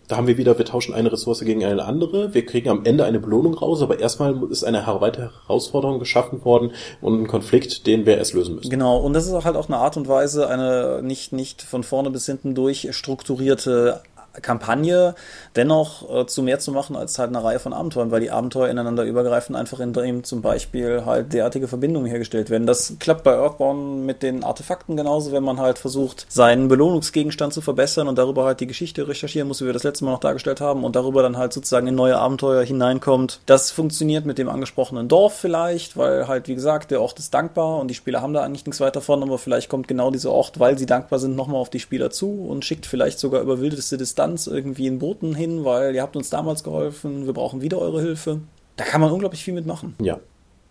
da 0.07 0.17
haben 0.17 0.27
wir 0.27 0.37
wieder, 0.37 0.57
wir 0.57 0.65
tauschen 0.65 0.93
eine 0.93 1.11
Ressource 1.11 1.41
gegen 1.41 1.65
eine 1.65 1.83
andere. 1.83 2.33
Wir 2.33 2.45
kriegen 2.45 2.69
am 2.69 2.85
Ende 2.85 3.03
eine 3.03 3.19
Belohnung 3.19 3.53
raus, 3.53 3.81
aber 3.81 3.99
erstmal 3.99 4.41
ist 4.49 4.63
eine 4.63 4.85
weitere 4.87 5.29
Herausforderung 5.47 5.99
geschaffen 5.99 6.45
worden 6.45 6.71
und 7.01 7.21
ein 7.21 7.27
Konflikt, 7.27 7.87
den 7.87 8.05
wir 8.05 8.17
erst 8.17 8.33
lösen 8.33 8.55
müssen. 8.55 8.69
Genau, 8.69 8.97
und 8.97 9.13
das 9.13 9.25
ist 9.25 9.33
auch 9.33 9.45
halt 9.45 9.57
auch 9.57 9.67
eine 9.67 9.77
Art 9.77 9.97
und 9.97 10.07
Weise, 10.07 10.47
eine 10.47 11.01
nicht, 11.03 11.33
nicht 11.33 11.61
von 11.61 11.83
vorne 11.83 12.09
bis 12.09 12.25
hinten 12.25 12.55
durch 12.55 12.87
strukturierte 12.91 14.01
Kampagne 14.41 15.15
dennoch 15.55 16.09
äh, 16.09 16.25
zu 16.27 16.43
mehr 16.43 16.59
zu 16.59 16.71
machen 16.71 16.95
als 16.95 17.17
halt 17.19 17.29
eine 17.29 17.43
Reihe 17.43 17.59
von 17.59 17.73
Abenteuern, 17.73 18.11
weil 18.11 18.21
die 18.21 18.31
Abenteuer 18.31 18.69
ineinander 18.69 19.03
übergreifen, 19.03 19.55
einfach 19.55 19.79
indem 19.79 20.23
zum 20.23 20.41
Beispiel 20.41 21.03
halt 21.05 21.33
derartige 21.33 21.67
Verbindungen 21.67 22.07
hergestellt 22.07 22.49
werden. 22.49 22.67
Das 22.67 22.93
klappt 22.99 23.23
bei 23.23 23.33
Earthbound 23.33 24.05
mit 24.05 24.23
den 24.23 24.43
Artefakten 24.43 24.95
genauso, 24.95 25.31
wenn 25.31 25.43
man 25.43 25.59
halt 25.59 25.79
versucht, 25.79 26.25
seinen 26.29 26.67
Belohnungsgegenstand 26.67 27.53
zu 27.53 27.61
verbessern 27.61 28.07
und 28.07 28.17
darüber 28.17 28.45
halt 28.45 28.59
die 28.59 28.67
Geschichte 28.67 29.07
recherchieren 29.07 29.47
muss, 29.47 29.61
wie 29.61 29.65
wir 29.65 29.73
das 29.73 29.83
letzte 29.83 30.05
Mal 30.05 30.11
noch 30.11 30.19
dargestellt 30.19 30.61
haben, 30.61 30.83
und 30.83 30.95
darüber 30.95 31.21
dann 31.21 31.37
halt 31.37 31.53
sozusagen 31.53 31.87
in 31.87 31.95
neue 31.95 32.17
Abenteuer 32.17 32.63
hineinkommt. 32.63 33.39
Das 33.45 33.71
funktioniert 33.71 34.25
mit 34.25 34.37
dem 34.37 34.49
angesprochenen 34.49 35.07
Dorf 35.07 35.35
vielleicht, 35.35 35.97
weil 35.97 36.27
halt, 36.27 36.47
wie 36.47 36.55
gesagt, 36.55 36.91
der 36.91 37.01
Ort 37.01 37.19
ist 37.19 37.33
dankbar 37.33 37.79
und 37.79 37.89
die 37.89 37.95
Spieler 37.95 38.21
haben 38.21 38.33
da 38.33 38.43
eigentlich 38.43 38.65
nichts 38.65 38.79
weiter 38.79 39.01
von, 39.01 39.23
aber 39.23 39.37
vielleicht 39.37 39.69
kommt 39.69 39.87
genau 39.87 40.11
dieser 40.11 40.31
Ort, 40.31 40.59
weil 40.59 40.77
sie 40.77 40.85
dankbar 40.85 41.19
sind, 41.19 41.35
nochmal 41.35 41.61
auf 41.61 41.69
die 41.69 41.79
Spieler 41.79 42.09
zu 42.11 42.45
und 42.47 42.65
schickt 42.65 42.85
vielleicht 42.85 43.19
sogar 43.19 43.41
über 43.41 43.59
wildeste 43.59 43.97
Distanz 43.97 44.26
irgendwie 44.47 44.87
einen 44.87 44.99
Boten 44.99 45.35
hin, 45.35 45.63
weil 45.63 45.95
ihr 45.95 46.01
habt 46.01 46.15
uns 46.15 46.29
damals 46.29 46.63
geholfen, 46.63 47.25
wir 47.25 47.33
brauchen 47.33 47.61
wieder 47.61 47.79
eure 47.79 48.01
Hilfe. 48.01 48.41
Da 48.75 48.83
kann 48.83 49.01
man 49.01 49.11
unglaublich 49.11 49.43
viel 49.43 49.53
mitmachen. 49.53 49.95
Ja. 50.01 50.19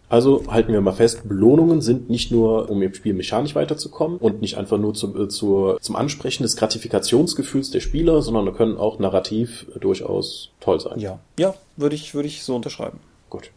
Also 0.09 0.45
halten 0.49 0.73
wir 0.73 0.81
mal 0.81 0.93
fest, 0.93 1.29
Belohnungen 1.29 1.81
sind 1.81 2.09
nicht 2.09 2.31
nur, 2.31 2.71
um 2.71 2.81
im 2.81 2.95
Spiel 2.95 3.13
mechanisch 3.13 3.57
weiterzukommen 3.57 4.19
und 4.19 4.41
nicht 4.41 4.57
einfach 4.57 4.79
nur 4.79 4.95
zu, 4.95 5.21
äh, 5.21 5.29
zu, 5.29 5.77
zum 5.81 5.97
Ansprechen 5.97 6.45
des 6.45 6.57
Gratifikationsgefühls 6.57 7.73
der 7.73 7.81
Spieler, 7.81 8.23
sondern 8.23 8.55
können 8.55 8.77
auch 8.77 9.01
narrativ 9.01 9.67
durchaus 9.81 10.53
toll 10.61 10.79
sein. 10.79 11.01
Ja, 11.01 11.19
ja, 11.41 11.55
würde 11.77 11.97
ich, 11.97 12.15
würde 12.15 12.29
ich 12.29 12.45
so 12.45 12.55
unterschreiben. 12.55 13.01
Gut. 13.31 13.51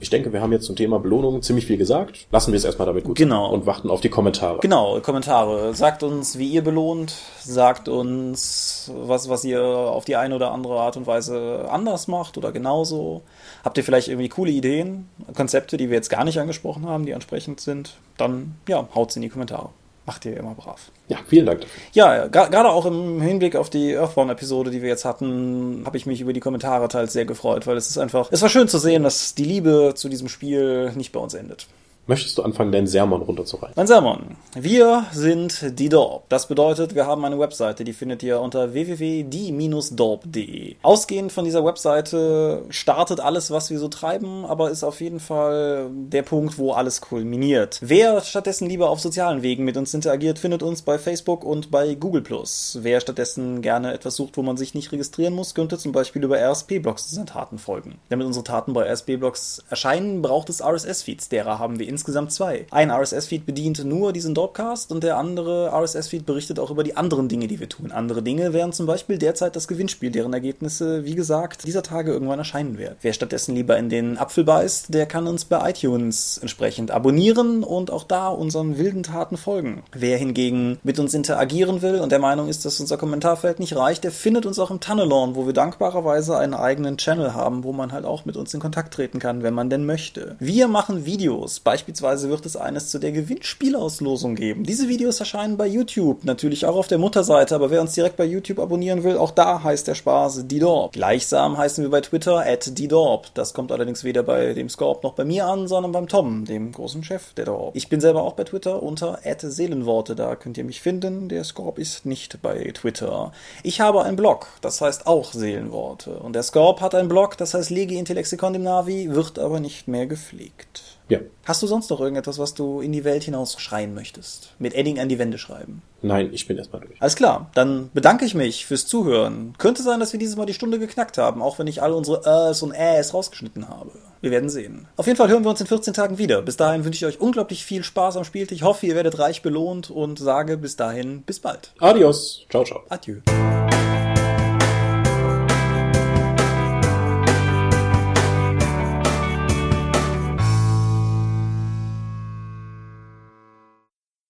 Ich 0.00 0.10
denke, 0.10 0.32
wir 0.32 0.40
haben 0.40 0.52
jetzt 0.52 0.64
zum 0.64 0.76
Thema 0.76 0.98
Belohnungen 0.98 1.42
ziemlich 1.42 1.66
viel 1.66 1.76
gesagt. 1.76 2.26
Lassen 2.32 2.52
wir 2.52 2.56
es 2.56 2.64
erstmal 2.64 2.86
damit 2.86 3.04
gut 3.04 3.16
Genau. 3.16 3.50
und 3.52 3.66
warten 3.66 3.90
auf 3.90 4.00
die 4.00 4.08
Kommentare. 4.08 4.58
Genau, 4.60 4.98
Kommentare. 5.00 5.74
Sagt 5.74 6.02
uns, 6.02 6.38
wie 6.38 6.48
ihr 6.48 6.64
belohnt. 6.64 7.14
Sagt 7.38 7.88
uns, 7.88 8.90
was, 8.94 9.28
was 9.28 9.44
ihr 9.44 9.62
auf 9.62 10.04
die 10.06 10.16
eine 10.16 10.34
oder 10.34 10.52
andere 10.52 10.80
Art 10.80 10.96
und 10.96 11.06
Weise 11.06 11.66
anders 11.70 12.08
macht 12.08 12.38
oder 12.38 12.50
genauso. 12.52 13.22
Habt 13.64 13.76
ihr 13.76 13.84
vielleicht 13.84 14.08
irgendwie 14.08 14.28
coole 14.30 14.50
Ideen, 14.50 15.08
Konzepte, 15.36 15.76
die 15.76 15.90
wir 15.90 15.96
jetzt 15.96 16.08
gar 16.10 16.24
nicht 16.24 16.38
angesprochen 16.38 16.86
haben, 16.86 17.04
die 17.06 17.14
ansprechend 17.14 17.60
sind? 17.60 17.96
Dann, 18.16 18.56
ja, 18.68 18.88
haut's 18.94 19.16
in 19.16 19.22
die 19.22 19.28
Kommentare. 19.28 19.68
Macht 20.10 20.24
ihr 20.24 20.36
immer 20.36 20.56
brav. 20.56 20.90
Ja, 21.06 21.18
vielen 21.28 21.46
Dank 21.46 21.60
dafür. 21.60 21.80
Ja, 21.92 22.26
gerade 22.26 22.68
auch 22.68 22.84
im 22.84 23.20
Hinblick 23.20 23.54
auf 23.54 23.70
die 23.70 23.96
Earthbound-Episode, 23.96 24.72
die 24.72 24.82
wir 24.82 24.88
jetzt 24.88 25.04
hatten, 25.04 25.84
habe 25.86 25.96
ich 25.96 26.04
mich 26.04 26.20
über 26.20 26.32
die 26.32 26.40
Kommentare 26.40 26.88
teils 26.88 27.12
sehr 27.12 27.26
gefreut, 27.26 27.68
weil 27.68 27.76
es 27.76 27.88
ist 27.88 27.96
einfach, 27.96 28.26
es 28.32 28.42
war 28.42 28.48
schön 28.48 28.66
zu 28.66 28.78
sehen, 28.78 29.04
dass 29.04 29.36
die 29.36 29.44
Liebe 29.44 29.92
zu 29.94 30.08
diesem 30.08 30.28
Spiel 30.28 30.90
nicht 30.96 31.12
bei 31.12 31.20
uns 31.20 31.34
endet. 31.34 31.68
Möchtest 32.10 32.36
du 32.38 32.42
anfangen, 32.42 32.72
deinen 32.72 32.88
Sermon 32.88 33.22
runterzureißen? 33.22 33.74
Mein 33.76 33.86
Sermon. 33.86 34.36
Wir 34.56 35.06
sind 35.12 35.78
die 35.78 35.88
Dorp. 35.88 36.24
Das 36.28 36.48
bedeutet, 36.48 36.96
wir 36.96 37.06
haben 37.06 37.24
eine 37.24 37.38
Webseite, 37.38 37.84
die 37.84 37.92
findet 37.92 38.24
ihr 38.24 38.40
unter 38.40 38.72
www.die-dorp.de. 38.72 40.74
Ausgehend 40.82 41.30
von 41.30 41.44
dieser 41.44 41.64
Webseite 41.64 42.64
startet 42.68 43.20
alles, 43.20 43.52
was 43.52 43.70
wir 43.70 43.78
so 43.78 43.86
treiben, 43.86 44.44
aber 44.44 44.72
ist 44.72 44.82
auf 44.82 45.00
jeden 45.00 45.20
Fall 45.20 45.88
der 45.92 46.22
Punkt, 46.22 46.58
wo 46.58 46.72
alles 46.72 47.00
kulminiert. 47.00 47.78
Wer 47.80 48.20
stattdessen 48.22 48.68
lieber 48.68 48.90
auf 48.90 48.98
sozialen 48.98 49.42
Wegen 49.42 49.64
mit 49.64 49.76
uns 49.76 49.94
interagiert, 49.94 50.40
findet 50.40 50.64
uns 50.64 50.82
bei 50.82 50.98
Facebook 50.98 51.44
und 51.44 51.70
bei 51.70 51.94
Google+. 51.94 52.24
Wer 52.24 53.00
stattdessen 53.00 53.62
gerne 53.62 53.92
etwas 53.92 54.16
sucht, 54.16 54.36
wo 54.36 54.42
man 54.42 54.56
sich 54.56 54.74
nicht 54.74 54.90
registrieren 54.90 55.34
muss, 55.34 55.54
könnte 55.54 55.78
zum 55.78 55.92
Beispiel 55.92 56.24
über 56.24 56.40
RSP-Blogs 56.40 57.08
seinen 57.08 57.26
Taten 57.26 57.58
folgen. 57.58 58.00
Damit 58.08 58.26
unsere 58.26 58.42
Taten 58.42 58.72
bei 58.72 58.90
RSP-Blogs 58.90 59.62
erscheinen, 59.70 60.22
braucht 60.22 60.48
es 60.48 60.60
RSS-Feeds. 60.60 61.28
Derer 61.28 61.60
haben 61.60 61.78
wir 61.78 61.86
insgesamt 62.00 62.32
zwei. 62.32 62.64
Ein 62.70 62.90
RSS-Feed 62.90 63.44
bedient 63.44 63.84
nur 63.84 64.14
diesen 64.14 64.34
Dorpcast 64.34 64.90
und 64.90 65.04
der 65.04 65.18
andere 65.18 65.70
RSS-Feed 65.70 66.24
berichtet 66.24 66.58
auch 66.58 66.70
über 66.70 66.82
die 66.82 66.96
anderen 66.96 67.28
Dinge, 67.28 67.46
die 67.46 67.60
wir 67.60 67.68
tun. 67.68 67.92
Andere 67.92 68.22
Dinge 68.22 68.54
wären 68.54 68.72
zum 68.72 68.86
Beispiel 68.86 69.18
derzeit 69.18 69.54
das 69.54 69.68
Gewinnspiel, 69.68 70.10
deren 70.10 70.32
Ergebnisse, 70.32 71.04
wie 71.04 71.14
gesagt, 71.14 71.66
dieser 71.66 71.82
Tage 71.82 72.10
irgendwann 72.10 72.38
erscheinen 72.38 72.78
werden. 72.78 72.96
Wer 73.02 73.12
stattdessen 73.12 73.54
lieber 73.54 73.76
in 73.76 73.90
den 73.90 74.16
Apfel 74.16 74.44
beißt, 74.44 74.94
der 74.94 75.04
kann 75.04 75.26
uns 75.26 75.44
bei 75.44 75.70
iTunes 75.70 76.38
entsprechend 76.38 76.90
abonnieren 76.90 77.64
und 77.64 77.90
auch 77.90 78.04
da 78.04 78.28
unseren 78.28 78.78
wilden 78.78 79.02
Taten 79.02 79.36
folgen. 79.36 79.82
Wer 79.92 80.16
hingegen 80.16 80.78
mit 80.82 80.98
uns 80.98 81.12
interagieren 81.12 81.82
will 81.82 82.00
und 82.00 82.12
der 82.12 82.18
Meinung 82.18 82.48
ist, 82.48 82.64
dass 82.64 82.80
unser 82.80 82.96
Kommentarfeld 82.96 83.60
nicht 83.60 83.76
reicht, 83.76 84.04
der 84.04 84.12
findet 84.12 84.46
uns 84.46 84.58
auch 84.58 84.70
im 84.70 84.80
Tunnelon, 84.80 85.34
wo 85.34 85.44
wir 85.44 85.52
dankbarerweise 85.52 86.38
einen 86.38 86.54
eigenen 86.54 86.96
Channel 86.96 87.34
haben, 87.34 87.62
wo 87.62 87.72
man 87.72 87.92
halt 87.92 88.06
auch 88.06 88.24
mit 88.24 88.38
uns 88.38 88.54
in 88.54 88.60
Kontakt 88.60 88.94
treten 88.94 89.18
kann, 89.18 89.42
wenn 89.42 89.52
man 89.52 89.68
denn 89.68 89.84
möchte. 89.84 90.36
Wir 90.38 90.66
machen 90.66 91.04
Videos. 91.04 91.60
Beispielsweise 91.60 91.89
wird 91.98 92.46
es 92.46 92.56
eines 92.56 92.90
zu 92.90 92.98
der 92.98 93.12
Gewinnspielauslosung 93.12 94.34
geben. 94.34 94.64
Diese 94.64 94.88
Videos 94.88 95.20
erscheinen 95.20 95.56
bei 95.56 95.66
YouTube, 95.66 96.24
natürlich 96.24 96.66
auch 96.66 96.76
auf 96.76 96.86
der 96.86 96.98
Mutterseite, 96.98 97.54
aber 97.54 97.70
wer 97.70 97.80
uns 97.80 97.94
direkt 97.94 98.16
bei 98.16 98.24
YouTube 98.24 98.58
abonnieren 98.58 99.02
will, 99.02 99.16
auch 99.16 99.30
da 99.30 99.62
heißt 99.62 99.88
der 99.88 99.94
Spaß 99.94 100.46
Didorp. 100.46 100.92
Gleichsam 100.92 101.58
heißen 101.58 101.82
wir 101.82 101.90
bei 101.90 102.00
Twitter 102.00 102.44
at 102.46 102.78
Didorp. 102.78 103.34
Das 103.34 103.54
kommt 103.54 103.72
allerdings 103.72 104.04
weder 104.04 104.22
bei 104.22 104.54
dem 104.54 104.68
Scorp 104.68 105.02
noch 105.02 105.14
bei 105.14 105.24
mir 105.24 105.46
an, 105.46 105.68
sondern 105.68 105.92
beim 105.92 106.08
Tom, 106.08 106.44
dem 106.44 106.72
großen 106.72 107.02
Chef 107.02 107.32
der 107.34 107.46
Dorp. 107.46 107.74
Ich 107.74 107.88
bin 107.88 108.00
selber 108.00 108.22
auch 108.22 108.34
bei 108.34 108.44
Twitter 108.44 108.82
unter 108.82 109.20
at 109.24 109.40
Seelenworte, 109.40 110.14
da 110.14 110.36
könnt 110.36 110.58
ihr 110.58 110.64
mich 110.64 110.80
finden. 110.80 111.28
Der 111.28 111.44
Scorp 111.44 111.78
ist 111.78 112.06
nicht 112.06 112.42
bei 112.42 112.70
Twitter. 112.74 113.32
Ich 113.62 113.80
habe 113.80 114.04
einen 114.04 114.16
Blog, 114.16 114.48
das 114.60 114.80
heißt 114.80 115.06
auch 115.06 115.32
Seelenworte. 115.32 116.18
Und 116.18 116.34
der 116.34 116.42
Scorp 116.42 116.80
hat 116.80 116.94
einen 116.94 117.08
Blog, 117.08 117.36
das 117.36 117.54
heißt 117.54 117.70
Legi 117.70 117.98
Intellexikon 117.98 118.52
dem 118.52 118.62
Navi, 118.62 119.14
wird 119.14 119.38
aber 119.38 119.60
nicht 119.60 119.88
mehr 119.88 120.06
gepflegt. 120.06 120.99
Ja. 121.10 121.18
Hast 121.44 121.62
du 121.62 121.66
sonst 121.66 121.90
noch 121.90 122.00
irgendetwas, 122.00 122.38
was 122.38 122.54
du 122.54 122.80
in 122.80 122.92
die 122.92 123.04
Welt 123.04 123.24
hinaus 123.24 123.60
schreien 123.60 123.94
möchtest? 123.94 124.54
Mit 124.58 124.74
Edding 124.74 125.00
an 125.00 125.08
die 125.08 125.18
Wände 125.18 125.38
schreiben. 125.38 125.82
Nein, 126.02 126.30
ich 126.32 126.46
bin 126.46 126.56
erstmal 126.56 126.80
durch. 126.80 127.00
Alles 127.00 127.16
klar, 127.16 127.50
dann 127.54 127.90
bedanke 127.92 128.24
ich 128.24 128.34
mich 128.34 128.64
fürs 128.64 128.86
Zuhören. 128.86 129.54
Könnte 129.58 129.82
sein, 129.82 130.00
dass 130.00 130.12
wir 130.12 130.20
dieses 130.20 130.36
Mal 130.36 130.46
die 130.46 130.54
Stunde 130.54 130.78
geknackt 130.78 131.18
haben, 131.18 131.42
auch 131.42 131.58
wenn 131.58 131.66
ich 131.66 131.82
alle 131.82 131.94
unsere 131.94 132.22
Äs 132.24 132.62
und 132.62 132.72
Äs 132.72 133.12
rausgeschnitten 133.12 133.68
habe. 133.68 133.90
Wir 134.20 134.30
werden 134.30 134.48
sehen. 134.48 134.86
Auf 134.96 135.06
jeden 135.06 135.16
Fall 135.16 135.28
hören 135.28 135.44
wir 135.44 135.50
uns 135.50 135.60
in 135.60 135.66
14 135.66 135.92
Tagen 135.92 136.18
wieder. 136.18 136.42
Bis 136.42 136.56
dahin 136.56 136.84
wünsche 136.84 137.04
ich 137.04 137.14
euch 137.14 137.20
unglaublich 137.20 137.64
viel 137.64 137.82
Spaß 137.82 138.16
am 138.16 138.24
Spieltisch. 138.24 138.58
Ich 138.58 138.62
hoffe, 138.62 138.86
ihr 138.86 138.94
werdet 138.94 139.18
reich 139.18 139.42
belohnt 139.42 139.90
und 139.90 140.18
sage 140.18 140.56
bis 140.56 140.76
dahin 140.76 141.22
bis 141.22 141.40
bald. 141.40 141.72
Adios. 141.80 142.46
Ciao, 142.48 142.64
ciao. 142.64 142.82
Adieu. 142.88 143.20